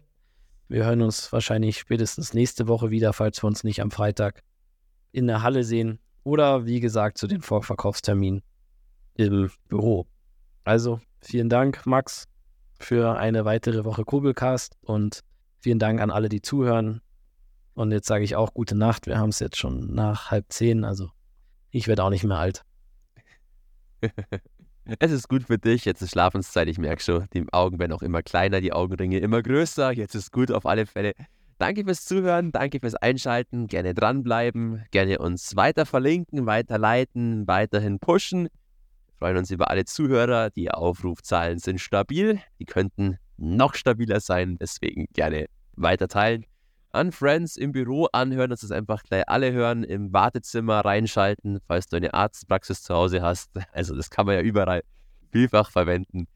Wir 0.69 0.85
hören 0.85 1.01
uns 1.01 1.33
wahrscheinlich 1.33 1.79
spätestens 1.79 2.33
nächste 2.33 2.67
Woche 2.67 2.91
wieder, 2.91 3.11
falls 3.11 3.43
wir 3.43 3.47
uns 3.47 3.63
nicht 3.63 3.81
am 3.81 3.91
Freitag 3.91 4.43
in 5.11 5.27
der 5.27 5.41
Halle 5.41 5.63
sehen 5.63 5.99
oder 6.23 6.65
wie 6.65 6.79
gesagt 6.79 7.17
zu 7.17 7.27
den 7.27 7.41
Vorverkaufsterminen 7.41 8.41
im 9.21 9.51
Büro. 9.67 10.07
Also 10.63 10.99
vielen 11.21 11.49
Dank, 11.49 11.85
Max, 11.85 12.25
für 12.79 13.17
eine 13.17 13.45
weitere 13.45 13.85
Woche 13.85 14.03
Kurbelcast 14.03 14.77
und 14.81 15.21
vielen 15.59 15.79
Dank 15.79 16.01
an 16.01 16.11
alle, 16.11 16.29
die 16.29 16.41
zuhören. 16.41 17.01
Und 17.73 17.91
jetzt 17.91 18.07
sage 18.07 18.23
ich 18.23 18.35
auch 18.35 18.53
gute 18.53 18.75
Nacht. 18.75 19.07
Wir 19.07 19.17
haben 19.17 19.29
es 19.29 19.39
jetzt 19.39 19.57
schon 19.57 19.93
nach 19.93 20.31
halb 20.31 20.45
zehn, 20.49 20.83
also 20.83 21.09
ich 21.69 21.87
werde 21.87 22.03
auch 22.03 22.09
nicht 22.09 22.23
mehr 22.23 22.37
alt. 22.37 22.63
Es 24.99 25.11
ist 25.11 25.29
gut 25.29 25.43
für 25.43 25.59
dich, 25.59 25.85
jetzt 25.85 26.01
ist 26.01 26.11
Schlafenszeit, 26.11 26.67
ich 26.67 26.79
merke 26.79 27.03
schon, 27.03 27.27
die 27.33 27.45
Augen 27.51 27.77
werden 27.79 27.93
auch 27.93 28.01
immer 28.01 28.23
kleiner, 28.23 28.61
die 28.61 28.73
Augenringe 28.73 29.19
immer 29.19 29.43
größer, 29.43 29.91
jetzt 29.91 30.15
ist 30.15 30.31
gut 30.31 30.51
auf 30.51 30.65
alle 30.65 30.87
Fälle. 30.87 31.13
Danke 31.59 31.83
fürs 31.83 32.03
Zuhören, 32.05 32.51
danke 32.51 32.79
fürs 32.79 32.95
Einschalten, 32.95 33.67
gerne 33.67 33.93
dranbleiben, 33.93 34.83
gerne 34.89 35.19
uns 35.19 35.55
weiter 35.55 35.85
verlinken, 35.85 36.47
weiterleiten, 36.47 37.47
weiterhin 37.47 37.99
pushen. 37.99 38.49
Freuen 39.21 39.37
uns 39.37 39.51
über 39.51 39.69
alle 39.69 39.85
Zuhörer, 39.85 40.49
die 40.49 40.71
Aufrufzahlen 40.71 41.59
sind 41.59 41.79
stabil, 41.79 42.41
die 42.59 42.65
könnten 42.65 43.17
noch 43.37 43.75
stabiler 43.75 44.19
sein, 44.19 44.57
deswegen 44.59 45.05
gerne 45.13 45.45
weiter 45.75 46.07
teilen 46.07 46.43
an 46.93 47.11
Friends 47.11 47.55
im 47.55 47.71
Büro 47.71 48.07
anhören, 48.11 48.49
dass 48.49 48.63
es 48.63 48.71
einfach 48.71 49.03
gleich 49.03 49.29
alle 49.29 49.51
hören, 49.51 49.83
im 49.83 50.11
Wartezimmer 50.11 50.83
reinschalten, 50.83 51.59
falls 51.67 51.87
du 51.87 51.97
eine 51.97 52.13
Arztpraxis 52.13 52.81
zu 52.83 52.95
Hause 52.95 53.21
hast. 53.21 53.51
Also 53.71 53.95
das 53.95 54.09
kann 54.09 54.25
man 54.25 54.35
ja 54.35 54.41
überall 54.41 54.81
vielfach 55.31 55.69
verwenden. 55.69 56.27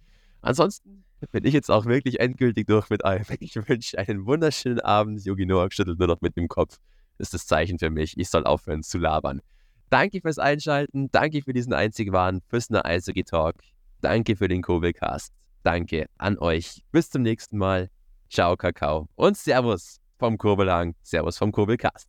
Ansonsten 0.42 1.04
bin 1.32 1.44
ich 1.44 1.54
jetzt 1.54 1.72
auch 1.72 1.86
wirklich 1.86 2.20
endgültig 2.20 2.68
durch 2.68 2.90
mit 2.90 3.04
allem. 3.04 3.26
Ich 3.40 3.56
wünsche 3.56 3.98
einen 3.98 4.28
wunderschönen 4.28 4.80
Abend. 4.80 5.26
Yogi 5.26 5.48
Noak 5.48 5.74
schüttelt 5.74 6.00
nur 6.00 6.08
noch 6.08 6.22
mit 6.22 6.38
dem 6.38 6.48
Kopf. 6.48 6.78
Ist 7.18 7.34
das 7.34 7.48
Zeichen 7.48 7.80
für 7.80 7.90
mich. 7.90 8.18
Ich 8.18 8.30
soll 8.30 8.46
aufhören 8.46 8.84
zu 8.84 8.98
labern. 8.98 9.42
Danke 9.90 10.22
fürs 10.22 10.40
Einschalten. 10.40 11.10
Danke 11.12 11.42
für 11.42 11.54
diesen 11.54 11.74
einzig 11.74 12.12
wahren 12.12 12.42
Füssner 12.48 12.86
Eishockey 12.86 13.24
Talk. 13.24 13.56
Danke 14.02 14.36
für 14.36 14.48
den 14.48 14.62
Kobelcast. 14.62 15.32
Danke 15.64 16.08
an 16.18 16.38
euch. 16.38 16.84
Bis 16.92 17.10
zum 17.10 17.22
nächsten 17.22 17.58
Mal. 17.58 17.90
Ciao, 18.30 18.56
Kakao 18.56 19.08
und 19.16 19.38
Servus 19.38 20.00
vom 20.18 20.38
Kurbelhang. 20.38 20.96
Servus 21.04 21.38
vom 21.38 21.52
Kurbelcast. 21.52 22.08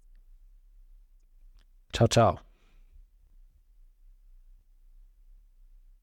Ciao, 1.92 2.08
ciao. 2.08 2.45